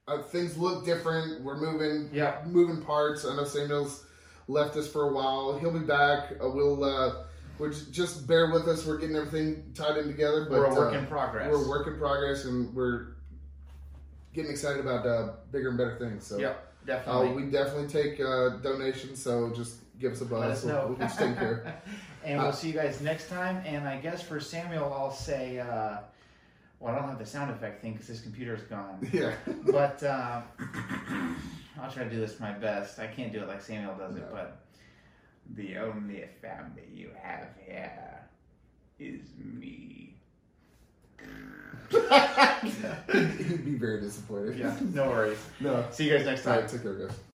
uh, 0.07 0.22
things 0.23 0.57
look 0.57 0.86
different. 0.86 1.44
We're 1.44 1.57
moving, 1.57 2.10
Yeah. 2.14 2.41
moving 2.45 2.82
parts. 2.82 3.26
I 3.26 3.36
know 3.36 3.44
Samuel's 3.44 4.06
left 4.48 4.76
us 4.77 4.88
for 4.91 5.10
a 5.10 5.14
while. 5.14 5.57
He'll 5.60 5.72
be 5.72 5.80
back. 5.86 6.34
Uh, 6.44 6.49
we'll, 6.49 6.84
uh, 6.84 7.23
we're 7.60 7.72
j- 7.72 7.86
just 7.91 8.27
bear 8.27 8.52
with 8.52 8.68
us. 8.68 8.86
We're 8.86 8.98
getting 8.98 9.15
everything 9.15 9.72
tied 9.76 9.98
in 9.98 10.07
together. 10.07 10.45
But 10.49 10.60
we're 10.60 10.65
a 10.65 10.73
work 10.76 10.94
uh, 10.94 10.98
in 10.98 11.06
progress. 11.07 11.49
We're 11.52 11.65
a 11.65 11.69
work 11.69 11.88
in 11.88 11.98
progress, 11.98 12.45
and 12.45 12.73
we're 12.76 13.15
getting 14.34 14.52
excited 14.52 14.82
about 14.86 15.06
uh, 15.06 15.34
bigger 15.52 15.69
and 15.69 15.77
better 15.77 15.98
things. 15.98 16.26
So, 16.27 16.38
Yep, 16.38 16.73
uh, 16.84 16.86
definitely. 16.86 17.44
we 17.44 17.52
definitely 17.52 17.88
take 17.88 18.19
uh, 18.19 18.57
donations. 18.57 19.22
So 19.22 19.52
just 19.56 19.77
give 20.00 20.14
us 20.14 20.22
a 20.22 20.26
buzz. 20.26 20.42
Let 20.42 20.52
us 20.52 20.64
We'll- 20.64 20.74
know. 20.76 20.96
We'll, 21.00 21.08
take 21.10 21.38
care. 21.38 21.82
and 22.24 22.40
Uh, 22.40 22.44
we'll 22.44 22.54
see 22.54 22.68
you 22.70 22.74
guys 22.74 23.02
next 23.02 23.30
time. 23.30 23.62
And 23.66 23.88
I 23.88 23.98
guess 23.98 24.22
for 24.22 24.40
Samuel, 24.40 24.94
I'll 24.94 25.12
say, 25.12 25.60
uh, 25.60 25.98
well, 26.80 26.94
I 26.94 27.00
don't 27.00 27.08
have 27.10 27.20
the 27.20 27.26
sound 27.26 27.52
effect 27.52 27.82
thing 27.82 27.94
because 27.94 28.08
his 28.08 28.22
computer's 28.22 28.62
gone. 28.64 29.08
yeah. 29.14 29.34
but 29.66 30.02
uh, 30.04 30.42
I'll 31.82 31.92
try 31.92 32.04
to 32.04 32.10
do 32.10 32.20
this 32.20 32.40
my 32.40 32.52
best. 32.52 33.00
I 33.00 33.08
can't 33.08 33.32
do 33.34 33.42
it 33.42 33.48
like 33.48 33.62
Samuel 33.62 33.96
does 33.98 34.16
it, 34.16 34.28
but 34.32 34.62
the 35.56 35.78
only 35.78 36.26
family 36.42 36.84
you 36.94 37.12
have 37.22 37.48
here 37.66 38.20
is 39.00 39.22
me. 39.38 40.16
He'd 41.92 43.64
be 43.66 43.76
very 43.76 44.02
disappointed. 44.02 44.58
Yeah, 44.58 44.76
no 44.94 45.08
worries. 45.10 45.38
No. 45.60 45.86
See 45.92 46.06
you 46.10 46.18
guys 46.18 46.26
next 46.26 46.44
time. 46.44 46.62
right, 46.62 46.68
take 46.70 46.82
care, 46.84 46.94
guys. 46.96 47.16